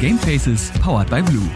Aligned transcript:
Gamefaces 0.00 0.70
powered 0.80 1.10
by 1.10 1.20
Blue. 1.22 1.50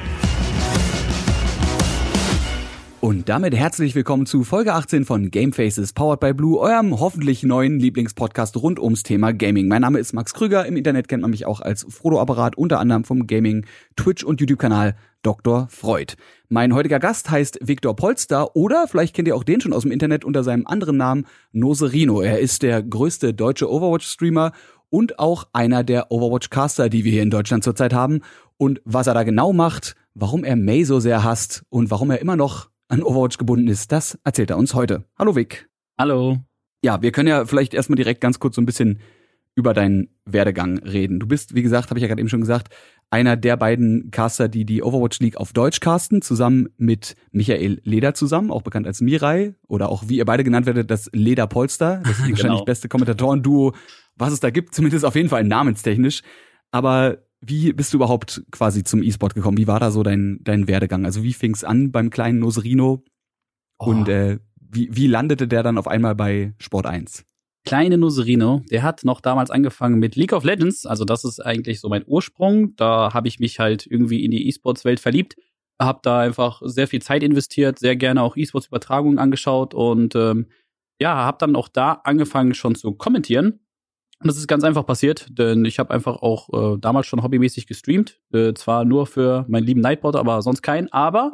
Und 3.01 3.29
damit 3.29 3.55
herzlich 3.55 3.95
willkommen 3.95 4.27
zu 4.27 4.43
Folge 4.43 4.75
18 4.75 5.05
von 5.05 5.31
Gamefaces 5.31 5.93
powered 5.93 6.19
by 6.19 6.33
Blue, 6.33 6.59
eurem 6.59 6.99
hoffentlich 6.99 7.45
neuen 7.45 7.79
Lieblingspodcast 7.79 8.57
rund 8.57 8.81
ums 8.81 9.05
Thema 9.05 9.33
Gaming. 9.33 9.69
Mein 9.69 9.83
Name 9.83 10.01
ist 10.01 10.13
Max 10.13 10.35
Krüger, 10.35 10.67
im 10.67 10.77
Internet 10.77 11.07
kennt 11.07 11.23
man 11.23 11.31
mich 11.31 11.47
auch 11.47 11.61
als 11.61 11.87
Frodo-Apparat, 11.89 12.57
unter 12.57 12.81
anderem 12.81 13.05
vom 13.05 13.29
Gaming, 13.29 13.65
Twitch 13.95 14.25
und 14.25 14.41
YouTube-Kanal 14.41 14.97
Dr. 15.23 15.69
Freud. 15.71 16.15
Mein 16.49 16.75
heutiger 16.75 16.99
Gast 16.99 17.31
heißt 17.31 17.61
Viktor 17.63 17.95
Polster 17.95 18.57
oder 18.57 18.89
vielleicht 18.89 19.15
kennt 19.15 19.29
ihr 19.29 19.37
auch 19.37 19.45
den 19.45 19.61
schon 19.61 19.73
aus 19.73 19.83
dem 19.83 19.93
Internet 19.93 20.25
unter 20.25 20.43
seinem 20.43 20.67
anderen 20.67 20.97
Namen 20.97 21.27
Noserino. 21.53 22.21
Er 22.21 22.41
ist 22.41 22.63
der 22.63 22.83
größte 22.83 23.35
deutsche 23.35 23.71
Overwatch-Streamer 23.71 24.53
und 24.93 25.19
auch 25.19 25.49
einer 25.55 25.83
der 25.83 26.13
Overwatch-Caster, 26.13 26.91
die 26.91 27.05
wir 27.05 27.13
hier 27.13 27.23
in 27.23 27.31
Deutschland 27.31 27.65
zurzeit 27.65 27.95
haben. 27.95 28.21
Und 28.59 28.83
was 28.85 29.07
er 29.07 29.15
da 29.15 29.23
genau 29.23 29.55
macht, 29.55 29.97
warum 30.15 30.45
er 30.45 30.55
May 30.55 30.85
so 30.85 31.01
sehr 31.01 31.25
hasst 31.25 31.65
und 31.71 31.91
warum 31.91 32.11
er 32.11 32.21
immer 32.21 32.37
noch 32.37 32.69
an 32.89 33.03
Overwatch 33.03 33.39
gebunden 33.39 33.69
ist, 33.69 33.91
das 33.91 34.19
erzählt 34.23 34.51
er 34.51 34.59
uns 34.59 34.75
heute. 34.75 35.05
Hallo 35.19 35.35
Vic. 35.35 35.67
Hallo. 35.99 36.37
Ja, 36.85 37.01
wir 37.01 37.11
können 37.11 37.29
ja 37.29 37.47
vielleicht 37.47 37.73
erstmal 37.73 37.97
direkt 37.97 38.21
ganz 38.21 38.39
kurz 38.39 38.55
so 38.57 38.61
ein 38.61 38.67
bisschen 38.67 39.01
über 39.55 39.75
deinen 39.75 40.09
Werdegang 40.25 40.79
reden. 40.79 41.21
Du 41.21 41.27
bist, 41.27 41.55
wie 41.55 41.63
gesagt, 41.63 41.91
habe 41.91 41.99
ich 41.99 42.03
ja 42.03 42.09
gerade 42.09 42.21
eben 42.21 42.29
schon 42.29 42.41
gesagt, 42.41 42.75
einer 43.11 43.37
der 43.37 43.59
beiden 43.59 44.11
Caster, 44.11 44.49
die 44.49 44.65
die 44.65 44.83
Overwatch 44.83 45.21
League 45.21 45.37
auf 45.37 45.53
Deutsch 45.53 45.81
casten, 45.81 46.23
zusammen 46.23 46.69
mit 46.79 47.15
Michael 47.31 47.81
Leder 47.85 48.15
zusammen, 48.15 48.51
auch 48.51 48.63
bekannt 48.63 48.87
als 48.87 49.03
Mirai 49.03 49.55
oder 49.69 49.91
auch 49.91 50.05
wie 50.09 50.17
ihr 50.17 50.25
beide 50.25 50.45
genannt 50.45 50.65
werdet, 50.65 50.91
das 50.91 51.11
Leder 51.13 51.47
Polster, 51.47 52.01
das 52.05 52.19
wahrscheinlich 52.21 52.41
genau. 52.41 52.65
beste 52.65 52.89
Kommentatoren-Duo 52.89 53.75
was 54.17 54.33
es 54.33 54.41
da 54.41 54.51
gibt, 54.51 54.75
zumindest 54.75 55.05
auf 55.05 55.15
jeden 55.15 55.29
Fall 55.29 55.45
namenstechnisch. 55.45 56.23
Aber 56.71 57.19
wie 57.41 57.73
bist 57.73 57.93
du 57.93 57.99
überhaupt 57.99 58.43
quasi 58.51 58.85
zum 58.85 59.03
E-Sport 59.03 59.35
gekommen? 59.35 59.59
Wie 59.59 59.67
war 59.67 59.81
da 59.81 59.91
so 59.91 60.03
dein, 60.03 60.39
dein 60.43 60.69
Werdegang? 60.69 61.05
Also 61.05 61.23
wie 61.23 61.33
fing 61.33 61.55
es 61.55 61.65
an 61.65 61.91
beim 61.91 62.11
kleinen 62.11 62.39
Noserino? 62.39 63.05
Oh. 63.79 63.87
Und 63.87 64.09
äh, 64.09 64.39
wie, 64.61 64.89
wie 64.93 65.07
landete 65.07 65.49
der 65.49 65.63
dann 65.63 65.79
auf 65.79 65.89
einmal 65.89 66.15
bei 66.15 66.55
Sport 66.59 66.87
1? 66.87 67.25
Kleine 67.65 67.97
Noserino, 67.97 68.63
der 68.71 68.83
hat 68.83 69.05
noch 69.05 69.21
damals 69.21 69.51
angefangen 69.51 69.99
mit 69.99 70.17
League 70.17 70.33
of 70.33 70.45
Legends. 70.45 70.85
Also 70.85 71.05
das 71.05 71.25
ist 71.25 71.41
eigentlich 71.41 71.81
so 71.81 71.89
mein 71.89 72.05
Ursprung. 72.07 72.75
Da 72.77 73.15
habe 73.15 73.29
ich 73.29 73.39
mich 73.39 73.59
halt 73.61 73.87
irgendwie 73.87 74.25
in 74.25 74.31
die 74.31 74.49
E-Sports-Welt 74.49 74.99
verliebt. 74.99 75.37
Habe 75.81 76.01
da 76.03 76.21
einfach 76.21 76.61
sehr 76.65 76.89
viel 76.89 77.03
Zeit 77.03 77.23
investiert, 77.23 77.79
sehr 77.79 77.97
gerne 77.97 78.23
auch 78.23 78.37
E-Sports-Übertragungen 78.37 79.19
angeschaut 79.19 79.75
und 79.75 80.15
ähm, 80.17 80.47
ja, 81.01 81.15
habe 81.15 81.39
dann 81.39 81.57
auch 81.57 81.69
da 81.69 82.01
angefangen 82.05 82.55
schon 82.55 82.75
zu 82.75 82.93
kommentieren 82.93 83.61
und 84.23 84.29
das 84.29 84.37
ist 84.37 84.47
ganz 84.47 84.63
einfach 84.63 84.87
passiert, 84.87 85.27
denn 85.31 85.65
ich 85.65 85.81
habe 85.81 85.93
einfach 85.93 86.23
auch 86.23 86.49
äh, 86.75 86.79
damals 86.79 87.09
schon 87.09 87.25
hobbymäßig 87.25 87.67
gestreamt. 87.67 88.21
Äh, 88.33 88.55
zwar 88.55 88.85
nur 88.85 89.09
für 89.09 89.45
meinen 89.49 89.65
lieben 89.65 89.81
Nightbot, 89.81 90.15
aber 90.15 90.43
sonst 90.43 90.63
keinen. 90.63 90.93
Aber 90.93 91.33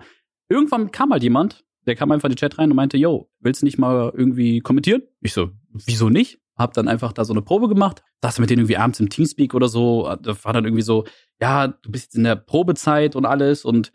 irgendwann 0.48 0.90
kam 0.90 1.12
halt 1.12 1.22
jemand, 1.22 1.66
der 1.88 1.96
kam 1.96 2.12
einfach 2.12 2.28
in 2.28 2.34
den 2.34 2.38
Chat 2.38 2.58
rein 2.58 2.70
und 2.70 2.76
meinte, 2.76 2.96
yo, 2.96 3.28
willst 3.40 3.62
du 3.62 3.66
nicht 3.66 3.78
mal 3.78 4.12
irgendwie 4.14 4.60
kommentieren? 4.60 5.02
Ich 5.20 5.32
so, 5.32 5.50
wieso 5.72 6.10
nicht? 6.10 6.38
Hab 6.56 6.74
dann 6.74 6.88
einfach 6.88 7.12
da 7.12 7.24
so 7.24 7.32
eine 7.32 7.42
Probe 7.42 7.68
gemacht. 7.68 8.02
Das 8.20 8.38
mit 8.38 8.50
denen 8.50 8.60
irgendwie 8.60 8.76
abends 8.76 9.00
im 9.00 9.08
Teamspeak 9.08 9.54
oder 9.54 9.68
so. 9.68 10.14
Da 10.22 10.44
war 10.44 10.52
dann 10.52 10.64
irgendwie 10.64 10.82
so, 10.82 11.04
ja, 11.40 11.68
du 11.68 11.90
bist 11.90 12.06
jetzt 12.06 12.16
in 12.16 12.24
der 12.24 12.36
Probezeit 12.36 13.16
und 13.16 13.26
alles 13.26 13.64
und 13.64 13.92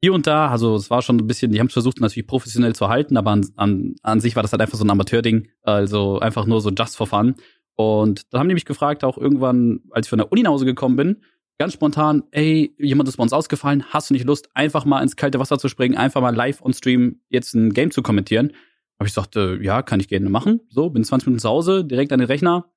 hier 0.00 0.12
und 0.12 0.26
da, 0.26 0.48
also 0.48 0.74
es 0.74 0.90
war 0.90 1.00
schon 1.00 1.16
ein 1.18 1.26
bisschen, 1.26 1.52
die 1.52 1.60
haben 1.60 1.68
es 1.68 1.72
versucht 1.72 2.00
natürlich 2.00 2.26
professionell 2.26 2.74
zu 2.74 2.88
halten, 2.88 3.16
aber 3.16 3.30
an, 3.30 3.48
an, 3.56 3.94
an 4.02 4.20
sich 4.20 4.34
war 4.34 4.42
das 4.42 4.50
halt 4.52 4.60
einfach 4.60 4.76
so 4.76 4.84
ein 4.84 4.90
Amateurding, 4.90 5.48
also 5.62 6.18
einfach 6.18 6.44
nur 6.44 6.60
so 6.60 6.70
just 6.70 6.96
for 6.96 7.06
fun. 7.06 7.36
Und 7.76 8.32
dann 8.32 8.40
haben 8.40 8.48
die 8.48 8.54
mich 8.54 8.64
gefragt, 8.64 9.04
auch 9.04 9.16
irgendwann, 9.16 9.80
als 9.90 10.06
ich 10.06 10.10
von 10.10 10.18
der 10.18 10.30
Uni 10.32 10.42
nach 10.42 10.50
Hause 10.50 10.64
gekommen 10.64 10.96
bin, 10.96 11.22
ganz 11.58 11.72
spontan, 11.72 12.24
ey, 12.30 12.74
jemand 12.78 13.08
ist 13.08 13.16
bei 13.16 13.22
uns 13.22 13.32
ausgefallen, 13.32 13.84
hast 13.90 14.10
du 14.10 14.14
nicht 14.14 14.24
Lust, 14.24 14.48
einfach 14.54 14.84
mal 14.84 15.02
ins 15.02 15.16
kalte 15.16 15.38
Wasser 15.38 15.58
zu 15.58 15.68
springen, 15.68 15.96
einfach 15.96 16.20
mal 16.20 16.34
live 16.34 16.62
on 16.62 16.72
Stream 16.72 17.20
jetzt 17.28 17.54
ein 17.54 17.72
Game 17.72 17.90
zu 17.90 18.02
kommentieren? 18.02 18.52
Habe 18.98 19.08
ich 19.08 19.14
gesagt, 19.14 19.36
äh, 19.36 19.62
ja, 19.62 19.82
kann 19.82 20.00
ich 20.00 20.08
gerne 20.08 20.30
machen. 20.30 20.60
So, 20.68 20.90
bin 20.90 21.04
20 21.04 21.26
Minuten 21.26 21.40
zu 21.40 21.48
Hause, 21.48 21.84
direkt 21.84 22.12
an 22.12 22.20
den 22.20 22.26
Rechner 22.26 22.72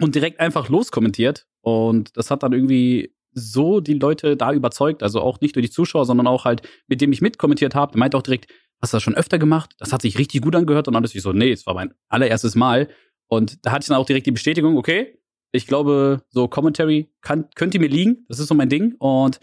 und 0.00 0.14
direkt 0.14 0.40
einfach 0.40 0.68
loskommentiert. 0.68 1.46
Und 1.60 2.16
das 2.16 2.30
hat 2.30 2.42
dann 2.42 2.52
irgendwie 2.52 3.14
so 3.32 3.80
die 3.80 3.94
Leute 3.94 4.36
da 4.36 4.52
überzeugt, 4.52 5.02
also 5.02 5.20
auch 5.20 5.40
nicht 5.40 5.56
durch 5.56 5.66
die 5.66 5.72
Zuschauer, 5.72 6.06
sondern 6.06 6.26
auch 6.26 6.44
halt, 6.44 6.62
mit 6.86 7.00
dem 7.00 7.12
ich 7.12 7.20
mitkommentiert 7.20 7.74
habe, 7.74 7.92
der 7.92 7.98
meinte 7.98 8.16
auch 8.16 8.22
direkt, 8.22 8.50
hast 8.80 8.92
du 8.92 8.96
das 8.96 9.02
schon 9.02 9.14
öfter 9.14 9.38
gemacht? 9.38 9.74
Das 9.78 9.92
hat 9.92 10.02
sich 10.02 10.18
richtig 10.18 10.42
gut 10.42 10.54
angehört 10.54 10.88
und 10.88 10.94
dann 10.94 11.04
ist 11.04 11.14
ich 11.14 11.22
so, 11.22 11.32
nee, 11.32 11.52
es 11.52 11.66
war 11.66 11.74
mein 11.74 11.94
allererstes 12.08 12.54
Mal. 12.54 12.88
Und 13.26 13.64
da 13.64 13.72
hatte 13.72 13.84
ich 13.84 13.88
dann 13.88 13.98
auch 13.98 14.06
direkt 14.06 14.26
die 14.26 14.32
Bestätigung, 14.32 14.76
okay, 14.76 15.18
ich 15.52 15.66
glaube, 15.66 16.22
so 16.28 16.48
Commentary 16.48 17.08
kann, 17.20 17.48
könnte 17.54 17.78
mir 17.78 17.88
liegen. 17.88 18.24
Das 18.28 18.38
ist 18.38 18.48
so 18.48 18.54
mein 18.54 18.68
Ding. 18.68 18.94
Und 18.98 19.40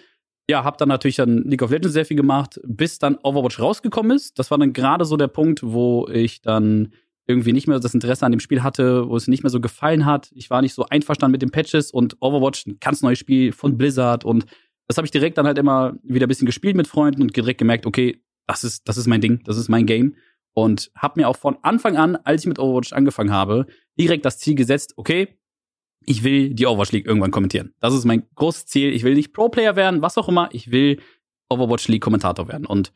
ja, 0.48 0.64
habe 0.64 0.78
dann 0.78 0.90
natürlich 0.90 1.16
dann 1.16 1.44
League 1.44 1.64
of 1.64 1.72
Legends 1.72 1.94
sehr 1.94 2.06
viel 2.06 2.18
gemacht, 2.18 2.60
bis 2.64 3.00
dann 3.00 3.18
Overwatch 3.24 3.60
rausgekommen 3.60 4.16
ist. 4.16 4.38
Das 4.38 4.52
war 4.52 4.58
dann 4.58 4.74
gerade 4.74 5.06
so 5.06 5.18
der 5.18 5.28
Punkt, 5.28 5.64
wo 5.64 6.08
ich 6.08 6.42
dann 6.42 6.94
irgendwie 7.28 7.54
nicht 7.54 7.68
mehr 7.68 7.80
das 7.80 7.94
Interesse 7.94 8.26
an 8.26 8.32
dem 8.32 8.40
Spiel 8.40 8.62
hatte, 8.62 9.10
wo 9.10 9.16
es 9.16 9.28
nicht 9.28 9.44
mehr 9.44 9.50
so 9.50 9.60
gefallen 9.60 10.06
hat. 10.06 10.32
Ich 10.36 10.50
war 10.52 10.62
nicht 10.62 10.76
so 10.76 10.86
einverstanden 10.86 11.32
mit 11.32 11.42
den 11.42 11.50
Patches 11.50 11.92
und 11.92 12.18
Overwatch, 12.20 12.68
ein 12.68 12.78
ganz 12.80 13.02
neues 13.02 13.18
Spiel 13.18 13.52
von 13.52 13.78
Blizzard 13.78 14.24
und 14.26 14.46
das 14.88 14.98
habe 14.98 15.06
ich 15.08 15.12
direkt 15.12 15.40
dann 15.40 15.48
halt 15.48 15.58
immer 15.58 15.98
wieder 16.04 16.28
ein 16.28 16.30
bisschen 16.30 16.46
gespielt 16.46 16.76
mit 16.76 16.88
Freunden 16.88 17.24
und 17.24 17.36
direkt 17.36 17.58
gemerkt, 17.58 17.88
okay, 17.88 18.22
das 18.46 18.64
ist 18.64 18.88
das 18.88 18.98
ist 18.98 19.08
mein 19.08 19.22
Ding, 19.22 19.42
das 19.46 19.58
ist 19.58 19.70
mein 19.70 19.88
Game 19.88 20.16
und 20.54 20.92
habe 20.96 21.20
mir 21.20 21.28
auch 21.28 21.36
von 21.38 21.58
Anfang 21.64 21.98
an, 21.98 22.16
als 22.16 22.44
ich 22.44 22.48
mit 22.48 22.60
Overwatch 22.60 22.94
angefangen 22.94 23.32
habe, 23.32 23.66
direkt 24.00 24.26
das 24.26 24.38
Ziel 24.38 24.54
gesetzt, 24.54 24.94
okay, 24.96 25.40
ich 26.06 26.24
will 26.24 26.54
die 26.54 26.66
Overwatch 26.66 26.92
League 26.92 27.06
irgendwann 27.06 27.32
kommentieren. 27.32 27.74
Das 27.80 27.94
ist 27.94 28.06
mein 28.06 28.24
großes 28.36 28.66
Ziel. 28.66 28.94
Ich 28.94 29.04
will 29.04 29.16
nicht 29.16 29.34
Pro-Player 29.34 29.76
werden, 29.76 30.02
was 30.02 30.18
auch 30.18 30.28
immer. 30.28 30.50
Ich 30.52 30.72
will 30.72 31.00
Overwatch 31.50 31.88
League 31.88 32.04
Kommentator 32.04 32.48
werden. 32.48 32.66
Und 32.66 32.94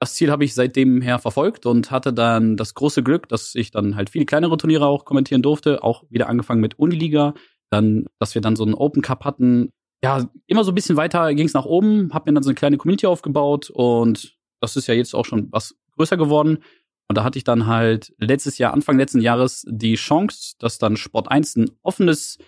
das 0.00 0.14
Ziel 0.14 0.30
habe 0.30 0.44
ich 0.44 0.54
seitdem 0.54 1.00
her 1.00 1.18
verfolgt 1.18 1.66
und 1.66 1.90
hatte 1.90 2.12
dann 2.12 2.56
das 2.56 2.74
große 2.74 3.02
Glück, 3.02 3.28
dass 3.28 3.54
ich 3.54 3.70
dann 3.70 3.96
halt 3.96 4.10
viele 4.10 4.26
kleinere 4.26 4.56
Turniere 4.56 4.86
auch 4.86 5.04
kommentieren 5.04 5.42
durfte. 5.42 5.82
Auch 5.82 6.04
wieder 6.08 6.28
angefangen 6.28 6.60
mit 6.60 6.78
Uniliga. 6.78 7.34
Dann, 7.70 8.06
dass 8.18 8.34
wir 8.34 8.42
dann 8.42 8.56
so 8.56 8.64
einen 8.64 8.74
Open 8.74 9.02
Cup 9.02 9.24
hatten. 9.24 9.70
Ja, 10.02 10.30
immer 10.46 10.64
so 10.64 10.70
ein 10.70 10.76
bisschen 10.76 10.96
weiter 10.96 11.34
ging 11.34 11.46
es 11.46 11.54
nach 11.54 11.66
oben. 11.66 12.10
Hab 12.12 12.26
mir 12.26 12.32
dann 12.32 12.42
so 12.42 12.50
eine 12.50 12.54
kleine 12.54 12.76
Community 12.76 13.06
aufgebaut 13.06 13.70
und 13.70 14.38
das 14.60 14.76
ist 14.76 14.86
ja 14.86 14.94
jetzt 14.94 15.14
auch 15.14 15.24
schon 15.24 15.48
was 15.50 15.76
größer 15.96 16.16
geworden. 16.16 16.58
Und 17.08 17.16
da 17.16 17.24
hatte 17.24 17.38
ich 17.38 17.44
dann 17.44 17.66
halt 17.66 18.14
letztes 18.18 18.58
Jahr, 18.58 18.74
Anfang 18.74 18.98
letzten 18.98 19.20
Jahres, 19.20 19.64
die 19.66 19.94
Chance, 19.94 20.54
dass 20.58 20.78
dann 20.78 20.96
Sport 20.96 21.30
1 21.30 21.56
ein 21.56 21.70
offenes, 21.82 22.38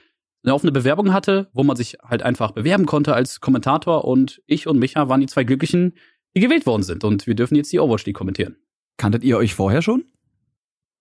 eine 0.44 0.54
offene 0.54 0.70
Bewerbung 0.70 1.12
hatte, 1.14 1.48
wo 1.54 1.64
man 1.64 1.76
sich 1.76 1.96
halt 2.02 2.22
einfach 2.22 2.52
bewerben 2.52 2.84
konnte 2.84 3.14
als 3.14 3.40
Kommentator. 3.40 4.04
Und 4.04 4.42
ich 4.46 4.66
und 4.66 4.78
Micha 4.78 5.08
waren 5.08 5.22
die 5.22 5.26
zwei 5.26 5.44
Glücklichen, 5.44 5.94
die 6.36 6.40
gewählt 6.40 6.66
worden 6.66 6.82
sind. 6.82 7.04
Und 7.04 7.26
wir 7.26 7.34
dürfen 7.34 7.56
jetzt 7.56 7.72
die 7.72 7.80
Overwatch 7.80 8.04
League 8.04 8.16
kommentieren. 8.16 8.56
Kanntet 8.98 9.24
ihr 9.24 9.38
euch 9.38 9.54
vorher 9.54 9.80
schon? 9.80 10.04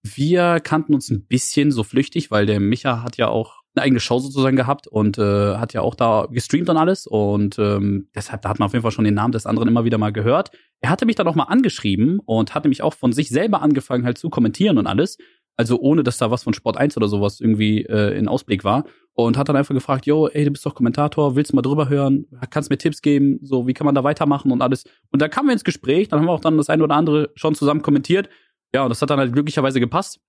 Wir 0.03 0.61
kannten 0.61 0.93
uns 0.93 1.09
ein 1.09 1.25
bisschen 1.25 1.71
so 1.71 1.83
flüchtig, 1.83 2.31
weil 2.31 2.45
der 2.45 2.61
Micha 2.61 3.03
hat 3.03 3.17
ja 3.17 3.27
auch 3.27 3.58
eine 3.75 3.84
eigene 3.84 4.00
Show 4.00 4.19
sozusagen 4.19 4.56
gehabt 4.56 4.88
und 4.88 5.18
äh, 5.18 5.56
hat 5.56 5.74
ja 5.74 5.81
auch 5.81 5.96
da 5.96 6.28
gestreamt 6.31 6.69
und 6.69 6.78
alles. 6.78 7.06
Und 7.06 7.59
ähm, 7.59 8.07
deshalb, 8.16 8.41
da 8.41 8.50
hat 8.50 8.59
man 8.59 8.68
auf 8.68 8.74
jeden 8.74 8.84
Fall 8.84 8.91
schon 8.91 9.06
den 9.06 9.13
Namen 9.13 9.31
des 9.31 9.46
anderen 9.46 9.68
immer 9.68 9.85
wieder 9.85 9.97
mal 9.97 10.12
gehört. 10.12 10.52
Er 10.81 10.90
hatte 10.90 11.06
mich 11.06 11.16
dann 11.16 11.28
auch 11.28 11.35
mal 11.35 11.44
angeschrieben 11.44 12.19
und 12.25 12.56
hatte 12.56 12.68
mich 12.68 12.81
auch 12.81 12.94
von 12.94 13.13
sich 13.13 13.30
selber 13.30 13.62
angefangen 13.62 14.06
halt 14.06 14.18
zu 14.18 14.30
kommentieren 14.30 14.78
und 14.78 14.88
alles. 14.88 15.18
Also 15.56 15.80
ohne, 15.80 16.03
dass 16.03 16.18
da 16.18 16.31
was 16.31 16.44
von 16.44 16.53
Sport 16.53 16.78
1 16.78 16.97
oder 16.97 17.07
sowas 17.07 17.40
irgendwie 17.41 17.84
äh, 17.84 18.18
in 18.18 18.28
Ausblick 18.28 18.63
war. 18.63 18.85
Und 19.13 19.38
hat 19.38 19.50
dann 19.50 19.57
einfach 19.57 19.75
gefragt, 19.75 20.06
yo, 20.06 20.30
ey, 20.30 20.46
du 20.46 20.51
bist 20.51 20.66
doch 20.66 20.74
Kommentator, 20.74 21.36
willst 21.36 21.51
du 21.51 21.56
mal 21.56 21.62
drüber 21.62 21.90
hören? 21.90 22.25
Kannst 22.50 22.69
mir 22.69 22.78
Tipps 22.78 23.01
geben? 23.01 23.40
So, 23.41 23.68
wie 23.68 23.74
kann 23.74 23.84
man 23.84 23.94
da 23.94 24.06
weitermachen 24.06 24.51
und 24.51 24.62
alles? 24.62 24.86
Und 25.12 25.22
da 25.22 25.28
kamen 25.28 25.50
wir 25.50 25.53
ins 25.53 25.66
Gespräch, 25.66 26.07
dann 26.07 26.19
haben 26.19 26.28
wir 26.28 26.31
auch 26.31 26.40
dann 26.40 26.56
das 26.56 26.69
eine 26.69 26.84
oder 26.86 26.96
andere 26.96 27.30
schon 27.36 27.53
zusammen 27.53 27.81
kommentiert. 27.81 28.30
Ja, 28.74 28.84
und 28.84 28.90
das 28.90 29.01
hat 29.01 29.09
dann 29.09 29.19
halt 29.19 29.34
glücklicherweise 29.34 29.81
gepasst, 29.81 30.22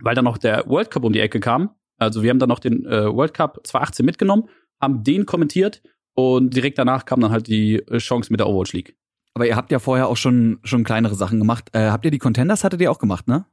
weil 0.00 0.14
dann 0.14 0.26
noch 0.26 0.36
der 0.36 0.66
World 0.66 0.90
Cup 0.90 1.04
um 1.04 1.14
die 1.14 1.20
Ecke 1.20 1.40
kam 1.40 1.70
also 1.98 2.22
wir 2.22 2.30
haben 2.30 2.38
dann 2.38 2.48
noch 2.48 2.60
den 2.60 2.86
äh, 2.86 3.12
World 3.12 3.34
Cup 3.34 3.60
2018 3.64 4.06
mitgenommen, 4.06 4.48
haben 4.80 5.04
den 5.04 5.26
kommentiert 5.26 5.82
und 6.14 6.54
direkt 6.54 6.78
danach 6.78 7.04
kam 7.04 7.20
dann 7.20 7.30
halt 7.30 7.46
die 7.46 7.76
äh, 7.76 7.98
Chance 7.98 8.32
mit 8.32 8.40
der 8.40 8.48
Overwatch 8.48 8.72
League. 8.72 8.96
Aber 9.34 9.46
ihr 9.46 9.56
habt 9.56 9.70
ja 9.70 9.78
vorher 9.78 10.08
auch 10.08 10.16
schon, 10.16 10.58
schon 10.64 10.84
kleinere 10.84 11.14
Sachen 11.14 11.38
gemacht. 11.38 11.68
Äh, 11.72 11.90
habt 11.90 12.04
ihr 12.04 12.10
die 12.10 12.18
Contenders, 12.18 12.64
hattet 12.64 12.80
ihr 12.80 12.90
auch 12.90 12.98
gemacht, 12.98 13.28
ne? 13.28 13.46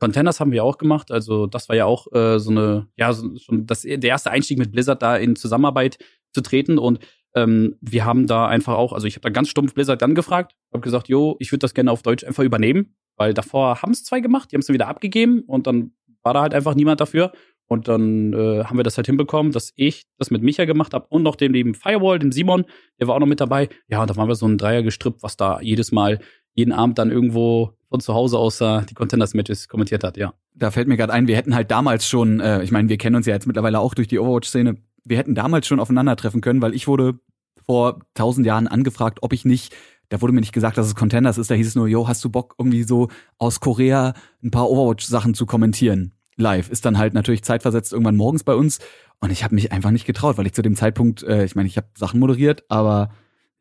Contenders 0.00 0.38
haben 0.38 0.52
wir 0.52 0.64
auch 0.64 0.78
gemacht. 0.78 1.10
Also 1.10 1.46
das 1.46 1.68
war 1.68 1.76
ja 1.76 1.86
auch 1.86 2.12
äh, 2.12 2.38
so 2.38 2.50
eine, 2.50 2.88
ja, 2.96 3.12
so, 3.12 3.36
schon 3.38 3.66
das, 3.66 3.82
der 3.82 4.02
erste 4.02 4.30
Einstieg 4.30 4.58
mit 4.58 4.72
Blizzard 4.72 5.02
da 5.02 5.16
in 5.16 5.34
Zusammenarbeit 5.34 5.98
zu 6.32 6.40
treten. 6.40 6.78
Und 6.78 6.98
ähm, 7.34 7.76
wir 7.80 8.04
haben 8.04 8.26
da 8.26 8.46
einfach 8.46 8.74
auch, 8.74 8.92
also 8.92 9.06
ich 9.06 9.14
habe 9.14 9.22
da 9.22 9.30
ganz 9.30 9.48
stumpf 9.48 9.74
Blizzard 9.74 10.02
dann 10.02 10.14
gefragt, 10.14 10.54
habe 10.72 10.82
gesagt, 10.82 11.08
jo, 11.08 11.36
ich 11.38 11.50
würde 11.52 11.60
das 11.60 11.74
gerne 11.74 11.90
auf 11.90 12.02
Deutsch 12.02 12.24
einfach 12.24 12.44
übernehmen, 12.44 12.94
weil 13.16 13.34
davor 13.34 13.82
haben 13.82 13.92
es 13.92 14.04
zwei 14.04 14.20
gemacht, 14.20 14.50
die 14.50 14.56
haben 14.56 14.60
es 14.60 14.66
dann 14.66 14.74
wieder 14.74 14.88
abgegeben 14.88 15.40
und 15.46 15.66
dann 15.66 15.92
war 16.22 16.34
da 16.34 16.42
halt 16.42 16.54
einfach 16.54 16.74
niemand 16.74 17.00
dafür. 17.00 17.32
Und 17.66 17.88
dann 17.88 18.32
äh, 18.32 18.64
haben 18.64 18.76
wir 18.76 18.84
das 18.84 18.96
halt 18.96 19.06
hinbekommen, 19.06 19.52
dass 19.52 19.72
ich 19.76 20.06
das 20.18 20.30
mit 20.30 20.42
Micha 20.42 20.64
gemacht 20.64 20.92
habe 20.92 21.06
und 21.08 21.22
noch 21.22 21.36
dem 21.36 21.52
lieben 21.52 21.74
Firewall, 21.74 22.18
dem 22.18 22.30
Simon, 22.30 22.64
der 23.00 23.08
war 23.08 23.16
auch 23.16 23.20
noch 23.20 23.26
mit 23.26 23.40
dabei. 23.40 23.68
Ja, 23.88 24.02
und 24.02 24.10
da 24.10 24.16
waren 24.16 24.28
wir 24.28 24.34
so 24.34 24.46
ein 24.46 24.58
Dreiergestrüpp, 24.58 25.22
was 25.22 25.36
da 25.36 25.60
jedes 25.60 25.90
Mal, 25.90 26.20
jeden 26.54 26.72
Abend 26.72 26.98
dann 26.98 27.10
irgendwo 27.10 27.72
von 27.88 28.00
zu 28.00 28.14
Hause 28.14 28.38
aus 28.38 28.60
äh, 28.60 28.82
die 28.88 28.94
Contenders-Matches 28.94 29.68
kommentiert 29.68 30.04
hat, 30.04 30.16
ja. 30.16 30.34
Da 30.54 30.70
fällt 30.70 30.88
mir 30.88 30.96
gerade 30.96 31.12
ein, 31.12 31.26
wir 31.26 31.36
hätten 31.36 31.54
halt 31.54 31.70
damals 31.70 32.08
schon, 32.08 32.40
äh, 32.40 32.62
ich 32.62 32.70
meine, 32.70 32.88
wir 32.88 32.98
kennen 32.98 33.16
uns 33.16 33.26
ja 33.26 33.34
jetzt 33.34 33.46
mittlerweile 33.46 33.80
auch 33.80 33.94
durch 33.94 34.08
die 34.08 34.18
Overwatch-Szene, 34.18 34.76
wir 35.04 35.18
hätten 35.18 35.34
damals 35.34 35.66
schon 35.66 35.80
aufeinandertreffen 35.80 36.40
können, 36.40 36.62
weil 36.62 36.74
ich 36.74 36.86
wurde 36.86 37.18
vor 37.66 38.00
tausend 38.14 38.46
Jahren 38.46 38.66
angefragt, 38.66 39.18
ob 39.22 39.32
ich 39.32 39.44
nicht, 39.44 39.74
da 40.08 40.20
wurde 40.20 40.32
mir 40.32 40.40
nicht 40.40 40.52
gesagt, 40.52 40.76
dass 40.76 40.86
es 40.86 40.94
Contenders 40.94 41.38
ist, 41.38 41.50
da 41.50 41.54
hieß 41.54 41.68
es 41.68 41.74
nur, 41.74 41.88
yo, 41.88 42.08
hast 42.08 42.24
du 42.24 42.30
Bock, 42.30 42.54
irgendwie 42.58 42.82
so 42.82 43.08
aus 43.38 43.60
Korea 43.60 44.14
ein 44.42 44.50
paar 44.50 44.70
Overwatch-Sachen 44.70 45.34
zu 45.34 45.46
kommentieren? 45.46 46.12
Live. 46.36 46.68
Ist 46.70 46.84
dann 46.84 46.98
halt 46.98 47.14
natürlich 47.14 47.42
zeitversetzt 47.42 47.92
irgendwann 47.92 48.16
morgens 48.16 48.44
bei 48.44 48.54
uns. 48.54 48.78
Und 49.20 49.30
ich 49.30 49.44
habe 49.44 49.54
mich 49.54 49.72
einfach 49.72 49.90
nicht 49.90 50.06
getraut, 50.06 50.38
weil 50.38 50.46
ich 50.46 50.52
zu 50.52 50.62
dem 50.62 50.76
Zeitpunkt, 50.76 51.22
äh, 51.22 51.44
ich 51.44 51.54
meine, 51.54 51.68
ich 51.68 51.76
habe 51.76 51.86
Sachen 51.96 52.20
moderiert, 52.20 52.64
aber 52.68 53.10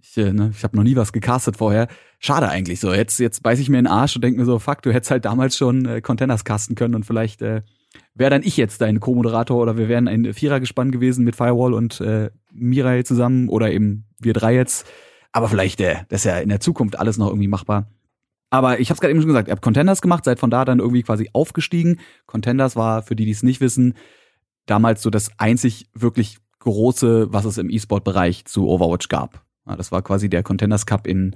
ich, 0.02 0.18
äh, 0.18 0.34
ne, 0.34 0.52
ich 0.56 0.64
habe 0.64 0.76
noch 0.76 0.84
nie 0.84 0.96
was 0.96 1.14
gecastet 1.14 1.58
vorher. 1.58 1.88
Schade 2.20 2.50
eigentlich 2.50 2.80
so. 2.80 2.94
Jetzt, 2.94 3.20
jetzt 3.20 3.44
beiß 3.44 3.60
ich 3.60 3.70
mir 3.70 3.80
in 3.80 3.86
den 3.86 3.94
Arsch 3.94 4.16
und 4.16 4.24
denk 4.24 4.38
mir 4.38 4.46
so, 4.46 4.60
fuck, 4.60 4.82
du 4.82 4.94
hättest 4.94 5.12
halt 5.12 5.26
damals 5.26 5.56
schon 5.56 5.86
äh, 5.86 6.02
Containers 6.02 6.44
casten 6.44 6.76
können 6.76 6.96
und 6.96 7.06
vielleicht 7.06 7.42
äh, 7.42 7.62
wäre 8.16 8.32
dann 8.32 8.44
ich 8.44 8.58
jetzt 8.58 8.82
dein 8.82 9.00
Co-Moderator 9.00 9.62
oder 9.62 9.78
wir 9.78 9.88
wären 9.88 10.08
ein 10.08 10.34
Vierergespann 10.34 10.92
gewesen 10.92 11.24
mit 11.24 11.36
Firewall 11.36 11.74
und 11.74 12.02
äh, 12.02 12.30
Mirai 12.52 13.04
zusammen 13.04 13.50
oder 13.50 13.72
eben 13.72 14.06
wir 14.20 14.34
drei 14.34 14.56
jetzt. 14.56 14.88
Aber 15.32 15.48
vielleicht, 15.48 15.80
äh, 15.82 15.98
das 16.10 16.22
ist 16.22 16.26
ja 16.26 16.38
in 16.40 16.50
der 16.50 16.60
Zukunft 16.60 17.00
alles 17.00 17.18
noch 17.18 17.28
irgendwie 17.28 17.48
machbar. 17.48 17.88
Aber 18.54 18.80
ich 18.80 18.92
habe 18.92 18.98
es 18.98 19.02
gerade 19.02 19.10
eben 19.10 19.20
schon 19.20 19.30
gesagt, 19.30 19.48
ihr 19.48 19.52
habt 19.52 19.64
Contenders 19.64 20.04
gemacht, 20.04 20.26
seid 20.26 20.38
von 20.38 20.52
da 20.52 20.64
dann 20.64 20.78
irgendwie 20.78 21.02
quasi 21.02 21.28
aufgestiegen. 21.34 22.00
Contenders 22.28 22.76
war, 22.76 23.02
für 23.02 23.16
die, 23.16 23.26
die 23.26 23.32
es 23.32 23.42
nicht 23.42 23.62
wissen, 23.62 23.96
damals 24.68 25.02
so 25.02 25.10
das 25.10 25.32
einzig 25.40 25.88
wirklich 25.96 26.38
große, 26.60 27.34
was 27.34 27.46
es 27.46 27.58
im 27.58 27.72
E-Sport-Bereich 27.72 28.46
zu 28.46 28.68
Overwatch 28.68 29.10
gab. 29.10 29.44
Ja, 29.66 29.76
das 29.76 29.92
war 29.92 30.04
quasi 30.04 30.30
der 30.30 30.44
Contenders 30.44 30.86
Cup 30.86 31.08
in 31.08 31.36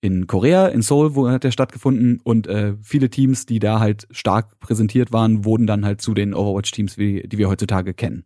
in 0.00 0.28
Korea, 0.28 0.68
in 0.68 0.82
Seoul, 0.82 1.16
wo 1.16 1.28
hat 1.28 1.42
der 1.42 1.50
stattgefunden 1.50 2.20
und 2.22 2.46
äh, 2.46 2.74
viele 2.80 3.10
Teams, 3.10 3.44
die 3.46 3.58
da 3.58 3.80
halt 3.80 4.06
stark 4.12 4.60
präsentiert 4.60 5.12
waren, 5.12 5.44
wurden 5.44 5.66
dann 5.66 5.84
halt 5.84 6.00
zu 6.00 6.14
den 6.14 6.32
Overwatch-Teams, 6.32 6.94
die 6.94 7.38
wir 7.38 7.48
heutzutage 7.48 7.92
kennen. 7.92 8.24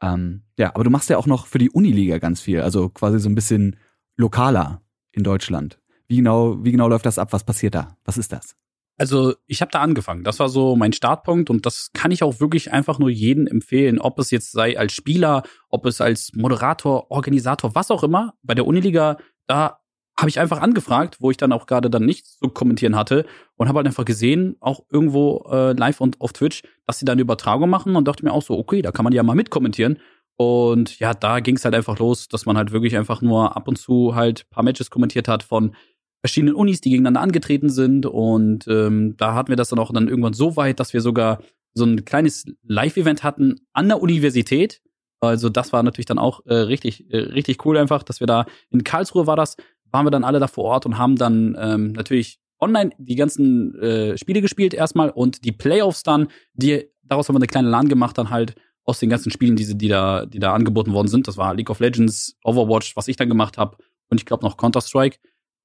Ähm, 0.00 0.42
ja, 0.56 0.74
aber 0.74 0.84
du 0.84 0.90
machst 0.90 1.10
ja 1.10 1.16
auch 1.16 1.26
noch 1.26 1.46
für 1.46 1.58
die 1.58 1.70
Uniliga 1.70 2.18
ganz 2.18 2.40
viel, 2.40 2.60
also 2.60 2.88
quasi 2.88 3.18
so 3.18 3.28
ein 3.28 3.36
bisschen 3.36 3.76
lokaler 4.16 4.80
in 5.12 5.24
Deutschland. 5.24 5.78
Wie 6.08 6.16
genau, 6.16 6.64
wie 6.64 6.72
genau 6.72 6.88
läuft 6.88 7.06
das 7.06 7.18
ab? 7.18 7.32
Was 7.32 7.44
passiert 7.44 7.74
da? 7.74 7.96
Was 8.04 8.16
ist 8.16 8.32
das? 8.32 8.56
Also 8.98 9.34
ich 9.46 9.60
habe 9.60 9.70
da 9.70 9.80
angefangen. 9.80 10.24
Das 10.24 10.40
war 10.40 10.48
so 10.48 10.74
mein 10.74 10.92
Startpunkt 10.92 11.50
und 11.50 11.64
das 11.66 11.90
kann 11.94 12.10
ich 12.10 12.24
auch 12.24 12.40
wirklich 12.40 12.72
einfach 12.72 12.98
nur 12.98 13.10
jedem 13.10 13.46
empfehlen, 13.46 14.00
ob 14.00 14.18
es 14.18 14.32
jetzt 14.32 14.50
sei 14.50 14.76
als 14.76 14.92
Spieler, 14.92 15.44
ob 15.68 15.86
es 15.86 16.00
als 16.00 16.32
Moderator, 16.34 17.10
Organisator, 17.10 17.74
was 17.76 17.92
auch 17.92 18.02
immer. 18.02 18.34
Bei 18.42 18.54
der 18.54 18.66
Uniliga, 18.66 19.18
da 19.46 19.78
habe 20.18 20.30
ich 20.30 20.40
einfach 20.40 20.60
angefragt, 20.60 21.18
wo 21.20 21.30
ich 21.30 21.36
dann 21.36 21.52
auch 21.52 21.66
gerade 21.66 21.90
dann 21.90 22.04
nichts 22.04 22.38
zu 22.38 22.48
kommentieren 22.48 22.96
hatte 22.96 23.24
und 23.54 23.68
habe 23.68 23.76
halt 23.76 23.86
einfach 23.86 24.04
gesehen, 24.04 24.56
auch 24.58 24.80
irgendwo 24.90 25.46
äh, 25.48 25.74
live 25.74 26.00
und 26.00 26.20
auf 26.20 26.32
Twitch, 26.32 26.62
dass 26.86 26.98
sie 26.98 27.04
da 27.04 27.12
eine 27.12 27.22
Übertragung 27.22 27.70
machen 27.70 27.94
und 27.94 28.08
dachte 28.08 28.24
mir 28.24 28.32
auch 28.32 28.42
so, 28.42 28.58
okay, 28.58 28.82
da 28.82 28.90
kann 28.90 29.04
man 29.04 29.12
ja 29.12 29.22
mal 29.22 29.36
mitkommentieren. 29.36 30.00
Und 30.36 30.98
ja, 30.98 31.14
da 31.14 31.38
ging 31.38 31.56
es 31.56 31.64
halt 31.64 31.74
einfach 31.74 31.98
los, 31.98 32.26
dass 32.28 32.46
man 32.46 32.56
halt 32.56 32.72
wirklich 32.72 32.96
einfach 32.96 33.22
nur 33.22 33.56
ab 33.56 33.68
und 33.68 33.76
zu 33.76 34.16
halt 34.16 34.50
paar 34.50 34.64
Matches 34.64 34.90
kommentiert 34.90 35.28
hat 35.28 35.44
von 35.44 35.76
verschiedenen 36.20 36.54
Unis, 36.54 36.80
die 36.80 36.90
gegeneinander 36.90 37.20
angetreten 37.20 37.70
sind. 37.70 38.06
Und 38.06 38.66
ähm, 38.68 39.16
da 39.16 39.34
hatten 39.34 39.48
wir 39.48 39.56
das 39.56 39.68
dann 39.68 39.78
auch 39.78 39.92
dann 39.92 40.08
irgendwann 40.08 40.32
so 40.32 40.56
weit, 40.56 40.80
dass 40.80 40.92
wir 40.92 41.00
sogar 41.00 41.40
so 41.74 41.84
ein 41.84 42.04
kleines 42.04 42.44
Live-Event 42.62 43.22
hatten 43.22 43.56
an 43.72 43.88
der 43.88 44.02
Universität. 44.02 44.80
Also 45.20 45.48
das 45.48 45.72
war 45.72 45.82
natürlich 45.82 46.06
dann 46.06 46.18
auch 46.18 46.44
äh, 46.46 46.54
richtig, 46.54 47.12
äh, 47.12 47.18
richtig 47.18 47.64
cool 47.64 47.76
einfach, 47.76 48.02
dass 48.02 48.20
wir 48.20 48.26
da 48.26 48.46
in 48.70 48.84
Karlsruhe 48.84 49.26
war 49.26 49.36
das, 49.36 49.56
waren 49.90 50.06
wir 50.06 50.10
dann 50.10 50.24
alle 50.24 50.38
da 50.38 50.46
vor 50.46 50.64
Ort 50.64 50.86
und 50.86 50.98
haben 50.98 51.16
dann 51.16 51.56
ähm, 51.58 51.92
natürlich 51.92 52.38
online 52.60 52.90
die 52.98 53.14
ganzen 53.14 53.74
äh, 53.80 54.18
Spiele 54.18 54.40
gespielt 54.40 54.74
erstmal 54.74 55.10
und 55.10 55.44
die 55.44 55.52
Playoffs 55.52 56.02
dann, 56.02 56.28
die 56.54 56.88
daraus 57.02 57.28
haben 57.28 57.34
wir 57.34 57.38
eine 57.38 57.46
kleine 57.46 57.68
LAN 57.68 57.88
gemacht 57.88 58.18
dann 58.18 58.30
halt 58.30 58.54
aus 58.84 59.00
den 59.00 59.10
ganzen 59.10 59.30
Spielen, 59.30 59.56
die, 59.56 59.76
die 59.76 59.88
da, 59.88 60.26
die 60.26 60.38
da 60.38 60.54
angeboten 60.54 60.92
worden 60.92 61.08
sind. 61.08 61.28
Das 61.28 61.36
war 61.36 61.54
League 61.54 61.70
of 61.70 61.80
Legends, 61.80 62.36
Overwatch, 62.42 62.96
was 62.96 63.08
ich 63.08 63.16
dann 63.16 63.28
gemacht 63.28 63.58
habe 63.58 63.76
und 64.08 64.20
ich 64.20 64.26
glaube 64.26 64.44
noch 64.44 64.56
Counter 64.56 64.80
Strike. 64.80 65.18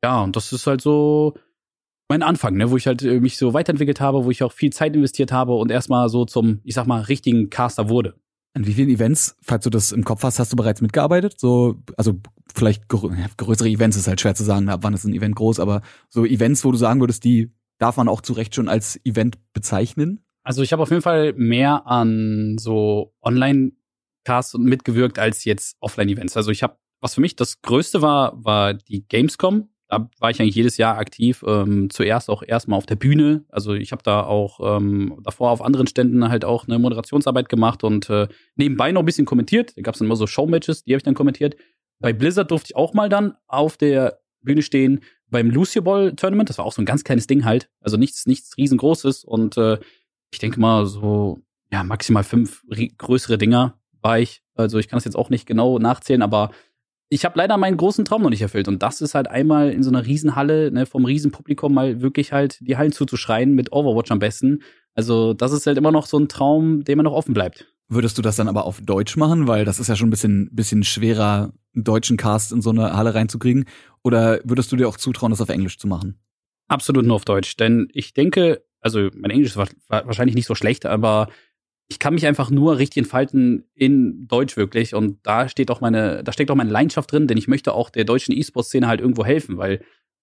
Ja, 0.04 0.22
und 0.22 0.36
das 0.36 0.52
ist 0.52 0.68
halt 0.68 0.82
so 0.82 1.34
mein 2.10 2.22
Anfang, 2.22 2.56
ne, 2.56 2.70
wo 2.70 2.78
ich 2.78 2.88
halt 2.88 3.02
äh, 3.02 3.20
mich 3.20 3.38
so 3.38 3.54
weiterentwickelt 3.54 4.02
habe, 4.02 4.26
wo 4.26 4.32
ich 4.32 4.44
auch 4.44 4.52
viel 4.52 4.74
Zeit 4.74 4.96
investiert 4.96 5.32
habe 5.32 5.54
und 5.54 5.72
erstmal 5.72 6.10
so 6.10 6.26
zum, 6.26 6.60
ich 6.64 6.76
sag 6.76 6.86
mal, 6.86 7.02
richtigen 7.02 7.50
Caster 7.50 7.90
wurde. 7.90 8.16
An 8.54 8.68
wie 8.68 8.74
vielen 8.74 8.90
Events, 8.90 9.36
falls 9.42 9.64
du 9.64 9.72
das 9.72 9.92
im 9.92 10.04
Kopf 10.04 10.22
hast, 10.24 10.38
hast 10.38 10.52
du 10.52 10.56
bereits 10.56 10.82
mitgearbeitet? 10.82 11.40
So, 11.40 11.82
also 11.98 12.20
vielleicht 12.54 12.88
größere 12.88 13.70
Events 13.70 13.98
ist 13.98 14.08
halt 14.08 14.22
schwer 14.22 14.36
zu 14.36 14.44
sagen, 14.44 14.70
ab 14.70 14.82
wann 14.84 14.94
ist 14.94 15.06
ein 15.06 15.14
Event 15.14 15.36
groß, 15.36 15.60
aber 15.60 15.82
so 16.10 16.24
Events, 16.26 16.64
wo 16.64 16.72
du 16.72 16.78
sagen 16.78 17.00
würdest, 17.00 17.24
die 17.24 17.52
darf 17.80 17.98
man 17.98 18.08
auch 18.08 18.22
zu 18.22 18.34
Recht 18.34 18.54
schon 18.54 18.70
als 18.70 19.00
Event 19.06 19.38
bezeichnen? 19.54 20.24
Also 20.44 20.62
ich 20.62 20.72
habe 20.72 20.84
auf 20.84 20.92
jeden 20.92 21.02
Fall 21.02 21.34
mehr 21.34 21.88
an 21.88 22.58
so 22.60 23.16
Online-Casts 23.24 24.56
mitgewirkt 24.60 25.18
als 25.18 25.46
jetzt 25.46 25.78
Offline-Events. 25.80 26.38
Also 26.38 26.52
ich 26.52 26.62
habe, 26.62 26.78
was 27.00 27.16
für 27.16 27.22
mich 27.22 27.36
das 27.36 27.62
Größte 27.62 28.02
war, 28.04 28.44
war 28.44 28.76
die 28.76 29.08
Gamescom 29.08 29.70
da 29.94 30.10
war 30.20 30.32
ich 30.32 30.40
eigentlich 30.40 30.56
jedes 30.56 30.78
Jahr 30.78 30.98
aktiv. 30.98 31.44
Ähm, 31.48 31.90
zuerst 31.90 32.30
auch 32.30 32.44
erstmal 32.46 32.78
auf 32.78 32.86
der 32.86 32.96
Bühne. 32.96 33.44
Also 33.50 33.74
ich 33.74 33.92
habe 33.92 34.04
da 34.04 34.24
auch 34.24 34.78
ähm, 34.78 35.20
davor 35.24 35.52
auf 35.52 35.62
anderen 35.62 35.88
Ständen 35.88 36.28
halt 36.30 36.46
auch 36.46 36.68
eine 36.68 36.80
Moderationsarbeit 36.80 37.50
gemacht 37.50 37.84
und 37.84 38.10
äh, 38.10 38.28
nebenbei 38.56 38.92
noch 38.92 39.02
ein 39.02 39.06
bisschen 39.06 39.26
kommentiert. 39.26 39.78
Da 39.78 39.82
gab 39.82 39.94
es 39.94 40.00
dann 40.00 40.08
immer 40.08 40.16
so 40.16 40.28
Showmatches, 40.28 40.84
die 40.84 40.94
habe 40.94 40.98
ich 40.98 41.04
dann 41.04 41.14
kommentiert. 41.14 41.56
Bei 42.00 42.12
Blizzard 42.12 42.50
durfte 42.52 42.72
ich 42.72 42.76
auch 42.76 42.94
mal 42.94 43.08
dann 43.08 43.36
auf 43.48 43.78
der 43.78 44.20
Bühne 44.42 44.62
stehen 44.62 45.02
beim 45.30 45.50
Lucio 45.50 45.82
Ball 45.82 46.14
Tournament. 46.16 46.50
Das 46.50 46.58
war 46.58 46.66
auch 46.66 46.74
so 46.74 46.82
ein 46.82 46.86
ganz 46.86 47.04
kleines 47.04 47.28
Ding 47.28 47.46
halt. 47.46 47.70
Also 47.80 47.98
nichts, 47.98 48.26
nichts 48.26 48.58
riesengroßes. 48.58 49.24
Und 49.24 49.58
äh, 49.58 49.80
ich 50.32 50.40
denke 50.40 50.60
mal 50.60 50.86
so, 50.86 51.42
ja, 51.72 51.84
maximal 51.84 52.24
fünf 52.24 52.64
größere 52.98 53.38
Dinger 53.38 53.80
war 54.02 54.20
ich. 54.20 54.42
Also 54.56 54.80
ich 54.80 54.88
kann 54.88 54.98
das 54.98 55.06
jetzt 55.06 55.16
auch 55.16 55.30
nicht 55.30 55.46
genau 55.46 55.80
nachzählen, 55.80 56.22
aber 56.22 56.52
ich 57.14 57.26
habe 57.26 57.38
leider 57.38 57.58
meinen 57.58 57.78
großen 57.78 58.06
Traum 58.06 58.24
noch 58.24 58.32
nicht 58.32 58.42
erfüllt. 58.42 58.68
Und 58.68 58.82
das 58.82 59.00
ist 59.00 59.14
halt 59.14 59.28
einmal 59.28 59.70
in 59.70 59.84
so 59.84 59.92
einer 59.92 60.04
Riesenhalle, 60.04 60.72
ne, 60.72 60.88
vom 60.88 61.06
Riesenpublikum 61.06 61.72
mal 61.72 62.02
wirklich 62.02 62.34
halt 62.34 62.58
die 62.62 62.76
Hallen 62.76 62.92
zuzuschreien, 62.92 63.54
mit 63.54 63.72
Overwatch 63.72 64.10
am 64.10 64.18
besten. 64.18 64.64
Also, 64.96 65.34
das 65.36 65.52
ist 65.52 65.68
halt 65.68 65.78
immer 65.78 65.92
noch 65.92 66.08
so 66.08 66.18
ein 66.18 66.28
Traum, 66.28 66.84
der 66.84 66.96
mir 66.96 67.04
noch 67.04 67.14
offen 67.14 67.36
bleibt. 67.36 67.68
Würdest 67.88 68.18
du 68.18 68.24
das 68.24 68.38
dann 68.38 68.48
aber 68.48 68.66
auf 68.66 68.82
Deutsch 68.82 69.16
machen? 69.16 69.48
Weil 69.48 69.64
das 69.64 69.80
ist 69.80 69.90
ja 69.90 69.96
schon 69.96 70.08
ein 70.08 70.12
bisschen, 70.12 70.50
bisschen 70.54 70.84
schwerer, 70.84 71.54
einen 71.76 71.84
deutschen 71.84 72.18
Cast 72.18 72.52
in 72.52 72.64
so 72.64 72.72
eine 72.72 72.96
Halle 72.96 73.14
reinzukriegen. 73.14 73.66
Oder 74.04 74.40
würdest 74.44 74.72
du 74.72 74.76
dir 74.76 74.88
auch 74.88 74.98
zutrauen, 74.98 75.30
das 75.30 75.42
auf 75.42 75.50
Englisch 75.50 75.78
zu 75.78 75.88
machen? 75.88 76.20
Absolut 76.68 77.06
nur 77.06 77.18
auf 77.18 77.26
Deutsch. 77.26 77.58
Denn 77.58 77.90
ich 77.94 78.16
denke, 78.16 78.64
also 78.82 79.10
mein 79.16 79.30
Englisch 79.30 79.56
ist 79.56 79.74
wahrscheinlich 79.88 80.36
nicht 80.36 80.48
so 80.48 80.56
schlecht, 80.56 80.88
aber 80.88 81.28
ich 81.90 82.00
kann 82.00 82.14
mich 82.14 82.26
einfach 82.26 82.50
nur 82.50 82.78
richtig 82.78 82.98
entfalten 82.98 83.66
in 83.76 84.28
Deutsch 84.28 84.58
wirklich. 84.58 84.96
Und 84.96 85.20
da 85.24 85.50
steht 85.50 85.70
auch 85.70 85.82
meine, 85.82 86.24
da 86.24 86.32
steckt 86.32 86.50
auch 86.50 86.56
meine 86.56 86.72
Leidenschaft 86.72 87.12
drin, 87.12 87.28
denn 87.28 87.38
ich 87.38 87.48
möchte 87.48 87.74
auch 87.74 87.90
der 87.90 88.06
deutschen 88.06 88.36
E-Sport-Szene 88.36 88.88
halt 88.88 89.02
irgendwo 89.02 89.26
helfen, 89.26 89.58
weil 89.58 89.82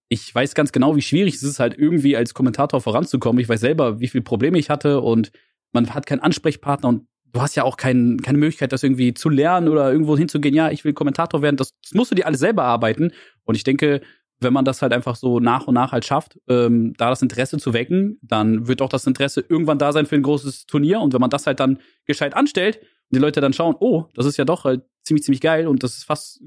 ich 0.08 0.34
weiß 0.34 0.54
ganz 0.54 0.72
genau, 0.72 0.96
wie 0.96 1.02
schwierig 1.02 1.34
es 1.34 1.42
ist, 1.42 1.60
halt 1.60 1.78
irgendwie 1.78 2.16
als 2.16 2.34
Kommentator 2.34 2.80
voranzukommen. 2.80 3.40
Ich 3.40 3.48
weiß 3.48 3.60
selber, 3.60 4.00
wie 4.00 4.08
viele 4.08 4.24
Probleme 4.24 4.58
ich 4.58 4.68
hatte 4.68 5.00
und 5.00 5.30
man 5.72 5.94
hat 5.94 6.06
keinen 6.06 6.20
Ansprechpartner 6.20 6.88
und 6.88 7.06
du 7.32 7.40
hast 7.40 7.54
ja 7.54 7.62
auch 7.62 7.76
kein, 7.76 8.18
keine 8.20 8.38
Möglichkeit, 8.38 8.72
das 8.72 8.82
irgendwie 8.82 9.14
zu 9.14 9.28
lernen 9.28 9.68
oder 9.68 9.92
irgendwo 9.92 10.16
hinzugehen, 10.16 10.54
ja, 10.54 10.70
ich 10.70 10.84
will 10.84 10.92
Kommentator 10.92 11.42
werden. 11.42 11.56
Das, 11.56 11.78
das 11.80 11.92
musst 11.92 12.10
du 12.10 12.16
dir 12.16 12.26
alles 12.26 12.40
selber 12.40 12.64
arbeiten. 12.64 13.12
Und 13.44 13.54
ich 13.54 13.62
denke, 13.62 14.00
wenn 14.40 14.52
man 14.52 14.64
das 14.64 14.82
halt 14.82 14.92
einfach 14.92 15.16
so 15.16 15.38
nach 15.38 15.66
und 15.66 15.74
nach 15.74 15.92
halt 15.92 16.04
schafft, 16.04 16.38
ähm, 16.48 16.94
da 16.96 17.10
das 17.10 17.22
Interesse 17.22 17.58
zu 17.58 17.72
wecken, 17.72 18.18
dann 18.22 18.66
wird 18.66 18.80
auch 18.82 18.88
das 18.88 19.06
Interesse 19.06 19.44
irgendwann 19.46 19.78
da 19.78 19.92
sein 19.92 20.06
für 20.06 20.16
ein 20.16 20.22
großes 20.22 20.66
Turnier. 20.66 21.00
Und 21.00 21.12
wenn 21.12 21.20
man 21.20 21.30
das 21.30 21.46
halt 21.46 21.60
dann 21.60 21.78
gescheit 22.06 22.34
anstellt 22.34 22.78
und 22.78 23.16
die 23.16 23.18
Leute 23.18 23.40
dann 23.40 23.52
schauen, 23.52 23.76
oh, 23.78 24.06
das 24.14 24.26
ist 24.26 24.38
ja 24.38 24.44
doch 24.44 24.64
halt 24.64 24.82
ziemlich, 25.02 25.24
ziemlich 25.24 25.40
geil 25.40 25.66
und 25.66 25.82
das 25.82 25.96
ist 25.96 26.04
fast, 26.04 26.40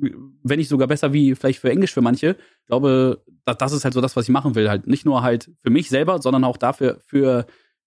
wenn 0.43 0.57
nicht 0.57 0.69
sogar 0.69 0.88
besser 0.88 1.13
wie 1.13 1.35
vielleicht 1.35 1.59
für 1.59 1.69
Englisch 1.69 1.93
für 1.93 2.01
manche. 2.01 2.35
Ich 2.62 2.67
glaube, 2.67 3.23
das, 3.45 3.57
das 3.57 3.73
ist 3.73 3.83
halt 3.83 3.93
so 3.93 4.01
das, 4.01 4.15
was 4.15 4.25
ich 4.25 4.31
machen 4.31 4.55
will. 4.55 4.69
Halt 4.69 4.88
nicht 4.88 5.05
nur 5.05 5.21
halt 5.21 5.51
für 5.62 5.69
mich 5.69 5.89
selber, 5.89 6.21
sondern 6.21 6.43
auch 6.43 6.57
dafür, 6.57 7.00
für, 7.05 7.45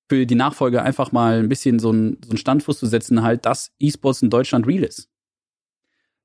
für 0.09 0.25
die 0.25 0.35
Nachfolge 0.35 0.83
einfach 0.83 1.11
mal 1.11 1.41
ein 1.41 1.49
bisschen 1.49 1.79
so 1.79 1.91
einen, 1.91 2.19
so 2.23 2.31
einen 2.31 2.39
Standfuß 2.39 2.79
zu 2.79 2.87
setzen, 2.87 3.23
halt, 3.23 3.45
dass 3.45 3.73
E-Sports 3.81 4.23
in 4.23 4.31
Deutschland 4.31 4.67
real 4.67 4.85
ist. 4.85 5.09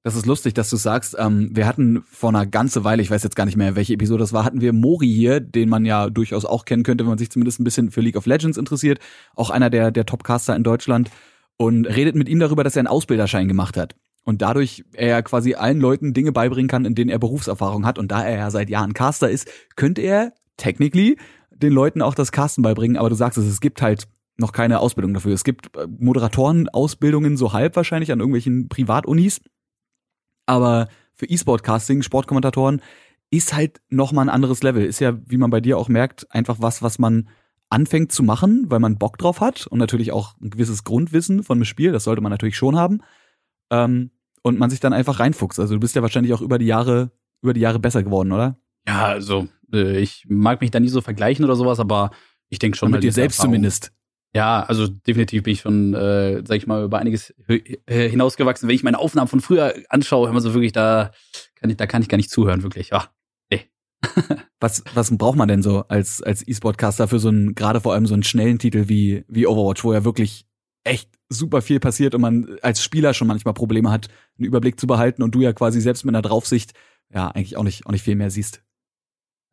Das 0.04 0.16
ist 0.16 0.26
lustig, 0.26 0.56
dass 0.56 0.70
du 0.72 0.78
sagst, 0.78 1.16
ähm, 1.20 1.50
wir 1.54 1.68
hatten 1.68 2.02
vor 2.10 2.30
einer 2.30 2.48
ganze 2.48 2.84
Weile, 2.84 3.04
ich 3.04 3.12
weiß 3.12 3.22
jetzt 3.22 3.36
gar 3.36 3.46
nicht 3.46 3.58
mehr, 3.58 3.76
welche 3.76 3.94
Episode 3.94 4.22
das 4.22 4.34
war, 4.34 4.44
hatten 4.44 4.60
wir 4.60 4.74
Mori 4.74 5.08
hier, 5.08 5.40
den 5.40 5.70
man 5.70 5.86
ja 5.86 6.10
durchaus 6.10 6.44
auch 6.44 6.66
kennen 6.66 6.82
könnte, 6.82 7.04
wenn 7.04 7.10
man 7.10 7.20
sich 7.20 7.30
zumindest 7.30 7.60
ein 7.60 7.64
bisschen 7.64 7.92
für 7.92 8.02
League 8.02 8.16
of 8.16 8.26
Legends 8.26 8.58
interessiert. 8.58 9.00
Auch 9.36 9.52
einer 9.52 9.70
der, 9.70 9.92
der 9.92 10.08
Topcaster 10.08 10.56
in 10.56 10.64
Deutschland. 10.64 11.12
Und 11.58 11.86
redet 11.86 12.16
mit 12.16 12.28
ihm 12.28 12.40
darüber, 12.40 12.64
dass 12.64 12.76
er 12.76 12.80
einen 12.80 12.88
Ausbilderschein 12.88 13.48
gemacht 13.48 13.78
hat. 13.78 13.96
Und 14.24 14.42
dadurch 14.42 14.84
er 14.94 15.22
quasi 15.22 15.54
allen 15.54 15.80
Leuten 15.80 16.14
Dinge 16.14 16.32
beibringen 16.32 16.68
kann, 16.68 16.86
in 16.86 16.96
denen 16.96 17.12
er 17.12 17.20
Berufserfahrung 17.20 17.86
hat. 17.86 18.00
Und 18.00 18.12
da 18.12 18.24
er 18.24 18.38
ja 18.38 18.50
seit 18.50 18.72
Jahren 18.72 18.94
Caster 18.94 19.30
ist, 19.30 19.48
könnte 19.76 20.02
er 20.02 20.34
technically 20.58 21.18
den 21.52 21.74
Leuten 21.74 22.02
auch 22.02 22.16
das 22.16 22.32
Casten 22.32 22.64
beibringen. 22.64 22.98
Aber 22.98 23.10
du 23.10 23.16
sagst 23.16 23.38
es, 23.38 23.46
es 23.46 23.62
gibt 23.62 23.84
halt 23.84 24.08
noch 24.38 24.54
keine 24.54 24.80
Ausbildung 24.80 25.14
dafür. 25.14 25.34
Es 25.34 25.44
gibt 25.44 25.78
äh, 25.78 25.86
Moderatoren-Ausbildungen 26.00 27.38
so 27.38 27.54
halb 27.54 27.76
wahrscheinlich 27.76 28.12
an 28.12 28.20
irgendwelchen 28.20 28.68
Privatunis 28.68 29.42
aber 30.52 30.90
für 31.14 31.28
E-Sport-Casting, 31.28 32.02
Sportkommentatoren, 32.02 32.82
ist 33.30 33.54
halt 33.54 33.80
nochmal 33.90 34.26
ein 34.26 34.34
anderes 34.34 34.64
Level. 34.64 34.86
Ist 34.86 35.00
ja, 35.00 35.18
wie 35.26 35.38
man 35.38 35.50
bei 35.50 35.62
dir 35.62 35.78
auch 35.78 35.88
merkt, 35.88 36.30
einfach 36.30 36.58
was, 36.60 36.82
was 36.82 37.00
man 37.00 37.30
anfängt 37.70 38.12
zu 38.12 38.22
machen, 38.22 38.66
weil 38.68 38.80
man 38.80 38.98
Bock 38.98 39.18
drauf 39.18 39.40
hat 39.40 39.66
und 39.66 39.80
natürlich 39.80 40.12
auch 40.12 40.36
ein 40.42 40.50
gewisses 40.50 40.84
Grundwissen 40.84 41.42
von 41.44 41.58
dem 41.58 41.64
Spiel, 41.64 41.94
das 41.94 42.04
sollte 42.04 42.22
man 42.22 42.30
natürlich 42.30 42.58
schon 42.58 42.76
haben. 42.76 43.00
Ähm, 43.70 44.12
und 44.44 44.60
man 44.60 44.70
sich 44.70 44.82
dann 44.82 44.92
einfach 44.92 45.20
reinfuchst. 45.20 45.60
Also 45.60 45.76
du 45.76 45.80
bist 45.80 45.96
ja 45.96 46.02
wahrscheinlich 46.02 46.34
auch 46.34 46.42
über 46.42 46.58
die 46.58 46.66
Jahre, 46.66 47.12
über 47.42 47.54
die 47.54 47.62
Jahre 47.62 47.80
besser 47.80 48.04
geworden, 48.04 48.34
oder? 48.34 48.58
Ja, 48.88 49.06
also 49.06 49.48
äh, 49.72 50.00
ich 50.00 50.26
mag 50.28 50.60
mich 50.60 50.72
da 50.72 50.80
nie 50.80 50.90
so 50.90 51.00
vergleichen 51.00 51.46
oder 51.46 51.56
sowas, 51.56 51.80
aber 51.80 52.12
ich 52.50 52.60
denke 52.60 52.78
schon. 52.78 52.88
Und 52.88 52.94
mit 52.94 53.04
dir 53.04 53.14
selbst 53.14 53.38
Erfahrung, 53.38 53.54
zumindest. 53.54 53.94
Ja, 54.34 54.64
also 54.64 54.88
definitiv 54.88 55.44
bin 55.44 55.54
ich 55.54 55.62
schon, 55.62 55.94
äh, 55.94 56.42
sag 56.46 56.56
ich 56.56 56.66
mal, 56.66 56.86
über 56.86 57.00
einiges 57.00 57.34
hinausgewachsen. 57.88 58.68
Wenn 58.68 58.76
ich 58.76 58.84
meine 58.84 59.00
Aufnahmen 59.00 59.28
von 59.28 59.42
früher 59.42 59.74
anschaue, 59.90 60.30
immer 60.30 60.40
so 60.40 60.54
wirklich, 60.54 60.72
da 60.72 61.12
kann 61.56 61.70
ich, 61.70 61.78
da 61.78 61.86
kann 61.86 62.02
ich 62.02 62.08
gar 62.08 62.18
nicht 62.18 62.30
zuhören, 62.30 62.64
wirklich. 62.64 62.90
Ja, 62.90 63.10
ey. 63.50 63.70
was, 64.62 64.84
was 64.94 65.18
braucht 65.18 65.38
man 65.38 65.50
denn 65.50 65.62
so 65.62 65.86
als, 65.90 66.24
als 66.24 66.48
E-Sportcaster 66.48 67.10
für 67.10 67.20
so 67.20 67.28
einen, 67.28 67.56
gerade 67.56 67.82
vor 67.82 67.94
allem 67.94 68.06
so 68.06 68.14
einen 68.14 68.24
schnellen 68.24 68.58
Titel 68.58 68.88
wie, 68.88 69.26
wie 69.28 69.48
Overwatch, 69.48 69.84
wo 69.84 69.94
ja 69.94 70.06
wirklich 70.06 70.46
echt 70.86 71.10
super 71.28 71.62
viel 71.62 71.80
passiert 71.80 72.16
und 72.16 72.22
man 72.22 72.58
als 72.62 72.82
Spieler 72.82 73.14
schon 73.14 73.28
manchmal 73.28 73.54
Probleme 73.54 73.92
hat, 73.92 74.08
einen 74.38 74.48
Überblick 74.48 74.80
zu 74.80 74.88
behalten 74.88 75.24
und 75.24 75.36
du 75.36 75.42
ja 75.42 75.52
quasi 75.52 75.82
selbst 75.82 76.06
mit 76.06 76.16
einer 76.16 76.22
Draufsicht 76.22 76.74
ja 77.14 77.28
eigentlich 77.28 77.58
auch 77.58 77.64
nicht, 77.64 77.86
auch 77.86 77.92
nicht 77.92 78.04
viel 78.04 78.16
mehr 78.16 78.32
siehst. 78.32 78.64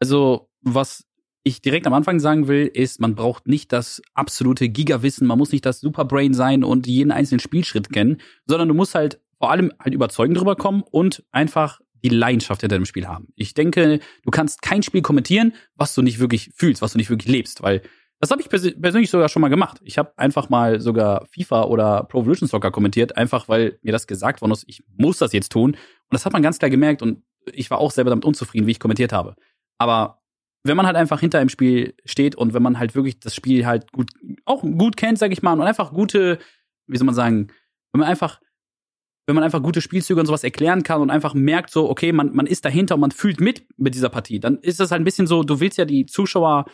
Also, 0.00 0.49
was 0.62 1.08
ich 1.49 1.62
direkt 1.62 1.87
am 1.87 1.95
Anfang 1.95 2.21
sagen 2.21 2.49
will, 2.49 2.67
ist, 2.67 3.00
man 3.00 3.14
braucht 3.14 3.49
nicht 3.49 3.73
das 3.73 4.02
absolute 4.14 4.69
Gigawissen, 4.69 5.26
man 5.26 5.38
muss 5.38 5.52
nicht 5.52 5.67
das 5.67 5.81
Superbrain 5.81 6.35
sein 6.35 6.64
und 6.64 6.87
jeden 6.87 7.11
einzelnen 7.11 7.40
Spielschritt 7.40 7.93
kennen, 7.93 8.19
sondern 8.47 8.69
du 8.69 8.75
musst 8.75 8.95
halt 8.95 9.21
vor 9.38 9.50
allem 9.50 9.73
halt 9.78 9.95
überzeugend 9.95 10.38
drüber 10.38 10.57
kommen 10.57 10.83
und 10.83 11.25
einfach 11.31 11.81
die 12.05 12.09
Leidenschaft 12.11 12.61
hinter 12.61 12.76
dem 12.76 12.87
Spiel 12.87 13.09
haben. 13.09 13.28
Ich 13.35 13.55
denke, 13.55 14.00
du 14.23 14.31
kannst 14.31 14.62
kein 14.62 14.83
Spiel 14.83 15.02
kommentieren, 15.02 15.55
was 15.75 15.95
du 15.95 16.02
nicht 16.02 16.19
wirklich 16.19 16.50
fühlst, 16.55 16.83
was 16.83 16.93
du 16.93 16.99
nicht 16.99 17.11
wirklich 17.11 17.31
lebst, 17.31 17.62
weil 17.62 17.83
das 18.21 18.31
habe 18.33 18.43
ich 18.43 18.49
pers 18.49 18.69
persönlich 18.81 19.11
sogar 19.11 19.28
schon 19.28 19.43
mal 19.43 19.49
gemacht. 19.49 19.78
Ich 19.85 19.97
habe 19.97 20.12
einfach 20.17 20.49
mal 20.49 20.81
sogar 20.81 21.26
FIFA 21.26 21.64
oder 21.64 22.05
Pro 22.05 22.21
Evolution 22.21 22.49
Soccer 22.49 22.73
kommentiert, 22.73 23.17
einfach 23.17 23.49
weil 23.49 23.78
mir 23.83 23.93
das 23.93 24.09
gesagt 24.09 24.40
worden 24.40 24.52
ist, 24.52 24.64
ich 24.67 24.83
muss 24.97 25.19
das 25.19 25.33
jetzt 25.33 25.52
tun. 25.52 25.71
Und 25.73 25.78
das 26.11 26.25
hat 26.25 26.33
man 26.33 26.43
ganz 26.43 26.59
klar 26.59 26.71
gemerkt 26.71 27.00
und 27.00 27.23
ich 27.52 27.71
war 27.71 27.78
auch 27.78 27.93
selber 27.93 28.11
damit 28.11 28.25
unzufrieden, 28.25 28.67
wie 28.67 28.73
ich 28.73 28.81
kommentiert 28.81 29.12
habe. 29.12 29.37
Aber 29.78 30.21
wenn 30.65 30.77
man 30.77 30.87
halt 30.87 30.97
einfach 30.97 31.21
hinter 31.21 31.38
einem 31.38 31.49
Spiel 31.49 31.95
steht 32.05 32.35
und 32.35 32.55
wenn 32.55 32.62
man 32.62 32.79
halt 32.79 32.95
wirklich 32.95 33.21
das 33.21 33.35
Spiel 33.35 33.67
halt 33.67 33.91
gut, 33.93 34.11
auch 34.45 34.62
gut 34.62 34.97
kennt, 34.97 35.19
sag 35.19 35.33
ich 35.33 35.43
mal, 35.43 35.53
und 35.53 35.62
einfach 35.62 35.93
gute, 35.93 36.38
wie 36.87 36.97
soll 36.97 37.07
man 37.07 37.15
sagen, 37.15 37.49
wenn 37.93 38.00
man 38.00 38.09
einfach, 38.09 38.41
wenn 39.27 39.35
man 39.35 39.45
einfach 39.45 39.62
gute 39.62 39.81
Spielzüge 39.81 40.21
und 40.21 40.27
sowas 40.27 40.45
erklären 40.45 40.83
kann 40.83 41.00
und 41.00 41.11
einfach 41.11 41.35
merkt 41.35 41.71
so, 41.71 41.88
okay, 41.88 42.12
man, 42.12 42.35
man 42.35 42.47
ist 42.47 42.65
dahinter 42.65 42.95
und 42.95 43.00
man 43.00 43.11
fühlt 43.11 43.41
mit 43.41 43.67
mit 43.77 43.95
dieser 43.95 44.09
Partie, 44.09 44.41
dann 44.41 44.59
ist 44.59 44.81
das 44.81 44.91
halt 44.91 45.00
ein 45.00 45.05
bisschen 45.05 45.27
so, 45.27 45.43
du 45.43 45.61
willst 45.61 45.79
ja 45.79 45.85
die 45.85 46.07
Zuschauer, 46.07 46.67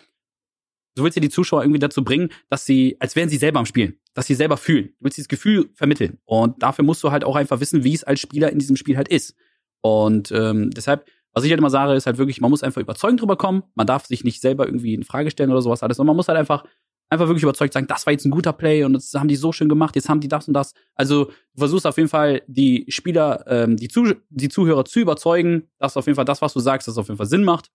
du 0.96 1.04
willst 1.04 1.16
ja 1.16 1.20
die 1.20 1.30
Zuschauer 1.30 1.62
irgendwie 1.62 1.80
dazu 1.80 2.04
bringen, 2.04 2.30
dass 2.48 2.64
sie, 2.64 2.96
als 3.00 3.16
wären 3.16 3.28
sie 3.28 3.36
selber 3.36 3.58
am 3.58 3.66
Spielen, 3.66 3.98
dass 4.14 4.26
sie 4.26 4.34
selber 4.34 4.56
fühlen. 4.56 4.94
Du 4.98 5.04
willst 5.04 5.18
dieses 5.18 5.28
Gefühl 5.28 5.70
vermitteln. 5.74 6.18
Und 6.24 6.62
dafür 6.62 6.84
musst 6.84 7.02
du 7.02 7.10
halt 7.10 7.24
auch 7.24 7.36
einfach 7.36 7.60
wissen, 7.60 7.84
wie 7.84 7.94
es 7.94 8.04
als 8.04 8.20
Spieler 8.20 8.50
in 8.50 8.58
diesem 8.58 8.76
Spiel 8.76 8.96
halt 8.96 9.08
ist. 9.08 9.34
Und 9.82 10.30
ähm, 10.30 10.70
deshalb 10.70 11.06
was 11.34 11.44
ich 11.44 11.50
halt 11.50 11.58
immer 11.58 11.70
sage, 11.70 11.92
ist 11.94 12.06
halt 12.06 12.16
wirklich, 12.16 12.40
man 12.40 12.50
muss 12.50 12.62
einfach 12.62 12.80
überzeugend 12.80 13.20
drüber 13.20 13.36
kommen. 13.36 13.64
Man 13.74 13.86
darf 13.86 14.06
sich 14.06 14.22
nicht 14.22 14.40
selber 14.40 14.66
irgendwie 14.66 14.94
in 14.94 15.02
Frage 15.02 15.30
stellen 15.30 15.50
oder 15.50 15.62
sowas 15.62 15.82
alles. 15.82 15.98
Und 15.98 16.06
man 16.06 16.14
muss 16.14 16.28
halt 16.28 16.38
einfach, 16.38 16.64
einfach 17.10 17.26
wirklich 17.26 17.42
überzeugt 17.42 17.72
sagen, 17.72 17.88
das 17.88 18.06
war 18.06 18.12
jetzt 18.12 18.24
ein 18.24 18.30
guter 18.30 18.52
Play 18.52 18.84
und 18.84 18.92
das 18.92 19.12
haben 19.14 19.26
die 19.26 19.34
so 19.34 19.50
schön 19.50 19.68
gemacht, 19.68 19.96
jetzt 19.96 20.08
haben 20.08 20.20
die 20.20 20.28
das 20.28 20.46
und 20.46 20.54
das. 20.54 20.74
Also 20.94 21.24
du 21.24 21.58
versuchst 21.58 21.86
auf 21.86 21.96
jeden 21.96 22.08
Fall 22.08 22.42
die 22.46 22.86
Spieler, 22.88 23.44
ähm, 23.48 23.76
die, 23.76 23.88
Zuh 23.88 24.14
die 24.30 24.48
Zuhörer 24.48 24.84
zu 24.84 25.00
überzeugen, 25.00 25.68
dass 25.78 25.96
auf 25.96 26.06
jeden 26.06 26.16
Fall 26.16 26.24
das, 26.24 26.40
was 26.40 26.52
du 26.52 26.60
sagst, 26.60 26.86
dass 26.86 26.98
auf 26.98 27.08
jeden 27.08 27.18
Fall 27.18 27.26
Sinn 27.26 27.44
macht. 27.44 27.70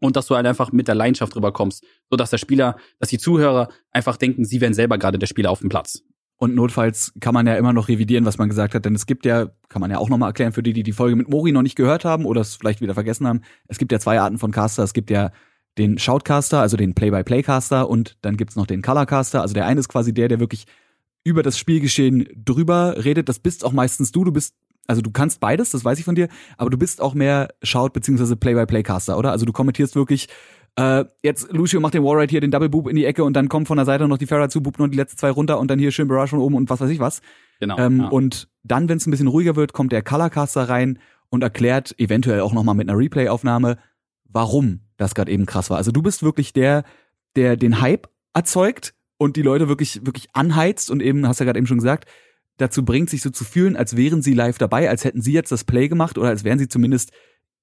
Und 0.00 0.16
dass 0.16 0.26
du 0.26 0.34
halt 0.34 0.44
einfach 0.46 0.70
mit 0.72 0.86
der 0.86 0.96
Leidenschaft 0.96 1.34
drüber 1.34 1.52
kommst, 1.52 1.84
so 2.10 2.16
dass 2.16 2.28
der 2.28 2.38
Spieler, 2.38 2.76
dass 2.98 3.08
die 3.08 3.18
Zuhörer 3.18 3.68
einfach 3.90 4.16
denken, 4.16 4.44
sie 4.44 4.60
wären 4.60 4.74
selber 4.74 4.98
gerade 4.98 5.18
der 5.18 5.28
Spieler 5.28 5.50
auf 5.50 5.60
dem 5.60 5.68
Platz. 5.68 6.02
Und 6.36 6.54
notfalls 6.54 7.12
kann 7.20 7.32
man 7.32 7.46
ja 7.46 7.54
immer 7.54 7.72
noch 7.72 7.88
revidieren, 7.88 8.24
was 8.24 8.38
man 8.38 8.48
gesagt 8.48 8.74
hat, 8.74 8.84
denn 8.84 8.94
es 8.94 9.06
gibt 9.06 9.24
ja, 9.24 9.50
kann 9.68 9.80
man 9.80 9.90
ja 9.90 9.98
auch 9.98 10.08
nochmal 10.08 10.30
erklären 10.30 10.52
für 10.52 10.62
die, 10.62 10.72
die 10.72 10.82
die 10.82 10.92
Folge 10.92 11.16
mit 11.16 11.28
Mori 11.28 11.52
noch 11.52 11.62
nicht 11.62 11.76
gehört 11.76 12.04
haben 12.04 12.26
oder 12.26 12.40
es 12.40 12.56
vielleicht 12.56 12.80
wieder 12.80 12.94
vergessen 12.94 13.26
haben. 13.26 13.42
Es 13.68 13.78
gibt 13.78 13.92
ja 13.92 14.00
zwei 14.00 14.20
Arten 14.20 14.38
von 14.38 14.50
Caster. 14.50 14.82
Es 14.82 14.92
gibt 14.92 15.10
ja 15.10 15.30
den 15.78 15.98
Shoutcaster, 15.98 16.60
also 16.60 16.76
den 16.76 16.94
Play-by-Play-Caster 16.94 17.88
und 17.88 18.16
dann 18.22 18.36
gibt's 18.36 18.56
noch 18.56 18.66
den 18.66 18.82
Colorcaster. 18.82 19.42
Also 19.42 19.54
der 19.54 19.66
eine 19.66 19.80
ist 19.80 19.88
quasi 19.88 20.12
der, 20.12 20.28
der 20.28 20.40
wirklich 20.40 20.66
über 21.24 21.42
das 21.42 21.58
Spielgeschehen 21.58 22.28
drüber 22.36 23.04
redet. 23.04 23.28
Das 23.28 23.38
bist 23.38 23.64
auch 23.64 23.72
meistens 23.72 24.12
du. 24.12 24.24
Du 24.24 24.32
bist, 24.32 24.54
also 24.86 25.02
du 25.02 25.10
kannst 25.10 25.40
beides, 25.40 25.70
das 25.70 25.84
weiß 25.84 25.98
ich 25.98 26.04
von 26.04 26.14
dir, 26.14 26.28
aber 26.58 26.70
du 26.70 26.76
bist 26.76 27.00
auch 27.00 27.14
mehr 27.14 27.48
Shout- 27.62 27.92
beziehungsweise 27.92 28.36
Play-by-Play-Caster, 28.36 29.16
oder? 29.16 29.30
Also 29.32 29.46
du 29.46 29.52
kommentierst 29.52 29.96
wirklich 29.96 30.28
äh, 30.76 31.04
jetzt 31.22 31.52
Lucio 31.52 31.80
macht 31.80 31.94
den 31.94 32.02
Warride 32.02 32.30
hier 32.30 32.40
den 32.40 32.50
Double 32.50 32.68
Boop 32.68 32.88
in 32.88 32.96
die 32.96 33.04
Ecke 33.04 33.22
und 33.24 33.34
dann 33.34 33.48
kommt 33.48 33.68
von 33.68 33.76
der 33.76 33.86
Seite 33.86 34.08
noch 34.08 34.18
die 34.18 34.26
Farah 34.26 34.48
zu, 34.48 34.60
boopt 34.62 34.78
noch 34.78 34.88
die 34.88 34.96
letzten 34.96 35.18
zwei 35.18 35.30
runter 35.30 35.58
und 35.60 35.70
dann 35.70 35.78
hier 35.78 35.92
schön 35.92 36.08
Barrage 36.08 36.30
von 36.30 36.40
oben 36.40 36.56
und 36.56 36.68
was 36.70 36.80
weiß 36.80 36.90
ich 36.90 36.98
was. 36.98 37.20
Genau. 37.60 37.78
Ähm, 37.78 38.00
ja. 38.00 38.08
Und 38.08 38.48
dann, 38.64 38.88
wenn 38.88 38.96
es 38.96 39.06
ein 39.06 39.10
bisschen 39.10 39.28
ruhiger 39.28 39.56
wird, 39.56 39.72
kommt 39.72 39.92
der 39.92 40.02
Colorcaster 40.02 40.68
rein 40.68 40.98
und 41.28 41.42
erklärt 41.42 41.94
eventuell 41.98 42.40
auch 42.40 42.52
nochmal 42.52 42.74
mit 42.74 42.88
einer 42.88 42.98
Replay-Aufnahme, 42.98 43.78
warum 44.24 44.80
das 44.96 45.14
gerade 45.14 45.30
eben 45.30 45.46
krass 45.46 45.70
war. 45.70 45.76
Also 45.76 45.92
du 45.92 46.02
bist 46.02 46.22
wirklich 46.22 46.52
der, 46.52 46.84
der 47.36 47.56
den 47.56 47.80
Hype 47.80 48.08
erzeugt 48.32 48.94
und 49.16 49.36
die 49.36 49.42
Leute 49.42 49.68
wirklich, 49.68 50.04
wirklich 50.04 50.28
anheizt 50.32 50.90
und 50.90 51.02
eben, 51.02 51.26
hast 51.26 51.38
ja 51.38 51.46
gerade 51.46 51.58
eben 51.58 51.66
schon 51.66 51.78
gesagt, 51.78 52.08
dazu 52.56 52.84
bringt, 52.84 53.10
sich 53.10 53.22
so 53.22 53.30
zu 53.30 53.44
fühlen, 53.44 53.76
als 53.76 53.96
wären 53.96 54.22
sie 54.22 54.34
live 54.34 54.58
dabei, 54.58 54.88
als 54.88 55.04
hätten 55.04 55.22
sie 55.22 55.32
jetzt 55.32 55.52
das 55.52 55.64
Play 55.64 55.88
gemacht 55.88 56.18
oder 56.18 56.28
als 56.28 56.44
wären 56.44 56.58
sie 56.58 56.68
zumindest 56.68 57.12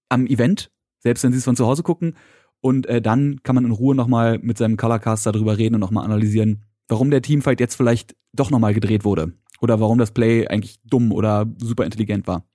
am 0.10 0.28
Event, 0.28 0.72
selbst 1.00 1.24
wenn 1.24 1.32
sie 1.32 1.38
es 1.38 1.46
von 1.46 1.56
zu 1.56 1.66
Hause 1.66 1.84
gucken. 1.84 2.16
Und 2.62 2.86
äh, 2.86 3.02
dann 3.02 3.42
kann 3.44 3.56
man 3.56 3.66
in 3.66 3.72
Ruhe 3.72 3.96
nochmal 3.96 4.38
mit 4.40 4.58
seinem 4.58 4.78
Colorcaster 4.78 5.32
darüber 5.32 5.58
reden 5.58 5.76
und 5.76 5.82
nochmal 5.82 6.06
analysieren, 6.06 6.64
warum 6.88 7.10
der 7.10 7.22
Teamfight 7.22 7.60
jetzt 7.60 7.76
vielleicht 7.76 8.16
doch 8.34 8.52
nochmal 8.52 8.74
gedreht 8.74 9.04
wurde. 9.04 9.34
Oder 9.60 9.80
warum 9.80 9.98
das 9.98 10.12
Play 10.12 10.48
eigentlich 10.48 10.80
dumm 10.84 11.12
oder 11.12 11.46
super 11.60 11.86
intelligent 11.86 12.28
war. 12.28 12.46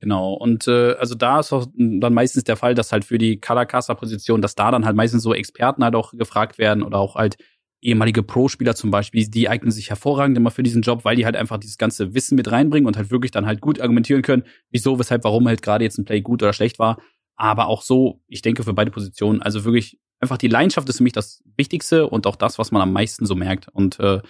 Genau, 0.00 0.32
und 0.32 0.66
äh, 0.66 0.92
also 0.94 1.14
da 1.14 1.40
ist 1.40 1.52
auch 1.52 1.66
dann 1.76 2.14
meistens 2.14 2.44
der 2.44 2.56
Fall, 2.56 2.74
dass 2.74 2.90
halt 2.90 3.04
für 3.04 3.18
die 3.18 3.38
Colorcaster-Position, 3.38 4.40
dass 4.40 4.54
da 4.54 4.70
dann 4.70 4.86
halt 4.86 4.96
meistens 4.96 5.22
so 5.22 5.34
Experten 5.34 5.84
halt 5.84 5.94
auch 5.94 6.12
gefragt 6.12 6.56
werden 6.58 6.82
oder 6.82 6.98
auch 6.98 7.16
halt 7.16 7.36
ehemalige 7.82 8.22
Pro-Spieler 8.22 8.74
zum 8.74 8.90
Beispiel, 8.90 9.28
die 9.28 9.48
eignen 9.48 9.70
sich 9.70 9.90
hervorragend 9.90 10.36
immer 10.36 10.50
für 10.50 10.62
diesen 10.62 10.82
Job, 10.82 11.04
weil 11.04 11.16
die 11.16 11.26
halt 11.26 11.36
einfach 11.36 11.58
dieses 11.58 11.76
ganze 11.76 12.14
Wissen 12.14 12.36
mit 12.36 12.50
reinbringen 12.50 12.86
und 12.86 12.96
halt 12.96 13.10
wirklich 13.10 13.30
dann 13.30 13.46
halt 13.46 13.60
gut 13.60 13.80
argumentieren 13.80 14.22
können, 14.22 14.44
wieso, 14.70 14.98
weshalb, 14.98 15.24
warum 15.24 15.46
halt 15.46 15.60
gerade 15.62 15.84
jetzt 15.84 15.98
ein 15.98 16.04
Play 16.04 16.22
gut 16.22 16.42
oder 16.42 16.52
schlecht 16.52 16.78
war. 16.78 16.98
Aber 17.40 17.68
auch 17.68 17.80
so, 17.80 18.20
ich 18.28 18.42
denke 18.42 18.64
für 18.64 18.74
beide 18.74 18.90
Positionen, 18.90 19.40
also 19.40 19.64
wirklich 19.64 19.98
einfach 20.20 20.36
die 20.36 20.46
Leidenschaft 20.46 20.86
ist 20.90 20.98
für 20.98 21.02
mich 21.02 21.14
das 21.14 21.42
Wichtigste 21.56 22.06
und 22.06 22.26
auch 22.26 22.36
das, 22.36 22.58
was 22.58 22.70
man 22.70 22.82
am 22.82 22.92
meisten 22.92 23.24
so 23.24 23.34
merkt. 23.34 23.66
Und 23.68 23.98
äh, 23.98 24.20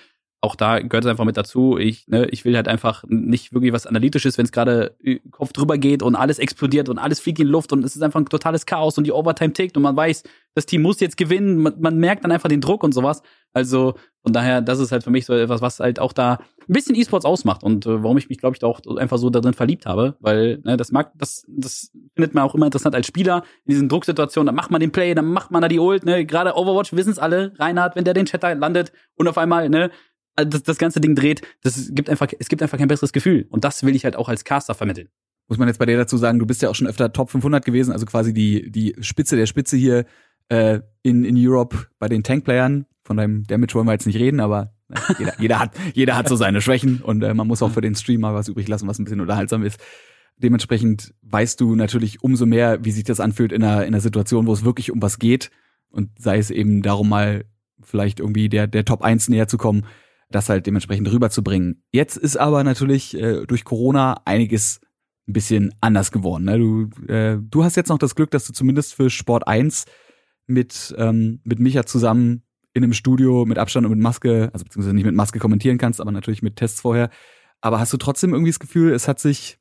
auch 0.43 0.55
da 0.55 0.79
gehört 0.79 1.05
es 1.05 1.11
einfach 1.11 1.25
mit 1.25 1.37
dazu. 1.37 1.77
Ich, 1.77 2.09
ne, 2.09 2.27
ich 2.31 2.45
will 2.45 2.57
halt 2.57 2.67
einfach 2.67 3.05
nicht 3.09 3.53
wirklich 3.53 3.73
was 3.73 3.87
Analytisches, 3.87 4.39
wenn 4.39 4.47
es 4.47 4.53
gerade 4.53 4.97
Kopf 5.31 5.53
drüber 5.53 5.77
geht 5.77 6.03
und 6.03 6.17
alles 6.17 6.39
explodiert 6.39 6.89
und 6.89 6.99
alles 6.99 7.21
fliegt 7.21 7.39
in 7.41 7.47
die 7.47 7.53
Luft 7.53 7.73
und 7.73 7.85
es 7.85 7.95
ist 7.95 8.03
einfach 8.03 8.21
ein 8.21 8.27
totales 8.27 8.65
Chaos 8.65 8.97
und 8.97 9.05
die 9.05 9.13
Overtime 9.13 9.53
tickt 9.53 9.77
und 9.77 9.83
man 9.83 9.97
weiß, 9.97 10.23
das 10.55 10.67
Team 10.67 10.83
muss 10.83 11.01
jetzt 11.01 11.17
gewinnen. 11.19 11.59
Man, 11.59 11.75
man 11.81 11.99
merkt 11.99 12.25
dann 12.25 12.33
einfach 12.33 12.49
den 12.49 12.63
Druck 12.63 12.83
und 12.83 12.93
sowas. 12.93 13.23
Also 13.53 13.95
von 14.23 14.33
daher, 14.33 14.61
das 14.63 14.81
ist 14.81 14.93
halt 14.93 15.03
für 15.05 15.11
mich 15.11 15.27
so 15.27 15.35
etwas, 15.35 15.61
was 15.61 15.81
halt 15.81 15.99
auch 15.99 16.13
da 16.13 16.35
ein 16.35 16.73
bisschen 16.73 16.95
E-Sports 16.95 17.25
ausmacht 17.25 17.63
und 17.63 17.87
äh, 17.87 18.03
warum 18.03 18.17
ich 18.17 18.29
mich, 18.29 18.39
glaube 18.39 18.57
ich, 18.57 18.65
auch 18.65 18.81
einfach 18.97 19.19
so 19.19 19.29
darin 19.31 19.55
verliebt 19.55 19.87
habe, 19.87 20.17
weil 20.21 20.61
ne, 20.65 20.77
das 20.77 20.93
mag, 20.93 21.13
das, 21.17 21.45
das 21.49 21.91
findet 22.15 22.35
man 22.35 22.45
auch 22.45 22.55
immer 22.55 22.67
interessant 22.67 22.95
als 22.95 23.07
Spieler 23.07 23.45
in 23.65 23.73
diesen 23.73 23.89
Drucksituationen. 23.89 24.47
Dann 24.47 24.55
macht 24.55 24.71
man 24.71 24.81
den 24.81 24.93
Play, 24.93 25.15
dann 25.15 25.27
macht 25.27 25.51
man 25.51 25.63
da 25.63 25.69
die 25.69 25.79
Ult. 25.79 26.05
Ne, 26.05 26.25
gerade 26.25 26.55
Overwatch 26.57 26.93
wissen 26.93 27.11
es 27.11 27.19
alle. 27.19 27.53
Reinhard, 27.59 27.97
wenn 27.97 28.05
der 28.05 28.15
den 28.15 28.27
Chat 28.27 28.43
landet 28.43 28.93
und 29.17 29.29
auf 29.29 29.39
einmal 29.39 29.69
ne 29.69 29.91
das, 30.45 30.63
das 30.63 30.79
ganze 30.79 31.01
Ding 31.01 31.15
dreht, 31.15 31.43
das 31.63 31.91
gibt 31.93 32.11
einfach, 32.11 32.29
es 32.39 32.49
gibt 32.49 32.63
einfach 32.63 32.79
kein 32.79 32.89
besseres 32.89 33.13
Gefühl. 33.13 33.47
Und 33.51 33.65
das 33.65 33.83
will 33.85 33.95
ich 33.95 34.05
halt 34.05 34.17
auch 34.17 34.29
als 34.29 34.45
Caster 34.45 34.75
vermitteln. 34.75 35.09
Muss 35.49 35.59
man 35.59 35.67
jetzt 35.67 35.79
bei 35.79 35.87
dir 35.87 35.97
dazu 35.97 36.17
sagen, 36.17 36.39
du 36.39 36.47
bist 36.47 36.63
ja 36.63 36.69
auch 36.69 36.75
schon 36.75 36.87
öfter 36.87 37.13
Top 37.13 37.31
500 37.31 37.65
gewesen, 37.65 37.93
also 37.93 38.07
quasi 38.07 38.33
die, 38.33 38.71
die 38.71 38.95
Spitze 39.01 39.37
der 39.37 39.47
Spitze 39.47 39.77
hier 39.77 40.05
äh, 40.49 40.81
in, 41.03 41.25
in 41.25 41.37
Europe 41.37 41.87
bei 41.99 42.09
den 42.09 42.23
Tankplayern. 42.23 42.87
Von 43.03 43.17
deinem 43.17 43.45
Damage 43.45 43.75
wollen 43.75 43.87
wir 43.87 43.93
jetzt 43.93 44.07
nicht 44.07 44.19
reden, 44.19 44.39
aber 44.39 44.73
ne, 44.89 44.99
jeder, 45.19 45.41
jeder, 45.41 45.59
hat, 45.59 45.73
jeder 45.95 46.17
hat 46.17 46.29
so 46.29 46.37
seine 46.37 46.61
Schwächen 46.61 47.01
und 47.03 47.23
äh, 47.23 47.35
man 47.35 47.49
muss 47.49 47.63
auch 47.63 47.73
für 47.73 47.81
den 47.81 47.97
Streamer 47.97 48.35
was 48.35 48.49
übrig 48.49 48.69
lassen, 48.69 48.87
was 48.87 48.99
ein 48.99 49.05
bisschen 49.05 49.21
unterhaltsam 49.21 49.65
ist. 49.65 49.81
Dementsprechend 50.37 51.15
weißt 51.23 51.61
du 51.61 51.75
natürlich 51.75 52.23
umso 52.23 52.47
mehr, 52.47 52.85
wie 52.85 52.93
sich 52.93 53.05
das 53.05 53.21
anfühlt 53.21 53.53
in 53.53 53.63
einer, 53.65 53.83
in 53.83 53.89
einer 53.89 54.01
Situation, 54.01 54.47
wo 54.47 54.53
es 54.53 54.65
wirklich 54.65 54.93
um 54.93 55.03
was 55.03 55.19
geht 55.19 55.51
und 55.91 56.11
sei 56.19 56.39
es 56.39 56.51
eben 56.51 56.83
darum 56.83 57.09
mal 57.09 57.45
vielleicht 57.83 58.21
irgendwie 58.21 58.49
der, 58.49 58.67
der 58.67 58.85
Top 58.85 59.03
1 59.03 59.29
näher 59.29 59.49
zu 59.49 59.59
kommen 59.59 59.85
das 60.31 60.49
halt 60.49 60.67
dementsprechend 60.67 61.11
rüberzubringen. 61.11 61.83
Jetzt 61.93 62.17
ist 62.17 62.37
aber 62.37 62.65
natürlich 62.65 63.15
äh, 63.15 63.47
durch 63.47 63.65
Corona 63.65 64.23
einiges 64.25 64.81
ein 65.29 65.33
bisschen 65.33 65.75
anders 65.81 66.13
geworden. 66.13 66.45
Ne? 66.45 66.59
Du, 66.59 67.13
äh, 67.13 67.39
du 67.41 67.65
hast 67.65 67.77
jetzt 67.77 67.89
noch 67.89 67.99
das 67.99 68.15
Glück, 68.15 68.31
dass 68.31 68.47
du 68.47 68.53
zumindest 68.53 68.95
für 68.95 69.11
Sport 69.11 69.47
1 69.47 69.85
mit, 70.47 70.95
ähm, 70.99 71.41
mit 71.45 71.59
Micha 71.59 71.85
zusammen 71.85 72.43
in 72.73 72.85
einem 72.85 72.93
Studio 72.93 73.45
mit 73.47 73.59
Abstand 73.59 73.87
und 73.87 73.93
mit 73.93 74.01
Maske, 74.01 74.51
also 74.53 74.65
beziehungsweise 74.65 74.95
nicht 74.95 75.05
mit 75.05 75.15
Maske 75.15 75.39
kommentieren 75.39 75.79
kannst, 75.79 76.01
aber 76.01 76.13
natürlich 76.13 76.43
mit 76.43 76.57
Tests 76.57 76.81
vorher. 76.81 77.11
Aber 77.61 77.81
hast 77.81 77.93
du 77.93 77.97
trotzdem 77.97 78.33
irgendwie 78.33 78.51
das 78.51 78.61
Gefühl, 78.61 78.93
es 78.93 79.09
hat 79.09 79.19
sich 79.19 79.59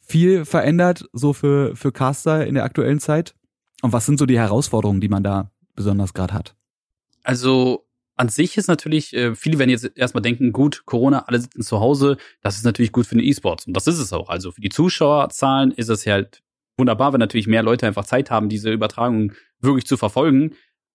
viel 0.00 0.44
verändert, 0.44 1.08
so 1.12 1.32
für, 1.32 1.74
für 1.74 1.92
Caster 1.92 2.46
in 2.46 2.54
der 2.54 2.64
aktuellen 2.64 3.00
Zeit? 3.00 3.34
Und 3.82 3.92
was 3.92 4.06
sind 4.06 4.18
so 4.18 4.26
die 4.26 4.38
Herausforderungen, 4.38 5.00
die 5.00 5.08
man 5.08 5.24
da 5.24 5.50
besonders 5.74 6.14
gerade 6.14 6.34
hat? 6.34 6.56
Also 7.22 7.86
an 8.16 8.28
sich 8.28 8.56
ist 8.56 8.68
natürlich, 8.68 9.12
äh, 9.14 9.34
viele 9.34 9.58
werden 9.58 9.70
jetzt 9.70 9.90
erstmal 9.96 10.22
denken, 10.22 10.52
gut, 10.52 10.84
Corona, 10.86 11.24
alle 11.26 11.40
sitzen 11.40 11.62
zu 11.62 11.80
Hause, 11.80 12.16
das 12.42 12.56
ist 12.56 12.64
natürlich 12.64 12.92
gut 12.92 13.06
für 13.06 13.16
den 13.16 13.24
E-Sports. 13.24 13.66
Und 13.66 13.74
das 13.74 13.86
ist 13.86 13.98
es 13.98 14.12
auch. 14.12 14.28
Also 14.28 14.52
für 14.52 14.60
die 14.60 14.68
Zuschauerzahlen 14.68 15.72
ist 15.72 15.88
es 15.88 16.06
halt 16.06 16.42
wunderbar, 16.76 17.12
wenn 17.12 17.20
natürlich 17.20 17.46
mehr 17.46 17.62
Leute 17.62 17.86
einfach 17.86 18.04
Zeit 18.04 18.30
haben, 18.30 18.48
diese 18.48 18.70
Übertragung 18.70 19.32
wirklich 19.60 19.86
zu 19.86 19.96
verfolgen. 19.96 20.54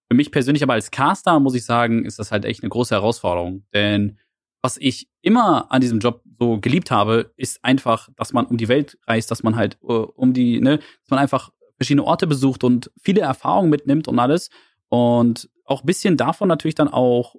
Für 0.10 0.16
mich 0.16 0.32
persönlich 0.32 0.64
aber 0.64 0.74
als 0.74 0.92
Caster, 0.92 1.40
muss 1.40 1.56
ich 1.56 1.66
sagen, 1.66 2.06
ist 2.06 2.20
das 2.20 2.32
halt 2.32 2.46
echt 2.46 2.64
eine 2.64 2.70
große 2.70 2.96
Herausforderung. 2.96 3.64
Denn 3.74 4.18
was 4.62 4.78
ich 4.78 5.10
immer 5.22 5.72
an 5.72 5.82
diesem 5.82 6.00
Job 6.00 6.24
so 6.40 6.60
geliebt 6.60 6.92
habe, 6.92 7.32
ist 7.38 7.64
einfach, 7.64 8.10
dass 8.16 8.34
man 8.34 8.46
um 8.46 8.58
die 8.58 8.68
Welt 8.68 8.98
reist, 9.08 9.30
dass 9.32 9.44
man 9.44 9.56
halt 9.56 9.78
uh, 9.82 10.08
um 10.16 10.34
die, 10.34 10.60
ne, 10.60 10.78
dass 10.78 11.10
man 11.10 11.20
einfach 11.20 11.52
verschiedene 11.78 12.06
Orte 12.06 12.28
besucht 12.28 12.64
und 12.64 12.92
viele 13.02 13.22
Erfahrungen 13.22 13.70
mitnimmt 13.70 14.08
und 14.08 14.20
alles. 14.20 14.50
Und 14.90 15.50
auch 15.70 15.84
bisschen 15.84 16.18
davon 16.18 16.48
natürlich 16.48 16.76
dann 16.76 16.88
auch 16.88 17.36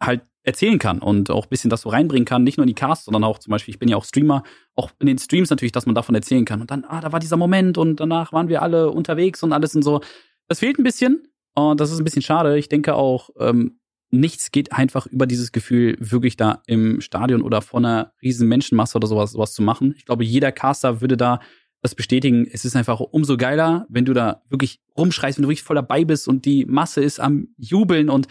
halt 0.00 0.22
erzählen 0.42 0.78
kann 0.78 1.00
und 1.00 1.30
auch 1.30 1.46
bisschen 1.46 1.70
das 1.70 1.82
so 1.82 1.90
reinbringen 1.90 2.24
kann, 2.24 2.42
nicht 2.42 2.56
nur 2.56 2.64
in 2.64 2.68
die 2.68 2.74
Casts, 2.74 3.04
sondern 3.04 3.24
auch 3.24 3.38
zum 3.38 3.50
Beispiel, 3.50 3.74
ich 3.74 3.78
bin 3.78 3.88
ja 3.88 3.96
auch 3.96 4.04
Streamer, 4.04 4.42
auch 4.74 4.90
in 4.98 5.06
den 5.06 5.18
Streams 5.18 5.50
natürlich, 5.50 5.72
dass 5.72 5.86
man 5.86 5.94
davon 5.94 6.14
erzählen 6.14 6.44
kann. 6.44 6.60
Und 6.60 6.70
dann, 6.70 6.84
ah, 6.84 7.00
da 7.00 7.12
war 7.12 7.20
dieser 7.20 7.36
Moment 7.36 7.76
und 7.76 8.00
danach 8.00 8.32
waren 8.32 8.48
wir 8.48 8.62
alle 8.62 8.90
unterwegs 8.90 9.42
und 9.42 9.52
alles 9.52 9.76
und 9.76 9.82
so. 9.82 10.00
Das 10.46 10.60
fehlt 10.60 10.78
ein 10.78 10.84
bisschen 10.84 11.28
und 11.54 11.80
das 11.80 11.90
ist 11.90 11.98
ein 11.98 12.04
bisschen 12.04 12.22
schade. 12.22 12.56
Ich 12.58 12.68
denke 12.68 12.94
auch, 12.94 13.30
ähm, 13.38 13.78
nichts 14.10 14.50
geht 14.50 14.72
einfach 14.72 15.06
über 15.06 15.26
dieses 15.26 15.52
Gefühl, 15.52 15.96
wirklich 16.00 16.36
da 16.36 16.62
im 16.66 17.02
Stadion 17.02 17.42
oder 17.42 17.60
vor 17.60 17.80
einer 17.80 18.12
riesen 18.22 18.48
Menschenmasse 18.48 18.96
oder 18.96 19.06
sowas, 19.06 19.32
sowas 19.32 19.52
zu 19.52 19.62
machen. 19.62 19.94
Ich 19.98 20.06
glaube, 20.06 20.24
jeder 20.24 20.50
Caster 20.50 21.02
würde 21.02 21.18
da 21.18 21.40
das 21.82 21.94
bestätigen. 21.94 22.46
Es 22.50 22.64
ist 22.64 22.76
einfach 22.76 23.00
umso 23.00 23.36
geiler, 23.36 23.86
wenn 23.88 24.04
du 24.04 24.12
da 24.12 24.42
wirklich 24.48 24.80
rumschreist, 24.96 25.38
wenn 25.38 25.42
du 25.42 25.48
wirklich 25.48 25.62
voll 25.62 25.76
dabei 25.76 26.04
bist 26.04 26.28
und 26.28 26.44
die 26.44 26.64
Masse 26.64 27.02
ist 27.02 27.20
am 27.20 27.48
Jubeln 27.56 28.10
und 28.10 28.26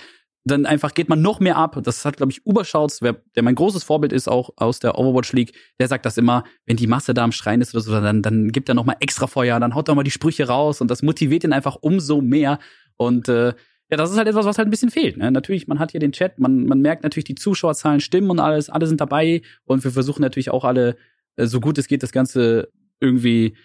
dann 0.48 0.66
einfach 0.66 0.94
geht 0.94 1.10
man 1.10 1.22
noch 1.22 1.39
mehr 1.39 1.58
ab. 1.58 1.77
Das 1.84 2.06
hat, 2.06 2.18
glaube 2.18 2.32
ich, 2.32 2.46
Uberschauts, 2.46 3.01
wer, 3.01 3.22
der 3.36 3.44
mein 3.44 3.56
großes 3.56 3.84
Vorbild 3.84 4.13
ist, 4.13 4.27
auch 4.27 4.51
aus 4.56 4.80
der 4.80 4.98
Overwatch 4.98 5.34
League, 5.34 5.54
der 5.80 5.88
sagt 5.88 6.06
das 6.06 6.18
immer, 6.18 6.44
wenn 6.66 6.77
die 6.77 6.88
Masse 6.88 7.13
da 7.13 7.24
am 7.24 7.32
Schreien 7.32 7.62
ist 7.62 7.74
oder 7.74 7.84
so, 7.84 7.92
dann, 7.92 8.22
dann 8.22 8.51
gibt 8.51 8.70
er 8.70 8.75
noch 8.75 8.86
mal 8.86 8.96
extra 9.00 9.27
Feuer, 9.27 9.60
dann 9.60 9.75
haut 9.75 9.89
er 9.89 9.96
mal 9.96 10.04
die 10.04 10.12
Sprüche 10.12 10.48
raus 10.48 10.82
und 10.82 10.89
das 10.89 11.04
motiviert 11.04 11.44
ihn 11.44 11.54
einfach 11.54 11.77
umso 11.82 12.22
mehr. 12.22 12.60
Und 12.96 13.27
äh, 13.27 13.54
ja, 13.89 13.98
das 13.98 14.12
ist 14.12 14.18
halt 14.18 14.27
etwas, 14.27 14.46
was 14.46 14.58
halt 14.58 14.68
ein 14.68 14.72
bisschen 14.72 14.89
fehlt. 14.92 15.18
Ne? 15.18 15.32
Natürlich, 15.32 15.68
man 15.68 15.80
hat 15.80 15.92
hier 15.92 16.00
den 16.00 16.12
Chat, 16.12 16.39
man, 16.39 16.66
man 16.66 16.82
merkt 16.82 17.04
natürlich, 17.04 17.25
die 17.25 17.36
Zuschauerzahlen 17.36 18.00
stimmen 18.00 18.30
und 18.30 18.39
alles, 18.39 18.70
alle 18.70 18.88
sind 18.88 19.01
dabei 19.01 19.42
und 19.66 19.84
wir 19.84 19.92
versuchen 19.92 20.22
natürlich 20.22 20.50
auch 20.50 20.63
alle, 20.63 20.98
äh, 21.36 21.46
so 21.46 21.60
gut 21.60 21.77
es 21.77 21.88
geht, 21.88 22.04
das 22.04 22.12
Ganze 22.12 22.70
irgendwie 23.00 23.56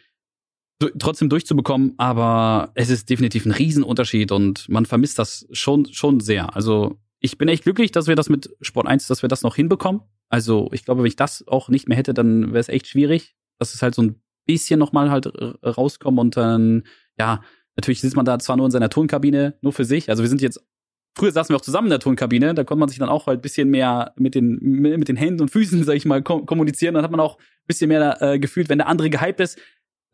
trotzdem 0.99 1.29
durchzubekommen, 1.29 1.95
aber 1.97 2.73
es 2.75 2.91
ist 2.91 3.09
definitiv 3.09 3.47
ein 3.47 3.53
Riesenunterschied 3.53 4.33
und 4.33 4.69
man 4.69 4.87
vermisst 4.87 5.19
das 5.19 5.47
schon, 5.53 5.87
schon 5.93 6.21
sehr. 6.21 6.57
Also 6.57 6.99
ich 7.21 7.39
bin 7.39 7.49
echt 7.49 7.62
glücklich, 7.62 7.93
dass 7.93 8.09
wir 8.09 8.17
das 8.17 8.29
mit 8.29 8.51
Sport 8.61 8.89
1, 8.89 9.07
dass 9.07 9.23
wir 9.23 9.29
das 9.29 9.43
noch 9.43 9.55
hinbekommen. 9.55 10.03
Also 10.29 10.69
ich 10.73 10.85
glaube, 10.85 11.03
wenn 11.03 11.09
ich 11.09 11.17
das 11.17 11.47
auch 11.47 11.69
nicht 11.69 11.89
mehr 11.89 11.97
hätte, 11.97 12.15
dann 12.15 12.49
wäre 12.49 12.59
es 12.59 12.69
echt 12.69 12.89
schwierig, 12.89 13.37
dass 13.59 13.75
es 13.75 13.83
halt 13.83 13.95
so 13.95 14.03
ein 14.03 14.21
bisschen 14.45 14.81
nochmal 14.81 15.11
halt 15.11 15.27
rauskommt 15.65 16.19
und 16.19 16.37
dann, 16.37 16.83
ja, 17.17 17.43
natürlich 17.77 18.01
sitzt 18.01 18.17
man 18.17 18.25
da 18.25 18.39
zwar 18.39 18.57
nur 18.57 18.67
in 18.67 18.73
seiner 18.73 18.91
Tonkabine, 18.91 19.57
nur 19.62 19.73
für 19.73 19.85
sich. 19.85 20.11
Also 20.11 20.23
wir 20.23 20.29
sind 20.29 20.43
jetzt 20.43 20.61
Früher 21.14 21.31
saßen 21.31 21.52
wir 21.52 21.57
auch 21.57 21.62
zusammen 21.62 21.88
in 21.88 21.90
der 21.90 21.99
Tonkabine, 22.00 22.54
da 22.54 22.64
konnte 22.64 22.81
man 22.81 22.88
sich 22.88 22.99
dann 22.99 23.11
auch 23.11 23.26
halt 23.26 23.40
ein 23.40 23.42
bisschen 23.42 23.69
mehr 23.69 24.12
mit 24.16 24.35
den, 24.35 24.59
mit 24.61 25.09
den 25.09 25.16
Händen 25.16 25.42
und 25.42 25.50
Füßen, 25.50 25.85
sag 25.85 25.95
ich 25.95 26.07
mal, 26.07 26.23
kommunizieren. 26.23 26.95
Dann 26.95 27.04
hat 27.04 27.11
man 27.11 27.21
auch 27.21 27.38
ein 27.38 27.66
bisschen 27.66 27.88
mehr 27.88 28.21
äh, 28.23 28.38
gefühlt, 28.38 28.69
wenn 28.69 28.78
der 28.78 28.87
andere 28.87 29.11
gehypt 29.11 29.40
ist. 29.40 29.59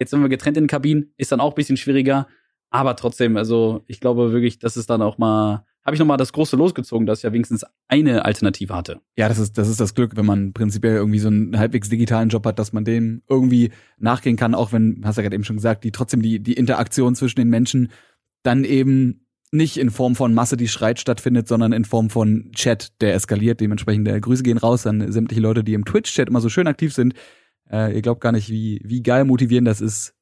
Jetzt 0.00 0.10
sind 0.10 0.20
wir 0.20 0.28
getrennt 0.28 0.56
in 0.56 0.64
den 0.64 0.68
Kabinen, 0.68 1.12
ist 1.16 1.32
dann 1.32 1.40
auch 1.40 1.52
ein 1.52 1.56
bisschen 1.56 1.76
schwieriger. 1.76 2.26
Aber 2.70 2.96
trotzdem, 2.96 3.36
also 3.36 3.84
ich 3.86 4.00
glaube 4.00 4.32
wirklich, 4.32 4.58
dass 4.58 4.76
es 4.76 4.86
dann 4.86 5.02
auch 5.02 5.18
mal, 5.18 5.64
habe 5.84 5.94
ich 5.94 6.00
nochmal 6.00 6.18
das 6.18 6.32
große 6.32 6.56
losgezogen, 6.56 7.06
dass 7.06 7.20
ich 7.20 7.22
ja 7.24 7.32
wenigstens 7.32 7.64
eine 7.88 8.24
Alternative 8.24 8.74
hatte. 8.74 9.00
Ja, 9.16 9.28
das 9.28 9.38
ist, 9.38 9.56
das 9.56 9.68
ist 9.68 9.80
das 9.80 9.94
Glück, 9.94 10.16
wenn 10.16 10.26
man 10.26 10.52
prinzipiell 10.52 10.96
irgendwie 10.96 11.18
so 11.18 11.28
einen 11.28 11.58
halbwegs 11.58 11.88
digitalen 11.88 12.28
Job 12.28 12.44
hat, 12.44 12.58
dass 12.58 12.72
man 12.72 12.84
dem 12.84 13.22
irgendwie 13.28 13.70
nachgehen 13.98 14.36
kann, 14.36 14.54
auch 14.54 14.72
wenn, 14.72 15.00
hast 15.04 15.16
du 15.16 15.20
ja 15.20 15.24
gerade 15.24 15.34
eben 15.34 15.44
schon 15.44 15.56
gesagt, 15.56 15.84
die 15.84 15.92
trotzdem 15.92 16.20
die, 16.20 16.40
die 16.40 16.52
Interaktion 16.52 17.14
zwischen 17.14 17.36
den 17.36 17.48
Menschen 17.48 17.90
dann 18.42 18.64
eben 18.64 19.27
nicht 19.52 19.76
in 19.78 19.90
Form 19.90 20.14
von 20.14 20.34
Masse, 20.34 20.56
die 20.56 20.68
schreit, 20.68 21.00
stattfindet, 21.00 21.48
sondern 21.48 21.72
in 21.72 21.84
Form 21.84 22.10
von 22.10 22.50
Chat, 22.52 23.00
der 23.00 23.14
eskaliert. 23.14 23.60
Dementsprechend 23.60 24.06
der 24.06 24.20
Grüße 24.20 24.42
gehen 24.42 24.58
raus 24.58 24.86
an 24.86 25.10
sämtliche 25.10 25.40
Leute, 25.40 25.64
die 25.64 25.74
im 25.74 25.84
Twitch-Chat 25.84 26.28
immer 26.28 26.40
so 26.40 26.48
schön 26.48 26.66
aktiv 26.66 26.94
sind. 26.94 27.14
Äh, 27.70 27.94
ihr 27.94 28.02
glaubt 28.02 28.20
gar 28.20 28.32
nicht, 28.32 28.50
wie, 28.50 28.80
wie 28.84 29.02
geil 29.02 29.24
motivierend 29.24 29.68
das 29.68 29.80
ist, 29.80 30.14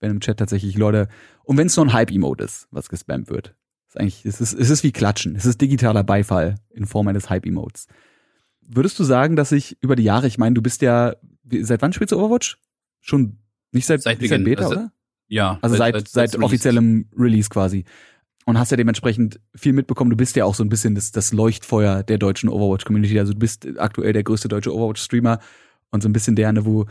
wenn 0.00 0.10
im 0.10 0.20
Chat 0.20 0.38
tatsächlich 0.38 0.76
Leute, 0.76 1.08
und 1.44 1.56
wenn 1.56 1.66
es 1.66 1.76
nur 1.76 1.86
ein 1.86 1.92
Hype-Emote 1.92 2.44
ist, 2.44 2.68
was 2.70 2.88
gespammt 2.88 3.30
wird. 3.30 3.54
Ist 3.88 3.98
eigentlich, 3.98 4.24
es 4.24 4.40
ist, 4.40 4.54
es 4.54 4.70
ist 4.70 4.82
wie 4.84 4.92
Klatschen. 4.92 5.36
Es 5.36 5.44
ist 5.44 5.60
digitaler 5.60 6.04
Beifall 6.04 6.56
in 6.70 6.86
Form 6.86 7.08
eines 7.08 7.30
Hype-Emotes. 7.30 7.86
Würdest 8.60 8.98
du 8.98 9.04
sagen, 9.04 9.36
dass 9.36 9.52
ich 9.52 9.76
über 9.80 9.96
die 9.96 10.04
Jahre, 10.04 10.26
ich 10.26 10.38
meine, 10.38 10.54
du 10.54 10.62
bist 10.62 10.82
ja, 10.82 11.14
seit 11.60 11.82
wann 11.82 11.92
spielst 11.92 12.12
du 12.12 12.18
Overwatch? 12.18 12.58
Schon 13.00 13.38
nicht 13.72 13.86
seit, 13.86 14.02
seit, 14.02 14.20
nicht 14.20 14.30
seit 14.30 14.44
Beta, 14.44 14.64
also, 14.64 14.74
oder? 14.74 14.92
Ja. 15.28 15.58
Also 15.62 15.76
seit, 15.76 15.94
seit, 15.94 16.08
seit, 16.08 16.30
seit 16.32 16.42
offiziellem 16.42 17.08
Release 17.16 17.48
quasi 17.48 17.84
und 18.44 18.58
hast 18.58 18.70
ja 18.70 18.76
dementsprechend 18.76 19.40
viel 19.54 19.72
mitbekommen. 19.72 20.10
Du 20.10 20.16
bist 20.16 20.36
ja 20.36 20.44
auch 20.44 20.54
so 20.54 20.64
ein 20.64 20.68
bisschen 20.68 20.94
das, 20.94 21.12
das 21.12 21.32
Leuchtfeuer 21.32 22.02
der 22.02 22.18
deutschen 22.18 22.48
Overwatch-Community. 22.48 23.18
Also 23.18 23.32
du 23.32 23.38
bist 23.38 23.66
aktuell 23.78 24.12
der 24.12 24.24
größte 24.24 24.48
deutsche 24.48 24.74
Overwatch-Streamer 24.74 25.38
und 25.90 26.02
so 26.02 26.08
ein 26.08 26.12
bisschen 26.12 26.36
der, 26.36 26.52
ne, 26.52 26.64
wo, 26.64 26.86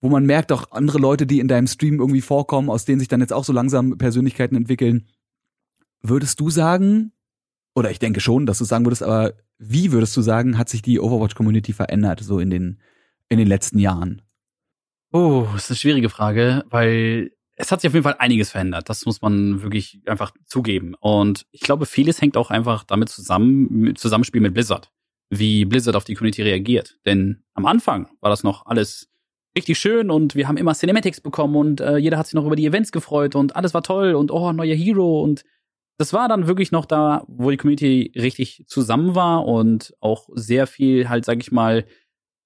wo 0.00 0.08
man 0.08 0.26
merkt 0.26 0.52
auch 0.52 0.70
andere 0.72 0.98
Leute, 0.98 1.26
die 1.26 1.40
in 1.40 1.48
deinem 1.48 1.66
Stream 1.66 2.00
irgendwie 2.00 2.20
vorkommen, 2.20 2.70
aus 2.70 2.84
denen 2.84 3.00
sich 3.00 3.08
dann 3.08 3.20
jetzt 3.20 3.32
auch 3.32 3.44
so 3.44 3.52
langsam 3.52 3.96
Persönlichkeiten 3.96 4.56
entwickeln. 4.56 5.06
Würdest 6.02 6.40
du 6.40 6.50
sagen, 6.50 7.12
oder 7.74 7.90
ich 7.90 7.98
denke 7.98 8.20
schon, 8.20 8.46
dass 8.46 8.58
du 8.58 8.64
sagen 8.64 8.84
würdest, 8.84 9.02
aber 9.02 9.34
wie 9.58 9.92
würdest 9.92 10.16
du 10.16 10.22
sagen, 10.22 10.58
hat 10.58 10.68
sich 10.68 10.82
die 10.82 11.00
Overwatch-Community 11.00 11.72
verändert, 11.72 12.20
so 12.20 12.38
in 12.38 12.50
den, 12.50 12.80
in 13.28 13.38
den 13.38 13.48
letzten 13.48 13.78
Jahren? 13.78 14.22
Oh, 15.12 15.46
ist 15.56 15.70
eine 15.70 15.76
schwierige 15.76 16.08
Frage, 16.08 16.64
weil 16.70 17.32
es 17.60 17.70
hat 17.70 17.80
sich 17.80 17.88
auf 17.88 17.94
jeden 17.94 18.04
Fall 18.04 18.16
einiges 18.18 18.50
verändert. 18.50 18.88
Das 18.88 19.04
muss 19.06 19.20
man 19.20 19.62
wirklich 19.62 20.00
einfach 20.06 20.32
zugeben. 20.46 20.94
Und 20.98 21.46
ich 21.50 21.60
glaube, 21.60 21.86
vieles 21.86 22.20
hängt 22.20 22.36
auch 22.36 22.50
einfach 22.50 22.84
damit 22.84 23.08
zusammen, 23.08 23.68
mit 23.70 23.98
Zusammenspiel 23.98 24.40
mit 24.40 24.54
Blizzard. 24.54 24.90
Wie 25.28 25.64
Blizzard 25.64 25.94
auf 25.94 26.04
die 26.04 26.14
Community 26.14 26.42
reagiert. 26.42 26.98
Denn 27.06 27.42
am 27.54 27.66
Anfang 27.66 28.08
war 28.20 28.30
das 28.30 28.42
noch 28.42 28.66
alles 28.66 29.08
richtig 29.56 29.78
schön 29.78 30.10
und 30.10 30.34
wir 30.34 30.48
haben 30.48 30.56
immer 30.56 30.74
Cinematics 30.74 31.20
bekommen 31.20 31.56
und 31.56 31.80
äh, 31.80 31.96
jeder 31.96 32.18
hat 32.18 32.26
sich 32.26 32.34
noch 32.34 32.46
über 32.46 32.56
die 32.56 32.66
Events 32.66 32.92
gefreut 32.92 33.34
und 33.34 33.56
alles 33.56 33.74
war 33.74 33.82
toll 33.82 34.14
und 34.14 34.30
oh, 34.30 34.52
neuer 34.52 34.76
Hero 34.76 35.22
und 35.22 35.44
das 35.98 36.12
war 36.12 36.28
dann 36.28 36.46
wirklich 36.46 36.72
noch 36.72 36.86
da, 36.86 37.24
wo 37.26 37.50
die 37.50 37.56
Community 37.56 38.12
richtig 38.14 38.64
zusammen 38.68 39.14
war 39.14 39.44
und 39.44 39.92
auch 40.00 40.28
sehr 40.34 40.66
viel 40.66 41.08
halt, 41.08 41.24
sag 41.24 41.40
ich 41.40 41.52
mal, 41.52 41.84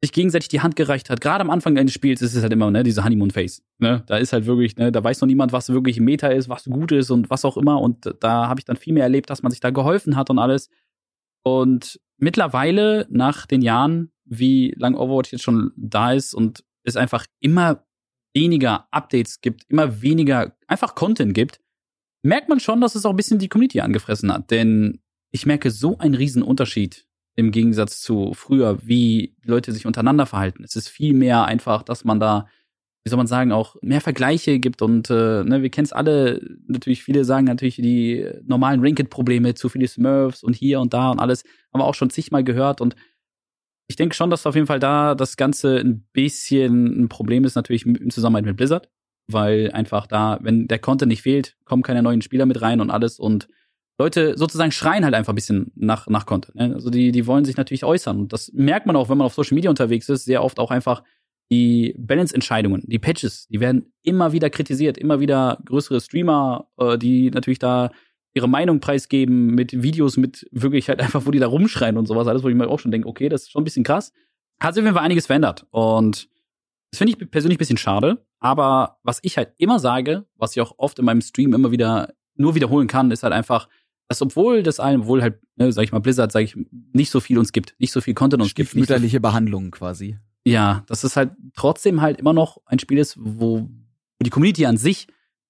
sich 0.04 0.12
gegenseitig 0.12 0.48
die 0.48 0.60
Hand 0.60 0.76
gereicht 0.76 1.10
hat. 1.10 1.20
Gerade 1.20 1.40
am 1.40 1.50
Anfang 1.50 1.76
eines 1.78 1.92
Spiels 1.92 2.20
ist 2.22 2.34
es 2.34 2.42
halt 2.42 2.52
immer, 2.52 2.70
ne, 2.70 2.82
diese 2.82 3.04
Honeymoon-Face. 3.04 3.62
Ne? 3.78 4.02
Da 4.06 4.18
ist 4.18 4.32
halt 4.32 4.46
wirklich, 4.46 4.76
ne, 4.76 4.92
da 4.92 5.02
weiß 5.02 5.20
noch 5.20 5.26
niemand, 5.26 5.52
was 5.52 5.70
wirklich 5.70 5.98
Meta 5.98 6.28
ist, 6.28 6.48
was 6.48 6.64
gut 6.64 6.92
ist 6.92 7.10
und 7.10 7.30
was 7.30 7.44
auch 7.44 7.56
immer. 7.56 7.80
Und 7.80 8.14
da 8.20 8.48
habe 8.48 8.60
ich 8.60 8.64
dann 8.64 8.76
viel 8.76 8.92
mehr 8.92 9.04
erlebt, 9.04 9.30
dass 9.30 9.42
man 9.42 9.50
sich 9.50 9.60
da 9.60 9.70
geholfen 9.70 10.16
hat 10.16 10.30
und 10.30 10.38
alles. 10.38 10.68
Und 11.42 12.00
mittlerweile, 12.18 13.06
nach 13.10 13.46
den 13.46 13.62
Jahren, 13.62 14.12
wie 14.24 14.74
lang 14.76 14.94
Overwatch 14.94 15.32
jetzt 15.32 15.42
schon 15.42 15.72
da 15.76 16.12
ist 16.12 16.34
und 16.34 16.64
es 16.82 16.96
einfach 16.96 17.26
immer 17.40 17.84
weniger 18.34 18.88
Updates 18.90 19.40
gibt, 19.40 19.64
immer 19.68 20.02
weniger 20.02 20.56
einfach 20.66 20.94
Content 20.94 21.34
gibt, 21.34 21.60
merkt 22.22 22.48
man 22.48 22.60
schon, 22.60 22.80
dass 22.80 22.94
es 22.94 23.06
auch 23.06 23.10
ein 23.10 23.16
bisschen 23.16 23.38
die 23.38 23.48
Community 23.48 23.80
angefressen 23.80 24.32
hat. 24.32 24.50
Denn 24.50 25.00
ich 25.30 25.46
merke 25.46 25.70
so 25.70 25.98
einen 25.98 26.14
riesen 26.14 26.42
Unterschied 26.42 27.06
im 27.37 27.51
Gegensatz 27.51 28.01
zu 28.01 28.33
früher, 28.35 28.79
wie 28.83 29.35
Leute 29.44 29.73
sich 29.73 29.87
untereinander 29.87 30.27
verhalten. 30.27 30.64
Es 30.64 30.77
ist 30.77 30.88
viel 30.88 31.14
mehr 31.14 31.44
einfach, 31.44 31.83
dass 31.83 32.05
man 32.05 32.20
da, 32.20 32.47
wie 33.05 33.11
soll 33.11 33.16
man 33.16 33.27
sagen, 33.27 33.53
auch 33.53 33.77
mehr 33.83 34.01
Vergleiche 34.01 34.59
gibt 34.59 34.83
und 34.83 35.11
äh, 35.11 35.44
ne, 35.44 35.62
wir 35.62 35.70
kennen 35.70 35.85
es 35.85 35.92
alle, 35.92 36.40
natürlich 36.66 37.03
viele 37.03 37.25
sagen 37.25 37.47
natürlich 37.47 37.77
die 37.77 38.25
normalen 38.44 38.81
Ranked-Probleme, 38.81 39.55
zu 39.55 39.68
viele 39.68 39.88
Smurfs 39.88 40.42
und 40.42 40.55
hier 40.55 40.81
und 40.81 40.94
da 40.94 41.11
und 41.11 41.18
alles, 41.18 41.44
haben 41.73 41.81
wir 41.81 41.87
auch 41.87 41.94
schon 41.94 42.11
zigmal 42.11 42.44
gehört 42.44 42.81
und 42.81 42.94
ich 43.87 43.97
denke 43.97 44.14
schon, 44.14 44.31
dass 44.31 44.47
auf 44.47 44.55
jeden 44.55 44.66
Fall 44.66 44.81
da 44.81 45.14
das 45.14 45.37
Ganze 45.37 45.77
ein 45.77 46.07
bisschen 46.12 47.05
ein 47.05 47.09
Problem 47.09 47.44
ist, 47.44 47.55
natürlich 47.55 47.85
im 47.85 48.11
Zusammenhang 48.11 48.44
mit 48.44 48.57
Blizzard, 48.57 48.88
weil 49.27 49.70
einfach 49.73 50.07
da, 50.07 50.38
wenn 50.40 50.68
der 50.68 50.79
Content 50.79 51.11
nicht 51.11 51.23
fehlt, 51.23 51.57
kommen 51.64 51.83
keine 51.83 52.03
neuen 52.03 52.23
Spieler 52.23 52.47
mit 52.47 52.62
rein 52.62 52.81
und 52.81 52.90
alles 52.90 53.18
und 53.18 53.49
Leute 53.98 54.37
sozusagen 54.37 54.72
schreien 54.72 55.04
halt 55.04 55.14
einfach 55.14 55.33
ein 55.33 55.37
bisschen 55.37 55.70
nach, 55.76 56.09
nach 56.09 56.26
Content. 56.26 56.57
Ne? 56.57 56.74
Also 56.74 56.90
die, 56.90 57.12
die 57.12 57.26
wollen 57.26 57.44
sich 57.44 57.57
natürlich 57.57 57.85
äußern. 57.85 58.18
Und 58.18 58.33
das 58.33 58.52
merkt 58.52 58.87
man 58.87 58.96
auch, 58.96 59.09
wenn 59.09 59.18
man 59.18 59.26
auf 59.26 59.35
Social 59.35 59.54
Media 59.54 59.70
unterwegs 59.70 60.09
ist, 60.09 60.24
sehr 60.24 60.42
oft 60.42 60.59
auch 60.59 60.70
einfach 60.70 61.02
die 61.50 61.94
Balance-Entscheidungen, 61.98 62.83
die 62.87 62.98
Patches, 62.98 63.46
die 63.48 63.61
werden 63.61 63.92
immer 64.02 64.33
wieder 64.33 64.50
kritisiert, 64.50 64.98
immer 64.98 65.20
wieder 65.20 65.59
größere 65.66 66.00
Streamer, 66.00 66.68
äh, 66.78 66.98
die 66.98 67.30
natürlich 67.30 67.59
da 67.59 67.90
ihre 68.33 68.48
Meinung 68.48 68.80
preisgeben 68.80 69.54
mit 69.54 69.83
Videos, 69.83 70.16
mit 70.16 70.48
wirklich 70.50 70.88
halt 70.88 71.00
einfach, 71.02 71.26
wo 71.26 71.30
die 71.30 71.38
da 71.38 71.46
rumschreien 71.46 71.96
und 71.96 72.07
sowas, 72.07 72.26
alles, 72.26 72.42
wo 72.42 72.48
ich 72.48 72.54
mir 72.54 72.68
auch 72.68 72.80
schon 72.80 72.90
denke, 72.90 73.09
okay, 73.09 73.28
das 73.28 73.42
ist 73.42 73.52
schon 73.52 73.62
ein 73.62 73.64
bisschen 73.64 73.85
krass. 73.85 74.12
Hat 74.61 74.74
sich 74.74 74.83
auf 74.83 74.87
jeden 74.87 74.96
Fall 74.96 75.04
einiges 75.04 75.26
verändert. 75.26 75.66
Und 75.70 76.28
das 76.90 76.98
finde 76.98 77.12
ich 77.12 77.30
persönlich 77.30 77.57
ein 77.57 77.59
bisschen 77.59 77.76
schade. 77.76 78.24
Aber 78.40 78.98
was 79.02 79.20
ich 79.22 79.37
halt 79.37 79.52
immer 79.59 79.78
sage, 79.78 80.26
was 80.37 80.57
ich 80.57 80.62
auch 80.62 80.74
oft 80.78 80.98
in 80.98 81.04
meinem 81.04 81.20
Stream 81.20 81.54
immer 81.54 81.70
wieder 81.70 82.14
nur 82.37 82.54
wiederholen 82.54 82.88
kann, 82.88 83.11
ist 83.11 83.22
halt 83.22 83.33
einfach, 83.33 83.68
dass 84.08 84.22
obwohl 84.22 84.62
das 84.62 84.80
allem, 84.80 85.02
obwohl 85.02 85.22
halt, 85.22 85.38
ne, 85.56 85.72
sag 85.72 85.82
ich 85.84 85.92
mal, 85.92 86.00
Blizzard, 86.00 86.32
sag 86.32 86.40
ich, 86.40 86.56
nicht 86.92 87.10
so 87.10 87.20
viel 87.20 87.38
uns 87.38 87.52
gibt, 87.52 87.74
nicht 87.78 87.92
so 87.92 88.00
viel 88.00 88.14
Content 88.14 88.42
uns 88.42 88.54
gibt. 88.54 88.74
Mütterliche 88.74 89.18
so 89.18 89.22
Behandlung 89.22 89.70
quasi. 89.70 90.18
Ja, 90.44 90.84
dass 90.86 91.04
es 91.04 91.16
halt 91.16 91.32
trotzdem 91.56 92.00
halt 92.00 92.18
immer 92.18 92.32
noch 92.32 92.58
ein 92.66 92.78
Spiel 92.78 92.98
ist, 92.98 93.16
wo, 93.18 93.60
wo 93.60 94.22
die 94.22 94.30
Community 94.30 94.66
an 94.66 94.76
sich 94.76 95.06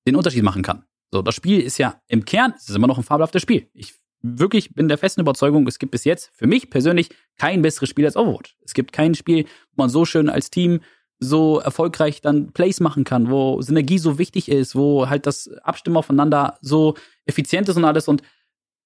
den 0.06 0.16
Unterschied 0.16 0.44
machen 0.44 0.62
kann. 0.62 0.84
So, 1.12 1.22
das 1.22 1.34
Spiel 1.34 1.60
ist 1.60 1.78
ja 1.78 2.00
im 2.06 2.24
Kern, 2.24 2.54
es 2.56 2.68
ist 2.68 2.76
immer 2.76 2.86
noch 2.86 2.98
ein 2.98 3.04
fabelhaftes 3.04 3.42
Spiel. 3.42 3.68
Ich 3.72 3.94
wirklich 4.22 4.74
bin 4.74 4.88
der 4.88 4.98
festen 4.98 5.20
Überzeugung, 5.20 5.66
es 5.66 5.78
gibt 5.78 5.92
bis 5.92 6.04
jetzt 6.04 6.30
für 6.34 6.46
mich 6.46 6.70
persönlich 6.70 7.10
kein 7.36 7.62
besseres 7.62 7.88
Spiel 7.88 8.06
als 8.06 8.16
Overwatch. 8.16 8.56
Es 8.64 8.72
gibt 8.72 8.92
kein 8.92 9.14
Spiel, 9.14 9.44
wo 9.72 9.82
man 9.82 9.90
so 9.90 10.04
schön 10.04 10.30
als 10.30 10.50
Team 10.50 10.80
so 11.20 11.60
erfolgreich 11.60 12.20
dann 12.20 12.52
Plays 12.52 12.80
machen 12.80 13.04
kann, 13.04 13.30
wo 13.30 13.60
Synergie 13.62 13.98
so 13.98 14.18
wichtig 14.18 14.48
ist, 14.48 14.74
wo 14.74 15.08
halt 15.08 15.26
das 15.26 15.48
Abstimmen 15.62 15.96
aufeinander 15.96 16.58
so 16.60 16.94
effizient 17.26 17.68
ist 17.68 17.76
und 17.76 17.84
alles. 17.84 18.08
Und 18.08 18.22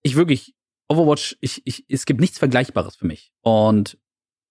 ich 0.08 0.16
wirklich, 0.16 0.54
Overwatch, 0.88 1.36
ich, 1.40 1.62
ich, 1.64 1.84
es 1.88 2.06
gibt 2.06 2.20
nichts 2.20 2.38
Vergleichbares 2.38 2.96
für 2.96 3.06
mich. 3.06 3.32
Und 3.42 3.98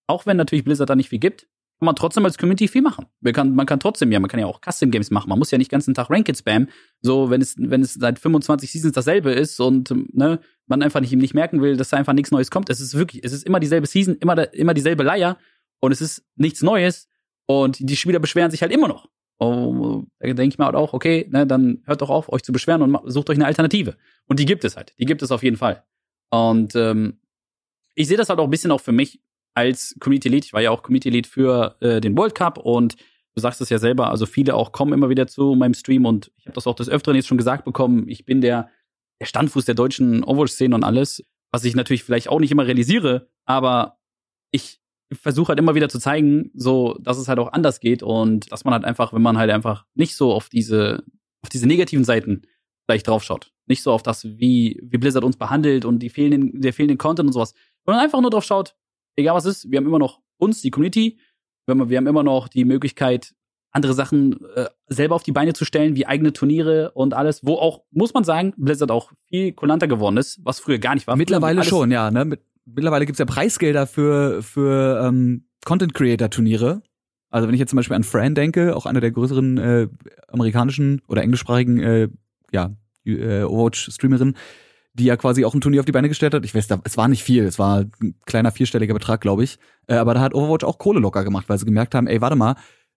auch 0.08 0.26
wenn 0.26 0.38
natürlich 0.38 0.64
Blizzard 0.64 0.90
da 0.90 0.96
nicht 0.96 1.10
viel 1.10 1.20
gibt, 1.20 1.48
kann 1.80 1.86
man 1.86 1.96
trotzdem 1.96 2.26
als 2.26 2.38
Community 2.38 2.68
viel 2.68 2.82
machen. 2.82 3.06
Man 3.22 3.34
kann, 3.34 3.54
man 3.54 3.66
kann 3.68 3.80
trotzdem, 3.80 4.12
ja, 4.12 4.20
man 4.20 4.30
kann 4.30 4.40
ja 4.40 4.48
auch 4.48 4.62
Custom 4.62 4.90
Games 4.90 5.12
machen. 5.12 5.30
Man 5.30 5.38
muss 5.38 5.52
ja 5.52 5.60
nicht 5.60 5.72
den 5.72 5.76
ganzen 5.76 5.94
Tag 5.94 6.10
Ranked 6.10 6.36
spammen. 6.36 6.70
So, 7.02 7.30
wenn 7.30 7.42
es, 7.42 7.56
wenn 7.58 7.82
es 7.82 7.94
seit 7.94 8.18
25 8.18 8.72
Seasons 8.72 8.94
dasselbe 8.94 9.32
ist 9.32 9.60
und, 9.60 9.94
ne, 10.16 10.40
man 10.66 10.82
einfach 10.82 11.02
nicht, 11.02 11.14
nicht 11.14 11.36
merken 11.36 11.62
will, 11.62 11.78
dass 11.78 11.90
da 11.90 11.98
einfach 11.98 12.14
nichts 12.14 12.32
Neues 12.32 12.50
kommt. 12.50 12.70
Es 12.70 12.80
ist 12.80 12.96
wirklich, 12.96 13.24
es 13.24 13.32
ist 13.32 13.46
immer 13.46 13.60
dieselbe 13.60 13.86
Season, 13.86 14.16
immer, 14.16 14.52
immer 14.54 14.74
dieselbe 14.74 15.04
Leier 15.04 15.38
und 15.80 15.92
es 15.92 16.02
ist 16.02 16.26
nichts 16.36 16.62
Neues 16.64 17.10
und 17.46 17.78
die 17.80 17.96
Spieler 17.96 18.20
beschweren 18.20 18.50
sich 18.50 18.62
halt 18.62 18.72
immer 18.72 18.88
noch. 18.88 19.08
Oh, 19.40 20.04
da 20.20 20.34
denke 20.34 20.54
ich 20.54 20.58
mir 20.58 20.66
halt 20.66 20.76
auch, 20.76 20.94
okay, 20.94 21.28
ne, 21.30 21.46
dann 21.46 21.84
hört 21.86 22.02
doch 22.02 22.10
auf, 22.10 22.32
euch 22.32 22.44
zu 22.44 22.52
beschweren 22.52 22.82
und 22.82 23.12
sucht 23.12 23.30
euch 23.30 23.38
eine 23.38 23.46
Alternative. 23.46 23.96
Und 24.26 24.40
die 24.40 24.46
gibt 24.46 24.64
es 24.64 24.76
halt. 24.76 24.96
Die 24.98 25.06
gibt 25.06 25.22
es 25.22 25.32
auf 25.32 25.44
jeden 25.44 25.58
Fall. 25.58 25.84
Und 26.32 26.76
ähm, 26.76 27.20
ich 27.94 28.08
sehe 28.08 28.18
das 28.18 28.30
halt 28.30 28.40
auch 28.40 28.46
ein 28.46 28.50
bisschen 28.50 28.72
auch 28.72 28.82
für 28.82 28.92
mich 28.92 29.22
als 29.54 29.96
Community 30.00 30.30
Lead. 30.30 30.46
Ich 30.46 30.54
war 30.54 30.62
ja 30.62 30.72
auch 30.72 30.84
Community 30.84 31.10
Lead 31.10 31.28
für 31.28 31.76
äh, 31.82 32.02
den 32.02 32.18
World 32.18 32.36
Cup 32.36 32.58
und 32.58 32.96
du 33.36 33.42
sagst 33.42 33.62
es 33.62 33.70
ja 33.70 33.80
selber, 33.80 34.10
also 34.10 34.26
viele 34.26 34.56
auch 34.56 34.72
kommen 34.72 34.94
immer 34.94 35.10
wieder 35.10 35.28
zu 35.28 35.56
meinem 35.56 35.74
Stream 35.74 36.06
und 36.06 36.32
ich 36.38 36.46
habe 36.46 36.56
das 36.56 36.68
auch 36.68 36.76
des 36.76 36.90
Öfteren 36.90 37.16
jetzt 37.16 37.28
schon 37.28 37.38
gesagt 37.38 37.66
bekommen. 37.66 38.08
Ich 38.08 38.26
bin 38.26 38.42
der, 38.42 38.70
der 39.20 39.26
Standfuß 39.26 39.66
der 39.66 39.76
deutschen 39.76 40.24
Overwatch-Szene 40.24 40.76
und 40.76 40.84
alles, 40.84 41.24
was 41.52 41.64
ich 41.64 41.76
natürlich 41.76 42.04
vielleicht 42.04 42.30
auch 42.30 42.40
nicht 42.40 42.52
immer 42.52 42.68
realisiere, 42.68 43.30
aber 43.46 44.00
ich 44.52 44.80
versuche 45.12 45.50
halt 45.50 45.60
immer 45.60 45.76
wieder 45.76 45.90
zu 45.90 46.00
zeigen, 46.00 46.52
so, 46.54 46.98
dass 47.02 47.18
es 47.18 47.28
halt 47.28 47.40
auch 47.40 47.54
anders 47.54 47.80
geht 47.80 48.04
und 48.04 48.52
dass 48.52 48.66
man 48.66 48.74
halt 48.74 48.86
einfach, 48.86 49.14
wenn 49.14 49.22
man 49.22 49.38
halt 49.38 49.52
einfach 49.52 49.86
nicht 49.96 50.16
so 50.16 50.34
auf 50.34 50.50
diese, 50.50 51.04
auf 51.42 51.50
diese 51.50 51.68
negativen 51.68 52.04
Seiten 52.04 52.44
vielleicht 52.86 53.08
draufschaut, 53.08 53.52
nicht 53.68 53.84
so 53.84 53.92
auf 53.92 54.04
das, 54.04 54.26
wie, 54.26 54.80
wie 54.84 54.98
Blizzard 54.98 55.24
uns 55.24 55.38
behandelt 55.38 55.86
und 55.86 56.00
die 56.00 56.10
fehlenden, 56.10 56.62
der 56.62 56.74
fehlenden 56.74 56.98
Content 56.98 57.28
und 57.28 57.34
sowas, 57.34 57.54
sondern 57.86 58.04
einfach 58.04 58.22
nur 58.22 58.32
drauf 58.32 58.44
schaut, 58.44 58.76
egal 59.16 59.36
was 59.36 59.46
ist, 59.46 59.70
wir 59.72 59.78
haben 59.78 59.86
immer 59.86 60.00
noch 60.00 60.22
uns, 60.38 60.62
die 60.62 60.72
Community, 60.72 61.20
wir 61.66 61.76
haben, 61.76 61.90
wir 61.90 61.98
haben 61.98 62.08
immer 62.08 62.24
noch 62.24 62.48
die 62.48 62.66
Möglichkeit, 62.66 63.34
andere 63.72 63.94
Sachen 63.94 64.44
äh, 64.56 64.68
selber 64.88 65.16
auf 65.16 65.24
die 65.24 65.32
Beine 65.32 65.54
zu 65.54 65.66
stellen, 65.66 65.96
wie 65.96 66.06
eigene 66.06 66.34
Turniere 66.34 66.92
und 66.92 67.14
alles, 67.14 67.46
wo 67.46 67.56
auch, 67.56 67.84
muss 67.92 68.14
man 68.14 68.24
sagen, 68.24 68.54
Blizzard 68.58 68.92
auch 68.92 69.12
viel 69.28 69.52
kulanter 69.54 69.88
geworden 69.88 70.18
ist, 70.18 70.40
was 70.44 70.60
früher 70.60 70.80
gar 70.80 70.96
nicht 70.96 71.08
war. 71.08 71.16
Mittlerweile 71.16 71.64
schon, 71.64 71.92
ja, 71.92 72.10
ne? 72.10 72.26
Mit, 72.26 72.42
mittlerweile 72.74 73.06
gibt's 73.06 73.20
ja 73.20 73.26
Preisgelder 73.26 73.88
für, 73.88 74.44
für 74.44 75.04
ähm, 75.06 75.46
Content-Creator-Turniere. 75.66 76.82
Also 77.30 77.48
wenn 77.48 77.54
ich 77.54 77.60
jetzt 77.60 77.72
zum 77.72 77.78
Beispiel 77.78 77.96
an 77.96 78.04
Fran 78.04 78.36
denke, 78.36 78.76
auch 78.76 78.86
einer 78.86 79.02
der 79.02 79.12
größeren 79.12 79.58
äh, 79.58 79.88
amerikanischen 80.28 81.02
oder 81.08 81.24
englischsprachigen 81.24 81.80
äh, 81.80 82.08
ja, 82.52 82.72
äh, 83.06 83.44
Overwatch-Streamerin, 83.44 84.36
die 84.94 85.06
ja 85.06 85.18
quasi 85.18 85.46
auch 85.46 85.54
ein 85.54 85.62
Turnier 85.62 85.82
auf 85.82 85.86
die 85.86 85.92
Beine 85.92 86.08
gestellt 86.08 86.34
hat. 86.34 86.46
Ich 86.46 86.56
weiß, 86.56 86.68
da, 86.68 86.80
es 86.84 86.98
war 86.98 87.08
nicht 87.08 87.24
viel, 87.24 87.44
es 87.44 87.60
war 87.60 87.86
ein 88.02 88.16
kleiner 88.26 88.52
vierstelliger 88.52 88.94
Betrag, 88.94 89.22
glaube 89.22 89.44
ich. 89.44 89.60
Äh, 89.88 89.96
aber 89.96 90.14
da 90.14 90.22
hat 90.22 90.34
Overwatch 90.34 90.66
auch 90.66 90.78
Kohle 90.78 91.00
locker 91.00 91.24
gemacht, 91.24 91.50
weil 91.50 91.58
sie 91.58 91.66
gemerkt 91.66 91.96
haben, 91.96 92.08
ey, 92.08 92.22
warte 92.22 92.36
mal, 92.36 92.56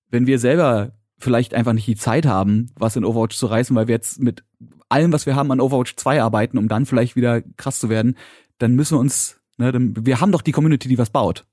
wenn 0.08 0.26
wir 0.26 0.38
selber 0.38 0.92
vielleicht 1.18 1.52
einfach 1.52 1.74
nicht 1.74 1.86
die 1.86 1.96
Zeit 1.96 2.24
haben, 2.24 2.70
was 2.76 2.96
in 2.96 3.04
Overwatch 3.04 3.36
zu 3.36 3.46
reißen, 3.46 3.76
weil 3.76 3.88
wir 3.88 3.94
jetzt 3.94 4.20
mit 4.20 4.44
allem, 4.88 5.12
was 5.12 5.26
wir 5.26 5.36
haben, 5.36 5.52
an 5.52 5.60
Overwatch 5.60 5.96
2 5.96 6.22
arbeiten, 6.22 6.56
um 6.56 6.68
dann 6.68 6.86
vielleicht 6.86 7.16
wieder 7.16 7.42
krass 7.42 7.78
zu 7.78 7.88
werden, 7.90 8.16
dann 8.58 8.74
müssen 8.74 8.96
wir 8.96 9.00
uns 9.00 9.39
Ne, 9.60 9.72
wir 9.74 10.22
haben 10.22 10.32
doch 10.32 10.40
die 10.40 10.52
Community, 10.52 10.88
die 10.88 10.96
was 10.96 11.10
baut. 11.10 11.44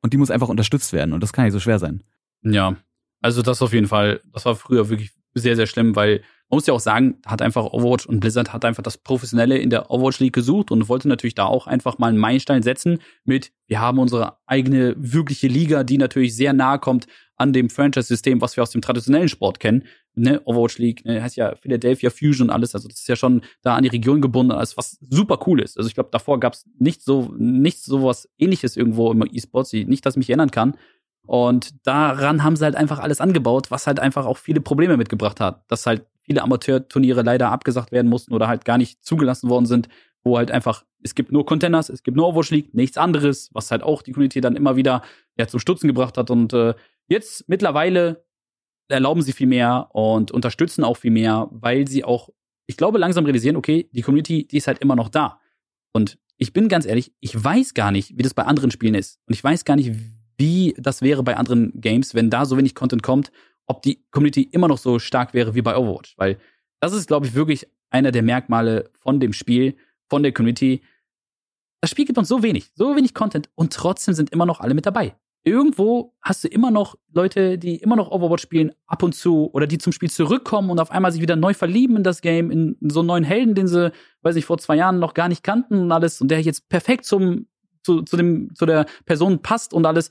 Und 0.00 0.12
die 0.12 0.18
muss 0.18 0.30
einfach 0.30 0.48
unterstützt 0.48 0.92
werden. 0.92 1.12
Und 1.12 1.20
das 1.20 1.32
kann 1.32 1.44
nicht 1.44 1.52
so 1.52 1.58
schwer 1.58 1.80
sein. 1.80 2.04
Ja, 2.42 2.76
also 3.20 3.42
das 3.42 3.60
auf 3.60 3.72
jeden 3.72 3.88
Fall. 3.88 4.20
Das 4.32 4.44
war 4.44 4.54
früher 4.54 4.88
wirklich 4.88 5.10
sehr, 5.34 5.56
sehr 5.56 5.66
schlimm, 5.66 5.96
weil 5.96 6.20
man 6.48 6.58
muss 6.58 6.66
ja 6.68 6.74
auch 6.74 6.80
sagen, 6.80 7.16
hat 7.26 7.42
einfach 7.42 7.64
Overwatch 7.64 8.06
und 8.06 8.20
Blizzard 8.20 8.52
hat 8.52 8.64
einfach 8.64 8.84
das 8.84 8.98
Professionelle 8.98 9.58
in 9.58 9.68
der 9.68 9.90
Overwatch 9.90 10.20
League 10.20 10.34
gesucht 10.34 10.70
und 10.70 10.88
wollte 10.88 11.08
natürlich 11.08 11.34
da 11.34 11.46
auch 11.46 11.66
einfach 11.66 11.98
mal 11.98 12.06
einen 12.06 12.18
Meilenstein 12.18 12.62
setzen 12.62 13.00
mit, 13.24 13.50
wir 13.66 13.80
haben 13.80 13.98
unsere 13.98 14.38
eigene 14.46 14.94
wirkliche 14.96 15.48
Liga, 15.48 15.82
die 15.82 15.98
natürlich 15.98 16.36
sehr 16.36 16.52
nahe 16.52 16.78
kommt 16.78 17.08
an 17.36 17.52
dem 17.52 17.68
Franchise-System, 17.70 18.40
was 18.40 18.56
wir 18.56 18.62
aus 18.62 18.70
dem 18.70 18.80
traditionellen 18.80 19.28
Sport 19.28 19.60
kennen. 19.60 19.84
Ne, 20.14 20.40
Overwatch 20.44 20.78
League, 20.78 21.04
ne, 21.04 21.22
heißt 21.22 21.36
ja 21.36 21.54
Philadelphia 21.56 22.10
Fusion 22.10 22.48
und 22.48 22.54
alles, 22.54 22.74
also 22.74 22.88
das 22.88 23.00
ist 23.00 23.08
ja 23.08 23.16
schon 23.16 23.42
da 23.62 23.76
an 23.76 23.82
die 23.82 23.90
Region 23.90 24.22
gebunden, 24.22 24.52
als 24.52 24.76
was 24.76 24.98
super 25.10 25.38
cool 25.46 25.60
ist. 25.60 25.76
Also 25.76 25.88
ich 25.88 25.94
glaube, 25.94 26.08
davor 26.10 26.40
gab 26.40 26.54
es 26.54 26.64
nicht 26.78 27.02
so, 27.02 27.34
nichts 27.36 27.84
sowas 27.84 28.28
ähnliches 28.38 28.76
irgendwo 28.76 29.12
im 29.12 29.22
E-Sports, 29.30 29.74
nicht, 29.74 30.06
dass 30.06 30.14
ich 30.14 30.18
mich 30.18 30.30
erinnern 30.30 30.50
kann. 30.50 30.76
Und 31.26 31.86
daran 31.86 32.44
haben 32.44 32.56
sie 32.56 32.64
halt 32.64 32.76
einfach 32.76 33.00
alles 33.00 33.20
angebaut, 33.20 33.70
was 33.70 33.86
halt 33.86 34.00
einfach 34.00 34.26
auch 34.26 34.38
viele 34.38 34.60
Probleme 34.60 34.96
mitgebracht 34.96 35.40
hat. 35.40 35.64
Dass 35.68 35.84
halt 35.84 36.06
viele 36.22 36.42
Amateurturniere 36.42 37.22
leider 37.22 37.50
abgesagt 37.50 37.92
werden 37.92 38.08
mussten 38.08 38.32
oder 38.32 38.48
halt 38.48 38.64
gar 38.64 38.78
nicht 38.78 39.04
zugelassen 39.04 39.50
worden 39.50 39.66
sind, 39.66 39.88
wo 40.22 40.38
halt 40.38 40.50
einfach, 40.50 40.84
es 41.02 41.14
gibt 41.14 41.32
nur 41.32 41.44
Containers, 41.44 41.88
es 41.88 42.02
gibt 42.02 42.16
nur 42.16 42.28
Overwatch 42.28 42.50
League, 42.50 42.74
nichts 42.74 42.96
anderes, 42.96 43.50
was 43.52 43.70
halt 43.70 43.82
auch 43.82 44.02
die 44.02 44.12
Community 44.12 44.40
dann 44.40 44.56
immer 44.56 44.76
wieder 44.76 45.02
ja, 45.36 45.46
zum 45.46 45.60
Stutzen 45.60 45.88
gebracht 45.88 46.16
hat. 46.16 46.30
Und 46.30 46.52
äh, 46.52 46.74
jetzt 47.08 47.48
mittlerweile 47.48 48.24
erlauben 48.88 49.22
sie 49.22 49.32
viel 49.32 49.46
mehr 49.46 49.88
und 49.92 50.30
unterstützen 50.30 50.84
auch 50.84 50.96
viel 50.96 51.10
mehr, 51.10 51.48
weil 51.50 51.88
sie 51.88 52.04
auch, 52.04 52.30
ich 52.66 52.76
glaube, 52.76 52.98
langsam 52.98 53.24
realisieren, 53.24 53.56
okay, 53.56 53.88
die 53.92 54.02
Community, 54.02 54.46
die 54.46 54.56
ist 54.56 54.66
halt 54.66 54.78
immer 54.78 54.96
noch 54.96 55.08
da. 55.08 55.40
Und 55.92 56.18
ich 56.36 56.52
bin 56.52 56.68
ganz 56.68 56.86
ehrlich, 56.86 57.12
ich 57.20 57.42
weiß 57.42 57.74
gar 57.74 57.90
nicht, 57.90 58.16
wie 58.16 58.22
das 58.22 58.34
bei 58.34 58.44
anderen 58.44 58.70
Spielen 58.70 58.94
ist. 58.94 59.20
Und 59.26 59.34
ich 59.34 59.42
weiß 59.42 59.64
gar 59.64 59.76
nicht, 59.76 59.92
wie 60.38 60.74
das 60.78 61.02
wäre 61.02 61.22
bei 61.22 61.36
anderen 61.36 61.72
Games, 61.80 62.14
wenn 62.14 62.30
da 62.30 62.44
so 62.44 62.56
wenig 62.56 62.74
Content 62.74 63.02
kommt, 63.02 63.32
ob 63.66 63.82
die 63.82 64.04
Community 64.10 64.42
immer 64.42 64.68
noch 64.68 64.78
so 64.78 64.98
stark 64.98 65.34
wäre 65.34 65.54
wie 65.54 65.62
bei 65.62 65.76
Overwatch. 65.76 66.16
Weil 66.18 66.38
das 66.80 66.92
ist, 66.92 67.08
glaube 67.08 67.26
ich, 67.26 67.34
wirklich 67.34 67.66
einer 67.90 68.12
der 68.12 68.22
Merkmale 68.22 68.90
von 69.00 69.18
dem 69.18 69.32
Spiel, 69.32 69.76
von 70.08 70.22
der 70.22 70.32
Community. 70.32 70.82
Das 71.80 71.90
Spiel 71.90 72.04
gibt 72.04 72.18
uns 72.18 72.28
so 72.28 72.42
wenig, 72.42 72.70
so 72.74 72.94
wenig 72.94 73.14
Content 73.14 73.48
und 73.54 73.72
trotzdem 73.72 74.14
sind 74.14 74.30
immer 74.30 74.46
noch 74.46 74.60
alle 74.60 74.74
mit 74.74 74.86
dabei 74.86 75.16
irgendwo 75.46 76.12
hast 76.20 76.42
du 76.42 76.48
immer 76.48 76.72
noch 76.72 76.96
Leute, 77.12 77.56
die 77.56 77.76
immer 77.76 77.94
noch 77.94 78.10
Overwatch 78.10 78.42
spielen, 78.42 78.72
ab 78.86 79.04
und 79.04 79.14
zu, 79.14 79.48
oder 79.52 79.68
die 79.68 79.78
zum 79.78 79.92
Spiel 79.92 80.10
zurückkommen 80.10 80.70
und 80.70 80.80
auf 80.80 80.90
einmal 80.90 81.12
sich 81.12 81.22
wieder 81.22 81.36
neu 81.36 81.54
verlieben 81.54 81.96
in 81.96 82.02
das 82.02 82.20
Game, 82.20 82.50
in, 82.50 82.76
so 82.80 83.00
einen 83.00 83.06
neuen 83.06 83.24
Helden, 83.24 83.54
den 83.54 83.68
sie, 83.68 83.92
weiß 84.22 84.34
ich, 84.34 84.44
vor 84.44 84.58
zwei 84.58 84.74
Jahren 84.74 84.98
noch 84.98 85.14
gar 85.14 85.28
nicht 85.28 85.44
kannten 85.44 85.78
und 85.82 85.92
alles, 85.92 86.20
und 86.20 86.32
der 86.32 86.40
jetzt 86.40 86.68
perfekt 86.68 87.04
zum, 87.04 87.46
zu, 87.84 88.02
zu 88.02 88.16
dem, 88.16 88.54
zu 88.56 88.66
der 88.66 88.86
Person 89.04 89.40
passt 89.40 89.72
und 89.72 89.86
alles. 89.86 90.10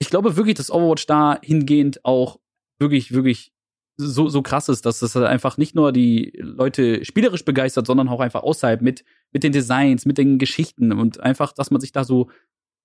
Ich 0.00 0.10
glaube 0.10 0.36
wirklich, 0.36 0.56
dass 0.56 0.72
Overwatch 0.72 1.06
da 1.06 1.38
hingehend 1.40 2.04
auch 2.04 2.40
wirklich, 2.80 3.12
wirklich 3.12 3.52
so, 3.96 4.28
so 4.28 4.42
krass 4.42 4.68
ist, 4.68 4.86
dass 4.86 4.98
das 4.98 5.16
einfach 5.16 5.56
nicht 5.56 5.76
nur 5.76 5.92
die 5.92 6.32
Leute 6.36 7.04
spielerisch 7.04 7.44
begeistert, 7.44 7.86
sondern 7.86 8.08
auch 8.08 8.20
einfach 8.20 8.42
außerhalb 8.42 8.80
mit, 8.82 9.04
mit 9.32 9.44
den 9.44 9.52
Designs, 9.52 10.04
mit 10.04 10.18
den 10.18 10.38
Geschichten 10.38 10.92
und 10.92 11.20
einfach, 11.20 11.52
dass 11.52 11.70
man 11.70 11.80
sich 11.80 11.92
da 11.92 12.02
so 12.02 12.28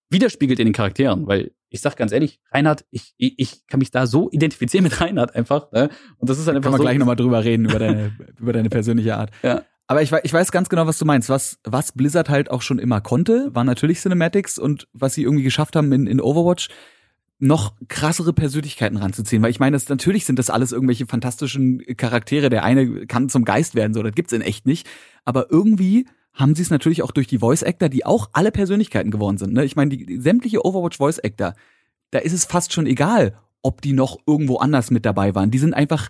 widerspiegelt 0.09 0.59
in 0.59 0.65
den 0.65 0.73
Charakteren, 0.73 1.27
weil 1.27 1.51
ich 1.69 1.81
sag 1.81 1.97
ganz 1.97 2.11
ehrlich, 2.11 2.39
Reinhard, 2.51 2.85
ich, 2.91 3.13
ich, 3.17 3.33
ich 3.37 3.67
kann 3.67 3.79
mich 3.79 3.89
da 3.89 4.05
so 4.05 4.29
identifizieren 4.29 4.83
mit 4.83 5.01
Reinhard 5.01 5.35
einfach. 5.35 5.71
Ne? 5.71 5.89
Und 6.17 6.29
das 6.29 6.37
ist 6.37 6.45
halt 6.45 6.55
einfach. 6.55 6.67
Kann 6.67 6.71
man 6.73 6.77
so, 6.79 6.83
gleich 6.83 6.99
nochmal 6.99 7.15
drüber 7.15 7.43
reden, 7.43 7.65
über 7.65 7.79
deine, 7.79 8.15
über 8.39 8.53
deine 8.53 8.69
persönliche 8.69 9.17
Art. 9.17 9.31
Ja. 9.41 9.63
Aber 9.87 10.01
ich, 10.01 10.11
ich 10.23 10.31
weiß 10.31 10.51
ganz 10.51 10.69
genau, 10.69 10.87
was 10.87 10.97
du 10.97 11.05
meinst. 11.05 11.29
Was, 11.29 11.59
was 11.63 11.91
Blizzard 11.91 12.29
halt 12.29 12.49
auch 12.51 12.61
schon 12.61 12.79
immer 12.79 13.01
konnte, 13.01 13.49
waren 13.53 13.65
natürlich 13.65 13.99
Cinematics 13.99 14.57
und 14.57 14.87
was 14.93 15.15
sie 15.15 15.23
irgendwie 15.23 15.43
geschafft 15.43 15.75
haben 15.75 15.91
in, 15.91 16.07
in 16.07 16.21
Overwatch, 16.21 16.69
noch 17.39 17.73
krassere 17.89 18.33
Persönlichkeiten 18.33 18.97
ranzuziehen. 18.97 19.41
Weil 19.41 19.49
ich 19.49 19.59
meine, 19.59 19.75
das, 19.75 19.89
natürlich 19.89 20.25
sind 20.25 20.39
das 20.39 20.49
alles 20.49 20.71
irgendwelche 20.71 21.07
fantastischen 21.07 21.83
Charaktere. 21.97 22.49
Der 22.49 22.63
eine 22.63 23.07
kann 23.07 23.29
zum 23.29 23.43
Geist 23.43 23.75
werden, 23.75 23.93
so, 23.93 24.01
das 24.03 24.13
gibt's 24.13 24.31
in 24.31 24.41
echt 24.41 24.65
nicht. 24.65 24.87
Aber 25.25 25.47
irgendwie 25.49 26.07
haben 26.33 26.55
sie 26.55 26.63
es 26.63 26.69
natürlich 26.69 27.03
auch 27.03 27.11
durch 27.11 27.27
die 27.27 27.39
Voice 27.39 27.63
Actor, 27.63 27.89
die 27.89 28.05
auch 28.05 28.29
alle 28.33 28.51
Persönlichkeiten 28.51 29.11
geworden 29.11 29.37
sind. 29.37 29.53
Ne? 29.53 29.65
Ich 29.65 29.75
meine, 29.75 29.95
die, 29.95 30.19
sämtliche 30.19 30.65
Overwatch 30.65 30.97
Voice 30.97 31.19
Actor, 31.19 31.53
da 32.11 32.19
ist 32.19 32.33
es 32.33 32.45
fast 32.45 32.73
schon 32.73 32.87
egal, 32.87 33.37
ob 33.61 33.81
die 33.81 33.93
noch 33.93 34.17
irgendwo 34.25 34.57
anders 34.57 34.91
mit 34.91 35.05
dabei 35.05 35.35
waren. 35.35 35.51
Die 35.51 35.59
sind 35.59 35.73
einfach 35.73 36.09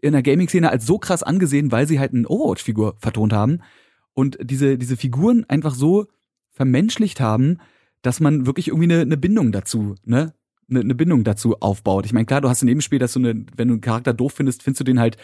in 0.00 0.12
der 0.12 0.22
Gaming-Szene 0.22 0.70
als 0.70 0.86
so 0.86 0.98
krass 0.98 1.22
angesehen, 1.22 1.72
weil 1.72 1.86
sie 1.86 1.98
halt 1.98 2.12
eine 2.12 2.28
Overwatch-Figur 2.28 2.96
vertont 2.98 3.32
haben 3.32 3.60
und 4.12 4.38
diese, 4.42 4.76
diese 4.76 4.96
Figuren 4.96 5.44
einfach 5.48 5.74
so 5.74 6.06
vermenschlicht 6.50 7.20
haben, 7.20 7.58
dass 8.02 8.20
man 8.20 8.46
wirklich 8.46 8.68
irgendwie 8.68 8.92
eine, 8.92 9.02
eine 9.02 9.16
Bindung 9.16 9.52
dazu, 9.52 9.94
ne? 10.04 10.34
Eine, 10.70 10.80
eine 10.80 10.94
Bindung 10.94 11.24
dazu 11.24 11.60
aufbaut. 11.60 12.04
Ich 12.04 12.12
meine, 12.12 12.26
klar, 12.26 12.42
du 12.42 12.48
hast 12.48 12.62
ein 12.62 12.66
Nebenspiel, 12.66 12.98
dass 12.98 13.14
du 13.14 13.20
eine, 13.20 13.46
wenn 13.56 13.68
du 13.68 13.74
einen 13.74 13.80
Charakter 13.80 14.12
doof 14.12 14.34
findest, 14.34 14.62
findest 14.62 14.80
du 14.80 14.84
den 14.84 15.00
halt 15.00 15.16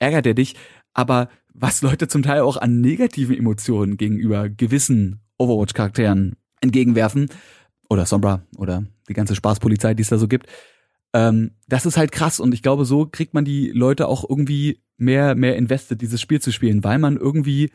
ärgert 0.00 0.26
er 0.26 0.34
dich, 0.34 0.56
aber 1.00 1.28
was 1.52 1.82
Leute 1.82 2.08
zum 2.08 2.22
Teil 2.22 2.40
auch 2.40 2.56
an 2.56 2.80
negativen 2.80 3.36
Emotionen 3.36 3.96
gegenüber 3.96 4.48
gewissen 4.48 5.20
Overwatch-Charakteren 5.38 6.36
entgegenwerfen, 6.60 7.28
oder 7.90 8.06
Sombra 8.06 8.42
oder 8.56 8.84
die 9.08 9.14
ganze 9.14 9.34
Spaßpolizei, 9.34 9.94
die 9.94 10.02
es 10.02 10.08
da 10.08 10.16
so 10.16 10.28
gibt, 10.28 10.46
ähm, 11.12 11.50
das 11.68 11.84
ist 11.84 11.96
halt 11.96 12.12
krass 12.12 12.40
und 12.40 12.54
ich 12.54 12.62
glaube, 12.62 12.84
so 12.84 13.04
kriegt 13.04 13.34
man 13.34 13.44
die 13.44 13.70
Leute 13.72 14.06
auch 14.06 14.24
irgendwie 14.26 14.80
mehr, 14.96 15.34
mehr 15.34 15.56
invested, 15.56 16.00
dieses 16.00 16.20
Spiel 16.20 16.40
zu 16.40 16.52
spielen, 16.52 16.84
weil 16.84 16.98
man 16.98 17.16
irgendwie, 17.16 17.70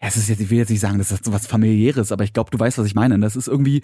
ja, 0.00 0.08
es 0.08 0.16
ist 0.16 0.30
jetzt, 0.30 0.40
ich 0.40 0.50
will 0.50 0.58
jetzt 0.58 0.70
nicht 0.70 0.80
sagen, 0.80 0.98
das 0.98 1.12
ist 1.12 1.30
was 1.30 1.46
familiäres, 1.46 2.10
aber 2.10 2.24
ich 2.24 2.32
glaube, 2.32 2.50
du 2.50 2.58
weißt, 2.58 2.78
was 2.78 2.86
ich 2.86 2.94
meine. 2.94 3.18
Das 3.18 3.36
ist 3.36 3.48
irgendwie, 3.48 3.82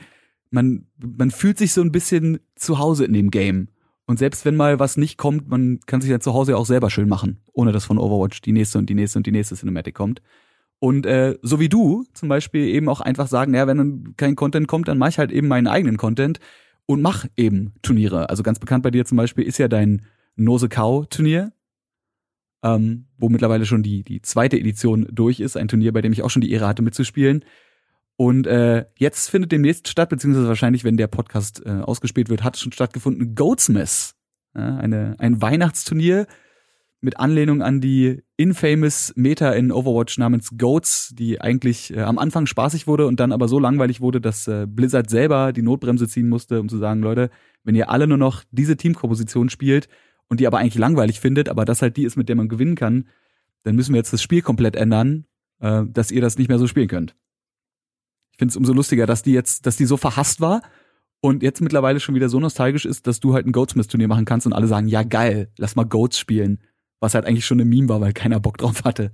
man, 0.50 0.86
man 0.96 1.30
fühlt 1.30 1.58
sich 1.58 1.72
so 1.72 1.82
ein 1.82 1.92
bisschen 1.92 2.40
zu 2.56 2.78
Hause 2.78 3.04
in 3.04 3.12
dem 3.12 3.30
Game. 3.30 3.68
Und 4.10 4.18
selbst 4.18 4.44
wenn 4.44 4.56
mal 4.56 4.80
was 4.80 4.96
nicht 4.96 5.18
kommt, 5.18 5.48
man 5.48 5.78
kann 5.86 6.00
sich 6.00 6.10
ja 6.10 6.18
zu 6.18 6.34
Hause 6.34 6.56
auch 6.56 6.66
selber 6.66 6.90
schön 6.90 7.08
machen, 7.08 7.38
ohne 7.52 7.70
dass 7.70 7.84
von 7.84 7.96
Overwatch 7.96 8.40
die 8.40 8.50
nächste 8.50 8.78
und 8.78 8.90
die 8.90 8.96
nächste 8.96 9.20
und 9.20 9.24
die 9.24 9.30
nächste 9.30 9.54
Cinematic 9.54 9.94
kommt. 9.94 10.20
Und 10.80 11.06
äh, 11.06 11.38
so 11.42 11.60
wie 11.60 11.68
du 11.68 12.04
zum 12.12 12.28
Beispiel 12.28 12.66
eben 12.66 12.88
auch 12.88 13.00
einfach 13.00 13.28
sagen, 13.28 13.54
ja, 13.54 13.68
wenn 13.68 13.78
dann 13.78 14.14
kein 14.16 14.34
Content 14.34 14.66
kommt, 14.66 14.88
dann 14.88 14.98
mache 14.98 15.10
ich 15.10 15.18
halt 15.20 15.30
eben 15.30 15.46
meinen 15.46 15.68
eigenen 15.68 15.96
Content 15.96 16.40
und 16.86 17.02
mach 17.02 17.26
eben 17.36 17.72
Turniere. 17.82 18.30
Also 18.30 18.42
ganz 18.42 18.58
bekannt 18.58 18.82
bei 18.82 18.90
dir 18.90 19.04
zum 19.04 19.16
Beispiel 19.16 19.44
ist 19.44 19.58
ja 19.58 19.68
dein 19.68 20.04
Nose 20.34 20.68
Cow 20.68 21.06
Turnier, 21.08 21.52
ähm, 22.64 23.06
wo 23.16 23.28
mittlerweile 23.28 23.64
schon 23.64 23.84
die, 23.84 24.02
die 24.02 24.22
zweite 24.22 24.58
Edition 24.58 25.06
durch 25.12 25.38
ist. 25.38 25.56
Ein 25.56 25.68
Turnier, 25.68 25.92
bei 25.92 26.00
dem 26.00 26.12
ich 26.12 26.24
auch 26.24 26.30
schon 26.30 26.42
die 26.42 26.50
Ehre 26.50 26.66
hatte 26.66 26.82
mitzuspielen. 26.82 27.44
Und 28.20 28.46
äh, 28.46 28.84
jetzt 28.98 29.30
findet 29.30 29.50
demnächst 29.50 29.88
statt, 29.88 30.10
beziehungsweise 30.10 30.46
wahrscheinlich, 30.46 30.84
wenn 30.84 30.98
der 30.98 31.06
Podcast 31.06 31.64
äh, 31.64 31.70
ausgespielt 31.70 32.28
wird, 32.28 32.44
hat 32.44 32.58
schon 32.58 32.70
stattgefunden 32.70 33.34
Goatsmith. 33.34 34.14
Ja, 34.54 34.76
eine, 34.76 35.16
ein 35.18 35.40
Weihnachtsturnier 35.40 36.26
mit 37.00 37.18
Anlehnung 37.18 37.62
an 37.62 37.80
die 37.80 38.22
infamous 38.36 39.14
Meta 39.16 39.52
in 39.52 39.72
Overwatch 39.72 40.18
namens 40.18 40.50
Goats, 40.58 41.14
die 41.16 41.40
eigentlich 41.40 41.96
äh, 41.96 42.02
am 42.02 42.18
Anfang 42.18 42.44
spaßig 42.44 42.86
wurde 42.86 43.06
und 43.06 43.20
dann 43.20 43.32
aber 43.32 43.48
so 43.48 43.58
langweilig 43.58 44.02
wurde, 44.02 44.20
dass 44.20 44.46
äh, 44.46 44.66
Blizzard 44.68 45.08
selber 45.08 45.54
die 45.54 45.62
Notbremse 45.62 46.06
ziehen 46.06 46.28
musste, 46.28 46.60
um 46.60 46.68
zu 46.68 46.76
sagen, 46.76 47.00
Leute, 47.00 47.30
wenn 47.64 47.74
ihr 47.74 47.88
alle 47.88 48.06
nur 48.06 48.18
noch 48.18 48.44
diese 48.50 48.76
Teamkomposition 48.76 49.48
spielt 49.48 49.88
und 50.28 50.40
die 50.40 50.46
aber 50.46 50.58
eigentlich 50.58 50.76
langweilig 50.76 51.20
findet, 51.20 51.48
aber 51.48 51.64
das 51.64 51.80
halt 51.80 51.96
die 51.96 52.04
ist, 52.04 52.16
mit 52.16 52.28
der 52.28 52.36
man 52.36 52.50
gewinnen 52.50 52.74
kann, 52.74 53.08
dann 53.62 53.76
müssen 53.76 53.94
wir 53.94 53.98
jetzt 53.98 54.12
das 54.12 54.22
Spiel 54.22 54.42
komplett 54.42 54.76
ändern, 54.76 55.24
äh, 55.60 55.84
dass 55.88 56.10
ihr 56.10 56.20
das 56.20 56.36
nicht 56.36 56.48
mehr 56.48 56.58
so 56.58 56.66
spielen 56.66 56.88
könnt 56.88 57.16
finde 58.40 58.52
es 58.52 58.56
umso 58.56 58.72
lustiger, 58.72 59.06
dass 59.06 59.22
die 59.22 59.32
jetzt, 59.32 59.66
dass 59.66 59.76
die 59.76 59.84
so 59.84 59.96
verhasst 59.96 60.40
war 60.40 60.62
und 61.20 61.42
jetzt 61.42 61.60
mittlerweile 61.60 62.00
schon 62.00 62.14
wieder 62.14 62.30
so 62.30 62.40
nostalgisch 62.40 62.86
ist, 62.86 63.06
dass 63.06 63.20
du 63.20 63.34
halt 63.34 63.46
ein 63.46 63.52
Goatsmith-Turnier 63.52 64.08
machen 64.08 64.24
kannst 64.24 64.46
und 64.46 64.54
alle 64.54 64.66
sagen, 64.66 64.88
ja 64.88 65.02
geil, 65.02 65.52
lass 65.58 65.76
mal 65.76 65.84
Goats 65.84 66.18
spielen. 66.18 66.62
Was 67.00 67.14
halt 67.14 67.26
eigentlich 67.26 67.46
schon 67.46 67.60
eine 67.60 67.68
Meme 67.68 67.88
war, 67.88 68.00
weil 68.00 68.12
keiner 68.12 68.40
Bock 68.40 68.58
drauf 68.58 68.84
hatte. 68.84 69.12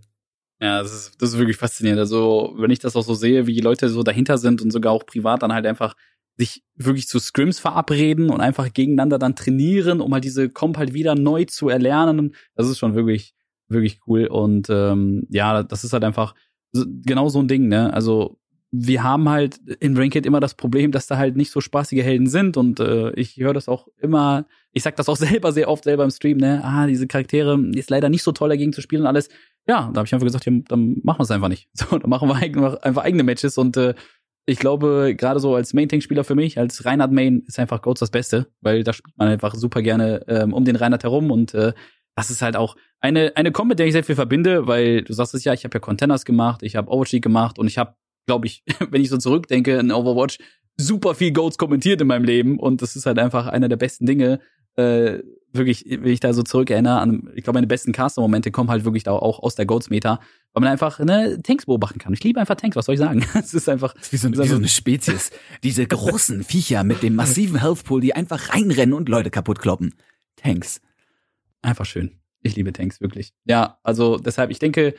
Ja, 0.61 0.81
das 0.81 0.95
ist, 0.95 1.21
das 1.21 1.31
ist 1.31 1.39
wirklich 1.39 1.57
faszinierend. 1.57 2.01
Also, 2.01 2.55
wenn 2.57 2.71
ich 2.71 2.79
das 2.79 2.97
auch 2.97 3.03
so 3.03 3.15
sehe, 3.15 3.47
wie 3.47 3.55
die 3.55 3.61
Leute 3.61 3.89
so 3.89 4.03
dahinter 4.03 4.39
sind 4.39 4.62
und 4.62 4.71
sogar 4.71 4.93
auch 4.93 5.05
privat 5.05 5.43
dann 5.43 5.53
halt 5.53 5.67
einfach 5.67 5.95
sich 6.39 6.62
wirklich 6.77 7.09
zu 7.09 7.19
Scrims 7.19 7.59
verabreden 7.59 8.31
und 8.31 8.41
einfach 8.41 8.73
gegeneinander 8.73 9.19
dann 9.19 9.37
trainieren, 9.37 10.01
um 10.01 10.12
halt 10.12 10.25
diese 10.25 10.49
Comp 10.49 10.79
halt 10.79 10.95
wieder 10.95 11.15
neu 11.15 11.45
zu 11.45 11.69
erlernen. 11.69 12.35
Das 12.55 12.69
ist 12.69 12.79
schon 12.79 12.95
wirklich, 12.95 13.35
wirklich 13.69 14.01
cool. 14.07 14.27
Und 14.27 14.69
ähm, 14.71 15.27
ja, 15.31 15.62
das 15.62 15.85
ist 15.85 15.93
halt 15.93 16.05
einfach 16.05 16.35
genau 16.73 17.29
so 17.29 17.41
ein 17.41 17.49
Ding, 17.49 17.69
ne? 17.69 17.93
Also 17.93 18.39
wir 18.79 19.03
haben 19.03 19.29
halt 19.29 19.59
in 19.81 19.97
Ranked 19.97 20.27
immer 20.27 20.41
das 20.41 20.55
Problem, 20.55 20.93
dass 20.93 21.07
da 21.07 21.17
halt 21.17 21.37
nicht 21.37 21.51
so 21.51 21.61
spaßige 21.61 22.03
Helden 22.03 22.27
sind 22.27 22.57
und 22.57 22.81
äh, 22.81 23.11
ich 23.12 23.37
höre 23.37 23.55
das 23.55 23.69
auch 23.69 23.89
immer, 23.99 24.47
ich 24.73 24.83
sag 24.83 24.97
das 24.97 25.09
auch 25.09 25.17
selber 25.17 25.53
sehr 25.53 25.69
oft 25.69 25.85
selber 25.85 26.05
im 26.05 26.11
Stream, 26.11 26.39
ne, 26.39 26.61
ah, 26.62 26.87
diese 26.87 27.07
Charaktere 27.07 27.59
ist 27.75 27.91
leider 27.91 28.09
nicht 28.09 28.23
so 28.23 28.33
toll 28.33 28.49
dagegen 28.49 28.73
zu 28.73 28.83
spielen 28.83 29.03
und 29.03 29.09
alles. 29.09 29.29
Ja, 29.67 29.91
da 29.93 29.99
habe 29.99 30.07
ich 30.07 30.15
einfach 30.15 30.27
gesagt, 30.27 30.47
ja, 30.47 30.53
dann 30.69 31.01
machen 31.03 31.19
wir 31.19 31.25
es 31.25 31.31
einfach 31.31 31.49
nicht. 31.49 31.69
So, 31.75 31.99
dann 31.99 32.11
machen 32.11 32.29
wir 32.29 32.37
einfach 32.85 33.03
eigene 33.03 33.23
Matches 33.23 33.59
und 33.59 33.77
äh, 33.77 33.95
ich 34.49 34.59
glaube, 34.59 35.15
gerade 35.17 35.41
so 35.41 35.57
als 35.57 35.75
Main-Tank-Spieler 35.75 36.23
für 36.23 36.37
mich, 36.37 36.59
als 36.59 36.85
Reinhard 36.85 37.11
Main, 37.11 37.43
ist 37.49 37.59
einfach 37.59 37.83
Goats 37.83 37.99
das 38.01 38.11
Beste, 38.11 38.47
weil 38.61 38.85
da 38.85 38.93
spielt 38.93 39.17
man 39.19 39.29
einfach 39.29 39.55
super 39.55 39.83
gerne 39.83 40.25
ähm, 40.29 40.53
um 40.53 40.65
den 40.65 40.77
Reinhard 40.77 41.03
herum 41.03 41.31
und 41.31 41.53
äh, 41.55 41.73
das 42.15 42.31
ist 42.31 42.43
halt 42.43 42.57
auch 42.57 42.77
eine 43.01 43.37
eine 43.37 43.53
mit 43.65 43.79
der 43.79 43.87
ich 43.87 43.93
sehr 43.93 44.05
viel 44.05 44.15
verbinde, 44.15 44.67
weil 44.67 45.03
du 45.03 45.12
sagst 45.12 45.35
es 45.35 45.45
ja, 45.45 45.53
ich 45.53 45.65
habe 45.65 45.75
ja 45.75 45.81
Containers 45.81 46.25
gemacht, 46.25 46.62
ich 46.62 46.77
habe 46.77 46.91
Overwatch 46.91 47.21
gemacht 47.21 47.59
und 47.59 47.67
ich 47.67 47.79
habe 47.79 47.95
glaube 48.27 48.47
ich, 48.47 48.62
wenn 48.91 49.01
ich 49.01 49.09
so 49.09 49.19
zurückdenke 49.19 49.79
in 49.79 49.93
Overwatch, 49.93 50.39
super 50.77 51.15
viel 51.15 51.33
Goats 51.33 51.59
kommentiert 51.59 52.01
in 52.01 52.07
meinem 52.07 52.25
Leben 52.25 52.59
und 52.59 52.83
das 52.83 52.97
ist 52.97 53.07
halt 53.07 53.19
einfach 53.19 53.47
einer 53.47 53.69
der 53.69 53.77
besten 53.77 54.07
Dinge. 54.07 54.41
Äh, 54.77 55.21
wirklich, 55.53 55.87
wenn 55.89 56.12
ich 56.12 56.21
da 56.21 56.35
so 56.35 56.43
zurückerinnere 56.43 56.99
an, 56.99 57.31
ich 57.35 57.45
glaube, 57.45 57.57
meine 57.57 57.67
besten 57.67 57.93
Caster-Momente 57.93 58.51
kommen 58.51 58.69
halt 58.69 58.85
wirklich 58.85 59.05
da 59.05 59.12
auch 59.12 59.39
aus 59.39 59.55
der 59.55 59.65
Goats-Meta, 59.65 60.21
weil 60.53 60.61
man 60.61 60.71
einfach 60.71 60.99
ne, 60.99 61.41
Tanks 61.43 61.65
beobachten 61.65 61.99
kann. 61.99 62.12
Ich 62.12 62.23
liebe 62.23 62.39
einfach 62.39 62.57
Tanks, 62.57 62.77
was 62.77 62.85
soll 62.85 62.95
ich 62.95 63.01
sagen? 63.01 63.25
Es 63.35 63.55
ist 63.55 63.69
einfach. 63.69 63.95
Wie 64.11 64.17
so, 64.19 64.31
wie 64.31 64.47
so 64.47 64.57
eine 64.57 64.69
Spezies. 64.69 65.31
Diese 65.62 65.87
großen 65.87 66.45
Viecher 66.45 66.85
mit 66.85 67.03
dem 67.03 67.15
massiven 67.15 67.61
Health 67.61 67.85
Pool, 67.85 68.01
die 68.01 68.15
einfach 68.15 68.51
reinrennen 68.55 68.95
und 68.95 69.09
Leute 69.09 69.31
kaputt 69.31 69.61
kloppen. 69.61 69.95
Tanks. 70.37 70.81
Einfach 71.62 71.87
schön. 71.87 72.21
Ich 72.43 72.55
liebe 72.55 72.73
Tanks, 72.73 73.01
wirklich. 73.01 73.33
Ja, 73.45 73.79
also 73.83 74.19
deshalb, 74.19 74.51
ich 74.51 74.59
denke, 74.59 74.95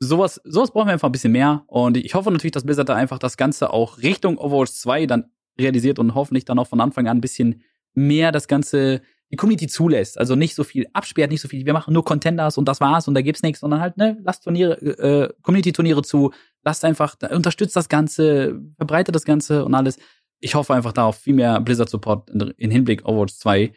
sowas, 0.00 0.40
sowas 0.44 0.70
brauchen 0.70 0.88
wir 0.88 0.92
einfach 0.92 1.08
ein 1.08 1.12
bisschen 1.12 1.32
mehr. 1.32 1.64
Und 1.66 1.96
ich 1.96 2.14
hoffe 2.14 2.30
natürlich, 2.30 2.52
dass 2.52 2.64
Blizzard 2.64 2.88
da 2.88 2.94
einfach 2.94 3.18
das 3.18 3.36
Ganze 3.36 3.72
auch 3.72 3.98
Richtung 3.98 4.38
Overwatch 4.38 4.72
2 4.72 5.06
dann 5.06 5.30
realisiert 5.58 5.98
und 5.98 6.14
hoffentlich 6.14 6.44
dann 6.44 6.58
auch 6.58 6.68
von 6.68 6.80
Anfang 6.80 7.08
an 7.08 7.18
ein 7.18 7.20
bisschen 7.20 7.62
mehr 7.94 8.32
das 8.32 8.48
Ganze 8.48 9.02
die 9.30 9.36
Community 9.36 9.66
zulässt. 9.66 10.18
Also 10.18 10.36
nicht 10.36 10.54
so 10.54 10.64
viel 10.64 10.86
absperrt, 10.92 11.30
nicht 11.30 11.40
so 11.40 11.48
viel, 11.48 11.66
wir 11.66 11.72
machen 11.72 11.92
nur 11.92 12.04
Contenders 12.04 12.56
und 12.56 12.66
das 12.66 12.80
war's 12.80 13.08
und 13.08 13.14
da 13.14 13.20
gibt's 13.20 13.42
nichts, 13.42 13.60
sondern 13.60 13.80
halt, 13.80 13.96
ne, 13.96 14.18
lasst 14.24 14.44
Turniere, 14.44 14.80
äh, 14.80 15.32
Community-Turniere 15.42 16.02
zu, 16.02 16.32
lasst 16.64 16.84
einfach, 16.84 17.16
unterstützt 17.30 17.76
das 17.76 17.88
Ganze, 17.88 18.58
verbreitet 18.76 19.14
das 19.14 19.24
Ganze 19.24 19.64
und 19.64 19.74
alles. 19.74 19.98
Ich 20.40 20.54
hoffe 20.54 20.74
einfach 20.74 20.92
da 20.92 21.04
auf 21.04 21.18
viel 21.18 21.34
mehr 21.34 21.60
Blizzard-Support 21.60 22.30
in, 22.30 22.40
in 22.56 22.70
Hinblick 22.70 23.04
Overwatch 23.04 23.34
2, 23.34 23.72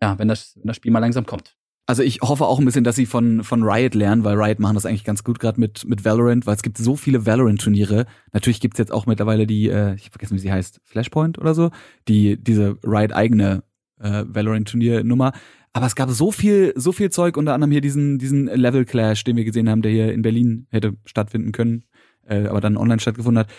ja, 0.00 0.18
wenn 0.18 0.28
das, 0.28 0.56
wenn 0.56 0.68
das 0.68 0.76
Spiel 0.76 0.92
mal 0.92 1.00
langsam 1.00 1.26
kommt. 1.26 1.54
Also 1.86 2.02
ich 2.02 2.22
hoffe 2.22 2.46
auch 2.46 2.58
ein 2.58 2.64
bisschen, 2.64 2.84
dass 2.84 2.96
sie 2.96 3.04
von, 3.04 3.44
von 3.44 3.62
Riot 3.62 3.94
lernen, 3.94 4.24
weil 4.24 4.40
Riot 4.40 4.58
machen 4.58 4.74
das 4.74 4.86
eigentlich 4.86 5.04
ganz 5.04 5.22
gut 5.22 5.38
gerade 5.38 5.60
mit, 5.60 5.84
mit 5.86 6.04
Valorant, 6.04 6.46
weil 6.46 6.56
es 6.56 6.62
gibt 6.62 6.78
so 6.78 6.96
viele 6.96 7.26
Valorant-Turniere. 7.26 8.06
Natürlich 8.32 8.60
gibt's 8.60 8.78
jetzt 8.78 8.92
auch 8.92 9.04
mittlerweile 9.04 9.46
die, 9.46 9.68
äh, 9.68 9.94
ich 9.94 10.08
vergessen, 10.08 10.34
wie 10.34 10.40
sie 10.40 10.52
heißt, 10.52 10.80
Flashpoint 10.84 11.38
oder 11.38 11.54
so, 11.54 11.70
die 12.08 12.42
diese 12.42 12.78
Riot-eigene 12.82 13.64
äh, 14.00 14.24
Valorant-Turniernummer. 14.26 15.32
Aber 15.74 15.86
es 15.86 15.94
gab 15.94 16.08
so 16.08 16.30
viel, 16.30 16.72
so 16.74 16.92
viel 16.92 17.10
Zeug, 17.10 17.36
unter 17.36 17.52
anderem 17.52 17.72
hier 17.72 17.82
diesen, 17.82 18.18
diesen 18.18 18.46
Level 18.46 18.86
Clash, 18.86 19.24
den 19.24 19.36
wir 19.36 19.44
gesehen 19.44 19.68
haben, 19.68 19.82
der 19.82 19.92
hier 19.92 20.12
in 20.12 20.22
Berlin 20.22 20.66
hätte 20.70 20.96
stattfinden 21.04 21.52
können, 21.52 21.84
äh, 22.26 22.46
aber 22.46 22.62
dann 22.62 22.78
online 22.78 23.00
stattgefunden 23.00 23.40
hat. 23.40 23.50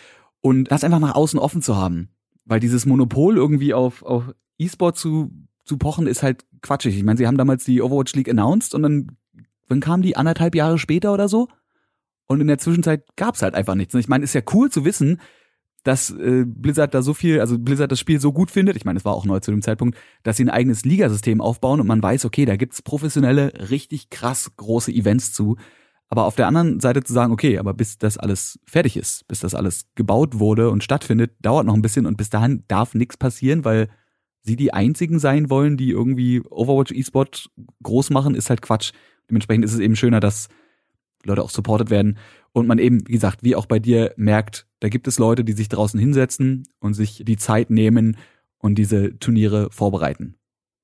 Und 0.42 0.72
das 0.72 0.84
einfach 0.84 1.00
nach 1.00 1.14
außen 1.14 1.38
offen 1.38 1.62
zu 1.62 1.76
haben. 1.76 2.10
Weil 2.46 2.60
dieses 2.60 2.86
Monopol 2.86 3.36
irgendwie 3.36 3.74
auf, 3.74 4.02
auf 4.02 4.34
E-Sport 4.58 4.98
zu 4.98 5.32
zu 5.66 5.78
pochen 5.78 6.08
ist 6.08 6.24
halt 6.24 6.46
quatschig. 6.62 6.96
Ich 6.96 7.04
meine, 7.04 7.18
sie 7.18 7.28
haben 7.28 7.38
damals 7.38 7.66
die 7.66 7.82
Overwatch 7.82 8.14
League 8.14 8.30
announced 8.30 8.74
und 8.74 8.84
dann, 8.84 9.18
wann 9.68 9.80
kam 9.80 10.02
die 10.02 10.16
anderthalb 10.16 10.56
Jahre 10.56 10.78
später 10.78 11.14
oder 11.14 11.28
so? 11.28 11.48
Und 12.28 12.42
in 12.42 12.48
der 12.48 12.58
Zwischenzeit 12.58 13.04
gab's 13.16 13.42
halt 13.42 13.56
einfach 13.56 13.76
nichts. 13.76 13.94
Und 13.94 14.00
ich 14.00 14.08
meine, 14.08 14.24
ist 14.24 14.34
ja 14.34 14.42
cool 14.54 14.72
zu 14.72 14.86
wissen, 14.86 15.20
dass 15.84 16.10
äh, 16.10 16.46
Blizzard 16.48 16.96
da 16.96 17.04
so 17.04 17.14
viel, 17.14 17.40
also 17.40 17.60
Blizzard 17.60 17.92
das 17.92 18.00
Spiel 18.00 18.20
so 18.20 18.34
gut 18.34 18.50
findet, 18.50 18.76
ich 18.76 18.86
meine, 18.86 18.98
es 18.98 19.06
war 19.06 19.14
auch 19.14 19.26
neu 19.26 19.40
zu 19.40 19.52
dem 19.52 19.62
Zeitpunkt, 19.62 19.98
dass 20.24 20.38
sie 20.38 20.44
ein 20.44 20.50
eigenes 20.50 20.84
Ligasystem 20.84 21.42
aufbauen 21.42 21.80
und 21.80 21.86
man 21.86 22.02
weiß, 22.02 22.26
okay, 22.26 22.46
da 22.46 22.56
gibt's 22.56 22.82
professionelle, 22.82 23.70
richtig 23.70 24.10
krass 24.10 24.52
große 24.58 24.92
Events 24.92 25.32
zu. 25.32 25.58
Aber 26.10 26.26
auf 26.26 26.36
der 26.36 26.48
anderen 26.48 26.80
Seite 26.80 27.04
zu 27.04 27.14
sagen, 27.14 27.32
okay, 27.32 27.60
aber 27.60 27.74
bis 27.74 28.00
das 28.00 28.18
alles 28.18 28.60
fertig 28.66 28.98
ist, 28.98 29.28
bis 29.28 29.40
das 29.40 29.54
alles 29.54 29.86
gebaut 29.94 30.40
wurde 30.40 30.72
und 30.72 30.84
stattfindet, 30.84 31.34
dauert 31.42 31.68
noch 31.68 31.76
ein 31.76 31.82
bisschen 31.84 32.08
und 32.08 32.18
bis 32.18 32.32
dahin 32.32 32.64
darf 32.68 32.96
nichts 32.96 33.18
passieren, 33.18 33.64
weil 33.64 33.90
sie 34.46 34.56
die 34.56 34.74
einzigen 34.74 35.20
sein 35.20 35.50
wollen, 35.50 35.76
die 35.76 35.90
irgendwie 35.90 36.42
Overwatch 36.50 36.92
E-Sport 36.92 37.50
groß 37.84 38.12
machen, 38.12 38.36
ist 38.36 38.50
halt 38.50 38.62
Quatsch. 38.62 38.92
Dementsprechend 39.30 39.66
ist 39.66 39.74
es 39.74 39.80
eben 39.80 39.96
schöner, 39.96 40.20
dass 40.20 40.48
Leute 41.24 41.44
auch 41.44 41.50
supported 41.50 41.90
werden 41.90 42.18
und 42.54 42.68
man 42.68 42.78
eben, 42.78 43.08
wie 43.08 43.14
gesagt, 43.14 43.44
wie 43.44 43.56
auch 43.56 43.66
bei 43.66 43.80
dir 43.80 44.14
merkt, 44.16 44.68
da 44.80 44.90
gibt 44.90 45.08
es 45.08 45.18
Leute, 45.18 45.44
die 45.44 45.54
sich 45.54 45.68
draußen 45.68 46.00
hinsetzen 46.00 46.64
und 46.80 46.94
sich 46.94 47.24
die 47.26 47.38
Zeit 47.38 47.72
nehmen 47.72 48.18
und 48.60 48.76
diese 48.76 49.18
Turniere 49.18 49.70
vorbereiten. 49.72 50.36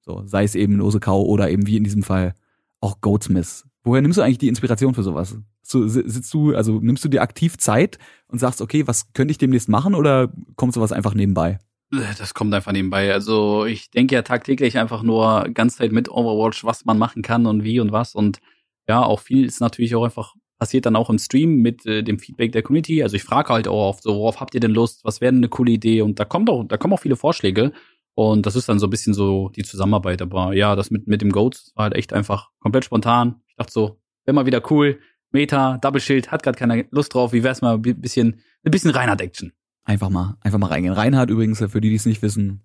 So, 0.01 0.23
sei 0.25 0.43
es 0.43 0.55
eben 0.55 0.81
Osekau 0.81 1.23
oder 1.23 1.51
eben 1.51 1.67
wie 1.67 1.77
in 1.77 1.83
diesem 1.83 2.01
Fall 2.01 2.33
auch 2.79 2.99
Goatsmith. 3.01 3.65
Woher 3.83 4.01
nimmst 4.01 4.17
du 4.17 4.23
eigentlich 4.23 4.39
die 4.39 4.47
Inspiration 4.47 4.95
für 4.95 5.03
sowas? 5.03 5.37
So, 5.61 5.87
sitzt 5.87 6.33
du, 6.33 6.55
also 6.55 6.79
nimmst 6.79 7.05
du 7.05 7.09
dir 7.09 7.21
aktiv 7.21 7.57
Zeit 7.57 7.99
und 8.27 8.39
sagst, 8.39 8.61
okay, 8.61 8.87
was 8.87 9.13
könnte 9.13 9.31
ich 9.31 9.37
demnächst 9.37 9.69
machen 9.69 9.93
oder 9.93 10.33
kommt 10.55 10.73
sowas 10.73 10.91
einfach 10.91 11.13
nebenbei? 11.13 11.59
Das 11.91 12.33
kommt 12.33 12.53
einfach 12.53 12.71
nebenbei. 12.71 13.11
Also 13.11 13.65
ich 13.65 13.91
denke 13.91 14.15
ja 14.15 14.21
tagtäglich 14.21 14.77
einfach 14.77 15.03
nur 15.03 15.49
ganz 15.53 15.75
Zeit 15.75 15.91
mit 15.91 16.09
Overwatch, 16.09 16.63
was 16.63 16.85
man 16.85 16.97
machen 16.97 17.21
kann 17.21 17.45
und 17.45 17.63
wie 17.65 17.81
und 17.81 17.91
was. 17.91 18.15
Und 18.15 18.39
ja, 18.87 19.03
auch 19.03 19.19
viel 19.19 19.45
ist 19.45 19.59
natürlich 19.59 19.95
auch 19.95 20.03
einfach 20.05 20.35
passiert 20.61 20.85
dann 20.85 20.95
auch 20.95 21.09
im 21.09 21.17
Stream 21.17 21.55
mit 21.63 21.87
äh, 21.87 22.03
dem 22.03 22.19
Feedback 22.19 22.51
der 22.51 22.61
Community. 22.61 23.01
Also 23.01 23.15
ich 23.15 23.23
frage 23.23 23.51
halt 23.51 23.67
auch 23.67 23.89
oft 23.89 24.03
so, 24.03 24.15
worauf 24.15 24.39
habt 24.39 24.53
ihr 24.53 24.59
denn 24.59 24.69
Lust? 24.69 25.03
Was 25.03 25.19
wäre 25.19 25.31
denn 25.33 25.39
eine 25.39 25.49
coole 25.49 25.71
Idee? 25.71 26.03
Und 26.03 26.19
da 26.19 26.23
kommt 26.23 26.51
auch, 26.51 26.63
da 26.63 26.77
kommen 26.77 26.93
auch 26.93 26.99
viele 26.99 27.15
Vorschläge. 27.15 27.71
Und 28.13 28.45
das 28.45 28.55
ist 28.55 28.69
dann 28.69 28.77
so 28.77 28.85
ein 28.85 28.91
bisschen 28.91 29.15
so 29.15 29.49
die 29.49 29.63
Zusammenarbeit. 29.63 30.21
Aber 30.21 30.53
ja, 30.53 30.75
das 30.75 30.91
mit, 30.91 31.07
mit 31.07 31.21
dem 31.21 31.31
Goats 31.31 31.71
war 31.73 31.85
halt 31.85 31.95
echt 31.95 32.13
einfach 32.13 32.51
komplett 32.59 32.85
spontan. 32.85 33.41
Ich 33.47 33.55
dachte 33.55 33.71
so, 33.71 33.99
wäre 34.23 34.35
mal 34.35 34.45
wieder 34.45 34.61
cool. 34.69 34.99
Meta, 35.31 35.79
Double 35.79 35.99
Shield, 35.99 36.31
hat 36.31 36.43
gerade 36.43 36.59
keine 36.59 36.85
Lust 36.91 37.15
drauf. 37.15 37.33
Wie 37.33 37.43
wär's 37.43 37.63
mal 37.63 37.73
ein 37.73 37.81
bisschen, 37.81 38.41
ein 38.63 38.69
bisschen 38.69 38.91
Reinhard-Action? 38.91 39.53
Einfach 39.91 40.09
mal, 40.09 40.37
einfach 40.39 40.57
mal 40.57 40.67
reingehen. 40.67 40.93
Reinhard 40.93 41.29
übrigens, 41.29 41.59
für 41.59 41.81
die, 41.81 41.89
die 41.89 41.95
es 41.95 42.05
nicht 42.05 42.21
wissen, 42.21 42.61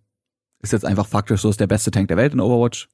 ist 0.62 0.72
jetzt 0.72 0.84
einfach 0.84 1.08
faktisch 1.08 1.40
so, 1.40 1.50
ist 1.50 1.58
der 1.58 1.66
beste 1.66 1.90
Tank 1.90 2.06
der 2.06 2.16
Welt 2.16 2.32
in 2.32 2.38
Overwatch. 2.38 2.88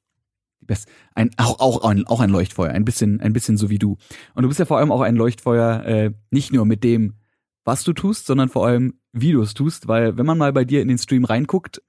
Best, 0.62 0.88
ein, 1.14 1.32
auch, 1.36 1.60
auch, 1.60 1.84
ein, 1.84 2.06
auch 2.06 2.20
ein 2.20 2.30
Leuchtfeuer, 2.30 2.70
ein 2.70 2.86
bisschen, 2.86 3.20
ein 3.20 3.34
bisschen 3.34 3.58
so 3.58 3.68
wie 3.68 3.78
du. 3.78 3.98
Und 4.34 4.44
du 4.44 4.48
bist 4.48 4.58
ja 4.58 4.64
vor 4.64 4.78
allem 4.78 4.90
auch 4.90 5.02
ein 5.02 5.16
Leuchtfeuer, 5.16 5.84
äh, 5.84 6.12
nicht 6.30 6.50
nur 6.50 6.64
mit 6.64 6.82
dem, 6.82 7.16
was 7.62 7.84
du 7.84 7.92
tust, 7.92 8.24
sondern 8.24 8.48
vor 8.48 8.66
allem, 8.66 8.94
wie 9.12 9.32
du 9.32 9.42
es 9.42 9.52
tust, 9.52 9.86
weil 9.86 10.16
wenn 10.16 10.24
man 10.24 10.38
mal 10.38 10.54
bei 10.54 10.64
dir 10.64 10.80
in 10.80 10.88
den 10.88 10.96
Stream 10.96 11.26
reinguckt, 11.26 11.82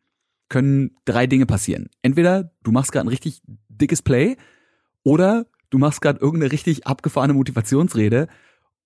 können 0.50 0.98
drei 1.06 1.28
Dinge 1.28 1.46
passieren. 1.46 1.88
Entweder 2.02 2.52
du 2.64 2.74
machst 2.74 2.92
gerade 2.92 3.06
ein 3.06 3.10
richtig 3.10 3.42
dickes 3.70 4.02
Play 4.02 4.36
oder 5.04 5.46
du 5.70 5.78
machst 5.78 6.02
gerade 6.02 6.20
irgendeine 6.20 6.52
richtig 6.52 6.88
abgefahrene 6.88 7.36
Motivationsrede 7.36 8.28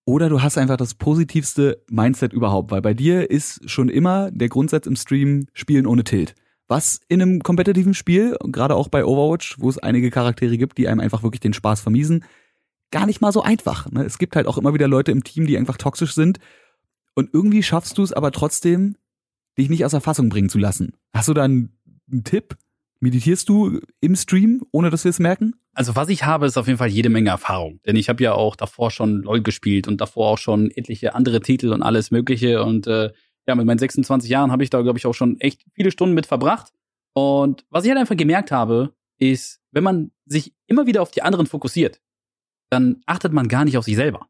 oder 0.07 0.29
du 0.29 0.41
hast 0.41 0.57
einfach 0.57 0.77
das 0.77 0.93
positivste 0.93 1.83
Mindset 1.89 2.31
überhaupt, 2.31 2.71
weil 2.71 2.81
bei 2.81 2.93
dir 2.93 3.29
ist 3.29 3.69
schon 3.69 3.89
immer 3.89 4.31
der 4.31 4.47
Grundsatz 4.47 4.87
im 4.87 4.95
Stream 4.95 5.47
Spielen 5.51 5.85
ohne 5.85 6.05
Tilt. 6.05 6.33
Was 6.69 7.01
in 7.09 7.21
einem 7.21 7.43
kompetitiven 7.43 7.93
Spiel, 7.93 8.37
gerade 8.45 8.75
auch 8.75 8.87
bei 8.87 9.03
Overwatch, 9.03 9.57
wo 9.59 9.69
es 9.69 9.77
einige 9.77 10.09
Charaktere 10.09 10.57
gibt, 10.57 10.77
die 10.77 10.87
einem 10.87 11.01
einfach 11.01 11.23
wirklich 11.23 11.41
den 11.41 11.51
Spaß 11.51 11.81
vermiesen, 11.81 12.23
gar 12.89 13.05
nicht 13.05 13.19
mal 13.19 13.33
so 13.33 13.41
einfach. 13.41 13.91
Ne? 13.91 14.05
Es 14.05 14.17
gibt 14.17 14.37
halt 14.37 14.47
auch 14.47 14.57
immer 14.57 14.73
wieder 14.73 14.87
Leute 14.87 15.11
im 15.11 15.25
Team, 15.25 15.45
die 15.45 15.57
einfach 15.57 15.75
toxisch 15.75 16.13
sind. 16.13 16.39
Und 17.13 17.33
irgendwie 17.33 17.61
schaffst 17.61 17.97
du 17.97 18.03
es 18.03 18.13
aber 18.13 18.31
trotzdem, 18.31 18.95
dich 19.57 19.67
nicht 19.67 19.83
aus 19.83 19.91
der 19.91 19.99
Fassung 19.99 20.29
bringen 20.29 20.47
zu 20.47 20.57
lassen. 20.57 20.93
Hast 21.13 21.27
du 21.27 21.33
da 21.33 21.43
einen, 21.43 21.77
einen 22.09 22.23
Tipp? 22.23 22.55
Meditierst 23.01 23.49
du 23.49 23.81
im 23.99 24.15
Stream, 24.15 24.63
ohne 24.71 24.89
dass 24.89 25.03
wir 25.03 25.09
es 25.09 25.19
merken? 25.19 25.55
Also 25.77 25.95
was 25.95 26.09
ich 26.09 26.23
habe, 26.23 26.47
ist 26.47 26.57
auf 26.57 26.65
jeden 26.65 26.79
Fall 26.79 26.87
jede 26.87 27.09
Menge 27.09 27.29
Erfahrung. 27.29 27.79
Denn 27.85 27.95
ich 27.95 28.09
habe 28.09 28.23
ja 28.23 28.33
auch 28.33 28.55
davor 28.55 28.89
schon 28.89 29.21
LOL 29.21 29.43
gespielt 29.43 29.87
und 29.87 30.01
davor 30.01 30.31
auch 30.31 30.37
schon 30.39 30.71
etliche 30.71 31.13
andere 31.13 31.39
Titel 31.39 31.71
und 31.71 31.83
alles 31.83 32.09
Mögliche. 32.09 32.63
Und 32.63 32.87
äh, 32.87 33.11
ja, 33.47 33.53
mit 33.53 33.67
meinen 33.67 33.77
26 33.77 34.27
Jahren 34.27 34.51
habe 34.51 34.63
ich 34.63 34.71
da, 34.71 34.81
glaube 34.81 34.97
ich, 34.97 35.05
auch 35.05 35.13
schon 35.13 35.39
echt 35.39 35.65
viele 35.75 35.91
Stunden 35.91 36.15
mit 36.15 36.25
verbracht. 36.25 36.73
Und 37.13 37.63
was 37.69 37.83
ich 37.83 37.91
halt 37.91 37.99
einfach 37.99 38.17
gemerkt 38.17 38.51
habe, 38.51 38.95
ist, 39.19 39.61
wenn 39.71 39.83
man 39.83 40.09
sich 40.25 40.51
immer 40.65 40.87
wieder 40.87 41.03
auf 41.03 41.11
die 41.11 41.21
anderen 41.21 41.45
fokussiert, 41.45 42.01
dann 42.71 43.01
achtet 43.05 43.31
man 43.31 43.47
gar 43.47 43.63
nicht 43.63 43.77
auf 43.77 43.85
sich 43.85 43.97
selber. 43.97 44.25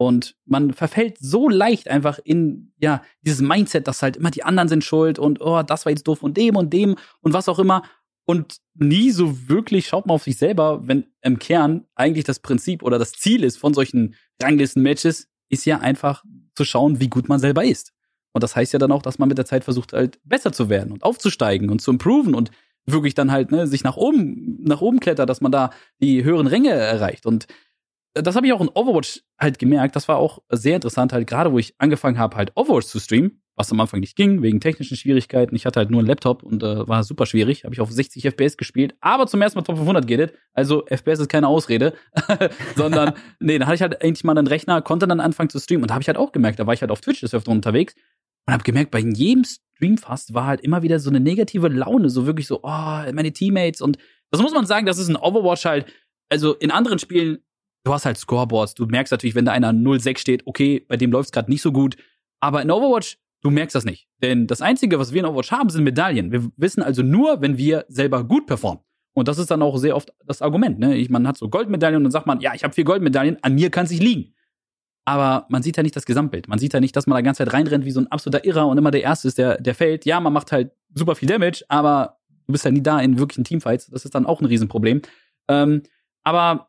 Und 0.00 0.36
man 0.44 0.74
verfällt 0.74 1.16
so 1.18 1.48
leicht 1.48 1.88
einfach 1.88 2.20
in, 2.22 2.72
ja, 2.78 3.02
dieses 3.22 3.40
Mindset, 3.40 3.88
dass 3.88 4.00
halt 4.00 4.16
immer 4.16 4.30
die 4.30 4.44
anderen 4.44 4.68
sind 4.68 4.84
schuld 4.84 5.18
und, 5.18 5.40
oh, 5.40 5.64
das 5.64 5.86
war 5.86 5.90
jetzt 5.90 6.06
doof 6.06 6.20
von 6.20 6.34
dem 6.34 6.54
und 6.54 6.72
dem 6.72 6.94
und 7.20 7.32
was 7.32 7.48
auch 7.48 7.58
immer. 7.58 7.82
Und 8.28 8.58
nie 8.74 9.10
so 9.10 9.48
wirklich 9.48 9.86
schaut 9.86 10.04
man 10.04 10.16
auf 10.16 10.24
sich 10.24 10.36
selber, 10.36 10.86
wenn 10.86 11.06
im 11.22 11.38
Kern 11.38 11.86
eigentlich 11.94 12.24
das 12.24 12.40
Prinzip 12.40 12.82
oder 12.82 12.98
das 12.98 13.12
Ziel 13.12 13.42
ist 13.42 13.56
von 13.56 13.72
solchen 13.72 14.16
Ranglisten-Matches, 14.42 15.28
ist 15.48 15.64
ja 15.64 15.80
einfach 15.80 16.24
zu 16.54 16.66
schauen, 16.66 17.00
wie 17.00 17.08
gut 17.08 17.30
man 17.30 17.38
selber 17.38 17.64
ist. 17.64 17.94
Und 18.32 18.42
das 18.42 18.54
heißt 18.54 18.74
ja 18.74 18.78
dann 18.78 18.92
auch, 18.92 19.00
dass 19.00 19.18
man 19.18 19.30
mit 19.30 19.38
der 19.38 19.46
Zeit 19.46 19.64
versucht, 19.64 19.94
halt 19.94 20.20
besser 20.24 20.52
zu 20.52 20.68
werden 20.68 20.92
und 20.92 21.04
aufzusteigen 21.04 21.70
und 21.70 21.80
zu 21.80 21.90
improven 21.90 22.34
und 22.34 22.50
wirklich 22.84 23.14
dann 23.14 23.32
halt, 23.32 23.50
ne, 23.50 23.66
sich 23.66 23.82
nach 23.82 23.96
oben, 23.96 24.62
nach 24.62 24.82
oben 24.82 25.00
klettert, 25.00 25.30
dass 25.30 25.40
man 25.40 25.50
da 25.50 25.70
die 26.02 26.22
höheren 26.22 26.46
Ränge 26.46 26.68
erreicht. 26.68 27.24
Und 27.24 27.46
das 28.12 28.36
habe 28.36 28.46
ich 28.46 28.52
auch 28.52 28.60
in 28.60 28.68
Overwatch 28.68 29.22
halt 29.38 29.58
gemerkt. 29.58 29.96
Das 29.96 30.06
war 30.06 30.18
auch 30.18 30.40
sehr 30.50 30.74
interessant, 30.74 31.14
halt 31.14 31.26
gerade 31.26 31.50
wo 31.50 31.58
ich 31.58 31.74
angefangen 31.78 32.18
habe, 32.18 32.36
halt 32.36 32.52
Overwatch 32.56 32.88
zu 32.88 33.00
streamen, 33.00 33.40
was 33.58 33.72
am 33.72 33.80
Anfang 33.80 34.00
nicht 34.00 34.16
ging, 34.16 34.42
wegen 34.42 34.60
technischen 34.60 34.96
Schwierigkeiten. 34.96 35.54
Ich 35.54 35.66
hatte 35.66 35.80
halt 35.80 35.90
nur 35.90 36.00
einen 36.00 36.08
Laptop 36.08 36.42
und 36.42 36.62
äh, 36.62 36.88
war 36.88 37.04
super 37.04 37.26
schwierig. 37.26 37.64
Habe 37.64 37.74
ich 37.74 37.80
auf 37.80 37.90
60 37.90 38.24
FPS 38.24 38.56
gespielt, 38.56 38.94
aber 39.00 39.26
zum 39.26 39.42
ersten 39.42 39.58
Mal 39.58 39.64
Top 39.64 39.76
500 39.76 40.06
geht 40.06 40.32
Also 40.54 40.86
FPS 40.86 41.20
ist 41.20 41.28
keine 41.28 41.48
Ausrede, 41.48 41.94
sondern 42.76 43.14
nee, 43.40 43.58
da 43.58 43.66
hatte 43.66 43.74
ich 43.74 43.82
halt 43.82 44.02
eigentlich 44.02 44.24
mal 44.24 44.36
einen 44.36 44.46
Rechner, 44.46 44.80
konnte 44.82 45.06
dann 45.06 45.20
anfangen 45.20 45.50
zu 45.50 45.58
streamen 45.58 45.82
und 45.82 45.90
da 45.90 45.94
habe 45.94 46.02
ich 46.02 46.08
halt 46.08 46.18
auch 46.18 46.32
gemerkt, 46.32 46.58
da 46.58 46.66
war 46.66 46.74
ich 46.74 46.80
halt 46.80 46.90
auf 46.90 47.00
Twitch 47.00 47.20
des 47.20 47.34
Öfteren 47.34 47.56
unterwegs 47.56 47.94
und 48.46 48.52
habe 48.54 48.64
gemerkt, 48.64 48.90
bei 48.90 49.00
jedem 49.00 49.44
Stream 49.44 49.98
fast 49.98 50.34
war 50.34 50.46
halt 50.46 50.60
immer 50.60 50.82
wieder 50.82 51.00
so 51.00 51.10
eine 51.10 51.20
negative 51.20 51.68
Laune, 51.68 52.10
so 52.10 52.26
wirklich 52.26 52.46
so, 52.46 52.60
oh, 52.62 53.12
meine 53.12 53.32
Teammates 53.32 53.80
und 53.80 53.98
das 54.30 54.40
muss 54.40 54.52
man 54.52 54.66
sagen, 54.66 54.86
das 54.86 54.98
ist 54.98 55.08
in 55.08 55.16
Overwatch 55.16 55.64
halt, 55.64 55.86
also 56.30 56.54
in 56.54 56.70
anderen 56.70 56.98
Spielen 56.98 57.38
du 57.84 57.94
hast 57.94 58.04
halt 58.04 58.18
Scoreboards. 58.18 58.74
Du 58.74 58.86
merkst 58.86 59.10
natürlich, 59.10 59.34
wenn 59.34 59.46
da 59.46 59.52
einer 59.52 59.72
0-6 59.72 60.18
steht, 60.18 60.46
okay, 60.46 60.84
bei 60.86 60.96
dem 60.96 61.10
läuft 61.10 61.28
es 61.28 61.32
gerade 61.32 61.50
nicht 61.50 61.62
so 61.62 61.72
gut. 61.72 61.96
Aber 62.40 62.62
in 62.62 62.70
Overwatch, 62.70 63.18
du 63.42 63.50
merkst 63.50 63.74
das 63.74 63.84
nicht. 63.84 64.08
Denn 64.22 64.46
das 64.46 64.62
Einzige, 64.62 64.98
was 64.98 65.12
wir 65.12 65.20
in 65.20 65.26
Overwatch 65.26 65.52
haben, 65.52 65.70
sind 65.70 65.84
Medaillen. 65.84 66.32
Wir 66.32 66.50
wissen 66.56 66.82
also 66.82 67.02
nur, 67.02 67.40
wenn 67.40 67.58
wir 67.58 67.84
selber 67.88 68.24
gut 68.24 68.46
performen. 68.46 68.82
Und 69.14 69.28
das 69.28 69.38
ist 69.38 69.50
dann 69.50 69.62
auch 69.62 69.76
sehr 69.78 69.96
oft 69.96 70.12
das 70.24 70.42
Argument. 70.42 70.78
Ne? 70.78 70.96
Ich, 70.96 71.10
man 71.10 71.26
hat 71.26 71.36
so 71.36 71.48
Goldmedaillen 71.48 71.96
und 71.96 72.04
dann 72.04 72.12
sagt 72.12 72.26
man, 72.26 72.40
ja, 72.40 72.54
ich 72.54 72.62
habe 72.62 72.74
vier 72.74 72.84
Goldmedaillen, 72.84 73.38
an 73.42 73.54
mir 73.54 73.70
kann 73.70 73.84
es 73.84 73.90
nicht 73.90 74.02
liegen. 74.02 74.34
Aber 75.04 75.46
man 75.48 75.62
sieht 75.62 75.76
ja 75.76 75.82
nicht 75.82 75.96
das 75.96 76.04
Gesamtbild. 76.04 76.48
Man 76.48 76.58
sieht 76.58 76.74
ja 76.74 76.80
nicht, 76.80 76.94
dass 76.94 77.06
man 77.06 77.16
da 77.16 77.22
ganze 77.22 77.44
Zeit 77.44 77.52
reinrennt 77.52 77.84
wie 77.84 77.90
so 77.90 78.00
ein 78.00 78.06
absoluter 78.08 78.44
Irrer 78.44 78.66
und 78.68 78.78
immer 78.78 78.90
der 78.90 79.02
Erste 79.02 79.26
ist, 79.26 79.38
der, 79.38 79.60
der 79.60 79.74
fällt. 79.74 80.04
Ja, 80.04 80.20
man 80.20 80.32
macht 80.32 80.52
halt 80.52 80.70
super 80.94 81.14
viel 81.14 81.28
Damage, 81.28 81.64
aber 81.68 82.18
du 82.46 82.52
bist 82.52 82.64
ja 82.64 82.70
nie 82.70 82.82
da 82.82 83.00
in 83.00 83.18
wirklichen 83.18 83.44
Teamfights. 83.44 83.86
Das 83.86 84.04
ist 84.04 84.14
dann 84.14 84.26
auch 84.26 84.40
ein 84.40 84.44
Riesenproblem. 84.46 85.02
Ähm, 85.48 85.82
aber 86.22 86.68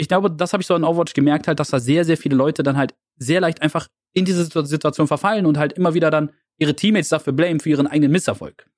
ich 0.00 0.08
glaube, 0.08 0.30
das 0.30 0.52
habe 0.52 0.62
ich 0.62 0.66
so 0.66 0.74
in 0.74 0.82
Overwatch 0.82 1.12
gemerkt, 1.12 1.46
halt, 1.46 1.60
dass 1.60 1.68
da 1.68 1.78
sehr, 1.78 2.06
sehr 2.06 2.16
viele 2.16 2.34
Leute 2.34 2.62
dann 2.62 2.78
halt 2.78 2.94
sehr 3.16 3.40
leicht 3.40 3.60
einfach 3.60 3.86
in 4.14 4.24
diese 4.24 4.44
Situation 4.66 5.06
verfallen 5.06 5.44
und 5.44 5.58
halt 5.58 5.74
immer 5.74 5.92
wieder 5.92 6.10
dann 6.10 6.30
ihre 6.58 6.74
Teammates 6.74 7.10
dafür 7.10 7.34
blamen 7.34 7.60
für 7.60 7.68
ihren 7.68 7.86
eigenen 7.86 8.10
Misserfolg. 8.10 8.68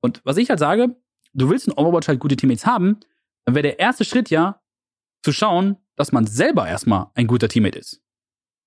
Und 0.00 0.22
was 0.24 0.38
ich 0.38 0.48
halt 0.48 0.58
sage, 0.58 0.96
du 1.34 1.50
willst 1.50 1.68
in 1.68 1.74
Overwatch 1.74 2.08
halt 2.08 2.18
gute 2.18 2.34
Teammates 2.34 2.64
haben, 2.64 2.98
dann 3.44 3.54
wäre 3.54 3.62
der 3.62 3.78
erste 3.78 4.06
Schritt 4.06 4.30
ja 4.30 4.60
zu 5.22 5.32
schauen, 5.32 5.76
dass 5.96 6.12
man 6.12 6.26
selber 6.26 6.66
erstmal 6.66 7.08
ein 7.14 7.26
guter 7.26 7.48
Teammate 7.48 7.78
ist. 7.78 8.00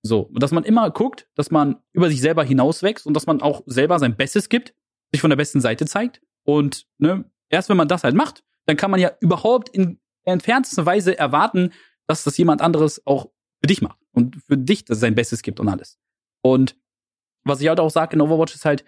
So, 0.02 0.20
und 0.20 0.40
dass 0.40 0.52
man 0.52 0.62
immer 0.62 0.90
guckt, 0.90 1.28
dass 1.34 1.50
man 1.50 1.76
über 1.92 2.08
sich 2.08 2.20
selber 2.20 2.44
hinauswächst 2.44 3.06
und 3.06 3.14
dass 3.14 3.26
man 3.26 3.42
auch 3.42 3.62
selber 3.66 3.98
sein 3.98 4.16
Bestes 4.16 4.48
gibt, 4.48 4.72
sich 5.12 5.20
von 5.20 5.30
der 5.30 5.36
besten 5.36 5.60
Seite 5.60 5.86
zeigt. 5.86 6.22
Und 6.44 6.86
ne, 6.98 7.24
erst 7.48 7.70
wenn 7.70 7.76
man 7.76 7.88
das 7.88 8.04
halt 8.04 8.14
macht, 8.14 8.44
dann 8.66 8.76
kann 8.76 8.92
man 8.92 9.00
ja 9.00 9.10
überhaupt 9.20 9.68
in 9.70 9.98
entferntesten 10.24 10.86
Weise 10.86 11.18
erwarten, 11.18 11.72
dass 12.06 12.24
das 12.24 12.36
jemand 12.36 12.60
anderes 12.60 13.04
auch 13.06 13.30
für 13.60 13.66
dich 13.66 13.82
macht 13.82 13.98
und 14.12 14.36
für 14.36 14.56
dich 14.56 14.84
das 14.84 15.00
sein 15.00 15.14
Bestes 15.14 15.42
gibt 15.42 15.60
und 15.60 15.68
alles. 15.68 15.98
Und 16.42 16.76
was 17.44 17.60
ich 17.60 17.68
halt 17.68 17.80
auch 17.80 17.90
sage 17.90 18.14
in 18.14 18.20
Overwatch 18.20 18.54
ist 18.54 18.64
halt, 18.64 18.84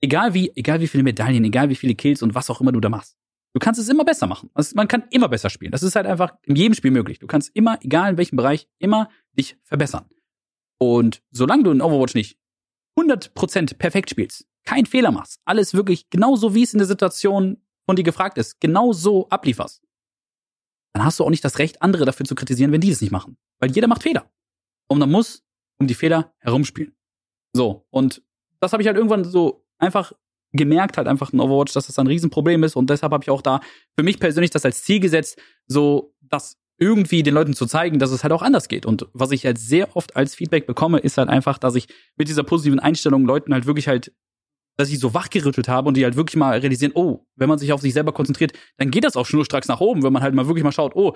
egal 0.00 0.34
wie, 0.34 0.52
egal 0.54 0.80
wie 0.80 0.88
viele 0.88 1.02
Medaillen, 1.02 1.44
egal 1.44 1.68
wie 1.68 1.76
viele 1.76 1.94
Kills 1.94 2.22
und 2.22 2.34
was 2.34 2.50
auch 2.50 2.60
immer 2.60 2.72
du 2.72 2.80
da 2.80 2.88
machst, 2.88 3.16
du 3.54 3.60
kannst 3.60 3.80
es 3.80 3.88
immer 3.88 4.04
besser 4.04 4.26
machen. 4.26 4.50
Also 4.54 4.74
man 4.76 4.88
kann 4.88 5.04
immer 5.10 5.28
besser 5.28 5.50
spielen. 5.50 5.72
Das 5.72 5.82
ist 5.82 5.96
halt 5.96 6.06
einfach 6.06 6.34
in 6.42 6.56
jedem 6.56 6.74
Spiel 6.74 6.90
möglich. 6.90 7.18
Du 7.18 7.26
kannst 7.26 7.50
immer, 7.54 7.78
egal 7.82 8.12
in 8.12 8.16
welchem 8.16 8.36
Bereich, 8.36 8.68
immer 8.78 9.08
dich 9.32 9.56
verbessern. 9.62 10.06
Und 10.78 11.22
solange 11.30 11.62
du 11.62 11.70
in 11.70 11.80
Overwatch 11.80 12.14
nicht 12.14 12.38
100% 12.98 13.76
perfekt 13.76 14.10
spielst, 14.10 14.46
keinen 14.64 14.86
Fehler 14.86 15.10
machst, 15.10 15.40
alles 15.44 15.74
wirklich 15.74 16.10
genauso 16.10 16.54
wie 16.54 16.62
es 16.62 16.74
in 16.74 16.78
der 16.78 16.86
Situation 16.86 17.62
von 17.86 17.96
dir 17.96 18.02
gefragt 18.02 18.38
ist, 18.38 18.60
genau 18.60 18.92
so 18.92 19.28
ablieferst, 19.28 19.82
dann 20.92 21.04
hast 21.04 21.18
du 21.18 21.24
auch 21.24 21.30
nicht 21.30 21.44
das 21.44 21.58
Recht, 21.58 21.82
andere 21.82 22.04
dafür 22.04 22.26
zu 22.26 22.34
kritisieren, 22.34 22.72
wenn 22.72 22.80
die 22.80 22.90
das 22.90 23.00
nicht 23.00 23.10
machen. 23.10 23.36
Weil 23.58 23.70
jeder 23.70 23.88
macht 23.88 24.02
Fehler. 24.02 24.30
Und 24.88 24.98
man 24.98 25.10
muss 25.10 25.44
um 25.78 25.86
die 25.86 25.94
Fehler 25.94 26.34
herumspielen. 26.38 26.94
So, 27.52 27.86
und 27.90 28.22
das 28.60 28.72
habe 28.72 28.82
ich 28.82 28.86
halt 28.86 28.96
irgendwann 28.96 29.24
so 29.24 29.66
einfach 29.78 30.12
gemerkt, 30.52 30.96
halt 30.98 31.08
einfach 31.08 31.32
in 31.32 31.40
Overwatch, 31.40 31.72
dass 31.72 31.86
das 31.86 31.98
ein 31.98 32.06
Riesenproblem 32.06 32.62
ist. 32.62 32.76
Und 32.76 32.90
deshalb 32.90 33.12
habe 33.12 33.24
ich 33.24 33.30
auch 33.30 33.42
da 33.42 33.60
für 33.96 34.02
mich 34.02 34.20
persönlich 34.20 34.50
das 34.50 34.64
als 34.64 34.84
Ziel 34.84 35.00
gesetzt, 35.00 35.40
so 35.66 36.14
das 36.20 36.58
irgendwie 36.78 37.22
den 37.22 37.34
Leuten 37.34 37.54
zu 37.54 37.66
zeigen, 37.66 37.98
dass 37.98 38.10
es 38.10 38.22
halt 38.22 38.32
auch 38.32 38.42
anders 38.42 38.68
geht. 38.68 38.86
Und 38.86 39.06
was 39.12 39.30
ich 39.30 39.46
halt 39.46 39.58
sehr 39.58 39.96
oft 39.96 40.16
als 40.16 40.34
Feedback 40.34 40.66
bekomme, 40.66 40.98
ist 40.98 41.16
halt 41.16 41.28
einfach, 41.28 41.58
dass 41.58 41.74
ich 41.74 41.88
mit 42.16 42.28
dieser 42.28 42.42
positiven 42.42 42.80
Einstellung 42.80 43.24
Leuten 43.24 43.54
halt 43.54 43.66
wirklich 43.66 43.88
halt 43.88 44.12
dass 44.82 44.90
ich 44.90 44.98
so 44.98 45.14
wachgerüttelt 45.14 45.68
habe 45.68 45.88
und 45.88 45.96
die 45.96 46.04
halt 46.04 46.16
wirklich 46.16 46.36
mal 46.36 46.58
realisieren, 46.58 46.92
oh, 46.94 47.20
wenn 47.36 47.48
man 47.48 47.58
sich 47.58 47.72
auf 47.72 47.80
sich 47.80 47.92
selber 47.92 48.12
konzentriert, 48.12 48.52
dann 48.76 48.90
geht 48.90 49.04
das 49.04 49.16
auch 49.16 49.26
schnurstracks 49.26 49.68
nach 49.68 49.80
oben, 49.80 50.02
wenn 50.02 50.12
man 50.12 50.22
halt 50.22 50.34
mal 50.34 50.46
wirklich 50.46 50.64
mal 50.64 50.72
schaut, 50.72 50.94
oh, 50.96 51.14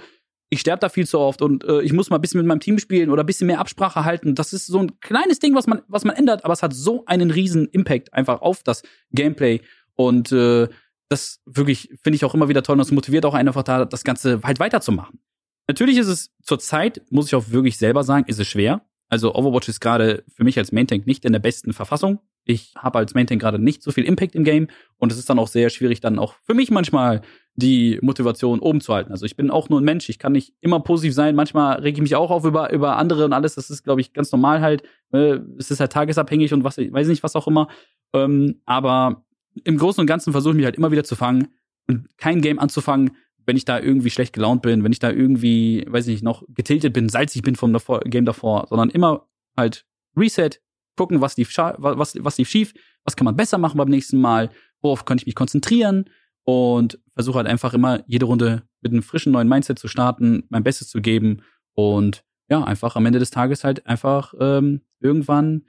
ich 0.49 0.61
sterbe 0.61 0.81
da 0.81 0.89
viel 0.89 1.07
zu 1.07 1.19
oft 1.19 1.43
und 1.43 1.65
äh, 1.65 1.83
ich 1.83 1.93
muss 1.93 2.09
mal 2.09 2.17
ein 2.17 2.21
bisschen 2.21 2.39
mit 2.39 2.47
meinem 2.47 2.61
Team 2.61 2.79
spielen 2.79 3.11
oder 3.11 3.25
ein 3.25 3.27
bisschen 3.27 3.49
mehr 3.49 3.59
Absprache 3.59 4.05
halten. 4.05 4.35
Das 4.35 4.53
ist 4.53 4.67
so 4.67 4.79
ein 4.79 5.01
kleines 5.01 5.41
Ding, 5.41 5.55
was 5.55 5.67
man, 5.67 5.83
was 5.89 6.05
man 6.05 6.15
ändert, 6.15 6.45
aber 6.45 6.55
es 6.55 6.63
hat 6.63 6.73
so 6.73 7.05
einen 7.07 7.31
riesen 7.31 7.67
Impact 7.69 8.15
einfach 8.15 8.41
auf 8.43 8.63
das 8.63 8.83
Gameplay 9.11 9.61
und 9.95 10.31
äh, 10.31 10.69
das 11.09 11.41
wirklich 11.47 11.91
finde 12.03 12.17
ich 12.17 12.25
auch 12.25 12.35
immer 12.35 12.49
wieder 12.49 12.63
toll 12.63 12.75
und 12.75 12.79
das 12.79 12.93
motiviert 12.93 13.25
auch 13.25 13.35
einen 13.35 13.49
einfach 13.49 13.65
da, 13.65 13.85
das 13.85 14.05
Ganze 14.05 14.41
halt 14.43 14.61
weiterzumachen. 14.61 15.21
Natürlich 15.69 15.99
ist 15.99 16.09
es 16.09 16.31
zur 16.43 16.61
Zeit, 16.61 17.03
muss 17.11 17.27
ich 17.27 17.35
auch 17.35 17.51
wirklich 17.51 17.77
selber 17.77 18.05
sagen, 18.05 18.27
ist 18.29 18.39
es 18.39 18.47
schwer. 18.47 18.87
Also 19.09 19.35
Overwatch 19.35 19.69
ist 19.69 19.81
gerade 19.81 20.25
für 20.29 20.45
mich 20.45 20.59
als 20.59 20.73
Main 20.73 20.87
Tank 20.87 21.07
nicht 21.07 21.25
in 21.25 21.33
der 21.33 21.41
besten 21.41 21.73
Verfassung. 21.73 22.21
Ich 22.47 22.75
habe 22.77 22.99
als 22.99 23.15
Maintain 23.15 23.39
gerade 23.39 23.59
nicht 23.59 23.83
so 23.83 23.91
viel 23.91 24.05
Impact 24.05 24.35
im 24.35 24.45
Game 24.45 24.69
und 24.99 25.13
es 25.13 25.19
ist 25.19 25.29
dann 25.29 25.39
auch 25.39 25.49
sehr 25.49 25.69
schwierig, 25.69 26.01
dann 26.01 26.19
auch 26.19 26.35
für 26.45 26.55
mich 26.55 26.71
manchmal 26.71 27.23
die 27.57 27.99
Motivation 28.03 28.61
oben 28.61 28.81
zu 28.81 28.95
halten. 28.95 29.11
Also 29.11 29.27
ich 29.27 29.37
bin 29.37 29.51
auch 29.51 29.69
nur 29.69 29.81
ein 29.81 29.85
Mensch, 29.85 30.09
ich 30.09 30.19
kann 30.19 30.33
nicht 30.33 30.55
immer 30.61 30.81
positiv 30.81 31.15
sein. 31.15 31.35
Manchmal 31.35 31.81
rege 31.81 31.97
ich 31.97 32.03
mich 32.03 32.15
auch 32.15 32.31
auf 32.31 32.45
über, 32.45 32.73
über 32.73 32.97
andere 32.97 33.25
und 33.25 33.33
alles. 33.33 33.57
Das 33.57 33.71
ist, 33.71 33.83
glaube 33.83 34.01
ich, 34.01 34.13
ganz 34.13 34.31
normal 34.31 34.61
halt. 34.61 34.83
Äh, 35.13 35.39
es 35.59 35.71
ist 35.71 35.81
halt 35.81 35.93
tagesabhängig 35.93 36.53
und 36.53 36.65
was, 36.65 36.79
weiß 36.79 37.09
nicht, 37.09 37.23
was 37.23 37.35
auch 37.35 37.49
immer. 37.49 37.69
Ähm, 38.13 38.61
aber 38.67 39.25
im 39.65 39.79
Großen 39.79 40.01
und 40.01 40.07
Ganzen 40.07 40.33
versuche 40.33 40.53
ich 40.53 40.57
mich 40.57 40.65
halt 40.67 40.77
immer 40.77 40.93
wieder 40.93 41.05
zu 41.05 41.17
fangen 41.17 41.49
und 41.89 42.07
kein 42.19 42.43
Game 42.43 42.59
anzufangen, 42.59 43.17
wenn 43.47 43.57
ich 43.57 43.65
da 43.65 43.81
irgendwie 43.81 44.11
schlecht 44.11 44.33
gelaunt 44.33 44.63
bin, 44.63 44.85
wenn 44.85 44.93
ich 44.93 44.99
da 44.99 45.11
irgendwie, 45.11 45.87
weiß 45.89 46.07
ich 46.09 46.15
nicht, 46.15 46.25
noch 46.25 46.43
getiltet 46.49 46.93
bin, 46.93 47.09
salzig 47.09 47.43
bin 47.43 47.57
vom 47.57 47.73
davor, 47.73 48.01
Game 48.01 48.25
davor, 48.25 48.67
sondern 48.69 48.91
immer 48.91 49.29
halt 49.57 49.87
Reset, 50.17 50.51
gucken, 50.97 51.21
was 51.21 51.37
lief, 51.37 51.57
was, 51.57 52.17
was 52.23 52.39
lief 52.39 52.49
schief, 52.49 52.75
was 53.05 53.17
kann 53.17 53.25
man 53.25 53.37
besser 53.37 53.59
machen 53.59 53.79
beim 53.79 53.89
nächsten 53.89 54.21
Mal, 54.21 54.51
worauf 54.81 55.05
kann 55.05 55.19
ich 55.19 55.27
mich 55.27 55.35
konzentrieren 55.35 56.11
und 56.45 56.99
versuche 57.15 57.39
halt 57.39 57.47
einfach 57.47 57.75
immer 57.75 58.03
jede 58.07 58.27
Runde 58.27 58.63
mit 58.81 58.93
einem 58.93 59.03
frischen 59.03 59.33
neuen 59.33 59.49
Mindset 59.49 59.79
zu 59.79 59.89
starten, 59.89 60.45
mein 60.49 60.63
Bestes 60.63 60.89
zu 60.89 61.01
geben 61.01 61.43
und 61.75 62.25
ja, 62.49 62.63
einfach 62.63 62.97
am 62.97 63.07
Ende 63.07 63.19
des 63.19 63.31
Tages 63.31 63.65
halt 63.65 63.87
einfach 63.87 64.35
ähm, 64.39 64.83
irgendwann 65.01 65.65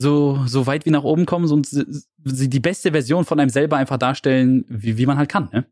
so, 0.00 0.44
so 0.46 0.66
weit 0.66 0.86
wie 0.86 0.90
nach 0.90 1.02
oben 1.02 1.26
kommen 1.26 1.50
und 1.50 1.68
die 2.18 2.60
beste 2.60 2.92
Version 2.92 3.24
von 3.24 3.40
einem 3.40 3.50
selber 3.50 3.76
einfach 3.76 3.98
darstellen, 3.98 4.64
wie, 4.68 4.96
wie 4.96 5.06
man 5.06 5.18
halt 5.18 5.28
kann. 5.28 5.48
Ne? 5.52 5.66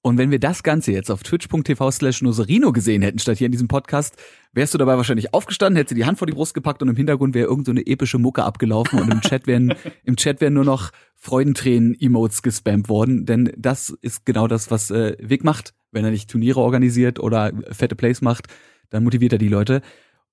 Und 0.00 0.16
wenn 0.16 0.30
wir 0.30 0.38
das 0.38 0.62
Ganze 0.62 0.92
jetzt 0.92 1.10
auf 1.10 1.22
twitch.tv 1.22 1.90
slash 1.90 2.22
Noserino 2.22 2.72
gesehen 2.72 3.02
hätten, 3.02 3.18
statt 3.18 3.38
hier 3.38 3.46
in 3.46 3.52
diesem 3.52 3.66
Podcast, 3.66 4.16
wärst 4.52 4.72
du 4.72 4.78
dabei 4.78 4.96
wahrscheinlich 4.96 5.34
aufgestanden, 5.34 5.76
hättest 5.76 5.90
du 5.90 5.94
die 5.96 6.04
Hand 6.04 6.18
vor 6.18 6.26
die 6.26 6.32
Brust 6.32 6.54
gepackt 6.54 6.82
und 6.82 6.88
im 6.88 6.96
Hintergrund 6.96 7.34
wäre 7.34 7.48
irgendeine 7.48 7.80
so 7.80 7.86
epische 7.86 8.18
Mucke 8.18 8.44
abgelaufen 8.44 9.00
und 9.00 9.12
im 9.12 9.20
Chat 9.20 9.46
wären, 9.46 9.74
im 10.04 10.16
Chat 10.16 10.40
wären 10.40 10.54
nur 10.54 10.64
noch 10.64 10.92
Freudentränen-Emotes 11.16 12.42
gespammt 12.42 12.88
worden, 12.88 13.26
denn 13.26 13.52
das 13.56 13.90
ist 14.00 14.24
genau 14.24 14.46
das, 14.46 14.70
was 14.70 14.90
äh, 14.90 15.16
Vic 15.20 15.42
macht, 15.42 15.74
wenn 15.90 16.04
er 16.04 16.12
nicht 16.12 16.30
Turniere 16.30 16.60
organisiert 16.60 17.18
oder 17.18 17.52
fette 17.70 17.96
Plays 17.96 18.20
macht, 18.20 18.46
dann 18.90 19.04
motiviert 19.04 19.32
er 19.32 19.38
die 19.38 19.48
Leute. 19.48 19.82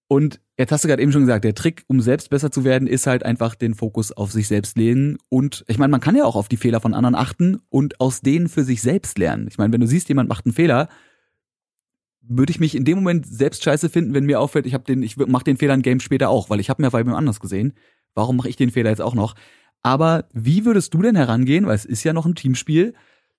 Und 0.08 0.40
jetzt 0.58 0.72
hast 0.72 0.84
du 0.84 0.88
gerade 0.88 1.02
eben 1.02 1.12
schon 1.12 1.22
gesagt, 1.22 1.44
der 1.44 1.56
Trick, 1.56 1.84
um 1.88 2.00
selbst 2.00 2.30
besser 2.30 2.52
zu 2.52 2.64
werden, 2.64 2.88
ist 2.88 3.08
halt 3.08 3.24
einfach 3.24 3.56
den 3.56 3.74
Fokus 3.74 4.12
auf 4.12 4.32
sich 4.32 4.48
selbst 4.48 4.78
legen. 4.78 5.18
Und 5.30 5.66
ich 5.68 5.78
meine, 5.78 5.92
man 5.92 6.02
kann 6.02 6.16
ja 6.16 6.26
auch 6.26 6.36
auf 6.36 6.48
die 6.48 6.58
Fehler 6.58 6.80
von 6.80 6.94
anderen 6.94 7.16
achten 7.16 7.60
und 7.70 8.00
aus 8.00 8.22
denen 8.22 8.48
für 8.48 8.64
sich 8.64 8.82
selbst 8.82 9.18
lernen. 9.18 9.48
Ich 9.50 9.58
meine, 9.58 9.74
wenn 9.74 9.82
du 9.82 9.88
siehst, 9.88 10.08
jemand 10.10 10.30
macht 10.30 10.46
einen 10.46 10.54
Fehler, 10.54 10.90
würde 12.22 12.52
ich 12.52 12.60
mich 12.60 12.76
in 12.76 12.86
dem 12.86 12.98
Moment 12.98 13.26
selbst 13.26 13.64
scheiße 13.64 13.90
finden, 13.90 14.14
wenn 14.14 14.26
mir 14.26 14.40
auffällt, 14.40 14.66
ich 14.66 14.74
habe 14.74 14.84
den, 14.84 15.04
ich 15.04 15.18
mach 15.18 15.44
den 15.44 15.58
Fehler 15.58 15.74
in 15.74 15.82
Game 15.82 16.00
später 16.00 16.30
auch, 16.30 16.50
weil 16.50 16.60
ich 16.60 16.70
habe 16.70 16.82
mir 16.82 16.90
bei 16.92 17.04
mir 17.04 17.16
anders 17.16 17.40
gesehen. 17.40 17.74
Warum 18.14 18.38
mache 18.38 18.50
ich 18.50 18.56
den 18.56 18.72
Fehler 18.72 18.90
jetzt 18.90 19.02
auch 19.02 19.16
noch? 19.16 19.36
Aber 19.82 20.26
wie 20.34 20.66
würdest 20.66 20.94
du 20.94 21.02
denn 21.02 21.16
herangehen, 21.16 21.68
weil 21.68 21.76
es 21.76 21.86
ist 21.86 22.04
ja 22.04 22.14
noch 22.14 22.26
ein 22.26 22.36
Teamspiel, 22.36 22.94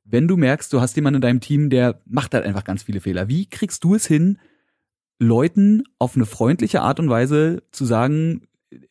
wenn 0.04 0.28
du 0.28 0.36
merkst, 0.36 0.72
du 0.72 0.80
hast 0.80 0.94
jemanden 0.94 1.16
in 1.16 1.22
deinem 1.22 1.40
Team, 1.40 1.70
der 1.70 2.00
macht 2.06 2.34
halt 2.34 2.44
einfach 2.44 2.62
ganz 2.62 2.84
viele 2.84 3.00
Fehler. 3.00 3.28
Wie 3.28 3.46
kriegst 3.46 3.82
du 3.82 3.96
es 3.96 4.06
hin, 4.06 4.38
Leuten 5.18 5.84
auf 5.98 6.16
eine 6.16 6.26
freundliche 6.26 6.82
Art 6.82 7.00
und 7.00 7.08
Weise 7.08 7.62
zu 7.72 7.84
sagen, 7.84 8.42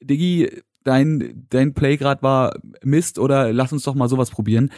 Diggi, 0.01 0.49
dein, 0.83 1.45
dein 1.49 1.73
Playgrad 1.73 2.23
war 2.23 2.57
Mist 2.83 3.19
oder 3.19 3.53
lass 3.53 3.73
uns 3.73 3.83
doch 3.83 3.95
mal 3.95 4.09
sowas 4.09 4.29
probieren. 4.29 4.71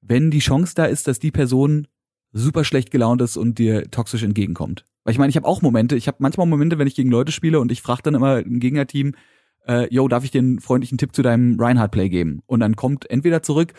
Wenn 0.00 0.30
die 0.30 0.40
Chance 0.40 0.74
da 0.74 0.84
ist, 0.84 1.08
dass 1.08 1.18
die 1.18 1.30
Person 1.30 1.86
super 2.32 2.64
schlecht 2.64 2.90
gelaunt 2.90 3.22
ist 3.22 3.36
und 3.36 3.58
dir 3.58 3.90
toxisch 3.90 4.22
entgegenkommt. 4.22 4.84
Weil 5.04 5.12
ich 5.12 5.18
meine, 5.18 5.30
ich 5.30 5.36
habe 5.36 5.46
auch 5.46 5.62
Momente, 5.62 5.96
ich 5.96 6.06
habe 6.06 6.18
manchmal 6.20 6.46
Momente, 6.46 6.78
wenn 6.78 6.86
ich 6.86 6.94
gegen 6.94 7.10
Leute 7.10 7.32
spiele 7.32 7.60
und 7.60 7.72
ich 7.72 7.82
frage 7.82 8.02
dann 8.02 8.14
immer 8.14 8.38
im 8.40 8.60
Gegnerteam, 8.60 9.14
äh, 9.66 9.92
yo, 9.92 10.08
darf 10.08 10.24
ich 10.24 10.30
dir 10.30 10.40
einen 10.40 10.60
freundlichen 10.60 10.98
Tipp 10.98 11.14
zu 11.14 11.22
deinem 11.22 11.58
Reinhardt-Play 11.58 12.08
geben? 12.08 12.42
Und 12.46 12.60
dann 12.60 12.76
kommt 12.76 13.08
entweder 13.10 13.42
zurück, 13.42 13.74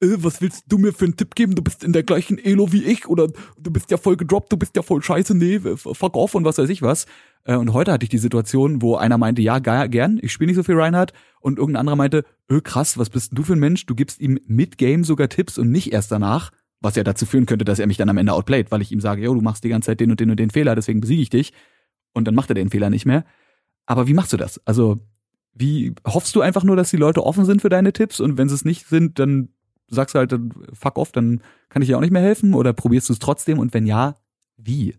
äh, 0.00 0.16
was 0.18 0.40
willst 0.40 0.64
du 0.68 0.78
mir 0.78 0.92
für 0.92 1.04
einen 1.04 1.16
Tipp 1.16 1.34
geben? 1.34 1.54
Du 1.54 1.62
bist 1.62 1.84
in 1.84 1.92
der 1.92 2.02
gleichen 2.02 2.38
Elo 2.38 2.72
wie 2.72 2.84
ich 2.84 3.06
oder 3.06 3.28
du 3.58 3.70
bist 3.70 3.90
ja 3.90 3.96
voll 3.96 4.16
gedroppt, 4.16 4.52
du 4.52 4.56
bist 4.56 4.76
ja 4.76 4.82
voll 4.82 5.02
scheiße, 5.02 5.36
nee, 5.36 5.60
fuck 5.60 6.16
off 6.16 6.34
und 6.34 6.44
was 6.44 6.58
weiß 6.58 6.68
ich 6.70 6.82
was. 6.82 7.06
Äh, 7.44 7.56
und 7.56 7.72
heute 7.72 7.92
hatte 7.92 8.04
ich 8.04 8.10
die 8.10 8.18
Situation, 8.18 8.82
wo 8.82 8.96
einer 8.96 9.18
meinte, 9.18 9.42
ja, 9.42 9.58
gern, 9.58 10.18
ich 10.22 10.32
spiele 10.32 10.48
nicht 10.48 10.56
so 10.56 10.62
viel 10.62 10.78
Reinhardt 10.78 11.12
und 11.40 11.58
irgendein 11.58 11.80
anderer 11.80 11.96
meinte, 11.96 12.24
öh, 12.50 12.60
krass, 12.60 12.98
was 12.98 13.10
bist 13.10 13.32
du 13.34 13.42
für 13.42 13.54
ein 13.54 13.60
Mensch? 13.60 13.86
Du 13.86 13.94
gibst 13.94 14.20
ihm 14.20 14.38
mit 14.46 14.78
Game 14.78 15.04
sogar 15.04 15.28
Tipps 15.28 15.58
und 15.58 15.70
nicht 15.70 15.92
erst 15.92 16.10
danach, 16.10 16.50
was 16.80 16.96
ja 16.96 17.04
dazu 17.04 17.26
führen 17.26 17.46
könnte, 17.46 17.64
dass 17.64 17.78
er 17.78 17.86
mich 17.86 17.98
dann 17.98 18.08
am 18.08 18.18
Ende 18.18 18.32
outplayt, 18.32 18.70
weil 18.70 18.82
ich 18.82 18.92
ihm 18.92 19.00
sage, 19.00 19.22
yo, 19.22 19.34
du 19.34 19.42
machst 19.42 19.64
die 19.64 19.68
ganze 19.68 19.86
Zeit 19.86 20.00
den 20.00 20.10
und 20.10 20.20
den 20.20 20.30
und 20.30 20.40
den 20.40 20.50
Fehler, 20.50 20.74
deswegen 20.74 21.00
besiege 21.00 21.22
ich 21.22 21.30
dich 21.30 21.52
und 22.12 22.26
dann 22.26 22.34
macht 22.34 22.50
er 22.50 22.54
den 22.54 22.70
Fehler 22.70 22.90
nicht 22.90 23.06
mehr. 23.06 23.24
Aber 23.86 24.06
wie 24.06 24.14
machst 24.14 24.32
du 24.32 24.36
das? 24.36 24.60
Also, 24.66 25.00
wie 25.52 25.94
hoffst 26.06 26.36
du 26.36 26.42
einfach 26.42 26.62
nur, 26.62 26.76
dass 26.76 26.90
die 26.90 26.96
Leute 26.96 27.24
offen 27.24 27.44
sind 27.44 27.60
für 27.60 27.68
deine 27.68 27.92
Tipps 27.92 28.20
und 28.20 28.38
wenn 28.38 28.48
sie 28.48 28.54
es 28.54 28.64
nicht 28.64 28.86
sind, 28.86 29.18
dann 29.18 29.50
sagst 29.90 30.14
du 30.14 30.18
halt, 30.18 30.34
fuck 30.72 30.98
off, 30.98 31.12
dann 31.12 31.42
kann 31.68 31.82
ich 31.82 31.88
dir 31.88 31.96
auch 31.96 32.02
nicht 32.02 32.12
mehr 32.12 32.22
helfen 32.22 32.54
oder 32.54 32.72
probierst 32.72 33.08
du 33.08 33.12
es 33.12 33.18
trotzdem 33.18 33.58
und 33.58 33.74
wenn 33.74 33.86
ja, 33.86 34.16
wie? 34.56 34.94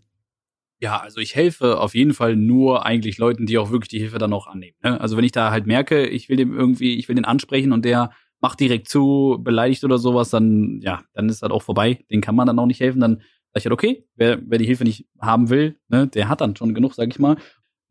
Ja, 0.79 0.99
also 0.99 1.21
ich 1.21 1.35
helfe 1.35 1.79
auf 1.79 1.93
jeden 1.93 2.13
Fall 2.13 2.35
nur 2.35 2.85
eigentlich 2.85 3.19
Leuten, 3.19 3.45
die 3.45 3.57
auch 3.59 3.71
wirklich 3.71 3.89
die 3.89 3.99
Hilfe 3.99 4.17
dann 4.17 4.33
auch 4.33 4.47
annehmen. 4.47 4.75
Ne? 4.83 4.99
Also 4.99 5.15
wenn 5.15 5.23
ich 5.23 5.31
da 5.31 5.51
halt 5.51 5.67
merke, 5.67 6.07
ich 6.07 6.27
will 6.27 6.37
dem 6.37 6.57
irgendwie, 6.57 6.97
ich 6.97 7.07
will 7.07 7.15
den 7.15 7.25
ansprechen 7.25 7.71
und 7.71 7.85
der 7.85 8.11
macht 8.39 8.59
direkt 8.59 8.89
zu, 8.89 9.39
beleidigt 9.39 9.83
oder 9.83 9.99
sowas, 9.99 10.31
dann 10.31 10.79
ja, 10.81 11.03
dann 11.13 11.29
ist 11.29 11.43
das 11.43 11.51
auch 11.51 11.61
vorbei. 11.61 12.03
Den 12.09 12.21
kann 12.21 12.35
man 12.35 12.47
dann 12.47 12.57
auch 12.57 12.65
nicht 12.65 12.79
helfen. 12.79 12.99
Dann 12.99 13.17
sag 13.53 13.59
ich 13.59 13.65
halt, 13.65 13.73
okay, 13.73 14.07
wer, 14.15 14.41
wer 14.43 14.57
die 14.57 14.65
Hilfe 14.65 14.83
nicht 14.83 15.05
haben 15.19 15.49
will, 15.49 15.77
ne, 15.87 16.07
der 16.07 16.27
hat 16.27 16.41
dann 16.41 16.55
schon 16.55 16.73
genug, 16.73 16.95
sag 16.95 17.09
ich 17.09 17.19
mal. 17.19 17.37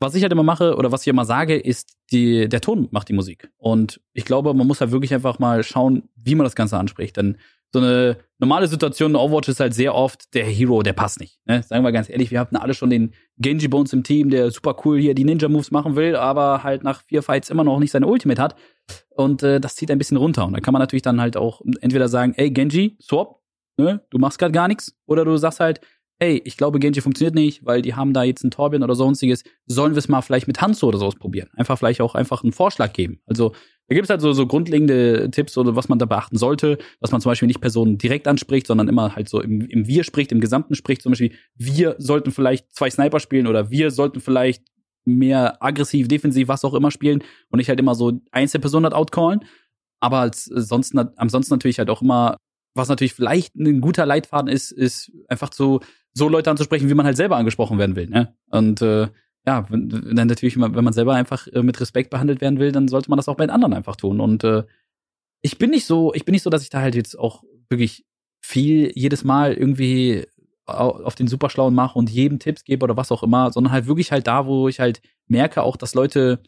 Was 0.01 0.15
ich 0.15 0.23
halt 0.23 0.33
immer 0.33 0.43
mache 0.43 0.77
oder 0.77 0.91
was 0.93 1.03
ich 1.03 1.09
immer 1.09 1.27
sage, 1.27 1.57
ist, 1.57 1.95
die, 2.11 2.49
der 2.49 2.63
Ton 2.63 2.89
macht 2.91 3.09
die 3.09 3.13
Musik. 3.13 3.51
Und 3.59 4.01
ich 4.15 4.25
glaube, 4.25 4.55
man 4.55 4.67
muss 4.67 4.81
halt 4.81 4.93
wirklich 4.93 5.13
einfach 5.13 5.39
mal 5.39 5.63
schauen, 5.63 6.09
wie 6.17 6.35
man 6.35 6.45
das 6.45 6.55
Ganze 6.55 6.79
anspricht. 6.79 7.19
Denn 7.19 7.37
so 7.73 7.79
eine 7.79 8.17
normale 8.39 8.67
Situation 8.67 9.11
in 9.11 9.17
Overwatch 9.17 9.49
ist 9.49 9.61
halt 9.61 9.75
sehr 9.75 9.95
oft 9.95 10.35
der 10.35 10.45
Hero, 10.45 10.83
der 10.83 10.93
passt 10.93 11.21
nicht. 11.21 11.39
Ne? 11.45 11.63
Sagen 11.63 11.85
wir 11.85 11.93
ganz 11.93 12.09
ehrlich, 12.09 12.31
wir 12.31 12.41
hatten 12.41 12.57
alle 12.57 12.75
schon 12.75 12.91
den 12.91 13.13
Genji 13.37 13.69
Bones 13.69 13.93
im 13.93 14.03
Team, 14.03 14.31
der 14.31 14.51
super 14.51 14.75
cool 14.85 14.99
hier 14.99 15.15
die 15.15 15.25
Ninja-Moves 15.25 15.71
machen 15.71 15.95
will, 15.97 16.17
aber 16.17 16.65
halt 16.65 16.83
nach 16.83 17.03
vier 17.03 17.23
Fights 17.23 17.51
immer 17.51 17.63
noch 17.63 17.79
nicht 17.79 17.93
seine 17.93 18.07
Ultimate 18.07 18.43
hat. 18.43 18.57
Und 19.11 19.43
äh, 19.43 19.61
das 19.61 19.77
zieht 19.77 19.91
ein 19.91 19.99
bisschen 19.99 20.17
runter. 20.17 20.47
Und 20.47 20.55
da 20.55 20.61
kann 20.61 20.73
man 20.73 20.81
natürlich 20.81 21.03
dann 21.03 21.21
halt 21.21 21.37
auch 21.37 21.61
entweder 21.81 22.09
sagen, 22.09 22.35
ey 22.37 22.51
Genji, 22.51 22.97
swap, 23.01 23.41
ne? 23.77 24.01
du 24.11 24.19
machst 24.19 24.39
gerade 24.39 24.53
gar 24.53 24.67
nichts. 24.67 24.97
Oder 25.07 25.25
du 25.25 25.37
sagst 25.37 25.61
halt, 25.61 25.81
hey, 26.21 26.41
ich 26.45 26.59
glaube, 26.59 26.79
Genji 26.79 27.01
funktioniert 27.01 27.35
nicht, 27.35 27.65
weil 27.65 27.81
die 27.81 27.95
haben 27.95 28.13
da 28.13 28.23
jetzt 28.23 28.45
einen 28.45 28.51
Torbjörn 28.51 28.83
oder 28.83 28.95
sonstiges. 28.95 29.43
Sollen 29.67 29.95
wir 29.95 29.99
es 29.99 30.09
mal 30.09 30.21
vielleicht 30.21 30.47
mit 30.47 30.61
Hanzo 30.61 30.89
oder 30.89 30.99
sowas 30.99 31.15
probieren? 31.15 31.49
Einfach 31.55 31.79
vielleicht 31.79 32.03
auch 32.03 32.15
einfach 32.15 32.43
einen 32.43 32.53
Vorschlag 32.53 32.93
geben. 32.93 33.21
Also 33.25 33.55
da 33.89 33.95
gibt 33.95 34.05
es 34.05 34.11
halt 34.11 34.21
so, 34.21 34.33
so 34.35 34.47
grundlegende 34.47 35.31
Tipps 35.31 35.57
oder 35.57 35.75
was 35.77 35.89
man 35.89 35.99
da 35.99 36.05
beachten 36.05 36.37
sollte, 36.37 36.77
dass 37.01 37.11
man 37.11 37.23
zum 37.23 37.31
Beispiel 37.31 37.49
nicht 37.49 37.63
Personen 37.63 37.97
direkt 37.97 38.29
anspricht, 38.29 38.67
sondern 38.67 38.87
immer 38.87 39.17
halt 39.17 39.31
so 39.31 39.41
im, 39.41 39.63
im 39.63 39.87
Wir 39.87 40.05
spricht, 40.05 40.31
im 40.31 40.41
Gesamten 40.41 40.75
spricht. 40.75 41.01
Zum 41.01 41.13
Beispiel, 41.13 41.33
wir 41.55 41.97
sollten 41.99 42.33
vielleicht 42.33 42.71
zwei 42.75 42.91
Sniper 42.91 43.19
spielen 43.19 43.47
oder 43.47 43.71
wir 43.71 43.91
sollten 43.91 44.21
vielleicht 44.21 44.63
mehr 45.07 45.63
aggressiv, 45.65 46.07
defensiv, 46.07 46.49
was 46.49 46.67
auch 46.67 46.75
immer 46.75 46.91
spielen 46.91 47.25
und 47.49 47.57
nicht 47.57 47.71
halt 47.71 47.81
immer 47.81 47.95
so 47.95 48.21
Einzelpersonen 48.31 48.85
halt 48.85 48.95
outcallen. 48.95 49.41
Aber 50.01 50.19
als, 50.19 50.45
sonst, 50.45 50.95
ansonsten 51.17 51.55
natürlich 51.55 51.79
halt 51.79 51.89
auch 51.89 52.03
immer 52.03 52.37
was 52.75 52.89
natürlich 52.89 53.15
vielleicht 53.15 53.55
ein 53.57 53.81
guter 53.81 54.07
Leitfaden 54.07 54.49
ist, 54.49 54.71
ist 54.71 55.13
einfach 55.29 55.53
so, 55.53 55.81
so 56.13 56.29
Leute 56.29 56.51
anzusprechen, 56.51 56.89
wie 56.89 56.95
man 56.95 57.07
halt 57.07 57.17
selber 57.17 57.37
angesprochen 57.37 57.79
werden 57.79 57.97
will. 57.97 58.09
Ne? 58.09 58.35
Und 58.51 58.83
äh, 58.83 59.09
ja, 59.47 59.67
dann 59.71 60.29
natürlich, 60.29 60.61
wenn 60.61 60.85
man 60.85 60.93
selber 60.93 61.15
einfach 61.15 61.47
äh, 61.49 61.63
mit 61.63 61.81
Respekt 61.81 62.11
behandelt 62.11 62.41
werden 62.41 62.59
will, 62.59 62.73
dann 62.73 62.89
sollte 62.89 63.11
man 63.11 63.17
das 63.17 63.29
auch 63.29 63.37
bei 63.37 63.47
den 63.47 63.51
anderen 63.51 63.75
einfach 63.75 63.97
tun. 63.97 64.21
Und 64.21 64.45
äh, 64.45 64.65
ich 65.41 65.59
bin 65.59 65.71
nicht 65.71 65.87
so, 65.87 66.13
ich 66.15 66.25
bin 66.25 66.33
nicht 66.33 66.43
so, 66.43 66.51
dass 66.51 66.63
ich 66.63 66.71
da 66.71 66.81
halt 66.81 66.95
jetzt 66.95 67.19
auch 67.19 67.43
wirklich 67.69 68.05
viel 68.43 68.93
jedes 68.95 69.25
Mal 69.25 69.55
irgendwie 69.55 70.27
auf 70.67 71.15
den 71.15 71.27
Superschlauen 71.27 71.75
mache 71.75 71.99
und 71.99 72.11
jedem 72.11 72.39
Tipps 72.39 72.65
gebe 72.65 72.85
oder 72.85 72.97
was 72.97 73.11
auch 73.11 73.23
immer, 73.23 73.51
sondern 73.51 73.73
halt 73.73 73.87
wirklich 73.87 74.13
halt 74.13 74.27
da, 74.27 74.47
wo 74.47 74.69
ich 74.69 74.79
halt 74.79 75.01
merke 75.27 75.63
auch, 75.63 75.77
dass 75.77 75.95
Leute 75.95 76.41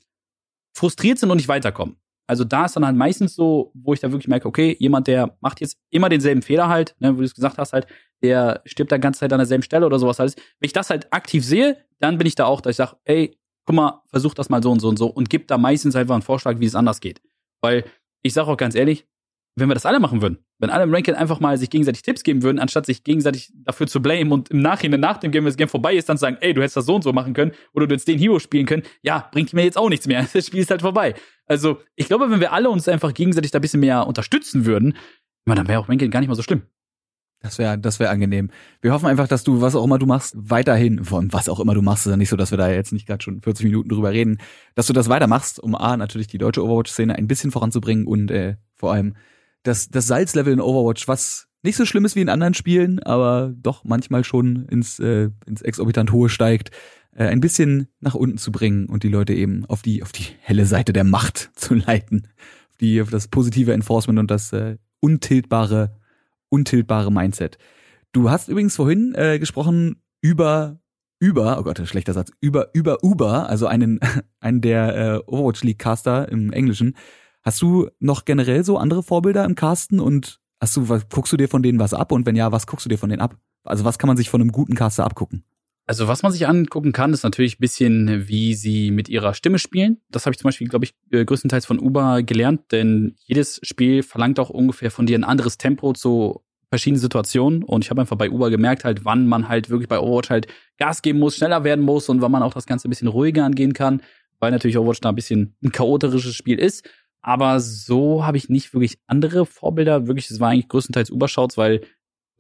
frustriert 0.76 1.18
sind 1.18 1.30
und 1.30 1.38
nicht 1.38 1.48
weiterkommen. 1.48 1.96
Also 2.26 2.44
da 2.44 2.64
ist 2.64 2.76
dann 2.76 2.86
halt 2.86 2.96
meistens 2.96 3.34
so, 3.34 3.72
wo 3.74 3.92
ich 3.92 4.00
da 4.00 4.10
wirklich 4.10 4.28
merke, 4.28 4.46
okay, 4.48 4.76
jemand, 4.78 5.06
der 5.06 5.36
macht 5.40 5.60
jetzt 5.60 5.78
immer 5.90 6.08
denselben 6.08 6.42
Fehler 6.42 6.68
halt, 6.68 6.94
ne, 6.98 7.14
wo 7.14 7.18
du 7.18 7.24
es 7.24 7.34
gesagt 7.34 7.58
hast, 7.58 7.72
halt, 7.72 7.86
der 8.22 8.62
stirbt 8.64 8.92
da 8.92 8.98
ganze 8.98 9.20
Zeit 9.20 9.32
an 9.32 9.38
derselben 9.38 9.62
Stelle 9.62 9.84
oder 9.84 9.98
sowas 9.98 10.20
alles. 10.20 10.36
Wenn 10.36 10.66
ich 10.66 10.72
das 10.72 10.90
halt 10.90 11.12
aktiv 11.12 11.44
sehe, 11.44 11.76
dann 11.98 12.18
bin 12.18 12.26
ich 12.26 12.34
da 12.34 12.46
auch, 12.46 12.60
dass 12.60 12.70
ich 12.70 12.76
sage, 12.76 12.96
ey, 13.04 13.36
guck 13.66 13.76
mal, 13.76 14.02
versuch 14.06 14.34
das 14.34 14.48
mal 14.48 14.62
so 14.62 14.70
und 14.70 14.80
so 14.80 14.88
und 14.88 14.98
so 14.98 15.06
und 15.06 15.30
gib 15.30 15.48
da 15.48 15.58
meistens 15.58 15.96
einfach 15.96 16.14
einen 16.14 16.22
Vorschlag, 16.22 16.58
wie 16.60 16.66
es 16.66 16.74
anders 16.74 17.00
geht. 17.00 17.20
Weil 17.60 17.84
ich 18.22 18.32
sage 18.32 18.48
auch 18.48 18.56
ganz 18.56 18.74
ehrlich, 18.74 19.06
wenn 19.54 19.68
wir 19.68 19.74
das 19.74 19.84
alle 19.84 20.00
machen 20.00 20.22
würden, 20.22 20.38
wenn 20.58 20.70
alle 20.70 20.84
im 20.84 20.94
Ranking 20.94 21.14
einfach 21.14 21.40
mal 21.40 21.58
sich 21.58 21.68
gegenseitig 21.68 22.02
Tipps 22.02 22.22
geben 22.22 22.42
würden, 22.42 22.58
anstatt 22.58 22.86
sich 22.86 23.04
gegenseitig 23.04 23.52
dafür 23.54 23.86
zu 23.86 24.00
blamen 24.00 24.32
und 24.32 24.50
im 24.50 24.62
Nachhinein 24.62 25.00
nach 25.00 25.18
dem 25.18 25.30
Game, 25.30 25.44
wenn 25.44 25.50
das 25.50 25.56
Game 25.56 25.68
vorbei 25.68 25.94
ist, 25.94 26.08
dann 26.08 26.16
sagen, 26.16 26.38
ey, 26.40 26.54
du 26.54 26.62
hättest 26.62 26.78
das 26.78 26.86
so 26.86 26.94
und 26.94 27.04
so 27.04 27.12
machen 27.12 27.34
können 27.34 27.52
oder 27.74 27.86
du 27.86 27.92
hättest 27.92 28.08
den 28.08 28.18
Hero 28.18 28.38
spielen 28.38 28.64
können, 28.64 28.82
ja, 29.02 29.28
bringt 29.30 29.52
mir 29.52 29.64
jetzt 29.64 29.76
auch 29.76 29.88
nichts 29.88 30.06
mehr. 30.06 30.26
Das 30.32 30.46
Spiel 30.46 30.60
ist 30.60 30.70
halt 30.70 30.80
vorbei. 30.80 31.14
Also, 31.52 31.80
ich 31.96 32.06
glaube, 32.06 32.30
wenn 32.30 32.40
wir 32.40 32.54
alle 32.54 32.70
uns 32.70 32.88
einfach 32.88 33.12
gegenseitig 33.12 33.50
da 33.50 33.58
ein 33.58 33.60
bisschen 33.60 33.80
mehr 33.80 34.06
unterstützen 34.06 34.64
würden, 34.64 34.96
dann 35.54 35.68
wäre 35.68 35.80
auch 35.80 35.88
Ranking 35.90 36.10
gar 36.10 36.20
nicht 36.20 36.30
mal 36.30 36.34
so 36.34 36.42
schlimm. 36.42 36.62
Das 37.40 37.58
wäre, 37.58 37.78
das 37.78 38.00
wäre 38.00 38.08
angenehm. 38.08 38.48
Wir 38.80 38.94
hoffen 38.94 39.06
einfach, 39.06 39.28
dass 39.28 39.44
du, 39.44 39.60
was 39.60 39.74
auch 39.74 39.84
immer 39.84 39.98
du 39.98 40.06
machst, 40.06 40.34
weiterhin, 40.38 41.10
allem 41.18 41.32
was 41.34 41.50
auch 41.50 41.60
immer 41.60 41.74
du 41.74 41.82
machst, 41.82 42.06
ist 42.06 42.10
ja 42.10 42.16
nicht 42.16 42.30
so, 42.30 42.36
dass 42.36 42.52
wir 42.52 42.56
da 42.56 42.70
jetzt 42.70 42.92
nicht 42.92 43.06
gerade 43.06 43.22
schon 43.22 43.42
40 43.42 43.66
Minuten 43.66 43.90
drüber 43.90 44.12
reden, 44.12 44.38
dass 44.76 44.86
du 44.86 44.94
das 44.94 45.10
weitermachst, 45.10 45.60
um 45.60 45.74
A, 45.74 45.98
natürlich 45.98 46.28
die 46.28 46.38
deutsche 46.38 46.64
Overwatch-Szene 46.64 47.14
ein 47.16 47.26
bisschen 47.26 47.50
voranzubringen 47.50 48.06
und 48.06 48.30
äh, 48.30 48.56
vor 48.76 48.94
allem 48.94 49.14
das, 49.62 49.90
das 49.90 50.06
Salzlevel 50.06 50.54
in 50.54 50.60
Overwatch, 50.60 51.06
was 51.06 51.48
nicht 51.62 51.76
so 51.76 51.84
schlimm 51.84 52.06
ist 52.06 52.16
wie 52.16 52.22
in 52.22 52.30
anderen 52.30 52.54
Spielen, 52.54 53.02
aber 53.02 53.52
doch 53.54 53.84
manchmal 53.84 54.24
schon 54.24 54.64
ins, 54.70 54.98
äh, 55.00 55.28
ins 55.44 55.60
exorbitant 55.60 56.12
hohe 56.12 56.30
steigt, 56.30 56.70
äh, 57.14 57.26
ein 57.26 57.40
bisschen 57.40 57.88
nach 58.00 58.14
unten 58.14 58.38
zu 58.38 58.52
bringen 58.52 58.86
und 58.86 59.02
die 59.02 59.08
Leute 59.08 59.34
eben 59.34 59.64
auf 59.66 59.82
die, 59.82 60.02
auf 60.02 60.12
die 60.12 60.26
helle 60.40 60.66
Seite 60.66 60.92
der 60.92 61.04
Macht 61.04 61.50
zu 61.54 61.74
leiten. 61.74 62.28
Auf 62.70 62.76
die, 62.78 63.02
auf 63.02 63.10
das 63.10 63.28
positive 63.28 63.72
Enforcement 63.72 64.18
und 64.18 64.30
das 64.30 64.52
äh, 64.52 64.76
untiltbare, 65.00 65.96
untiltbare 66.48 67.12
Mindset. 67.12 67.58
Du 68.12 68.30
hast 68.30 68.48
übrigens 68.48 68.76
vorhin 68.76 69.14
äh, 69.14 69.38
gesprochen 69.38 70.02
über 70.20 70.78
über, 71.18 71.56
oh 71.60 71.62
Gott, 71.62 71.78
ein 71.78 71.86
schlechter 71.86 72.14
Satz, 72.14 72.32
über 72.40 72.70
über 72.72 73.04
Uber, 73.04 73.48
also 73.48 73.66
einen 73.66 74.00
einen 74.40 74.60
der 74.60 74.96
äh, 74.96 75.18
Overwatch 75.26 75.62
League 75.62 75.78
Caster 75.78 76.28
im 76.28 76.52
Englischen. 76.52 76.96
Hast 77.42 77.62
du 77.62 77.88
noch 78.00 78.24
generell 78.24 78.64
so 78.64 78.76
andere 78.76 79.02
Vorbilder 79.02 79.44
im 79.44 79.54
Casten 79.54 80.00
und 80.00 80.40
hast 80.60 80.76
du 80.76 80.88
was, 80.88 81.08
guckst 81.08 81.32
du 81.32 81.36
dir 81.36 81.48
von 81.48 81.62
denen 81.62 81.78
was 81.78 81.94
ab 81.94 82.12
und 82.12 82.26
wenn 82.26 82.36
ja, 82.36 82.52
was 82.52 82.66
guckst 82.66 82.86
du 82.86 82.88
dir 82.88 82.98
von 82.98 83.08
denen 83.08 83.22
ab? 83.22 83.36
Also 83.64 83.84
was 83.84 83.98
kann 83.98 84.08
man 84.08 84.16
sich 84.16 84.30
von 84.30 84.40
einem 84.40 84.52
guten 84.52 84.74
Caster 84.74 85.04
abgucken? 85.04 85.44
Also 85.86 86.06
was 86.06 86.22
man 86.22 86.30
sich 86.30 86.46
angucken 86.46 86.92
kann, 86.92 87.12
ist 87.12 87.24
natürlich 87.24 87.56
ein 87.56 87.60
bisschen, 87.60 88.28
wie 88.28 88.54
sie 88.54 88.90
mit 88.90 89.08
ihrer 89.08 89.34
Stimme 89.34 89.58
spielen. 89.58 90.00
Das 90.10 90.26
habe 90.26 90.32
ich 90.32 90.38
zum 90.38 90.48
Beispiel, 90.48 90.68
glaube 90.68 90.84
ich, 90.84 90.94
äh, 91.10 91.24
größtenteils 91.24 91.66
von 91.66 91.80
Uber 91.80 92.22
gelernt, 92.22 92.70
denn 92.70 93.16
jedes 93.26 93.60
Spiel 93.64 94.02
verlangt 94.02 94.38
auch 94.38 94.50
ungefähr 94.50 94.90
von 94.90 95.06
dir 95.06 95.18
ein 95.18 95.24
anderes 95.24 95.58
Tempo 95.58 95.92
zu 95.92 96.42
verschiedenen 96.68 97.00
Situationen. 97.00 97.64
Und 97.64 97.84
ich 97.84 97.90
habe 97.90 98.00
einfach 98.00 98.16
bei 98.16 98.30
Uber 98.30 98.48
gemerkt, 98.48 98.84
halt, 98.84 99.04
wann 99.04 99.26
man 99.26 99.48
halt 99.48 99.68
wirklich 99.68 99.88
bei 99.88 99.98
Overwatch 99.98 100.30
halt 100.30 100.46
Gas 100.78 101.02
geben 101.02 101.18
muss, 101.18 101.36
schneller 101.36 101.64
werden 101.64 101.84
muss 101.84 102.08
und 102.08 102.22
wann 102.22 102.32
man 102.32 102.42
auch 102.42 102.54
das 102.54 102.64
Ganze 102.66 102.88
ein 102.88 102.90
bisschen 102.90 103.08
ruhiger 103.08 103.44
angehen 103.44 103.74
kann, 103.74 104.00
weil 104.38 104.52
natürlich 104.52 104.78
Overwatch 104.78 105.00
da 105.00 105.10
ein 105.10 105.14
bisschen 105.14 105.56
ein 105.62 105.72
chaotisches 105.72 106.34
Spiel 106.34 106.58
ist. 106.58 106.88
Aber 107.20 107.60
so 107.60 108.24
habe 108.24 108.36
ich 108.36 108.48
nicht 108.48 108.72
wirklich 108.72 108.98
andere 109.06 109.46
Vorbilder. 109.46 110.06
Wirklich, 110.06 110.30
es 110.30 110.40
war 110.40 110.50
eigentlich 110.50 110.68
größtenteils 110.68 111.10
Uber-Shouts, 111.10 111.58
weil 111.58 111.82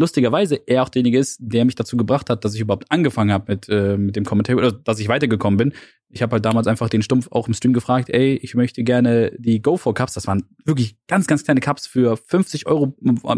lustigerweise 0.02 0.56
er 0.66 0.82
auch 0.82 0.88
derjenige 0.88 1.18
ist, 1.18 1.38
der 1.40 1.64
mich 1.64 1.76
dazu 1.76 1.96
gebracht 1.96 2.28
hat, 2.28 2.44
dass 2.44 2.54
ich 2.54 2.60
überhaupt 2.60 2.90
angefangen 2.90 3.32
habe 3.32 3.52
mit, 3.52 3.68
äh, 3.68 3.96
mit 3.96 4.16
dem 4.16 4.24
Kommentar 4.24 4.56
oder 4.56 4.72
dass 4.72 4.98
ich 4.98 5.08
weitergekommen 5.08 5.56
bin. 5.56 5.72
Ich 6.10 6.22
habe 6.22 6.32
halt 6.32 6.44
damals 6.44 6.66
einfach 6.66 6.90
den 6.90 7.02
Stumpf 7.02 7.28
auch 7.30 7.48
im 7.48 7.54
Stream 7.54 7.72
gefragt, 7.72 8.10
ey, 8.10 8.34
ich 8.34 8.54
möchte 8.54 8.82
gerne 8.84 9.32
die 9.38 9.62
Go 9.62 9.76
for 9.76 9.94
Cups, 9.94 10.12
das 10.12 10.26
waren 10.26 10.44
wirklich 10.64 10.96
ganz, 11.06 11.26
ganz 11.26 11.44
kleine 11.44 11.60
Cups 11.60 11.86
für 11.86 12.16
50 12.16 12.66
Euro 12.66 12.94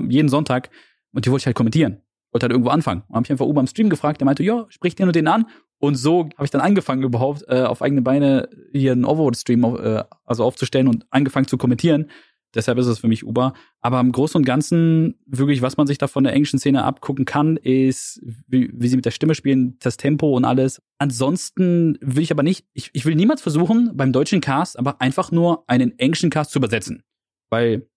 jeden 0.09 0.29
Sonntag 0.29 0.71
und 1.12 1.25
die 1.25 1.31
wollte 1.31 1.43
ich 1.43 1.47
halt 1.47 1.57
kommentieren. 1.57 2.01
Wollte 2.33 2.45
halt 2.45 2.53
irgendwo 2.53 2.71
anfangen. 2.71 3.03
Und 3.07 3.15
habe 3.15 3.25
ich 3.25 3.31
einfach 3.31 3.47
Uber 3.47 3.61
im 3.61 3.69
Stream 3.69 3.91
gefragt, 3.91 4.21
der 4.21 4.25
meinte, 4.25 4.43
ja, 4.43 4.67
sprich 4.71 4.97
den 4.97 5.07
und 5.07 5.15
den 5.15 5.29
an. 5.29 5.47
Und 5.79 5.95
so 5.97 6.31
habe 6.37 6.45
ich 6.45 6.51
dann 6.51 6.62
angefangen 6.62 7.03
überhaupt 7.03 7.45
äh, 7.47 7.62
auf 7.62 7.83
eigene 7.83 8.03
Beine 8.03 8.49
hier 8.73 8.93
einen 8.93 9.05
Overwatch-Stream 9.05 9.65
äh, 9.65 10.03
also 10.25 10.43
aufzustellen 10.45 10.89
und 10.89 11.07
angefangen 11.11 11.47
zu 11.47 11.59
kommentieren. 11.59 12.11
Deshalb 12.55 12.78
ist 12.78 12.86
es 12.86 12.98
für 12.98 13.09
mich 13.09 13.24
Uber. 13.24 13.55
Aber 13.80 14.00
im 14.00 14.12
Großen 14.12 14.38
und 14.38 14.44
Ganzen, 14.44 15.18
wirklich, 15.26 15.62
was 15.62 15.76
man 15.76 15.86
sich 15.86 15.98
da 15.98 16.07
von 16.07 16.24
der 16.24 16.32
englischen 16.32 16.59
Szene 16.59 16.84
abgucken 16.84 17.24
kann, 17.24 17.57
ist, 17.57 18.20
wie, 18.46 18.70
wie 18.72 18.88
sie 18.88 18.96
mit 18.96 19.05
der 19.05 19.11
Stimme 19.11 19.34
spielen, 19.34 19.76
das 19.80 19.96
Tempo 19.96 20.34
und 20.36 20.44
alles. 20.44 20.80
Ansonsten 20.98 21.98
will 22.00 22.22
ich 22.22 22.30
aber 22.30 22.42
nicht, 22.42 22.66
ich, 22.72 22.90
ich 22.92 23.05
will 23.05 23.14
niemals 23.14 23.42
versuchen, 23.42 23.96
beim 23.96 24.12
deutschen 24.12 24.40
Cast 24.40 24.78
aber 24.78 25.00
einfach 25.00 25.32
nur 25.32 25.68
einen 25.68 25.98
englischen 25.98 26.30
Cast 26.30 26.52
zu 26.52 26.59
übersetzen. 26.59 27.02
Weil, 27.50 27.88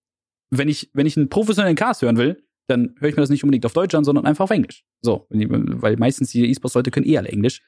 wenn 0.50 0.68
ich, 0.68 0.90
wenn 0.92 1.06
ich 1.06 1.16
einen 1.16 1.28
professionellen 1.28 1.76
Cast 1.76 2.02
hören 2.02 2.16
will, 2.16 2.42
dann 2.68 2.94
höre 2.98 3.08
ich 3.08 3.16
mir 3.16 3.22
das 3.22 3.30
nicht 3.30 3.44
unbedingt 3.44 3.64
auf 3.64 3.72
Deutsch 3.72 3.94
an, 3.94 4.04
sondern 4.04 4.26
einfach 4.26 4.44
auf 4.44 4.50
Englisch. 4.50 4.84
So, 5.00 5.26
weil 5.30 5.96
meistens 5.96 6.30
die 6.30 6.50
E-Sports-Leute 6.50 6.90
können 6.90 7.06
eh 7.06 7.16
alle 7.16 7.28
Englisch. 7.28 7.62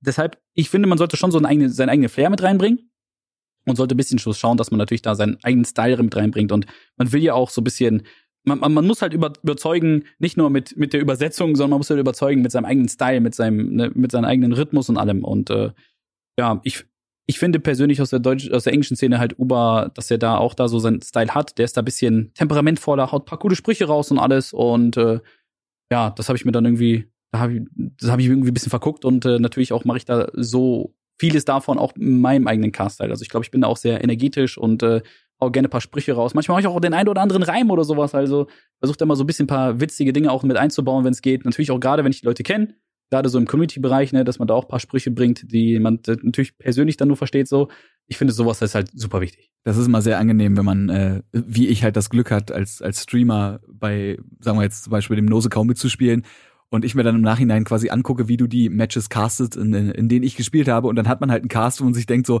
Deshalb, 0.00 0.40
ich 0.54 0.70
finde, 0.70 0.88
man 0.88 0.98
sollte 0.98 1.16
schon 1.16 1.30
so 1.30 1.38
einen 1.38 1.46
eigenen, 1.46 1.70
seinen 1.70 1.90
eigenen 1.90 2.08
Flair 2.08 2.30
mit 2.30 2.42
reinbringen 2.42 2.90
und 3.66 3.76
sollte 3.76 3.94
ein 3.94 3.96
bisschen 3.96 4.18
schauen, 4.18 4.56
dass 4.56 4.70
man 4.70 4.78
natürlich 4.78 5.02
da 5.02 5.14
seinen 5.14 5.38
eigenen 5.42 5.64
Style 5.64 6.02
mit 6.02 6.16
reinbringt. 6.16 6.52
Und 6.52 6.66
man 6.96 7.12
will 7.12 7.22
ja 7.22 7.34
auch 7.34 7.50
so 7.50 7.60
ein 7.60 7.64
bisschen, 7.64 8.02
man, 8.44 8.58
man, 8.58 8.72
man 8.74 8.86
muss 8.86 9.02
halt 9.02 9.14
über, 9.14 9.32
überzeugen, 9.42 10.04
nicht 10.18 10.36
nur 10.36 10.50
mit, 10.50 10.76
mit 10.76 10.92
der 10.92 11.00
Übersetzung, 11.00 11.56
sondern 11.56 11.70
man 11.70 11.78
muss 11.78 11.90
halt 11.90 12.00
überzeugen 12.00 12.42
mit 12.42 12.52
seinem 12.52 12.66
eigenen 12.66 12.88
Style, 12.88 13.20
mit 13.20 13.34
seinem, 13.34 13.74
ne, 13.74 13.90
mit 13.94 14.12
seinem 14.12 14.26
eigenen 14.26 14.52
Rhythmus 14.52 14.88
und 14.88 14.98
allem. 14.98 15.24
Und 15.24 15.50
äh, 15.50 15.70
ja, 16.38 16.60
ich, 16.64 16.84
ich 17.26 17.38
finde 17.38 17.58
persönlich 17.58 18.02
aus 18.02 18.10
der 18.10 18.18
deutschen, 18.18 18.52
aus 18.52 18.64
der 18.64 18.74
englischen 18.74 18.96
Szene 18.96 19.18
halt 19.18 19.38
Uber, 19.38 19.90
dass 19.94 20.10
er 20.10 20.18
da 20.18 20.36
auch 20.36 20.54
da 20.54 20.68
so 20.68 20.78
seinen 20.78 21.00
Style 21.00 21.34
hat. 21.34 21.56
Der 21.58 21.64
ist 21.64 21.76
da 21.76 21.82
ein 21.82 21.86
bisschen 21.86 22.32
temperamentvoller, 22.34 23.12
haut 23.12 23.24
paar 23.24 23.38
gute 23.38 23.56
Sprüche 23.56 23.86
raus 23.86 24.10
und 24.10 24.18
alles. 24.18 24.52
Und 24.52 24.96
äh, 24.96 25.20
ja, 25.90 26.10
das 26.10 26.28
habe 26.28 26.36
ich 26.36 26.44
mir 26.44 26.52
dann 26.52 26.66
irgendwie, 26.66 27.06
da 27.32 27.38
habe 27.40 27.54
ich, 27.54 27.62
das 27.98 28.10
habe 28.10 28.20
ich 28.20 28.28
irgendwie 28.28 28.50
ein 28.50 28.54
bisschen 28.54 28.70
verguckt 28.70 29.04
und 29.04 29.24
äh, 29.24 29.38
natürlich 29.38 29.72
auch 29.72 29.84
mache 29.84 29.98
ich 29.98 30.04
da 30.04 30.28
so 30.34 30.94
vieles 31.18 31.44
davon 31.44 31.78
auch 31.78 31.94
in 31.96 32.20
meinem 32.20 32.46
eigenen 32.46 32.72
Cast-Style. 32.72 33.10
Also 33.10 33.22
ich 33.22 33.28
glaube, 33.28 33.44
ich 33.44 33.50
bin 33.50 33.60
da 33.60 33.68
auch 33.68 33.76
sehr 33.76 34.02
energetisch 34.02 34.58
und 34.58 34.82
äh, 34.82 35.02
auch 35.38 35.52
gerne 35.52 35.68
ein 35.68 35.70
paar 35.70 35.80
Sprüche 35.80 36.12
raus. 36.14 36.34
Manchmal 36.34 36.54
mache 36.54 36.62
ich 36.62 36.66
auch 36.66 36.80
den 36.80 36.94
einen 36.94 37.08
oder 37.08 37.22
anderen 37.22 37.42
Reim 37.42 37.70
oder 37.70 37.84
sowas. 37.84 38.14
Also 38.14 38.46
versuche 38.78 38.98
da 38.98 39.06
mal 39.06 39.16
so 39.16 39.24
ein 39.24 39.26
bisschen 39.26 39.44
ein 39.44 39.48
paar 39.48 39.80
witzige 39.80 40.12
Dinge 40.12 40.30
auch 40.30 40.42
mit 40.42 40.56
einzubauen, 40.56 41.04
wenn 41.04 41.12
es 41.12 41.22
geht. 41.22 41.44
Natürlich 41.44 41.70
auch 41.70 41.80
gerade, 41.80 42.04
wenn 42.04 42.12
ich 42.12 42.20
die 42.20 42.26
Leute 42.26 42.42
kenne, 42.42 42.74
gerade 43.10 43.28
so 43.28 43.38
im 43.38 43.46
Community-Bereich, 43.46 44.12
ne, 44.12 44.24
dass 44.24 44.38
man 44.38 44.48
da 44.48 44.54
auch 44.54 44.64
ein 44.64 44.68
paar 44.68 44.80
Sprüche 44.80 45.10
bringt, 45.10 45.52
die 45.52 45.78
man 45.78 46.00
natürlich 46.06 46.56
persönlich 46.58 46.96
dann 46.96 47.08
nur 47.08 47.16
versteht. 47.16 47.48
So, 47.48 47.68
ich 48.06 48.16
finde 48.16 48.32
sowas 48.32 48.62
ist 48.62 48.74
halt 48.74 48.90
super 48.94 49.20
wichtig. 49.20 49.50
Das 49.64 49.76
ist 49.76 49.86
immer 49.86 50.02
sehr 50.02 50.18
angenehm, 50.18 50.56
wenn 50.56 50.64
man, 50.64 50.88
äh, 50.88 51.22
wie 51.32 51.68
ich 51.68 51.84
halt 51.84 51.96
das 51.96 52.10
Glück 52.10 52.30
hat, 52.30 52.50
als 52.50 52.82
als 52.82 53.02
Streamer 53.02 53.60
bei, 53.68 54.18
sagen 54.40 54.58
wir 54.58 54.62
jetzt 54.62 54.84
zum 54.84 54.90
Beispiel 54.90 55.16
dem 55.16 55.26
Nosekau 55.26 55.64
mitzuspielen 55.64 56.24
und 56.74 56.84
ich 56.84 56.96
mir 56.96 57.04
dann 57.04 57.14
im 57.14 57.22
Nachhinein 57.22 57.62
quasi 57.62 57.90
angucke, 57.90 58.26
wie 58.26 58.36
du 58.36 58.48
die 58.48 58.68
Matches 58.68 59.08
castest, 59.08 59.54
in, 59.54 59.72
in 59.72 60.08
denen 60.08 60.24
ich 60.24 60.34
gespielt 60.34 60.66
habe 60.66 60.88
und 60.88 60.96
dann 60.96 61.06
hat 61.06 61.20
man 61.20 61.30
halt 61.30 61.42
einen 61.42 61.48
Cast, 61.48 61.80
wo 61.80 61.84
man 61.84 61.94
sich 61.94 62.06
denkt 62.06 62.26
so, 62.26 62.40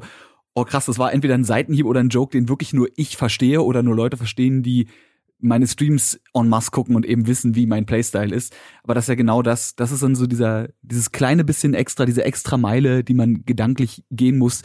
oh 0.54 0.64
krass, 0.64 0.86
das 0.86 0.98
war 0.98 1.12
entweder 1.12 1.34
ein 1.34 1.44
Seitenhieb 1.44 1.86
oder 1.86 2.00
ein 2.00 2.08
Joke, 2.08 2.32
den 2.32 2.48
wirklich 2.48 2.72
nur 2.72 2.88
ich 2.96 3.16
verstehe 3.16 3.62
oder 3.62 3.84
nur 3.84 3.94
Leute 3.94 4.16
verstehen, 4.16 4.64
die 4.64 4.88
meine 5.38 5.68
Streams 5.68 6.18
en 6.32 6.48
masse 6.48 6.72
gucken 6.72 6.96
und 6.96 7.06
eben 7.06 7.28
wissen, 7.28 7.54
wie 7.54 7.66
mein 7.66 7.86
Playstyle 7.86 8.34
ist. 8.34 8.56
Aber 8.82 8.94
das 8.94 9.04
ist 9.04 9.08
ja 9.10 9.14
genau 9.14 9.40
das, 9.40 9.76
das 9.76 9.92
ist 9.92 10.02
dann 10.02 10.16
so 10.16 10.26
dieser, 10.26 10.68
dieses 10.82 11.12
kleine 11.12 11.44
bisschen 11.44 11.72
extra, 11.74 12.04
diese 12.04 12.24
extra 12.24 12.56
Meile, 12.56 13.04
die 13.04 13.14
man 13.14 13.44
gedanklich 13.44 14.02
gehen 14.10 14.38
muss, 14.38 14.62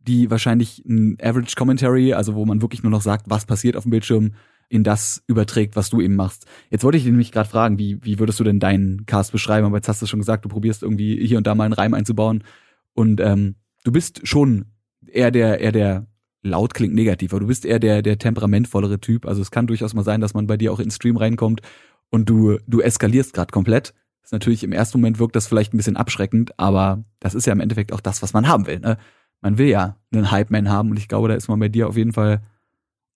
die 0.00 0.30
wahrscheinlich 0.30 0.84
ein 0.86 1.18
Average 1.20 1.56
Commentary, 1.56 2.12
also 2.12 2.36
wo 2.36 2.46
man 2.46 2.62
wirklich 2.62 2.84
nur 2.84 2.92
noch 2.92 3.02
sagt, 3.02 3.24
was 3.28 3.46
passiert 3.46 3.76
auf 3.76 3.82
dem 3.82 3.90
Bildschirm, 3.90 4.34
in 4.68 4.84
das 4.84 5.22
überträgt, 5.26 5.76
was 5.76 5.90
du 5.90 6.00
eben 6.00 6.16
machst. 6.16 6.46
Jetzt 6.70 6.84
wollte 6.84 6.98
ich 6.98 7.04
dich 7.04 7.10
nämlich 7.10 7.32
gerade 7.32 7.48
fragen, 7.48 7.78
wie, 7.78 8.04
wie 8.04 8.18
würdest 8.18 8.38
du 8.38 8.44
denn 8.44 8.60
deinen 8.60 9.06
Cast 9.06 9.32
beschreiben? 9.32 9.66
Aber 9.66 9.76
jetzt 9.76 9.88
hast 9.88 10.02
du 10.02 10.06
schon 10.06 10.20
gesagt, 10.20 10.44
du 10.44 10.48
probierst 10.48 10.82
irgendwie 10.82 11.26
hier 11.26 11.38
und 11.38 11.46
da 11.46 11.54
mal 11.54 11.64
einen 11.64 11.72
Reim 11.72 11.94
einzubauen. 11.94 12.44
Und 12.92 13.20
ähm, 13.20 13.54
du 13.84 13.92
bist 13.92 14.26
schon 14.26 14.66
eher 15.06 15.30
der, 15.30 15.60
eher 15.60 15.72
der 15.72 16.06
laut 16.42 16.74
klingt 16.74 16.94
negativ, 16.94 17.32
aber 17.32 17.40
du 17.40 17.46
bist 17.46 17.64
eher 17.64 17.78
der, 17.78 18.02
der 18.02 18.18
temperamentvollere 18.18 19.00
Typ. 19.00 19.26
Also 19.26 19.42
es 19.42 19.50
kann 19.50 19.66
durchaus 19.66 19.94
mal 19.94 20.04
sein, 20.04 20.20
dass 20.20 20.34
man 20.34 20.46
bei 20.46 20.56
dir 20.56 20.72
auch 20.72 20.80
ins 20.80 20.96
Stream 20.96 21.16
reinkommt 21.16 21.62
und 22.10 22.28
du, 22.28 22.58
du 22.66 22.80
eskalierst 22.80 23.32
gerade 23.32 23.50
komplett. 23.50 23.94
Ist 24.22 24.32
natürlich 24.32 24.62
im 24.62 24.72
ersten 24.72 24.98
Moment 24.98 25.18
wirkt 25.18 25.36
das 25.36 25.46
vielleicht 25.46 25.72
ein 25.72 25.78
bisschen 25.78 25.96
abschreckend, 25.96 26.58
aber 26.58 27.04
das 27.20 27.34
ist 27.34 27.46
ja 27.46 27.52
im 27.52 27.60
Endeffekt 27.60 27.92
auch 27.92 28.00
das, 28.00 28.22
was 28.22 28.34
man 28.34 28.46
haben 28.46 28.66
will. 28.66 28.78
Ne? 28.78 28.98
Man 29.40 29.56
will 29.56 29.68
ja 29.68 29.96
einen 30.12 30.30
Hype-Man 30.30 30.68
haben 30.68 30.90
und 30.90 30.98
ich 30.98 31.08
glaube, 31.08 31.28
da 31.28 31.34
ist 31.34 31.48
man 31.48 31.58
bei 31.58 31.68
dir 31.68 31.88
auf 31.88 31.96
jeden 31.96 32.12
Fall 32.12 32.42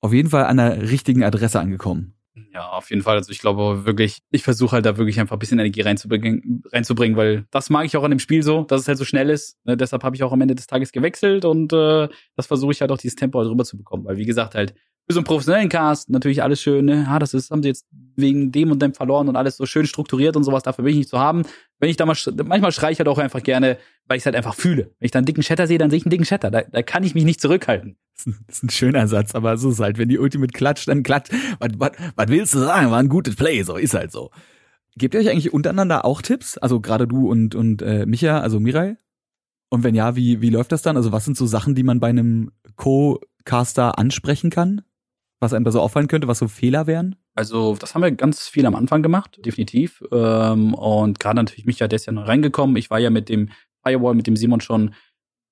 auf 0.02 0.12
jeden 0.12 0.28
Fall 0.28 0.44
an 0.44 0.58
der 0.58 0.82
richtigen 0.90 1.24
Adresse 1.24 1.58
angekommen. 1.60 2.14
Ja, 2.52 2.70
auf 2.70 2.90
jeden 2.90 3.02
Fall. 3.02 3.16
Also 3.16 3.30
ich 3.30 3.40
glaube 3.40 3.84
wirklich, 3.84 4.18
ich 4.30 4.42
versuche 4.42 4.72
halt 4.72 4.86
da 4.86 4.96
wirklich 4.96 5.20
einfach 5.20 5.36
ein 5.36 5.38
bisschen 5.38 5.58
Energie 5.58 5.82
reinzubringen, 5.82 6.62
reinzubringen, 6.72 7.16
weil 7.16 7.46
das 7.50 7.70
mag 7.70 7.84
ich 7.84 7.96
auch 7.96 8.04
an 8.04 8.10
dem 8.10 8.18
Spiel 8.18 8.42
so, 8.42 8.64
dass 8.64 8.82
es 8.82 8.88
halt 8.88 8.98
so 8.98 9.04
schnell 9.04 9.30
ist. 9.30 9.58
Ne, 9.64 9.76
deshalb 9.76 10.02
habe 10.02 10.16
ich 10.16 10.22
auch 10.22 10.32
am 10.32 10.40
Ende 10.40 10.54
des 10.54 10.66
Tages 10.66 10.92
gewechselt 10.92 11.44
und 11.44 11.72
äh, 11.72 12.08
das 12.36 12.46
versuche 12.46 12.72
ich 12.72 12.80
halt 12.80 12.90
auch 12.90 12.98
dieses 12.98 13.16
Tempo 13.16 13.38
halt 13.38 13.76
bekommen. 13.76 14.04
Weil 14.04 14.16
wie 14.16 14.24
gesagt, 14.24 14.54
halt, 14.54 14.74
für 15.12 15.14
so 15.14 15.20
einen 15.20 15.26
professionellen 15.26 15.68
Cast 15.68 16.10
natürlich 16.10 16.42
alles 16.42 16.60
schön, 16.60 16.86
ne? 16.86 17.04
Ja, 17.06 17.18
das 17.18 17.34
ist, 17.34 17.50
haben 17.50 17.62
sie 17.62 17.68
jetzt 17.68 17.86
wegen 18.16 18.52
dem 18.52 18.70
und 18.70 18.80
dem 18.80 18.94
verloren 18.94 19.28
und 19.28 19.36
alles 19.36 19.56
so 19.56 19.66
schön 19.66 19.86
strukturiert 19.86 20.36
und 20.36 20.44
sowas, 20.44 20.62
dafür 20.62 20.84
bin 20.84 20.92
ich 20.92 20.98
nicht 20.98 21.10
zu 21.10 21.18
haben. 21.18 21.42
Wenn 21.78 21.90
ich 21.90 21.96
da 21.96 22.06
mal, 22.06 22.16
manchmal 22.44 22.72
schreie 22.72 22.92
ich 22.92 22.98
halt 22.98 23.08
auch 23.08 23.18
einfach 23.18 23.42
gerne, 23.42 23.78
weil 24.06 24.16
ich 24.16 24.22
es 24.22 24.26
halt 24.26 24.36
einfach 24.36 24.54
fühle. 24.54 24.90
Wenn 24.98 25.06
ich 25.06 25.10
da 25.10 25.18
einen 25.18 25.26
dicken 25.26 25.42
Shatter 25.42 25.66
sehe, 25.66 25.78
dann 25.78 25.90
sehe 25.90 25.98
ich 25.98 26.04
einen 26.04 26.10
dicken 26.10 26.24
Shatter. 26.24 26.50
Da, 26.50 26.62
da 26.62 26.82
kann 26.82 27.04
ich 27.04 27.14
mich 27.14 27.24
nicht 27.24 27.40
zurückhalten. 27.40 27.96
Das 28.46 28.56
ist, 28.58 28.62
ein, 28.62 28.70
schöner 28.70 29.08
Satz, 29.08 29.34
aber 29.34 29.56
so 29.56 29.70
ist 29.70 29.80
halt, 29.80 29.98
wenn 29.98 30.08
die 30.08 30.18
Ultimate 30.18 30.52
klatscht, 30.52 30.86
dann 30.86 31.02
klatscht. 31.02 31.32
Was, 31.58 31.70
was, 31.78 31.90
was 32.14 32.28
willst 32.28 32.54
du 32.54 32.58
sagen? 32.58 32.90
War 32.90 32.98
ein 32.98 33.08
gutes 33.08 33.34
Play, 33.34 33.62
so 33.62 33.76
ist 33.76 33.94
halt 33.94 34.12
so. 34.12 34.30
Gebt 34.96 35.14
ihr 35.14 35.20
euch 35.20 35.30
eigentlich 35.30 35.52
untereinander 35.52 36.04
auch 36.04 36.22
Tipps? 36.22 36.58
Also 36.58 36.80
gerade 36.80 37.08
du 37.08 37.28
und, 37.28 37.54
und 37.54 37.82
äh, 37.82 38.06
Micha, 38.06 38.40
also 38.40 38.60
Mirai? 38.60 38.96
Und 39.70 39.82
wenn 39.82 39.94
ja, 39.94 40.14
wie, 40.16 40.42
wie 40.42 40.50
läuft 40.50 40.70
das 40.70 40.82
dann? 40.82 40.98
Also 40.98 41.12
was 41.12 41.24
sind 41.24 41.36
so 41.36 41.46
Sachen, 41.46 41.74
die 41.74 41.82
man 41.82 41.98
bei 41.98 42.10
einem 42.10 42.52
Co-Caster 42.76 43.98
ansprechen 43.98 44.50
kann? 44.50 44.82
Was 45.42 45.52
einem 45.52 45.64
da 45.64 45.72
so 45.72 45.80
auffallen 45.80 46.08
könnte, 46.08 46.28
was 46.28 46.38
so 46.38 46.48
Fehler 46.48 46.86
wären? 46.86 47.16
Also, 47.34 47.76
das 47.78 47.94
haben 47.94 48.02
wir 48.02 48.12
ganz 48.12 48.48
viel 48.48 48.64
am 48.64 48.74
Anfang 48.74 49.02
gemacht, 49.02 49.38
definitiv. 49.44 50.02
Ähm, 50.12 50.72
und 50.74 51.18
gerade 51.18 51.36
natürlich 51.36 51.66
Micha, 51.66 51.88
der 51.88 51.96
ist 51.96 52.06
ja 52.06 52.12
reingekommen. 52.14 52.76
Ich 52.76 52.90
war 52.90 52.98
ja 52.98 53.10
mit 53.10 53.28
dem 53.28 53.50
Firewall, 53.84 54.14
mit 54.14 54.26
dem 54.26 54.36
Simon 54.36 54.60
schon 54.60 54.90
ein 54.90 54.94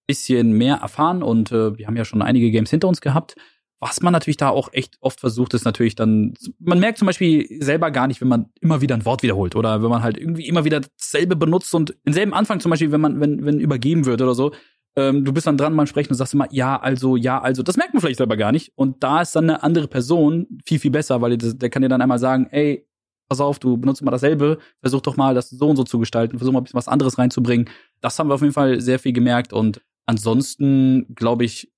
bisschen 0.06 0.52
mehr 0.52 0.76
erfahren 0.76 1.22
und 1.22 1.52
äh, 1.52 1.76
wir 1.76 1.86
haben 1.86 1.96
ja 1.96 2.04
schon 2.04 2.22
einige 2.22 2.50
Games 2.50 2.70
hinter 2.70 2.88
uns 2.88 3.00
gehabt. 3.00 3.34
Was 3.82 4.02
man 4.02 4.12
natürlich 4.12 4.36
da 4.36 4.50
auch 4.50 4.72
echt 4.72 4.98
oft 5.00 5.20
versucht, 5.20 5.54
ist 5.54 5.64
natürlich 5.64 5.94
dann, 5.94 6.34
man 6.58 6.80
merkt 6.80 6.98
zum 6.98 7.06
Beispiel 7.06 7.46
selber 7.62 7.90
gar 7.90 8.06
nicht, 8.06 8.20
wenn 8.20 8.28
man 8.28 8.50
immer 8.60 8.82
wieder 8.82 8.94
ein 8.94 9.06
Wort 9.06 9.22
wiederholt 9.22 9.56
oder 9.56 9.82
wenn 9.82 9.88
man 9.88 10.02
halt 10.02 10.18
irgendwie 10.18 10.46
immer 10.46 10.64
wieder 10.64 10.80
dasselbe 10.80 11.34
benutzt 11.34 11.74
und 11.74 11.96
denselben 12.06 12.34
Anfang 12.34 12.60
zum 12.60 12.70
Beispiel, 12.70 12.92
wenn 12.92 13.00
man, 13.00 13.20
wenn, 13.20 13.44
wenn 13.46 13.58
übergeben 13.58 14.04
wird 14.04 14.20
oder 14.20 14.34
so, 14.34 14.52
ähm, 14.96 15.24
du 15.24 15.32
bist 15.32 15.46
dann 15.46 15.56
dran 15.56 15.76
beim 15.76 15.86
Sprechen 15.86 16.10
und 16.10 16.16
sagst 16.16 16.34
immer, 16.34 16.48
ja, 16.50 16.78
also, 16.78 17.16
ja, 17.16 17.40
also. 17.40 17.62
Das 17.62 17.76
merkt 17.76 17.94
man 17.94 18.00
vielleicht 18.00 18.18
selber 18.18 18.36
gar 18.36 18.52
nicht. 18.52 18.72
Und 18.74 19.02
da 19.02 19.22
ist 19.22 19.34
dann 19.36 19.44
eine 19.44 19.62
andere 19.62 19.88
Person 19.88 20.58
viel, 20.66 20.78
viel 20.78 20.90
besser, 20.90 21.20
weil 21.20 21.36
der, 21.36 21.54
der 21.54 21.70
kann 21.70 21.82
dir 21.82 21.88
dann 21.88 22.02
einmal 22.02 22.18
sagen, 22.18 22.48
ey, 22.50 22.86
pass 23.28 23.40
auf, 23.40 23.60
du 23.60 23.76
benutzt 23.76 24.02
mal 24.02 24.10
dasselbe, 24.10 24.58
versuch 24.80 25.00
doch 25.00 25.16
mal 25.16 25.34
das 25.34 25.50
so 25.50 25.68
und 25.68 25.76
so 25.76 25.84
zu 25.84 26.00
gestalten, 26.00 26.38
versuch 26.38 26.52
mal 26.52 26.60
ein 26.60 26.64
bisschen 26.64 26.78
was 26.78 26.88
anderes 26.88 27.16
reinzubringen. 27.16 27.68
Das 28.00 28.18
haben 28.18 28.28
wir 28.28 28.34
auf 28.34 28.42
jeden 28.42 28.52
Fall 28.52 28.80
sehr 28.80 28.98
viel 28.98 29.12
gemerkt 29.12 29.52
und 29.52 29.80
ansonsten, 30.06 31.14
glaube 31.14 31.44
ich, 31.44 31.72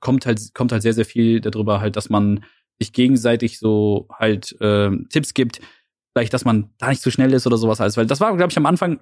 kommt 0.00 0.26
halt, 0.26 0.52
kommt 0.54 0.70
halt 0.70 0.82
sehr, 0.82 0.92
sehr 0.92 1.06
viel 1.06 1.40
darüber 1.40 1.80
halt, 1.80 1.96
dass 1.96 2.10
man 2.10 2.44
sich 2.78 2.92
gegenseitig 2.92 3.58
so 3.58 4.06
halt 4.12 4.54
äh, 4.60 4.90
Tipps 5.08 5.32
gibt, 5.32 5.60
vielleicht, 6.14 6.34
dass 6.34 6.44
man 6.44 6.70
da 6.78 6.90
nicht 6.90 7.02
zu 7.02 7.10
schnell 7.10 7.32
ist 7.32 7.46
oder 7.46 7.56
sowas 7.56 7.80
alles. 7.80 7.96
Weil 7.96 8.06
das 8.06 8.20
war, 8.20 8.36
glaube 8.36 8.50
ich, 8.50 8.56
am 8.58 8.66
Anfang, 8.66 9.00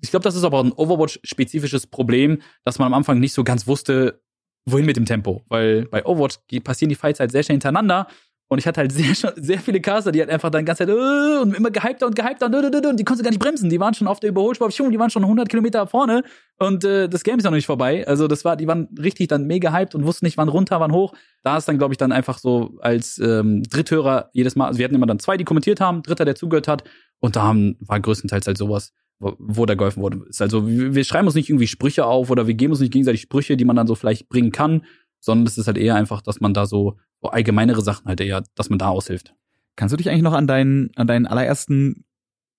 ich 0.00 0.10
glaube, 0.10 0.24
das 0.24 0.36
ist 0.36 0.44
aber 0.44 0.62
ein 0.62 0.72
Overwatch-spezifisches 0.72 1.86
Problem, 1.86 2.40
dass 2.64 2.78
man 2.78 2.86
am 2.86 2.94
Anfang 2.94 3.18
nicht 3.20 3.32
so 3.32 3.44
ganz 3.44 3.66
wusste, 3.66 4.22
wohin 4.64 4.86
mit 4.86 4.96
dem 4.96 5.06
Tempo. 5.06 5.44
Weil 5.48 5.86
bei 5.86 6.04
Overwatch 6.04 6.38
passieren 6.62 6.88
die 6.88 6.94
Fights 6.94 7.20
halt 7.20 7.32
sehr 7.32 7.42
schnell 7.42 7.54
hintereinander 7.54 8.06
und 8.50 8.58
ich 8.58 8.66
hatte 8.66 8.80
halt 8.80 8.92
sehr, 8.92 9.14
sehr 9.36 9.58
viele 9.58 9.80
Caster, 9.80 10.10
die 10.10 10.20
halt 10.20 10.30
einfach 10.30 10.50
dann 10.50 10.64
ganze 10.64 10.86
Zeit 10.86 10.94
äh, 10.94 11.38
und 11.40 11.54
immer 11.54 11.70
gehypter 11.70 12.06
und 12.06 12.16
gehypter 12.16 12.46
und, 12.46 12.86
und 12.86 12.96
die 12.98 13.04
konnten 13.04 13.22
gar 13.22 13.30
nicht 13.30 13.40
bremsen. 13.40 13.68
Die 13.68 13.78
waren 13.78 13.94
schon 13.94 14.08
auf 14.08 14.20
der 14.20 14.30
Überholspur, 14.30 14.68
die 14.68 14.98
waren 14.98 15.10
schon 15.10 15.22
100 15.22 15.48
Kilometer 15.48 15.86
vorne 15.86 16.22
und 16.58 16.84
äh, 16.84 17.08
das 17.08 17.24
Game 17.24 17.38
ist 17.38 17.44
ja 17.44 17.50
noch 17.50 17.56
nicht 17.56 17.66
vorbei. 17.66 18.06
Also 18.06 18.26
das 18.26 18.44
war, 18.44 18.56
die 18.56 18.66
waren 18.66 18.88
richtig 18.98 19.28
dann 19.28 19.46
mega 19.46 19.72
hyped 19.72 19.94
und 19.94 20.04
wussten 20.04 20.24
nicht, 20.24 20.36
wann 20.38 20.48
runter, 20.48 20.80
wann 20.80 20.92
hoch. 20.92 21.14
Da 21.42 21.56
ist 21.56 21.68
dann, 21.68 21.78
glaube 21.78 21.94
ich, 21.94 21.98
dann 21.98 22.12
einfach 22.12 22.38
so 22.38 22.78
als 22.80 23.18
ähm, 23.18 23.62
Dritthörer 23.64 24.30
jedes 24.32 24.56
Mal, 24.56 24.66
also 24.66 24.78
wir 24.78 24.84
hatten 24.84 24.94
immer 24.94 25.06
dann 25.06 25.18
zwei, 25.18 25.36
die 25.36 25.44
kommentiert 25.44 25.80
haben, 25.80 26.02
Dritter, 26.02 26.24
der 26.24 26.34
zugehört 26.34 26.68
hat 26.68 26.84
und 27.20 27.36
da 27.36 27.42
haben, 27.42 27.76
war 27.80 28.00
größtenteils 28.00 28.46
halt 28.46 28.58
sowas, 28.58 28.92
wo, 29.18 29.66
da 29.66 29.74
geholfen 29.74 30.02
wurde. 30.02 30.24
Ist 30.28 30.42
also, 30.42 30.66
wir, 30.68 31.04
schreiben 31.04 31.26
uns 31.26 31.34
nicht 31.34 31.48
irgendwie 31.48 31.66
Sprüche 31.66 32.06
auf 32.06 32.30
oder 32.30 32.46
wir 32.46 32.54
geben 32.54 32.72
uns 32.72 32.80
nicht 32.80 32.92
gegenseitig 32.92 33.22
Sprüche, 33.22 33.56
die 33.56 33.64
man 33.64 33.76
dann 33.76 33.86
so 33.86 33.94
vielleicht 33.94 34.28
bringen 34.28 34.52
kann, 34.52 34.84
sondern 35.20 35.46
es 35.46 35.58
ist 35.58 35.66
halt 35.66 35.78
eher 35.78 35.96
einfach, 35.96 36.22
dass 36.22 36.40
man 36.40 36.54
da 36.54 36.66
so 36.66 36.96
allgemeinere 37.22 37.82
Sachen 37.82 38.06
halt 38.06 38.20
eher, 38.20 38.44
dass 38.54 38.70
man 38.70 38.78
da 38.78 38.88
aushilft. 38.88 39.34
Kannst 39.76 39.92
du 39.92 39.96
dich 39.96 40.08
eigentlich 40.08 40.22
noch 40.22 40.34
an 40.34 40.46
deinen, 40.46 40.90
an 40.96 41.06
deinen 41.06 41.26
allerersten 41.26 42.04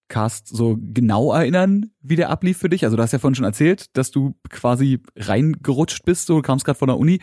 Cast 0.10 0.48
so 0.48 0.78
genau 0.80 1.32
erinnern, 1.34 1.92
wie 2.02 2.16
der 2.16 2.30
ablief 2.30 2.58
für 2.58 2.70
dich? 2.70 2.84
Also 2.84 2.98
du 2.98 3.04
hast 3.04 3.14
ja 3.14 3.20
vorhin 3.20 3.36
schon 3.36 3.46
erzählt, 3.46 3.96
dass 3.96 4.12
du 4.12 4.36
quasi 4.50 5.02
reingerutscht 5.16 6.04
bist, 6.04 6.28
so 6.28 6.42
kamst 6.42 6.66
gerade 6.66 6.80
von 6.80 6.88
der 6.88 6.98
Uni. 6.98 7.20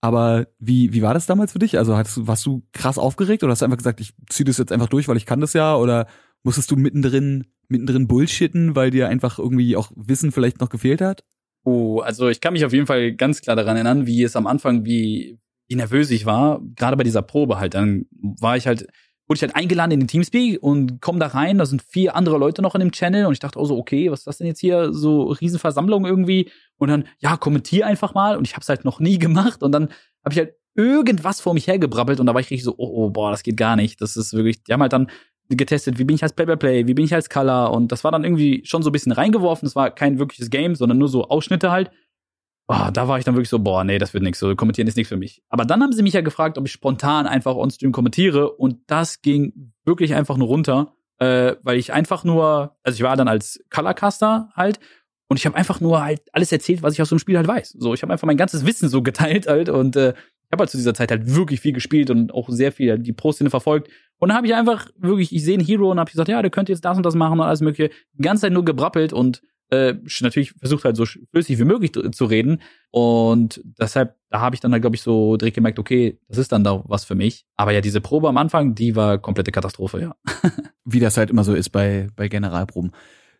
Aber 0.00 0.46
wie, 0.58 0.92
wie 0.92 1.02
war 1.02 1.14
das 1.14 1.26
damals 1.26 1.52
für 1.52 1.58
dich? 1.58 1.78
Also 1.78 1.96
hast, 1.96 2.26
warst 2.26 2.44
du 2.44 2.62
krass 2.72 2.98
aufgeregt 2.98 3.42
oder 3.42 3.52
hast 3.52 3.62
du 3.62 3.64
einfach 3.64 3.78
gesagt, 3.78 4.00
ich 4.00 4.12
ziehe 4.28 4.44
das 4.44 4.58
jetzt 4.58 4.70
einfach 4.70 4.88
durch, 4.88 5.08
weil 5.08 5.16
ich 5.16 5.26
kann 5.26 5.40
das 5.40 5.54
ja? 5.54 5.74
Oder 5.74 6.06
musstest 6.42 6.70
du 6.70 6.76
mittendrin, 6.76 7.46
mittendrin 7.70 8.06
bullshitten, 8.06 8.74
weil 8.76 8.90
dir 8.90 9.08
einfach 9.08 9.38
irgendwie 9.38 9.76
auch 9.76 9.90
Wissen 9.94 10.32
vielleicht 10.32 10.60
noch 10.60 10.68
gefehlt 10.68 11.00
hat? 11.00 11.24
Oh, 11.64 12.00
also 12.00 12.28
ich 12.28 12.40
kann 12.40 12.52
mich 12.52 12.64
auf 12.64 12.72
jeden 12.72 12.86
Fall 12.86 13.12
ganz 13.12 13.40
klar 13.40 13.56
daran 13.56 13.76
erinnern, 13.76 14.06
wie 14.06 14.22
es 14.22 14.36
am 14.36 14.46
Anfang, 14.46 14.84
wie, 14.84 15.38
wie 15.68 15.74
nervös 15.74 16.10
ich 16.10 16.24
war, 16.24 16.60
gerade 16.76 16.96
bei 16.96 17.02
dieser 17.02 17.22
Probe 17.22 17.58
halt. 17.58 17.74
Dann 17.74 18.06
war 18.12 18.56
ich 18.56 18.66
halt, 18.66 18.86
wurde 19.26 19.38
ich 19.38 19.42
halt 19.42 19.56
eingeladen 19.56 19.90
in 19.90 20.00
den 20.00 20.08
Teamspeak 20.08 20.62
und 20.62 21.00
komm 21.00 21.18
da 21.18 21.26
rein, 21.26 21.58
da 21.58 21.66
sind 21.66 21.82
vier 21.82 22.14
andere 22.14 22.38
Leute 22.38 22.62
noch 22.62 22.76
in 22.76 22.80
dem 22.80 22.92
Channel 22.92 23.26
und 23.26 23.32
ich 23.32 23.40
dachte, 23.40 23.58
oh 23.58 23.64
so, 23.64 23.76
okay, 23.76 24.10
was 24.10 24.20
ist 24.20 24.26
das 24.28 24.38
denn 24.38 24.46
jetzt 24.46 24.60
hier? 24.60 24.92
So 24.92 25.24
Riesenversammlung 25.24 26.06
irgendwie. 26.06 26.50
Und 26.76 26.88
dann, 26.88 27.08
ja, 27.18 27.36
kommentier 27.36 27.86
einfach 27.86 28.14
mal. 28.14 28.36
Und 28.36 28.46
ich 28.46 28.54
hab's 28.54 28.68
halt 28.68 28.84
noch 28.84 29.00
nie 29.00 29.18
gemacht. 29.18 29.62
Und 29.62 29.72
dann 29.72 29.88
habe 30.24 30.32
ich 30.32 30.38
halt 30.38 30.54
irgendwas 30.76 31.40
vor 31.40 31.54
mich 31.54 31.66
hergebrabbelt 31.66 32.20
und 32.20 32.26
da 32.26 32.34
war 32.34 32.40
ich 32.40 32.50
richtig 32.50 32.64
so, 32.64 32.74
oh, 32.76 33.06
oh, 33.06 33.10
boah, 33.10 33.30
das 33.30 33.42
geht 33.42 33.56
gar 33.56 33.76
nicht. 33.76 34.00
Das 34.00 34.16
ist 34.16 34.34
wirklich, 34.34 34.62
die 34.62 34.72
haben 34.72 34.82
halt 34.82 34.92
dann 34.92 35.10
getestet, 35.48 35.98
wie 35.98 36.04
bin 36.04 36.16
ich 36.16 36.22
als 36.22 36.32
Play-by-Play, 36.32 36.80
-play, 36.80 36.86
wie 36.86 36.94
bin 36.94 37.04
ich 37.04 37.14
als 37.14 37.30
Color 37.30 37.72
und 37.72 37.92
das 37.92 38.04
war 38.04 38.12
dann 38.12 38.24
irgendwie 38.24 38.62
schon 38.64 38.82
so 38.82 38.90
ein 38.90 38.92
bisschen 38.92 39.12
reingeworfen. 39.12 39.66
Das 39.66 39.76
war 39.76 39.90
kein 39.90 40.18
wirkliches 40.18 40.50
Game, 40.50 40.74
sondern 40.74 40.98
nur 40.98 41.08
so 41.08 41.28
Ausschnitte 41.28 41.70
halt 41.70 41.90
oh, 42.68 42.90
da 42.92 43.08
war 43.08 43.18
ich 43.18 43.24
dann 43.24 43.34
wirklich 43.34 43.48
so, 43.48 43.58
boah, 43.58 43.84
nee, 43.84 43.98
das 43.98 44.14
wird 44.14 44.24
nichts, 44.24 44.38
so 44.38 44.54
kommentieren 44.56 44.88
ist 44.88 44.96
nichts 44.96 45.08
für 45.08 45.16
mich. 45.16 45.42
Aber 45.48 45.64
dann 45.64 45.82
haben 45.82 45.92
sie 45.92 46.02
mich 46.02 46.14
ja 46.14 46.20
gefragt, 46.20 46.58
ob 46.58 46.66
ich 46.66 46.72
spontan 46.72 47.26
einfach 47.26 47.54
on-stream 47.54 47.92
kommentiere 47.92 48.50
und 48.52 48.78
das 48.86 49.22
ging 49.22 49.72
wirklich 49.84 50.14
einfach 50.14 50.36
nur 50.36 50.48
runter, 50.48 50.94
äh, 51.18 51.54
weil 51.62 51.78
ich 51.78 51.92
einfach 51.92 52.24
nur, 52.24 52.76
also 52.82 52.96
ich 52.96 53.02
war 53.02 53.16
dann 53.16 53.28
als 53.28 53.64
Colorcaster 53.70 54.50
halt 54.54 54.80
und 55.28 55.38
ich 55.38 55.46
habe 55.46 55.56
einfach 55.56 55.80
nur 55.80 56.02
halt 56.02 56.22
alles 56.32 56.52
erzählt, 56.52 56.82
was 56.82 56.94
ich 56.94 57.02
aus 57.02 57.08
dem 57.08 57.18
Spiel 57.18 57.36
halt 57.36 57.48
weiß. 57.48 57.76
So, 57.78 57.94
ich 57.94 58.02
habe 58.02 58.12
einfach 58.12 58.26
mein 58.26 58.36
ganzes 58.36 58.66
Wissen 58.66 58.88
so 58.88 59.02
geteilt 59.02 59.46
halt 59.46 59.68
und 59.68 59.96
äh, 59.96 60.10
ich 60.10 60.52
habe 60.52 60.62
halt 60.62 60.70
zu 60.70 60.76
dieser 60.76 60.94
Zeit 60.94 61.10
halt 61.10 61.34
wirklich 61.34 61.60
viel 61.60 61.72
gespielt 61.72 62.10
und 62.10 62.32
auch 62.32 62.48
sehr 62.48 62.70
viel 62.70 62.98
die 62.98 63.12
Pro-Szene 63.12 63.50
verfolgt. 63.50 63.90
Und 64.18 64.28
dann 64.28 64.36
habe 64.36 64.46
ich 64.46 64.54
einfach 64.54 64.88
wirklich, 64.96 65.34
ich 65.34 65.44
sehe 65.44 65.58
einen 65.58 65.66
Hero 65.66 65.90
und 65.90 66.00
habe 66.00 66.10
gesagt, 66.10 66.28
ja, 66.28 66.40
der 66.40 66.50
könnte 66.50 66.72
jetzt 66.72 66.84
das 66.84 66.96
und 66.96 67.04
das 67.04 67.14
machen 67.14 67.38
und 67.38 67.46
alles 67.46 67.60
mögliche. 67.60 67.94
Die 68.14 68.22
ganze 68.22 68.42
Zeit 68.42 68.52
nur 68.52 68.64
gebrappelt 68.64 69.12
und 69.12 69.42
äh, 69.70 69.94
natürlich 70.20 70.52
versucht 70.52 70.84
halt 70.84 70.96
so 70.96 71.04
flüssig 71.04 71.58
wie 71.58 71.64
möglich 71.64 71.92
zu 71.92 72.24
reden. 72.24 72.62
Und 72.90 73.60
deshalb, 73.78 74.16
da 74.30 74.40
habe 74.40 74.54
ich 74.54 74.60
dann 74.60 74.72
halt, 74.72 74.82
glaube 74.82 74.96
ich, 74.96 75.02
so 75.02 75.36
direkt 75.36 75.56
gemerkt, 75.56 75.78
okay, 75.78 76.18
das 76.28 76.38
ist 76.38 76.52
dann 76.52 76.64
da 76.64 76.82
was 76.86 77.04
für 77.04 77.14
mich. 77.14 77.46
Aber 77.56 77.72
ja, 77.72 77.80
diese 77.80 78.00
Probe 78.00 78.28
am 78.28 78.36
Anfang, 78.36 78.74
die 78.74 78.96
war 78.96 79.18
komplette 79.18 79.52
Katastrophe, 79.52 80.00
ja. 80.00 80.16
wie 80.84 81.00
das 81.00 81.16
halt 81.16 81.30
immer 81.30 81.44
so 81.44 81.54
ist 81.54 81.70
bei, 81.70 82.08
bei 82.16 82.28
Generalproben. 82.28 82.92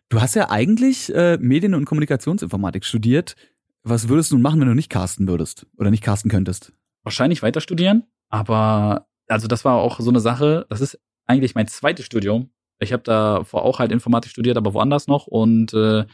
Du 0.09 0.21
hast 0.21 0.35
ja 0.35 0.49
eigentlich 0.49 1.13
äh, 1.13 1.37
Medien- 1.39 1.73
und 1.73 1.85
Kommunikationsinformatik 1.85 2.85
studiert. 2.85 3.35
Was 3.83 4.09
würdest 4.09 4.31
du 4.31 4.35
nun 4.35 4.41
machen, 4.41 4.59
wenn 4.59 4.67
du 4.67 4.75
nicht 4.75 4.89
casten 4.89 5.27
würdest 5.27 5.65
oder 5.77 5.91
nicht 5.91 6.03
casten 6.03 6.29
könntest? 6.29 6.73
Wahrscheinlich 7.03 7.41
weiter 7.41 7.61
studieren, 7.61 8.03
aber 8.29 9.07
also 9.27 9.47
das 9.47 9.65
war 9.65 9.75
auch 9.75 9.99
so 9.99 10.09
eine 10.09 10.19
Sache, 10.19 10.65
das 10.69 10.81
ist 10.81 10.99
eigentlich 11.25 11.55
mein 11.55 11.67
zweites 11.67 12.05
Studium 12.05 12.49
ich 12.79 12.93
habe 12.93 13.03
da 13.03 13.43
vor 13.43 13.63
auch 13.63 13.79
halt 13.79 13.91
Informatik 13.91 14.31
studiert, 14.31 14.57
aber 14.57 14.73
woanders 14.73 15.07
noch 15.07 15.27
und 15.27 15.73
äh, 15.73 16.05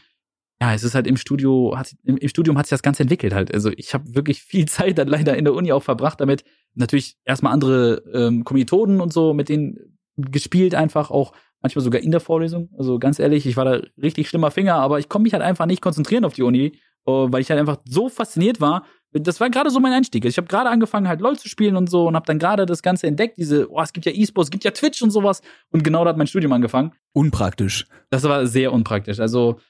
ja, 0.60 0.72
es 0.72 0.84
ist 0.84 0.94
halt 0.94 1.06
im 1.06 1.16
Studio, 1.16 1.74
hat, 1.76 1.94
im, 2.04 2.16
im 2.16 2.28
Studium 2.28 2.56
hat 2.56 2.66
sich 2.66 2.70
das 2.70 2.82
Ganze 2.82 3.02
entwickelt 3.02 3.34
halt. 3.34 3.52
Also 3.52 3.70
ich 3.76 3.92
habe 3.92 4.14
wirklich 4.14 4.42
viel 4.42 4.66
Zeit 4.68 4.98
dann 4.98 5.08
leider 5.08 5.36
in 5.36 5.44
der 5.44 5.54
Uni 5.54 5.72
auch 5.72 5.82
verbracht 5.82 6.20
damit. 6.20 6.44
Natürlich 6.74 7.16
erstmal 7.24 7.52
andere 7.52 8.02
ähm, 8.12 8.44
Kommilitonen 8.44 9.00
und 9.00 9.12
so 9.12 9.34
mit 9.34 9.48
denen 9.48 9.98
gespielt 10.16 10.74
einfach 10.74 11.10
auch 11.10 11.32
manchmal 11.60 11.84
sogar 11.84 12.00
in 12.00 12.12
der 12.12 12.20
Vorlesung. 12.20 12.70
Also 12.78 12.98
ganz 12.98 13.18
ehrlich, 13.18 13.46
ich 13.46 13.56
war 13.56 13.64
da 13.64 13.80
richtig 14.00 14.28
schlimmer 14.28 14.50
Finger, 14.50 14.76
aber 14.76 15.00
ich 15.00 15.08
konnte 15.08 15.24
mich 15.24 15.32
halt 15.32 15.42
einfach 15.42 15.66
nicht 15.66 15.82
konzentrieren 15.82 16.24
auf 16.24 16.34
die 16.34 16.42
Uni, 16.42 16.78
uh, 17.06 17.32
weil 17.32 17.40
ich 17.40 17.50
halt 17.50 17.58
einfach 17.58 17.78
so 17.84 18.08
fasziniert 18.08 18.60
war 18.60 18.86
das 19.14 19.40
war 19.40 19.48
gerade 19.48 19.70
so 19.70 19.80
mein 19.80 19.92
Einstieg. 19.92 20.24
Ich 20.24 20.36
habe 20.36 20.48
gerade 20.48 20.70
angefangen 20.70 21.08
halt 21.08 21.20
LoL 21.20 21.38
zu 21.38 21.48
spielen 21.48 21.76
und 21.76 21.88
so 21.88 22.08
und 22.08 22.16
habe 22.16 22.26
dann 22.26 22.38
gerade 22.38 22.66
das 22.66 22.82
Ganze 22.82 23.06
entdeckt, 23.06 23.38
diese 23.38 23.70
oh, 23.70 23.80
es 23.80 23.92
gibt 23.92 24.06
ja 24.06 24.12
E-Sports, 24.12 24.48
es 24.48 24.50
gibt 24.50 24.64
ja 24.64 24.72
Twitch 24.72 25.02
und 25.02 25.10
sowas 25.10 25.40
und 25.70 25.84
genau 25.84 26.04
da 26.04 26.10
hat 26.10 26.16
mein 26.16 26.26
Studium 26.26 26.52
angefangen. 26.52 26.92
Unpraktisch. 27.12 27.86
Das 28.10 28.24
war 28.24 28.46
sehr 28.46 28.72
unpraktisch. 28.72 29.20
Also 29.20 29.60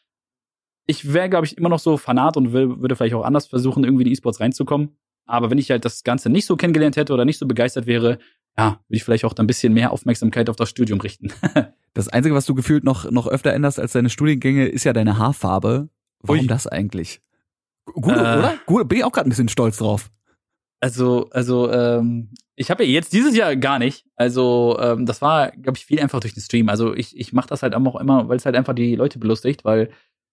ich 0.86 1.12
wäre 1.12 1.28
glaube 1.28 1.46
ich 1.46 1.58
immer 1.58 1.68
noch 1.68 1.78
so 1.78 1.96
Fanat 1.98 2.36
und 2.36 2.52
will, 2.52 2.80
würde 2.80 2.96
vielleicht 2.96 3.14
auch 3.14 3.24
anders 3.24 3.46
versuchen 3.46 3.84
irgendwie 3.84 4.04
in 4.04 4.12
E-Sports 4.12 4.40
reinzukommen, 4.40 4.96
aber 5.26 5.50
wenn 5.50 5.58
ich 5.58 5.70
halt 5.70 5.84
das 5.84 6.04
Ganze 6.04 6.30
nicht 6.30 6.46
so 6.46 6.56
kennengelernt 6.56 6.96
hätte 6.96 7.12
oder 7.12 7.24
nicht 7.24 7.38
so 7.38 7.46
begeistert 7.46 7.86
wäre, 7.86 8.18
ja, 8.56 8.80
würde 8.88 8.96
ich 8.96 9.04
vielleicht 9.04 9.24
auch 9.24 9.32
dann 9.32 9.44
ein 9.44 9.46
bisschen 9.48 9.72
mehr 9.72 9.90
Aufmerksamkeit 9.90 10.48
auf 10.48 10.56
das 10.56 10.70
Studium 10.70 11.00
richten. 11.00 11.32
das 11.94 12.08
einzige, 12.08 12.34
was 12.34 12.46
du 12.46 12.54
gefühlt 12.54 12.84
noch 12.84 13.10
noch 13.10 13.26
öfter 13.26 13.52
änderst 13.52 13.80
als 13.80 13.92
deine 13.92 14.10
Studiengänge, 14.10 14.66
ist 14.66 14.84
ja 14.84 14.92
deine 14.92 15.18
Haarfarbe. 15.18 15.88
Warum 16.20 16.42
Ui. 16.42 16.46
das 16.46 16.66
eigentlich? 16.66 17.20
Gut, 17.86 18.12
äh, 18.12 18.18
oder? 18.18 18.54
Gut, 18.66 18.88
bin 18.88 18.98
ich 18.98 19.04
auch 19.04 19.12
gerade 19.12 19.28
ein 19.28 19.30
bisschen 19.30 19.48
stolz 19.48 19.78
drauf. 19.78 20.10
Also, 20.80 21.28
also, 21.30 21.70
ähm, 21.72 22.30
ich 22.56 22.70
habe 22.70 22.84
ja 22.84 22.90
jetzt 22.90 23.12
dieses 23.12 23.36
Jahr 23.36 23.56
gar 23.56 23.78
nicht. 23.78 24.04
Also, 24.16 24.76
ähm, 24.80 25.06
das 25.06 25.22
war, 25.22 25.50
glaube 25.50 25.78
ich, 25.78 25.86
viel 25.86 26.00
einfach 26.00 26.20
durch 26.20 26.34
den 26.34 26.42
Stream. 26.42 26.68
Also, 26.68 26.94
ich, 26.94 27.18
ich 27.18 27.32
mache 27.32 27.48
das 27.48 27.62
halt 27.62 27.74
auch 27.74 28.00
immer, 28.00 28.28
weil 28.28 28.36
es 28.36 28.44
halt 28.44 28.56
einfach 28.56 28.74
die 28.74 28.94
Leute 28.94 29.18
belustigt, 29.18 29.64
weil, 29.64 29.90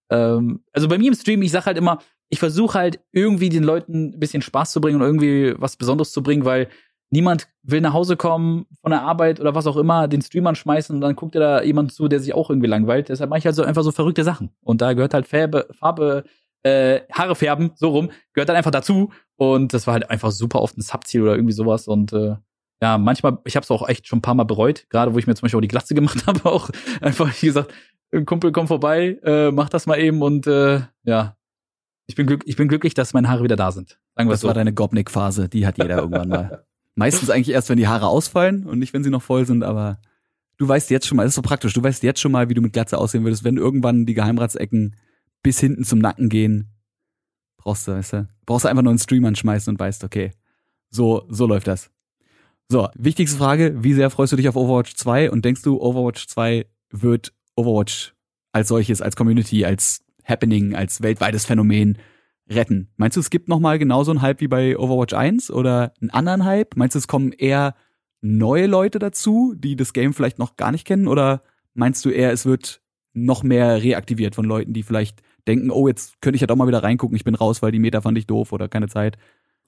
ähm, 0.10 0.64
also 0.74 0.88
bei 0.88 0.98
mir 0.98 1.08
im 1.08 1.14
Stream, 1.16 1.42
ich 1.42 1.52
sag 1.52 1.66
halt 1.66 1.78
immer, 1.78 2.00
ich 2.30 2.40
versuche 2.40 2.78
halt 2.78 3.00
irgendwie 3.12 3.50
den 3.50 3.64
Leuten 3.64 4.14
ein 4.14 4.20
bisschen 4.20 4.42
Spaß 4.42 4.72
zu 4.72 4.82
bringen 4.82 5.02
und 5.02 5.06
irgendwie 5.06 5.54
was 5.58 5.78
Besonderes 5.78 6.12
zu 6.12 6.24
bringen, 6.24 6.46
weil 6.46 6.70
niemand 7.12 7.48
will 7.64 7.82
nach 7.82 7.94
Hause 7.94 8.16
kommen 8.16 8.66
von 8.82 8.92
der 8.92 9.04
Arbeit 9.04 9.40
oder 9.40 9.54
was 9.54 9.68
auch 9.68 9.78
immer, 9.78 10.08
den 10.08 10.22
Streamern 10.22 10.56
schmeißen 10.56 10.96
und 10.96 11.02
dann 11.02 11.16
guckt 11.16 11.36
ihr 11.36 11.42
da 11.42 11.62
jemand 11.62 11.92
zu, 11.92 12.08
der 12.08 12.20
sich 12.20 12.34
auch 12.34 12.50
irgendwie 12.50 12.70
langweilt. 12.70 13.10
Deshalb 13.10 13.30
mache 13.30 13.40
ich 13.40 13.46
halt 13.46 13.56
so 13.56 13.64
einfach 13.64 13.84
so 13.84 13.92
verrückte 13.92 14.24
Sachen. 14.24 14.50
Und 14.62 14.82
da 14.82 14.94
gehört 14.94 15.14
halt 15.14 15.28
Farbe, 15.28 15.68
Farbe 15.78 16.24
äh, 16.64 17.02
Haare 17.12 17.36
färben, 17.36 17.72
so 17.76 17.90
rum, 17.90 18.12
gehört 18.34 18.50
dann 18.50 18.56
einfach 18.56 18.72
dazu. 18.72 19.12
Und 19.36 19.74
das 19.74 19.88
war 19.88 19.94
halt 19.94 20.10
einfach 20.10 20.32
super 20.32 20.62
oft 20.62 20.78
ein 20.78 20.82
Subziel 20.82 21.24
oder 21.24 21.36
irgendwie 21.36 21.54
sowas. 21.54 21.88
Und 21.88 22.14
äh, 22.14 22.36
ja, 22.82 22.98
manchmal, 22.98 23.38
ich 23.46 23.56
habe 23.56 23.64
es 23.64 23.72
auch 23.72 23.88
echt 23.88 24.08
schon 24.08 24.20
ein 24.20 24.24
paar 24.24 24.36
Mal 24.36 24.44
bereut, 24.44 24.88
gerade 24.90 25.14
wo 25.14 25.20
ich 25.20 25.28
mir 25.28 25.36
zum 25.36 25.44
Beispiel 25.44 25.58
auch 25.58 25.62
die 25.62 25.68
Glatze 25.68 25.96
gemacht 25.96 26.26
habe, 26.28 26.46
auch 26.46 26.70
einfach, 27.00 27.32
wie 27.42 27.48
gesagt, 27.48 27.74
Kumpel, 28.26 28.52
komm 28.52 28.68
vorbei, 28.68 29.20
äh, 29.24 29.52
mach 29.52 29.70
das 29.70 29.86
mal 29.86 29.98
eben 29.98 30.22
und 30.22 30.46
äh, 30.46 30.82
ja, 31.04 31.38
ich 32.08 32.16
bin, 32.16 32.28
glück, 32.28 32.44
ich 32.46 32.58
bin 32.58 32.68
glücklich, 32.68 32.94
dass 32.94 33.14
meine 33.14 33.30
Haare 33.30 33.44
wieder 33.44 33.56
da 33.56 33.72
sind. 33.72 34.00
Sagen 34.18 34.30
das 34.30 34.42
so. 34.42 34.48
war 34.48 34.54
deine 34.54 34.74
Gobnik-Phase, 34.74 35.48
die 35.48 35.66
hat 35.66 35.78
jeder 35.78 35.98
irgendwann 35.98 36.28
mal. 36.28 36.66
Meistens 36.96 37.30
eigentlich 37.30 37.56
erst, 37.56 37.70
wenn 37.70 37.78
die 37.78 37.88
Haare 37.88 38.08
ausfallen 38.08 38.66
und 38.66 38.80
nicht, 38.80 38.94
wenn 38.94 39.04
sie 39.04 39.10
noch 39.10 39.22
voll 39.22 39.46
sind, 39.46 39.64
aber 39.64 40.00
du 40.58 40.68
weißt 40.68 40.90
jetzt 40.90 41.08
schon 41.08 41.16
mal, 41.16 41.24
das 41.24 41.32
ist 41.32 41.36
so 41.36 41.42
praktisch, 41.42 41.74
du 41.74 41.82
weißt 41.82 42.04
jetzt 42.04 42.20
schon 42.20 42.34
mal, 42.34 42.50
wie 42.50 42.54
du 42.54 42.62
mit 42.62 42.74
Glatze 42.74 42.98
aussehen 42.98 43.24
würdest, 43.24 43.46
wenn 43.46 43.56
irgendwann 43.56 44.06
die 44.06 44.14
Geheimratsecken 44.14 44.98
bis 45.44 45.60
hinten 45.60 45.84
zum 45.84 46.00
Nacken 46.00 46.30
gehen. 46.30 46.72
Brauchst 47.58 47.88
du, 47.88 47.94
weißt 47.94 48.14
du? 48.14 48.28
Brauchst 48.46 48.66
du 48.66 48.70
einfach 48.70 48.84
nur 48.84 48.92
einen 48.92 49.00
Stream 49.00 49.26
anschmeißen 49.26 49.74
und 49.74 49.80
weißt, 49.80 50.04
okay, 50.04 50.32
so, 50.90 51.26
so 51.30 51.46
läuft 51.46 51.68
das. 51.68 51.92
So, 52.70 52.90
wichtigste 52.96 53.38
Frage, 53.38 53.84
wie 53.84 53.94
sehr 53.94 54.10
freust 54.10 54.34
du 54.34 54.38
dich 54.38 54.48
auf 54.48 54.56
Overwatch 54.56 54.96
2 54.96 55.32
und 55.32 55.44
denkst 55.44 55.62
du, 55.62 55.82
Overwatch 55.82 56.28
2 56.28 56.66
wird 56.90 57.34
Overwatch 57.56 58.14
als 58.52 58.70
solches, 58.70 59.02
als 59.02 59.16
Community, 59.16 59.66
als 59.66 60.04
Happening, 60.24 60.76
als 60.76 61.02
weltweites 61.02 61.46
Phänomen 61.46 61.98
retten? 62.50 62.90
Meinst 62.98 63.18
du, 63.18 63.22
es 63.22 63.30
gibt 63.30 63.50
nochmal 63.50 63.78
genauso 63.78 64.12
einen 64.12 64.22
Hype 64.22 64.42
wie 64.42 64.48
bei 64.48 64.78
Overwatch 64.78 65.14
1 65.14 65.52
oder 65.52 65.94
einen 66.02 66.12
anderen 66.12 66.46
Hype? 66.46 66.76
Meinst 66.76 66.96
du, 66.96 67.00
es 67.00 67.08
kommen 67.08 67.32
eher 67.34 67.76
neue 68.22 68.68
Leute 68.68 69.00
dazu, 69.00 69.54
die 69.58 69.76
das 69.76 69.94
Game 69.94 70.14
vielleicht 70.14 70.40
noch 70.40 70.56
gar 70.56 70.72
nicht 70.72 70.86
kennen? 70.86 71.08
Oder 71.08 71.44
meinst 71.74 72.06
du 72.06 72.10
eher, 72.10 72.32
es 72.32 72.46
wird 72.46 72.82
noch 73.14 73.44
mehr 73.44 73.82
reaktiviert 73.84 74.36
von 74.36 74.46
Leuten, 74.46 74.74
die 74.74 74.84
vielleicht 74.84 75.22
denken, 75.48 75.72
oh, 75.72 75.88
jetzt 75.88 76.22
könnte 76.22 76.36
ich 76.36 76.42
ja 76.42 76.48
doch 76.48 76.56
mal 76.56 76.68
wieder 76.68 76.84
reingucken, 76.84 77.16
ich 77.16 77.24
bin 77.24 77.36
raus, 77.36 77.62
weil 77.62 77.72
die 77.72 77.80
Meta 77.80 78.02
fand 78.02 78.18
ich 78.18 78.28
doof 78.28 78.52
oder 78.54 78.70
keine 78.70 78.88
Zeit. 78.88 79.18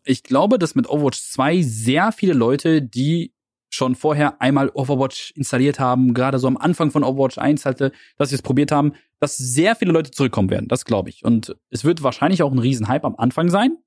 Ich 0.05 0.23
glaube, 0.23 0.59
dass 0.59 0.75
mit 0.75 0.89
Overwatch 0.89 1.19
2 1.19 1.61
sehr 1.61 2.11
viele 2.11 2.33
Leute, 2.33 2.81
die 2.81 3.33
schon 3.69 3.95
vorher 3.95 4.39
einmal 4.41 4.69
Overwatch 4.73 5.31
installiert 5.35 5.79
haben, 5.79 6.13
gerade 6.13 6.37
so 6.37 6.47
am 6.47 6.57
Anfang 6.57 6.91
von 6.91 7.03
Overwatch 7.03 7.37
1 7.37 7.65
halt, 7.65 7.91
dass 8.17 8.29
sie 8.29 8.35
es 8.35 8.41
probiert 8.41 8.71
haben, 8.71 8.93
dass 9.19 9.37
sehr 9.37 9.75
viele 9.75 9.91
Leute 9.91 10.11
zurückkommen 10.11 10.49
werden, 10.49 10.67
das 10.67 10.85
glaube 10.85 11.09
ich. 11.09 11.25
Und 11.25 11.55
es 11.69 11.83
wird 11.83 12.03
wahrscheinlich 12.03 12.43
auch 12.43 12.51
ein 12.51 12.59
Riesenhype 12.59 13.05
am 13.05 13.15
Anfang 13.15 13.49
sein. 13.49 13.77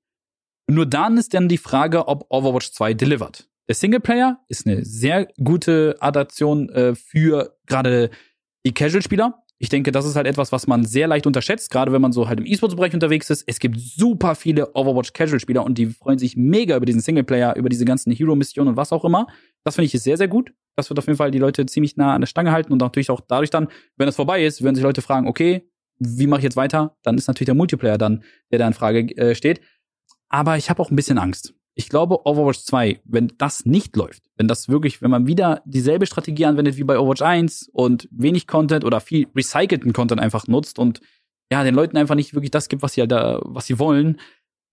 Nur 0.69 0.85
dann 0.85 1.17
ist 1.17 1.33
dann 1.33 1.47
die 1.47 1.57
Frage, 1.57 2.07
ob 2.07 2.25
Overwatch 2.29 2.71
2 2.71 2.95
delivert. 2.95 3.47
Der 3.69 3.75
Singleplayer 3.75 4.39
ist 4.49 4.65
eine 4.65 4.83
sehr 4.83 5.27
gute 5.41 5.95
Adaption 5.99 6.69
äh, 6.69 6.95
für 6.95 7.57
gerade 7.65 8.09
die 8.65 8.73
Casual-Spieler. 8.73 9.43
Ich 9.59 9.69
denke, 9.69 9.91
das 9.91 10.05
ist 10.05 10.15
halt 10.15 10.27
etwas, 10.27 10.51
was 10.51 10.67
man 10.67 10.85
sehr 10.85 11.07
leicht 11.07 11.25
unterschätzt, 11.25 11.71
gerade 11.71 11.91
wenn 11.91 12.01
man 12.01 12.11
so 12.11 12.27
halt 12.27 12.39
im 12.39 12.45
E-Sports-Bereich 12.45 12.93
unterwegs 12.93 13.29
ist. 13.31 13.43
Es 13.47 13.59
gibt 13.59 13.79
super 13.79 14.35
viele 14.35 14.75
Overwatch-Casual-Spieler 14.75 15.65
und 15.65 15.79
die 15.79 15.87
freuen 15.87 16.19
sich 16.19 16.37
mega 16.37 16.75
über 16.77 16.85
diesen 16.85 17.01
Singleplayer, 17.01 17.55
über 17.55 17.69
diese 17.69 17.83
ganzen 17.83 18.11
Hero-Missionen 18.11 18.69
und 18.69 18.77
was 18.77 18.93
auch 18.93 19.03
immer. 19.03 19.27
Das 19.63 19.75
finde 19.75 19.87
ich 19.87 20.01
sehr, 20.01 20.17
sehr 20.17 20.27
gut. 20.27 20.53
Das 20.75 20.89
wird 20.89 20.99
auf 20.99 21.07
jeden 21.07 21.17
Fall 21.17 21.31
die 21.31 21.39
Leute 21.39 21.65
ziemlich 21.65 21.97
nah 21.97 22.13
an 22.13 22.21
der 22.21 22.27
Stange 22.27 22.51
halten 22.51 22.71
und 22.71 22.79
natürlich 22.79 23.09
auch 23.09 23.21
dadurch 23.21 23.49
dann, 23.49 23.67
wenn 23.95 24.07
es 24.07 24.15
vorbei 24.15 24.45
ist, 24.45 24.63
werden 24.63 24.75
sich 24.75 24.83
Leute 24.83 25.01
fragen, 25.01 25.27
okay, 25.27 25.67
wie 25.97 26.27
mache 26.27 26.41
ich 26.41 26.43
jetzt 26.43 26.55
weiter? 26.55 26.95
Dann 27.01 27.17
ist 27.17 27.27
natürlich 27.27 27.47
der 27.47 27.55
Multiplayer 27.55 27.97
dann, 27.97 28.23
der 28.51 28.59
da 28.59 28.67
in 28.67 28.73
Frage 28.73 28.99
äh, 29.17 29.33
steht. 29.33 29.61
Aber 30.29 30.57
ich 30.57 30.69
habe 30.69 30.81
auch 30.83 30.91
ein 30.91 30.95
bisschen 30.95 31.17
Angst 31.17 31.56
ich 31.77 31.89
glaube, 31.89 32.25
Overwatch 32.25 32.61
2, 32.61 33.01
wenn 33.05 33.31
das 33.37 33.65
nicht 33.65 33.95
läuft, 33.95 34.23
wenn 34.35 34.47
das 34.47 34.67
wirklich, 34.67 35.03
wenn 35.03 35.11
man 35.11 35.27
wieder 35.27 35.61
dieselbe 35.65 36.07
Strategie 36.07 36.45
anwendet 36.45 36.75
wie 36.75 36.83
bei 36.83 36.97
Overwatch 36.97 37.21
1 37.21 37.69
und 37.71 38.09
wenig 38.11 38.47
Content 38.47 38.83
oder 38.83 38.99
viel 38.99 39.27
recycelten 39.35 39.93
Content 39.93 40.19
einfach 40.19 40.47
nutzt 40.47 40.79
und 40.79 41.01
ja, 41.51 41.63
den 41.63 41.75
Leuten 41.75 41.95
einfach 41.95 42.15
nicht 42.15 42.33
wirklich 42.33 42.49
das 42.49 42.67
gibt, 42.67 42.81
was 42.81 42.93
sie 42.93 43.01
halt 43.01 43.11
da, 43.11 43.39
was 43.43 43.67
sie 43.67 43.77
wollen, 43.77 44.19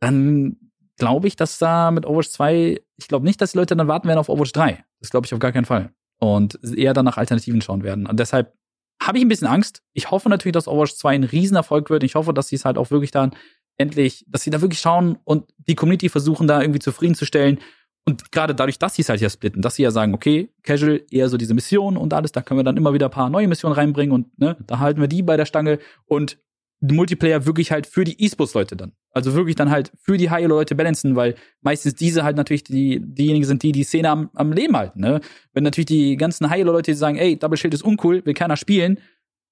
dann 0.01 0.57
glaube 0.97 1.29
ich, 1.29 1.37
dass 1.37 1.59
da 1.59 1.91
mit 1.91 2.07
Overwatch 2.07 2.31
2, 2.31 2.81
ich 2.97 3.09
glaube 3.09 3.27
nicht, 3.27 3.39
dass 3.41 3.53
die 3.53 3.59
Leute 3.59 3.77
dann 3.77 3.87
warten 3.87 4.09
werden 4.09 4.19
auf 4.19 4.31
Overwatch 4.31 4.53
3. 4.53 4.83
Das 5.01 5.11
glaube 5.11 5.27
ich 5.27 5.35
auf 5.35 5.41
gar 5.41 5.53
keinen 5.53 5.67
Fall. 5.67 5.93
Und 6.21 6.59
eher 6.75 6.95
dann 6.95 7.05
nach 7.05 7.19
Alternativen 7.19 7.61
schauen 7.61 7.83
werden. 7.83 8.07
Und 8.07 8.19
deshalb 8.19 8.55
habe 9.03 9.19
ich 9.19 9.25
ein 9.25 9.29
bisschen 9.29 9.49
Angst. 9.49 9.83
Ich 9.93 10.11
hoffe 10.11 10.31
natürlich, 10.31 10.55
dass 10.55 10.69
Overwatch 10.69 10.95
2 10.95 11.15
ein 11.17 11.25
Riesenerfolg 11.25 11.91
wird. 11.91 12.03
Ich 12.03 12.15
hoffe, 12.15 12.33
dass 12.33 12.49
sie 12.49 12.57
es 12.57 12.65
halt 12.65 12.79
auch 12.79 12.91
wirklich 12.91 13.11
dann 13.11 13.35
endlich, 13.77 14.25
dass 14.29 14.43
sie 14.43 14.51
da 14.51 14.61
wirklich 14.61 14.81
schauen 14.81 15.19
und 15.25 15.53
die 15.57 15.75
Community 15.75 16.09
versuchen, 16.09 16.47
da 16.47 16.61
irgendwie 16.61 16.81
zufriedenzustellen. 16.81 17.59
Und 18.07 18.33
gerade 18.33 18.55
dadurch, 18.55 18.79
dass 18.79 18.95
sie 18.95 19.03
es 19.03 19.09
halt 19.09 19.21
ja 19.21 19.31
splitten, 19.31 19.63
dass 19.63 19.77
sie 19.77 19.83
ja 19.83 19.91
sagen, 19.91 20.15
okay, 20.15 20.51
Casual 20.63 21.03
eher 21.11 21.29
so 21.29 21.39
diese 21.39 21.55
Mission 21.55 21.97
und 21.97 22.13
alles, 22.13 22.33
da 22.33 22.43
können 22.43 22.61
wir 22.61 22.65
dann 22.65 22.77
immer 22.77 22.93
wieder 22.93 23.07
ein 23.07 23.13
paar 23.13 23.31
neue 23.31 23.49
Missionen 23.49 23.75
reinbringen 23.75 24.13
und 24.13 24.39
ne, 24.39 24.57
da 24.67 24.79
halten 24.79 25.01
wir 25.01 25.09
die 25.09 25.23
bei 25.23 25.37
der 25.37 25.47
Stange 25.47 25.79
und 26.05 26.39
Multiplayer 26.83 27.47
wirklich 27.47 27.71
halt 27.71 27.87
für 27.87 28.05
die 28.05 28.23
E-Sports-Leute 28.23 28.77
dann. 28.77 28.93
Also 29.11 29.35
wirklich 29.35 29.57
dann 29.57 29.71
halt 29.71 29.93
für 29.97 30.19
die 30.19 30.29
High-Leute 30.29 30.75
balancen, 30.75 31.17
weil 31.17 31.35
meistens 31.63 31.95
diese 31.95 32.25
halt 32.25 32.37
natürlich 32.37 32.65
die, 32.65 33.01
diejenigen 33.01 33.47
sind, 33.47 33.63
die 33.63 33.73
die 33.73 33.85
Szene 33.85 34.11
am, 34.11 34.31
am 34.35 34.53
Leben 34.53 34.77
halten. 34.77 35.01
Ne? 35.01 35.21
Wenn 35.53 35.65
natürlich 35.65 35.87
die 35.87 36.17
ganzen 36.17 36.51
High-Leute 36.51 36.95
sagen, 36.95 37.17
ey, 37.17 37.39
Double 37.39 37.57
Shield 37.57 37.73
ist 37.73 37.85
uncool, 37.85 38.25
will 38.27 38.35
keiner 38.35 38.57
spielen, 38.57 38.99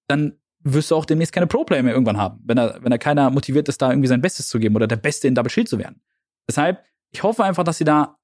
dann 0.08 0.34
wirst 0.64 0.90
du 0.90 0.96
auch 0.96 1.04
demnächst 1.04 1.32
keine 1.32 1.46
Pro-Player 1.46 1.82
mehr 1.82 1.92
irgendwann 1.92 2.16
haben, 2.16 2.40
wenn 2.44 2.58
er, 2.58 2.78
wenn 2.82 2.92
er 2.92 2.98
keiner 2.98 3.30
motiviert 3.30 3.68
ist, 3.68 3.82
da 3.82 3.90
irgendwie 3.90 4.08
sein 4.08 4.20
Bestes 4.20 4.48
zu 4.48 4.58
geben 4.58 4.76
oder 4.76 4.86
der 4.86 4.96
Beste 4.96 5.28
in 5.28 5.34
Double 5.34 5.50
Shield 5.50 5.68
zu 5.68 5.78
werden. 5.78 6.00
Deshalb, 6.48 6.84
ich 7.10 7.22
hoffe 7.22 7.44
einfach, 7.44 7.64
dass 7.64 7.78
sie 7.78 7.84
da 7.84 8.18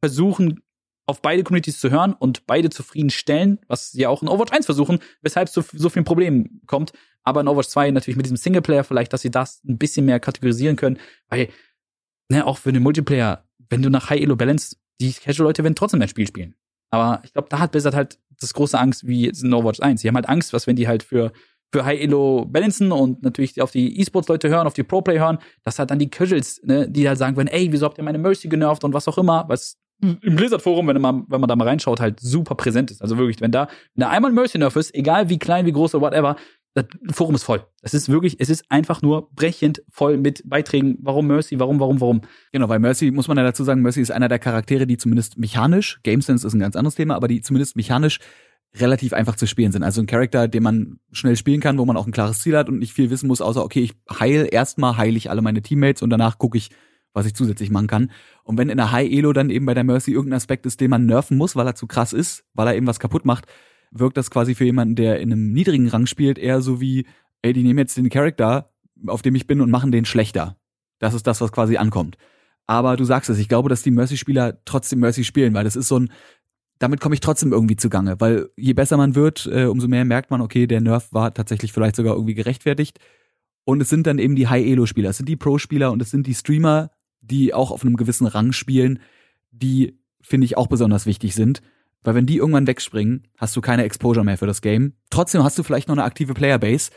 versuchen, 0.00 0.60
auf 1.06 1.20
beide 1.20 1.44
Communities 1.44 1.80
zu 1.80 1.90
hören 1.90 2.14
und 2.14 2.46
beide 2.46 2.70
zufriedenstellen, 2.70 3.60
was 3.68 3.92
sie 3.92 4.02
ja 4.02 4.08
auch 4.08 4.22
in 4.22 4.28
Overwatch 4.28 4.52
1 4.52 4.66
versuchen, 4.66 5.00
weshalb 5.22 5.48
es 5.48 5.54
zu 5.54 5.62
so 5.72 5.90
vielen 5.90 6.04
Problemen 6.04 6.62
kommt. 6.66 6.92
Aber 7.22 7.40
in 7.40 7.48
Overwatch 7.48 7.68
2 7.68 7.90
natürlich 7.90 8.16
mit 8.16 8.26
diesem 8.26 8.36
Singleplayer 8.36 8.84
vielleicht, 8.84 9.12
dass 9.12 9.22
sie 9.22 9.30
das 9.30 9.62
ein 9.64 9.78
bisschen 9.78 10.06
mehr 10.06 10.20
kategorisieren 10.20 10.76
können, 10.76 10.98
weil, 11.28 11.48
ne, 12.30 12.46
auch 12.46 12.58
für 12.58 12.72
den 12.72 12.82
Multiplayer, 12.82 13.44
wenn 13.68 13.82
du 13.82 13.90
nach 13.90 14.10
High 14.10 14.20
Elo 14.20 14.36
Balance, 14.36 14.76
die 15.00 15.12
Casual-Leute 15.12 15.62
werden 15.62 15.74
trotzdem 15.74 16.00
dein 16.00 16.08
Spiel 16.08 16.26
spielen. 16.26 16.54
Aber 16.90 17.20
ich 17.24 17.32
glaube, 17.32 17.48
da 17.50 17.58
hat 17.58 17.72
Blizzard 17.72 17.94
halt 17.94 18.18
das 18.40 18.54
große 18.54 18.78
Angst 18.78 19.06
wie 19.06 19.26
in 19.26 19.52
Overwatch 19.52 19.80
1. 19.80 20.00
Sie 20.00 20.08
haben 20.08 20.14
halt 20.14 20.28
Angst, 20.28 20.52
was 20.52 20.66
wenn 20.66 20.76
die 20.76 20.88
halt 20.88 21.02
für 21.02 21.32
für 21.74 21.84
High 21.84 22.02
Elo 22.02 22.46
balancen 22.46 22.92
und 22.92 23.24
natürlich 23.24 23.60
auf 23.60 23.72
die 23.72 23.98
E-Sports-Leute 24.00 24.48
hören, 24.48 24.68
auf 24.68 24.74
die 24.74 24.84
Pro-Play 24.84 25.18
hören, 25.18 25.38
dass 25.64 25.80
halt 25.80 25.90
dann 25.90 25.98
die 25.98 26.08
Casuals, 26.08 26.60
ne, 26.62 26.88
die 26.88 27.08
halt 27.08 27.18
sagen 27.18 27.36
werden, 27.36 27.48
ey, 27.48 27.72
wieso 27.72 27.86
habt 27.86 27.98
ihr 27.98 28.04
meine 28.04 28.18
Mercy 28.18 28.48
genervt 28.48 28.84
und 28.84 28.94
was 28.94 29.08
auch 29.08 29.18
immer, 29.18 29.44
was 29.48 29.76
im 30.00 30.36
Blizzard-Forum, 30.36 30.86
wenn 30.86 31.00
man, 31.00 31.24
wenn 31.28 31.40
man 31.40 31.48
da 31.48 31.56
mal 31.56 31.66
reinschaut, 31.66 31.98
halt 31.98 32.20
super 32.20 32.54
präsent 32.54 32.92
ist. 32.92 33.02
Also 33.02 33.18
wirklich, 33.18 33.40
wenn 33.40 33.50
da, 33.50 33.66
wenn 33.96 34.02
da 34.02 34.10
einmal 34.10 34.30
Mercy 34.30 34.56
nerf 34.56 34.76
ist, 34.76 34.94
egal 34.94 35.30
wie 35.30 35.38
klein, 35.40 35.66
wie 35.66 35.72
groß 35.72 35.96
oder 35.96 36.06
whatever, 36.06 36.36
das 36.74 36.86
Forum 37.10 37.34
ist 37.34 37.42
voll. 37.42 37.66
Es 37.82 37.92
ist 37.92 38.08
wirklich, 38.08 38.36
es 38.38 38.48
ist 38.48 38.64
einfach 38.68 39.02
nur 39.02 39.30
brechend 39.32 39.82
voll 39.90 40.16
mit 40.16 40.48
Beiträgen. 40.48 40.98
Warum 41.00 41.26
Mercy? 41.26 41.58
Warum, 41.58 41.80
warum, 41.80 42.00
warum? 42.00 42.20
Genau, 42.52 42.68
weil 42.68 42.78
Mercy, 42.78 43.10
muss 43.10 43.26
man 43.26 43.36
ja 43.36 43.42
dazu 43.42 43.64
sagen, 43.64 43.82
Mercy 43.82 44.00
ist 44.00 44.12
einer 44.12 44.28
der 44.28 44.38
Charaktere, 44.38 44.86
die 44.86 44.96
zumindest 44.96 45.38
mechanisch, 45.38 45.98
GameSense 46.04 46.46
ist 46.46 46.54
ein 46.54 46.60
ganz 46.60 46.76
anderes 46.76 46.94
Thema, 46.94 47.16
aber 47.16 47.26
die 47.26 47.40
zumindest 47.40 47.74
mechanisch 47.74 48.20
relativ 48.76 49.12
einfach 49.12 49.36
zu 49.36 49.46
spielen 49.46 49.72
sind. 49.72 49.82
Also 49.82 50.00
ein 50.00 50.06
Charakter, 50.06 50.48
den 50.48 50.62
man 50.62 50.98
schnell 51.12 51.36
spielen 51.36 51.60
kann, 51.60 51.78
wo 51.78 51.84
man 51.84 51.96
auch 51.96 52.06
ein 52.06 52.12
klares 52.12 52.40
Ziel 52.40 52.56
hat 52.56 52.68
und 52.68 52.78
nicht 52.78 52.92
viel 52.92 53.10
wissen 53.10 53.28
muss, 53.28 53.40
außer, 53.40 53.62
okay, 53.62 53.80
ich 53.80 53.94
heil 54.18 54.48
erstmal, 54.50 54.96
heile 54.96 55.16
ich 55.16 55.30
alle 55.30 55.42
meine 55.42 55.62
Teammates 55.62 56.02
und 56.02 56.10
danach 56.10 56.38
gucke 56.38 56.58
ich, 56.58 56.70
was 57.12 57.26
ich 57.26 57.34
zusätzlich 57.34 57.70
machen 57.70 57.86
kann. 57.86 58.10
Und 58.42 58.58
wenn 58.58 58.68
in 58.68 58.76
der 58.76 58.90
High 58.90 59.10
Elo 59.10 59.32
dann 59.32 59.50
eben 59.50 59.66
bei 59.66 59.74
der 59.74 59.84
Mercy 59.84 60.10
irgendein 60.10 60.38
Aspekt 60.38 60.66
ist, 60.66 60.80
den 60.80 60.90
man 60.90 61.06
nerven 61.06 61.36
muss, 61.36 61.54
weil 61.54 61.66
er 61.66 61.76
zu 61.76 61.86
krass 61.86 62.12
ist, 62.12 62.44
weil 62.52 62.66
er 62.66 62.74
eben 62.74 62.88
was 62.88 62.98
kaputt 62.98 63.24
macht, 63.24 63.46
wirkt 63.92 64.16
das 64.16 64.30
quasi 64.30 64.56
für 64.56 64.64
jemanden, 64.64 64.96
der 64.96 65.20
in 65.20 65.32
einem 65.32 65.52
niedrigen 65.52 65.88
Rang 65.88 66.06
spielt, 66.06 66.38
eher 66.38 66.60
so 66.60 66.80
wie, 66.80 67.06
ey, 67.42 67.52
die 67.52 67.62
nehmen 67.62 67.78
jetzt 67.78 67.96
den 67.96 68.08
Charakter, 68.08 68.72
auf 69.06 69.22
dem 69.22 69.36
ich 69.36 69.46
bin 69.46 69.60
und 69.60 69.70
machen 69.70 69.92
den 69.92 70.04
schlechter. 70.04 70.56
Das 70.98 71.14
ist 71.14 71.28
das, 71.28 71.40
was 71.40 71.52
quasi 71.52 71.76
ankommt. 71.76 72.16
Aber 72.66 72.96
du 72.96 73.04
sagst 73.04 73.30
es, 73.30 73.38
ich 73.38 73.48
glaube, 73.48 73.68
dass 73.68 73.82
die 73.82 73.90
Mercy-Spieler 73.90 74.58
trotzdem 74.64 75.00
Mercy 75.00 75.22
spielen, 75.22 75.54
weil 75.54 75.64
das 75.64 75.76
ist 75.76 75.88
so 75.88 75.98
ein, 75.98 76.10
damit 76.84 77.00
komme 77.00 77.14
ich 77.14 77.20
trotzdem 77.20 77.50
irgendwie 77.50 77.76
zugange, 77.76 78.20
weil 78.20 78.50
je 78.56 78.74
besser 78.74 78.98
man 78.98 79.14
wird, 79.14 79.48
äh, 79.50 79.64
umso 79.64 79.88
mehr 79.88 80.04
merkt 80.04 80.30
man, 80.30 80.42
okay, 80.42 80.66
der 80.66 80.82
Nerf 80.82 81.10
war 81.14 81.32
tatsächlich 81.32 81.72
vielleicht 81.72 81.96
sogar 81.96 82.14
irgendwie 82.14 82.34
gerechtfertigt. 82.34 82.98
Und 83.64 83.80
es 83.80 83.88
sind 83.88 84.06
dann 84.06 84.18
eben 84.18 84.36
die 84.36 84.48
High-Elo-Spieler, 84.48 85.08
es 85.08 85.16
sind 85.16 85.30
die 85.30 85.36
Pro-Spieler 85.36 85.90
und 85.92 86.02
es 86.02 86.10
sind 86.10 86.26
die 86.26 86.34
Streamer, 86.34 86.90
die 87.22 87.54
auch 87.54 87.70
auf 87.70 87.82
einem 87.82 87.96
gewissen 87.96 88.26
Rang 88.26 88.52
spielen, 88.52 88.98
die, 89.50 89.98
finde 90.20 90.44
ich, 90.44 90.58
auch 90.58 90.66
besonders 90.66 91.06
wichtig 91.06 91.34
sind. 91.34 91.62
Weil 92.02 92.16
wenn 92.16 92.26
die 92.26 92.36
irgendwann 92.36 92.66
wegspringen, 92.66 93.28
hast 93.38 93.56
du 93.56 93.62
keine 93.62 93.84
Exposure 93.84 94.26
mehr 94.26 94.36
für 94.36 94.46
das 94.46 94.60
Game. 94.60 94.92
Trotzdem 95.08 95.42
hast 95.42 95.58
du 95.58 95.62
vielleicht 95.62 95.88
noch 95.88 95.94
eine 95.94 96.04
aktive 96.04 96.34
Playerbase, 96.34 96.90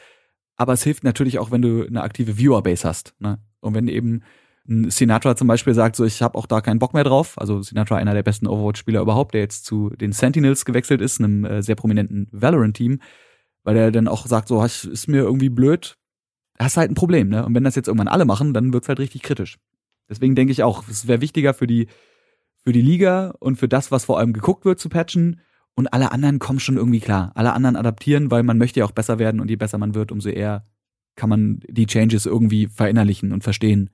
aber 0.58 0.74
es 0.74 0.84
hilft 0.84 1.06
natürlich 1.06 1.40
auch, 1.40 1.50
wenn 1.50 1.62
du 1.62 1.88
eine 1.88 2.02
aktive 2.02 2.38
Viewerbase 2.38 2.86
hast. 2.86 3.16
Ne? 3.20 3.40
Und 3.62 3.74
wenn 3.74 3.88
eben 3.88 4.24
Sinatra 4.68 5.36
zum 5.36 5.48
Beispiel 5.48 5.74
sagt 5.74 5.96
so, 5.96 6.04
ich 6.04 6.22
habe 6.22 6.38
auch 6.38 6.46
da 6.46 6.60
keinen 6.62 6.80
Bock 6.80 6.94
mehr 6.94 7.06
drauf. 7.06 7.40
Also 7.40 7.62
Sinatra 7.62 7.96
einer 7.96 8.14
der 8.14 8.24
besten 8.24 8.48
Overwatch-Spieler 8.48 9.02
überhaupt, 9.02 9.34
der 9.34 9.42
jetzt 9.42 9.66
zu 9.66 9.90
den 9.90 10.12
Sentinels 10.12 10.66
gewechselt 10.66 11.02
ist, 11.02 11.20
einem 11.20 11.46
äh, 11.46 11.62
sehr 11.64 11.76
prominenten 11.76 12.28
Valorant-Team, 12.32 13.00
weil 13.64 13.78
er 13.78 13.92
dann 13.92 14.08
auch 14.08 14.26
sagt 14.26 14.50
so, 14.50 14.64
ist 14.64 15.08
mir 15.08 15.22
irgendwie 15.22 15.50
blöd. 15.50 15.98
Hast 16.60 16.76
halt 16.76 16.92
ein 16.92 16.96
Problem, 16.96 17.30
ne? 17.30 17.46
Und 17.46 17.56
wenn 17.56 17.64
das 17.64 17.76
jetzt 17.76 17.88
irgendwann 17.88 18.08
alle 18.08 18.26
machen, 18.26 18.54
dann 18.54 18.74
wird's 18.74 18.90
halt 18.90 19.00
richtig 19.00 19.22
kritisch. 19.22 19.58
Deswegen 20.10 20.36
denke 20.36 20.52
ich 20.52 20.64
auch, 20.64 20.88
es 20.90 21.08
wäre 21.08 21.22
wichtiger 21.22 21.54
für 21.54 21.68
die 21.68 21.88
für 22.64 22.74
die 22.74 22.82
Liga 22.82 23.34
und 23.40 23.56
für 23.56 23.70
das, 23.70 23.92
was 23.92 24.04
vor 24.04 24.20
allem 24.20 24.34
geguckt 24.34 24.66
wird, 24.66 24.80
zu 24.80 24.90
patchen. 24.90 25.40
Und 25.76 25.94
alle 25.94 26.12
anderen 26.12 26.40
kommen 26.40 26.60
schon 26.60 26.76
irgendwie 26.76 27.00
klar. 27.00 27.32
Alle 27.36 27.54
anderen 27.54 27.78
adaptieren, 27.78 28.32
weil 28.32 28.44
man 28.44 28.58
möchte 28.58 28.82
ja 28.82 28.86
auch 28.86 28.92
besser 28.92 29.20
werden 29.20 29.40
und 29.40 29.50
je 29.50 29.56
besser 29.56 29.78
man 29.78 29.96
wird, 29.96 30.12
umso 30.12 30.28
eher 30.28 30.64
kann 31.16 31.30
man 31.30 31.62
die 31.70 31.86
Changes 31.86 32.26
irgendwie 32.26 32.68
verinnerlichen 32.68 33.32
und 33.32 33.44
verstehen 33.44 33.92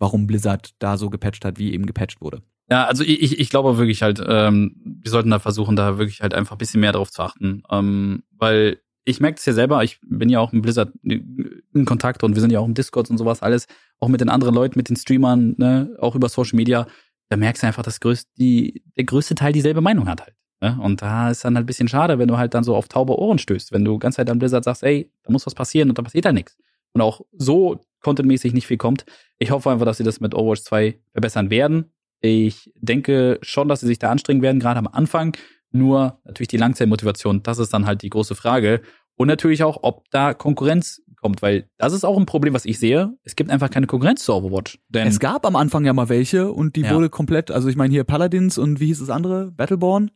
warum 0.00 0.26
Blizzard 0.26 0.70
da 0.80 0.96
so 0.96 1.10
gepatcht 1.10 1.44
hat, 1.44 1.58
wie 1.58 1.72
eben 1.72 1.86
gepatcht 1.86 2.20
wurde. 2.20 2.42
Ja, 2.68 2.86
also 2.86 3.04
ich, 3.04 3.38
ich 3.38 3.50
glaube 3.50 3.78
wirklich 3.78 4.02
halt, 4.02 4.22
ähm, 4.26 4.76
wir 4.84 5.10
sollten 5.10 5.30
da 5.30 5.38
versuchen, 5.38 5.76
da 5.76 5.98
wirklich 5.98 6.20
halt 6.20 6.34
einfach 6.34 6.56
ein 6.56 6.58
bisschen 6.58 6.80
mehr 6.80 6.92
drauf 6.92 7.10
zu 7.10 7.22
achten. 7.22 7.62
Ähm, 7.70 8.22
weil 8.30 8.80
ich 9.04 9.20
merke 9.20 9.36
das 9.36 9.46
ja 9.46 9.52
selber, 9.52 9.82
ich 9.82 9.98
bin 10.02 10.28
ja 10.28 10.40
auch 10.40 10.52
mit 10.52 10.62
Blizzard 10.62 10.92
in 11.02 11.84
Kontakt 11.84 12.22
und 12.22 12.34
wir 12.34 12.40
sind 12.40 12.50
ja 12.50 12.60
auch 12.60 12.66
im 12.66 12.74
Discord 12.74 13.10
und 13.10 13.18
sowas 13.18 13.42
alles, 13.42 13.66
auch 13.98 14.08
mit 14.08 14.20
den 14.20 14.28
anderen 14.28 14.54
Leuten, 14.54 14.78
mit 14.78 14.88
den 14.88 14.96
Streamern, 14.96 15.54
ne, 15.58 15.96
auch 15.98 16.14
über 16.14 16.28
Social 16.28 16.56
Media. 16.56 16.86
Da 17.28 17.36
merkst 17.36 17.62
du 17.62 17.66
einfach, 17.66 17.82
dass 17.82 18.00
größte, 18.00 18.30
die, 18.38 18.82
der 18.96 19.04
größte 19.04 19.34
Teil 19.34 19.52
dieselbe 19.52 19.80
Meinung 19.80 20.08
hat 20.08 20.20
halt. 20.22 20.34
Ne? 20.60 20.78
Und 20.80 21.02
da 21.02 21.30
ist 21.30 21.44
dann 21.44 21.56
halt 21.56 21.64
ein 21.64 21.66
bisschen 21.66 21.88
schade, 21.88 22.18
wenn 22.18 22.28
du 22.28 22.36
halt 22.36 22.54
dann 22.54 22.64
so 22.64 22.76
auf 22.76 22.88
taube 22.88 23.18
Ohren 23.18 23.38
stößt, 23.38 23.72
wenn 23.72 23.84
du 23.84 23.98
ganz 23.98 24.18
halt 24.18 24.30
an 24.30 24.38
Blizzard 24.38 24.64
sagst, 24.64 24.82
ey, 24.82 25.10
da 25.24 25.32
muss 25.32 25.46
was 25.46 25.54
passieren 25.54 25.88
und 25.88 25.98
da 25.98 26.02
passiert 26.02 26.26
halt 26.26 26.34
nichts. 26.34 26.56
Und 26.92 27.00
auch 27.00 27.22
so 27.32 27.80
contentmäßig 28.00 28.52
nicht 28.52 28.66
viel 28.66 28.76
kommt. 28.76 29.04
Ich 29.38 29.50
hoffe 29.50 29.70
einfach, 29.70 29.86
dass 29.86 29.98
sie 29.98 30.04
das 30.04 30.20
mit 30.20 30.34
Overwatch 30.34 30.62
2 30.62 30.98
verbessern 31.12 31.50
werden. 31.50 31.92
Ich 32.20 32.70
denke 32.76 33.38
schon, 33.42 33.68
dass 33.68 33.80
sie 33.80 33.86
sich 33.86 33.98
da 33.98 34.10
anstrengen 34.10 34.42
werden, 34.42 34.60
gerade 34.60 34.78
am 34.78 34.86
Anfang. 34.86 35.36
Nur 35.72 36.20
natürlich 36.24 36.48
die 36.48 36.56
Langzeitmotivation, 36.56 37.42
das 37.42 37.58
ist 37.58 37.72
dann 37.72 37.86
halt 37.86 38.02
die 38.02 38.10
große 38.10 38.34
Frage. 38.34 38.82
Und 39.16 39.28
natürlich 39.28 39.62
auch, 39.62 39.78
ob 39.82 40.10
da 40.10 40.34
Konkurrenz 40.34 41.02
kommt, 41.20 41.42
weil 41.42 41.68
das 41.76 41.92
ist 41.92 42.04
auch 42.04 42.16
ein 42.18 42.26
Problem, 42.26 42.54
was 42.54 42.64
ich 42.64 42.78
sehe. 42.78 43.14
Es 43.22 43.36
gibt 43.36 43.50
einfach 43.50 43.70
keine 43.70 43.86
Konkurrenz 43.86 44.24
zu 44.24 44.32
Overwatch. 44.32 44.78
Denn 44.88 45.06
es 45.06 45.20
gab 45.20 45.46
am 45.46 45.56
Anfang 45.56 45.84
ja 45.84 45.92
mal 45.92 46.08
welche 46.08 46.50
und 46.50 46.76
die 46.76 46.82
ja. 46.82 46.94
wurde 46.94 47.10
komplett, 47.10 47.50
also 47.50 47.68
ich 47.68 47.76
meine 47.76 47.92
hier 47.92 48.04
Paladins 48.04 48.58
und 48.58 48.80
wie 48.80 48.86
hieß 48.86 49.00
das 49.00 49.10
andere? 49.10 49.50
Battleborn? 49.52 50.10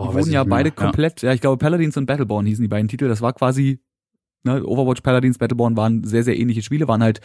Die 0.00 0.06
oh, 0.06 0.14
wurden 0.14 0.32
ja 0.32 0.44
beide 0.44 0.70
komplett, 0.70 1.20
ja. 1.22 1.28
ja, 1.28 1.34
ich 1.34 1.40
glaube 1.40 1.58
Paladins 1.58 1.96
und 1.96 2.06
Battleborn 2.06 2.46
hießen 2.46 2.62
die 2.62 2.68
beiden 2.68 2.88
Titel. 2.88 3.08
Das 3.08 3.20
war 3.20 3.32
quasi 3.32 3.80
ne, 4.42 4.64
Overwatch, 4.64 5.00
Paladins, 5.02 5.38
Battleborn 5.38 5.76
waren 5.76 6.04
sehr, 6.04 6.22
sehr 6.22 6.38
ähnliche 6.38 6.62
Spiele, 6.62 6.88
waren 6.88 7.02
halt 7.02 7.20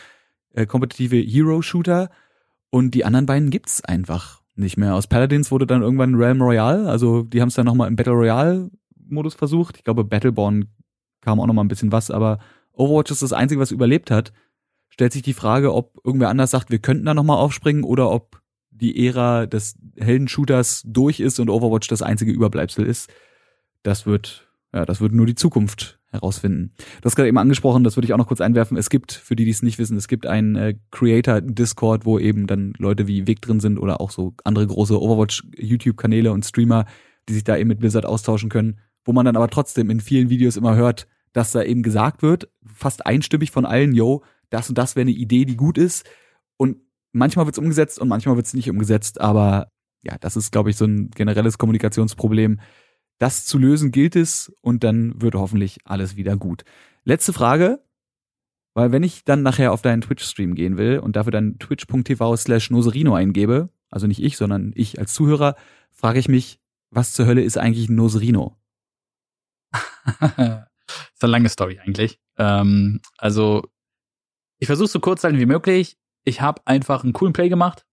äh, 0.53 0.65
kompetitive 0.65 1.17
Hero-Shooter 1.17 2.09
und 2.69 2.91
die 2.91 3.05
anderen 3.05 3.25
beiden 3.25 3.49
gibt's 3.49 3.83
einfach 3.83 4.41
nicht 4.55 4.77
mehr. 4.77 4.95
Aus 4.95 5.07
Paladins 5.07 5.51
wurde 5.51 5.67
dann 5.67 5.81
irgendwann 5.81 6.15
Realm 6.15 6.41
Royale, 6.41 6.89
also 6.89 7.23
die 7.23 7.41
haben 7.41 7.49
es 7.49 7.55
dann 7.55 7.65
nochmal 7.65 7.87
im 7.87 7.95
Battle 7.95 8.13
Royale 8.13 8.69
Modus 9.07 9.35
versucht. 9.35 9.77
Ich 9.77 9.83
glaube, 9.83 10.03
Battleborn 10.03 10.69
kam 11.21 11.39
auch 11.39 11.47
nochmal 11.47 11.65
ein 11.65 11.69
bisschen 11.69 11.91
was, 11.91 12.11
aber 12.11 12.39
Overwatch 12.73 13.11
ist 13.11 13.21
das 13.21 13.33
Einzige, 13.33 13.61
was 13.61 13.71
überlebt 13.71 14.11
hat. 14.11 14.33
Stellt 14.89 15.13
sich 15.13 15.21
die 15.21 15.33
Frage, 15.33 15.73
ob 15.73 15.99
irgendwer 16.03 16.29
anders 16.29 16.51
sagt, 16.51 16.71
wir 16.71 16.79
könnten 16.79 17.05
da 17.05 17.13
nochmal 17.13 17.37
aufspringen 17.37 17.83
oder 17.83 18.11
ob 18.11 18.41
die 18.69 19.07
Ära 19.07 19.45
des 19.45 19.77
Heldenshooters 19.97 20.83
durch 20.85 21.19
ist 21.19 21.39
und 21.39 21.49
Overwatch 21.49 21.87
das 21.87 22.01
einzige 22.01 22.31
Überbleibsel 22.31 22.85
ist. 22.85 23.09
Das 23.83 24.05
wird, 24.05 24.47
ja, 24.73 24.85
das 24.85 25.01
wird 25.01 25.13
nur 25.13 25.25
die 25.25 25.35
Zukunft 25.35 25.99
herausfinden. 26.15 26.71
Du 27.01 27.05
hast 27.05 27.15
gerade 27.15 27.29
eben 27.29 27.37
angesprochen, 27.37 27.83
das 27.83 27.95
würde 27.95 28.05
ich 28.05 28.13
auch 28.13 28.17
noch 28.17 28.27
kurz 28.27 28.41
einwerfen. 28.41 28.77
Es 28.77 28.89
gibt, 28.89 29.11
für 29.11 29.35
die, 29.35 29.45
die 29.45 29.51
es 29.51 29.61
nicht 29.61 29.77
wissen, 29.77 29.97
es 29.97 30.07
gibt 30.07 30.25
einen 30.25 30.55
äh, 30.55 30.75
Creator-Discord, 30.91 32.05
wo 32.05 32.19
eben 32.19 32.47
dann 32.47 32.73
Leute 32.77 33.07
wie 33.07 33.27
Vic 33.27 33.41
drin 33.41 33.59
sind 33.59 33.77
oder 33.77 34.01
auch 34.01 34.11
so 34.11 34.33
andere 34.43 34.67
große 34.67 34.99
Overwatch-YouTube-Kanäle 35.01 36.31
und 36.31 36.45
Streamer, 36.45 36.85
die 37.29 37.33
sich 37.33 37.43
da 37.43 37.57
eben 37.57 37.69
mit 37.69 37.79
Blizzard 37.79 38.05
austauschen 38.05 38.49
können, 38.49 38.79
wo 39.03 39.13
man 39.13 39.25
dann 39.25 39.35
aber 39.35 39.49
trotzdem 39.49 39.89
in 39.89 39.99
vielen 39.99 40.29
Videos 40.29 40.57
immer 40.57 40.75
hört, 40.75 41.07
dass 41.33 41.51
da 41.51 41.63
eben 41.63 41.83
gesagt 41.83 42.21
wird, 42.21 42.49
fast 42.65 43.05
einstimmig 43.05 43.51
von 43.51 43.65
allen, 43.65 43.93
yo, 43.93 44.23
das 44.49 44.69
und 44.69 44.77
das 44.77 44.95
wäre 44.95 45.01
eine 45.01 45.11
Idee, 45.11 45.45
die 45.45 45.57
gut 45.57 45.77
ist. 45.77 46.05
Und 46.57 46.77
manchmal 47.11 47.45
wird's 47.45 47.59
umgesetzt 47.59 47.99
und 47.99 48.07
manchmal 48.07 48.35
wird's 48.35 48.53
nicht 48.53 48.69
umgesetzt, 48.69 49.19
aber 49.19 49.71
ja, 50.01 50.17
das 50.19 50.35
ist, 50.37 50.51
glaube 50.51 50.69
ich, 50.69 50.77
so 50.77 50.85
ein 50.85 51.09
generelles 51.09 51.57
Kommunikationsproblem 51.57 52.59
das 53.17 53.45
zu 53.45 53.57
lösen 53.57 53.91
gilt 53.91 54.15
es 54.15 54.53
und 54.61 54.83
dann 54.83 55.21
wird 55.21 55.35
hoffentlich 55.35 55.79
alles 55.85 56.15
wieder 56.15 56.35
gut. 56.37 56.63
Letzte 57.03 57.33
Frage, 57.33 57.83
weil 58.73 58.91
wenn 58.91 59.03
ich 59.03 59.23
dann 59.23 59.41
nachher 59.41 59.71
auf 59.71 59.81
deinen 59.81 60.01
Twitch-Stream 60.01 60.53
gehen 60.53 60.77
will 60.77 60.99
und 60.99 61.15
dafür 61.15 61.31
dann 61.31 61.57
twitch.tv 61.59 62.35
slash 62.35 62.69
noserino 62.71 63.15
eingebe, 63.15 63.69
also 63.89 64.07
nicht 64.07 64.21
ich, 64.21 64.37
sondern 64.37 64.73
ich 64.75 64.99
als 64.99 65.13
Zuhörer, 65.13 65.55
frage 65.91 66.19
ich 66.19 66.27
mich, 66.27 66.59
was 66.89 67.13
zur 67.13 67.25
Hölle 67.25 67.41
ist 67.41 67.57
eigentlich 67.57 67.89
ein 67.89 67.95
Noserino? 67.95 68.57
ist 70.19 71.23
eine 71.23 71.31
lange 71.31 71.49
Story 71.49 71.79
eigentlich. 71.79 72.19
Ähm, 72.37 73.01
also, 73.17 73.63
ich 74.59 74.67
versuche 74.67 74.87
so 74.87 74.99
kurz 74.99 75.21
zu 75.21 75.27
sein 75.27 75.39
wie 75.39 75.45
möglich. 75.45 75.97
Ich 76.25 76.41
habe 76.41 76.61
einfach 76.65 77.03
einen 77.03 77.13
coolen 77.13 77.33
Play 77.33 77.49
gemacht 77.49 77.85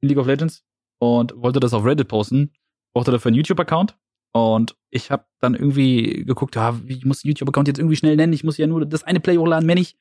in 0.00 0.08
League 0.08 0.18
of 0.18 0.26
Legends 0.26 0.64
und 0.98 1.34
wollte 1.36 1.60
das 1.60 1.74
auf 1.74 1.84
Reddit 1.84 2.08
posten. 2.08 2.52
Brauchte 2.94 3.10
dafür 3.10 3.28
einen 3.28 3.36
YouTube-Account 3.36 3.96
und 4.32 4.76
ich 4.90 5.10
habe 5.10 5.24
dann 5.40 5.54
irgendwie 5.54 6.24
geguckt, 6.24 6.56
ja, 6.56 6.78
ich 6.86 7.04
muss 7.04 7.22
YouTube-Account 7.22 7.68
jetzt 7.68 7.78
irgendwie 7.78 7.96
schnell 7.96 8.16
nennen, 8.16 8.32
ich 8.32 8.44
muss 8.44 8.58
ja 8.58 8.66
nur 8.66 8.84
das 8.86 9.04
eine 9.04 9.20
Play 9.20 9.36
hochladen, 9.36 9.66
mehr 9.66 9.74
nicht. 9.74 9.96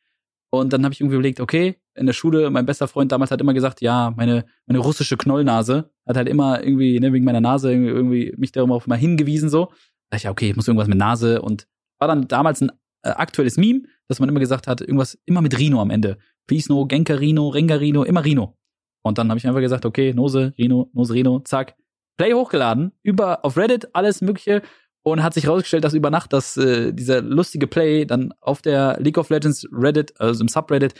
Und 0.52 0.74
dann 0.74 0.84
habe 0.84 0.94
ich 0.94 1.00
irgendwie 1.00 1.16
überlegt, 1.16 1.40
okay, 1.40 1.76
in 1.96 2.08
der 2.08 2.14
Schule, 2.14 2.50
mein 2.50 2.66
bester 2.66 2.88
Freund 2.88 3.12
damals 3.12 3.30
hat 3.30 3.40
immer 3.40 3.54
gesagt, 3.54 3.82
ja, 3.82 4.12
meine, 4.16 4.46
meine 4.66 4.80
russische 4.80 5.16
Knollnase 5.16 5.92
hat 6.08 6.18
halt 6.18 6.28
immer 6.28 6.64
irgendwie, 6.64 7.00
ne, 7.00 7.14
wegen 7.14 7.26
meiner 7.26 7.42
Nase 7.42 7.72
irgendwie 7.72 8.34
mich 8.36 8.52
darauf 8.52 8.88
mal 8.88 8.98
hingewiesen, 8.98 9.50
so. 9.50 9.66
Da 9.66 10.16
dachte 10.16 10.18
ich, 10.18 10.24
ja, 10.24 10.32
okay, 10.32 10.50
ich 10.50 10.56
muss 10.56 10.68
irgendwas 10.68 10.88
mit 10.88 10.98
Nase 10.98 11.42
und 11.42 11.68
war 12.00 12.08
dann 12.08 12.28
damals 12.28 12.62
ein 12.62 12.72
äh, 13.04 13.10
aktuelles 13.10 13.58
Meme, 13.58 13.84
dass 14.08 14.20
man 14.20 14.28
immer 14.28 14.40
gesagt 14.40 14.66
hat, 14.66 14.82
irgendwas 14.82 15.20
immer 15.26 15.42
mit 15.42 15.58
Rino 15.58 15.82
am 15.82 15.92
Ende. 15.92 16.18
Pisno, 16.48 16.88
Genkarino, 16.88 17.50
Rengarino, 17.50 18.04
immer 18.04 18.26
Rino. 18.26 18.58
Und 19.04 19.18
dann 19.20 19.30
habe 19.30 19.38
ich 19.38 19.48
einfach 19.48 19.62
gesagt, 19.62 19.86
okay, 19.86 20.14
Nose, 20.14 20.54
Rino, 20.58 20.90
Nose, 20.94 21.14
Rino, 21.14 21.42
zack, 21.42 21.76
Play 22.20 22.34
hochgeladen, 22.34 22.92
über 23.02 23.46
auf 23.46 23.56
Reddit, 23.56 23.96
alles 23.96 24.20
Mögliche. 24.22 24.62
Und 25.02 25.24
hat 25.24 25.34
sich 25.34 25.48
rausgestellt, 25.48 25.86
dass 25.86 25.94
über 25.94 26.10
Nacht, 26.10 26.34
dass 26.34 26.58
äh, 26.58 26.92
dieser 26.92 27.22
lustige 27.22 27.66
Play 27.66 28.04
dann 28.06 28.34
auf 28.42 28.62
der 28.62 28.98
League 29.00 29.18
of 29.18 29.30
Legends 29.30 29.66
Reddit, 29.72 30.20
also 30.20 30.42
im 30.42 30.50
Subreddit, 30.50 30.94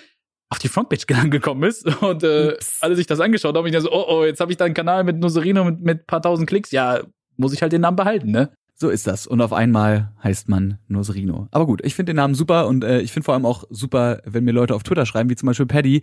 auf 0.50 0.60
die 0.60 0.70
Frontpage 0.70 1.06
gekommen 1.30 1.64
ist 1.64 1.86
und 2.02 2.24
äh, 2.24 2.56
alle 2.80 2.96
sich 2.96 3.06
das 3.06 3.20
angeschaut 3.20 3.54
haben. 3.56 3.64
Und 3.64 3.68
ich 3.68 3.74
dachte 3.74 3.90
so, 3.90 3.92
oh, 3.92 4.06
oh, 4.08 4.24
jetzt 4.24 4.40
habe 4.40 4.54
ich 4.54 4.58
da 4.58 4.64
einen 4.64 4.74
Kanal 4.74 5.04
mit 5.04 5.18
Noserino 5.18 5.66
mit, 5.66 5.82
mit 5.82 6.08
paar 6.08 6.22
tausend 6.22 6.48
Klicks. 6.48 6.72
Ja, 6.72 7.02
muss 7.36 7.52
ich 7.52 7.62
halt 7.62 7.74
den 7.74 7.82
Namen 7.82 7.98
behalten, 7.98 8.32
ne? 8.32 8.50
So 8.74 8.88
ist 8.88 9.06
das. 9.06 9.28
Und 9.28 9.42
auf 9.42 9.52
einmal 9.52 10.14
heißt 10.24 10.48
man 10.48 10.80
Noserino. 10.88 11.50
Aber 11.52 11.66
gut, 11.66 11.82
ich 11.84 11.96
finde 11.96 12.12
den 12.12 12.16
Namen 12.16 12.36
super 12.36 12.66
und 12.68 12.86
äh, 12.86 13.02
ich 13.02 13.12
finde 13.12 13.26
vor 13.26 13.34
allem 13.34 13.46
auch 13.46 13.66
super, 13.70 14.22
wenn 14.24 14.46
mir 14.46 14.54
Leute 14.54 14.74
auf 14.74 14.84
Twitter 14.84 15.06
schreiben, 15.06 15.30
wie 15.30 15.36
zum 15.36 15.48
Beispiel 15.48 15.66
Paddy, 15.66 16.02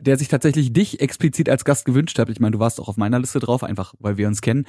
der 0.00 0.16
sich 0.16 0.28
tatsächlich 0.28 0.72
dich 0.72 1.00
explizit 1.00 1.48
als 1.48 1.64
Gast 1.64 1.84
gewünscht 1.84 2.18
hat. 2.18 2.28
Ich 2.28 2.40
meine, 2.40 2.52
du 2.52 2.58
warst 2.58 2.80
auch 2.80 2.88
auf 2.88 2.96
meiner 2.96 3.18
Liste 3.18 3.40
drauf, 3.40 3.62
einfach 3.62 3.94
weil 3.98 4.16
wir 4.16 4.28
uns 4.28 4.40
kennen. 4.40 4.66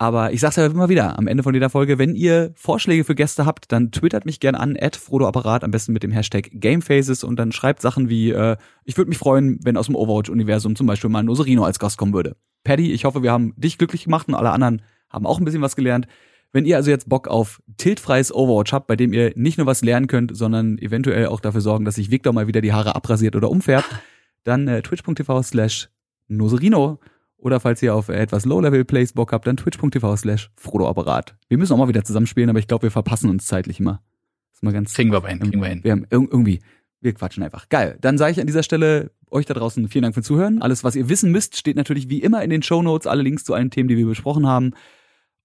Aber 0.00 0.32
ich 0.32 0.40
sag's 0.40 0.54
ja 0.54 0.66
immer 0.66 0.88
wieder, 0.88 1.18
am 1.18 1.26
Ende 1.26 1.42
von 1.42 1.52
jeder 1.52 1.70
Folge, 1.70 1.98
wenn 1.98 2.14
ihr 2.14 2.52
Vorschläge 2.54 3.02
für 3.02 3.16
Gäste 3.16 3.44
habt, 3.46 3.72
dann 3.72 3.90
twittert 3.90 4.26
mich 4.26 4.38
gerne 4.38 4.60
an, 4.60 4.76
at 4.80 4.94
FrodoApparat, 4.94 5.64
am 5.64 5.72
besten 5.72 5.92
mit 5.92 6.04
dem 6.04 6.12
Hashtag 6.12 6.50
Gamefaces 6.52 7.24
und 7.24 7.36
dann 7.36 7.50
schreibt 7.50 7.82
Sachen 7.82 8.08
wie, 8.08 8.30
äh, 8.30 8.56
ich 8.84 8.96
würde 8.96 9.08
mich 9.08 9.18
freuen, 9.18 9.58
wenn 9.64 9.76
aus 9.76 9.86
dem 9.86 9.96
Overwatch-Universum 9.96 10.76
zum 10.76 10.86
Beispiel 10.86 11.10
mal 11.10 11.24
Noserino 11.24 11.64
als 11.64 11.80
Gast 11.80 11.98
kommen 11.98 12.14
würde. 12.14 12.36
Paddy, 12.62 12.92
ich 12.92 13.04
hoffe, 13.04 13.24
wir 13.24 13.32
haben 13.32 13.54
dich 13.56 13.76
glücklich 13.76 14.04
gemacht 14.04 14.28
und 14.28 14.36
alle 14.36 14.50
anderen 14.50 14.82
haben 15.10 15.26
auch 15.26 15.38
ein 15.38 15.44
bisschen 15.44 15.62
was 15.62 15.74
gelernt. 15.74 16.06
Wenn 16.52 16.64
ihr 16.64 16.76
also 16.76 16.90
jetzt 16.90 17.08
Bock 17.08 17.26
auf 17.26 17.60
tiltfreies 17.76 18.32
Overwatch 18.32 18.72
habt, 18.72 18.86
bei 18.86 18.94
dem 18.94 19.12
ihr 19.12 19.32
nicht 19.34 19.58
nur 19.58 19.66
was 19.66 19.82
lernen 19.82 20.06
könnt, 20.06 20.36
sondern 20.36 20.78
eventuell 20.78 21.26
auch 21.26 21.40
dafür 21.40 21.60
sorgen, 21.60 21.84
dass 21.84 21.96
sich 21.96 22.12
Victor 22.12 22.32
mal 22.32 22.46
wieder 22.46 22.60
die 22.60 22.72
Haare 22.72 22.94
abrasiert 22.94 23.34
oder 23.34 23.50
umfärbt, 23.50 23.88
dann 24.44 24.68
äh, 24.68 24.82
twitch.tv 24.82 25.42
slash 25.42 25.88
Noserino. 26.28 26.98
Oder 27.36 27.60
falls 27.60 27.80
ihr 27.82 27.94
auf 27.94 28.08
etwas 28.08 28.44
Low-Level-Plays 28.44 29.12
Bock 29.12 29.32
habt, 29.32 29.46
dann 29.46 29.56
twitch.tv 29.56 30.16
slash 30.16 30.50
Frodo-Apparat. 30.56 31.36
Wir 31.48 31.56
müssen 31.56 31.72
auch 31.72 31.78
mal 31.78 31.88
wieder 31.88 32.02
zusammenspielen, 32.02 32.50
aber 32.50 32.58
ich 32.58 32.66
glaube, 32.66 32.82
wir 32.82 32.90
verpassen 32.90 33.30
uns 33.30 33.46
zeitlich 33.46 33.78
immer. 33.78 34.02
Das 34.50 34.58
ist 34.58 34.62
mal 34.64 34.72
ganz. 34.72 34.92
Kriegen 34.92 35.12
wir 35.12 35.18
aber 35.18 35.28
hin, 35.28 35.38
kriegen 35.38 35.60
wir 35.60 35.68
hin. 35.68 35.84
Wir 35.84 35.92
haben 35.92 36.06
irgendwie, 36.10 36.60
wir 37.00 37.14
quatschen 37.14 37.44
einfach. 37.44 37.68
Geil. 37.68 37.96
Dann 38.00 38.18
sage 38.18 38.32
ich 38.32 38.40
an 38.40 38.48
dieser 38.48 38.64
Stelle 38.64 39.12
euch 39.30 39.46
da 39.46 39.54
draußen 39.54 39.88
vielen 39.88 40.02
Dank 40.02 40.14
fürs 40.14 40.26
Zuhören. 40.26 40.60
Alles, 40.62 40.82
was 40.82 40.96
ihr 40.96 41.08
wissen 41.08 41.30
müsst, 41.30 41.56
steht 41.56 41.76
natürlich 41.76 42.08
wie 42.08 42.22
immer 42.22 42.42
in 42.42 42.50
den 42.50 42.62
Show 42.62 42.82
Notes. 42.82 43.06
Alle 43.06 43.22
Links 43.22 43.44
zu 43.44 43.54
allen 43.54 43.70
Themen, 43.70 43.88
die 43.88 43.96
wir 43.96 44.06
besprochen 44.06 44.46
haben. 44.46 44.72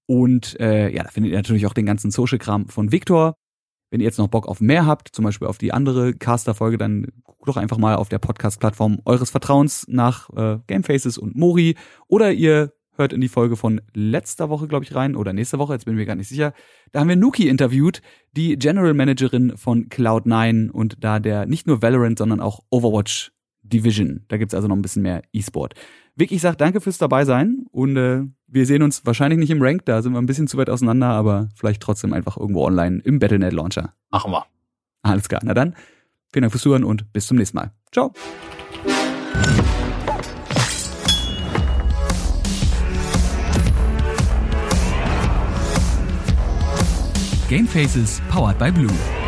Und 0.08 0.60
äh, 0.60 0.90
ja, 0.90 1.04
da 1.04 1.10
findet 1.10 1.32
ihr 1.32 1.38
natürlich 1.38 1.68
auch 1.68 1.74
den 1.74 1.86
ganzen 1.86 2.10
Social-Kram 2.10 2.70
von 2.70 2.92
Victor. 2.92 3.36
Wenn 3.94 4.02
ihr 4.02 4.06
jetzt 4.06 4.18
noch 4.18 4.28
Bock 4.28 4.48
auf 4.48 4.60
mehr 4.60 4.88
habt, 4.88 5.10
zum 5.10 5.24
Beispiel 5.24 5.48
auf 5.48 5.60
die 5.60 5.72
andere 5.72 6.16
Caster-Folge, 6.16 6.80
dann 6.80 7.10
guckt 7.26 7.48
doch 7.48 7.58
einfach 7.58 7.78
mal 7.78 7.94
auf 7.94 8.10
der 8.10 8.18
Podcast-Plattform 8.18 9.00
eures 9.06 9.30
Vertrauens 9.30 9.86
nach 9.88 10.32
äh, 10.32 10.58
Gamefaces 10.66 11.20
und 11.20 11.36
Mori. 11.36 11.76
Oder 12.08 12.32
ihr 12.32 12.74
hört 12.98 13.14
in 13.14 13.22
die 13.22 13.28
Folge 13.28 13.56
von 13.56 13.82
letzter 13.94 14.50
Woche, 14.50 14.68
glaube 14.68 14.84
ich, 14.84 14.96
rein, 14.96 15.16
oder 15.16 15.32
nächste 15.32 15.60
Woche, 15.60 15.74
jetzt 15.74 15.86
bin 15.86 15.94
ich 15.94 16.00
mir 16.00 16.08
gar 16.08 16.16
nicht 16.16 16.28
sicher. 16.28 16.54
Da 16.92 17.02
haben 17.02 17.08
wir 17.08 17.16
Nuki 17.16 17.48
interviewt, 17.48 18.02
die 18.32 18.58
General 18.58 18.96
Managerin 18.96 19.58
von 19.58 19.90
Cloud9 19.90 20.72
und 20.72 21.04
da 21.04 21.20
der 21.20 21.46
nicht 21.46 21.68
nur 21.68 21.84
Valorant, 21.84 22.18
sondern 22.18 22.40
auch 22.40 22.62
Overwatch 22.72 23.32
Division. 23.62 24.26
Da 24.28 24.38
gibt's 24.38 24.56
also 24.56 24.68
noch 24.68 24.76
ein 24.76 24.82
bisschen 24.82 25.04
mehr 25.04 25.22
E-Sport. 25.34 25.76
Vic, 26.16 26.32
ich 26.32 26.42
sag 26.42 26.60
danke 26.60 26.80
fürs 26.80 27.00
dabei 27.00 27.26
sein 27.26 27.66
und 27.72 27.98
äh, 27.98 28.22
wir 28.46 28.68
sehen 28.68 28.84
uns 28.84 29.04
wahrscheinlich 29.04 29.40
nicht 29.40 29.50
im 29.50 29.64
Rank, 29.64 29.86
da 29.86 30.00
sind 30.04 30.14
wir 30.14 30.20
ein 30.20 30.28
bisschen 30.28 30.48
zu 30.48 30.58
weit 30.58 30.70
auseinander, 30.70 31.08
aber 31.08 31.50
vielleicht 31.56 31.82
trotzdem 31.82 32.14
einfach 32.14 32.38
irgendwo 32.38 32.64
online 32.64 33.02
im 33.04 33.18
Battlenet 33.18 33.52
Launcher. 33.52 33.94
Machen 34.12 34.32
wir. 34.32 34.46
Alles 35.02 35.28
klar. 35.28 35.42
Na 35.44 35.56
dann, 35.56 35.76
vielen 36.32 36.44
Dank 36.44 36.52
fürs 36.52 36.62
Zuhören 36.62 36.84
und 36.84 37.12
bis 37.14 37.26
zum 37.26 37.38
nächsten 37.38 37.58
Mal. 37.58 37.72
Ciao. 37.92 38.14
Game 47.50 47.68
Faces 47.68 48.22
powered 48.30 48.60
by 48.60 48.72
Blue. 48.72 49.23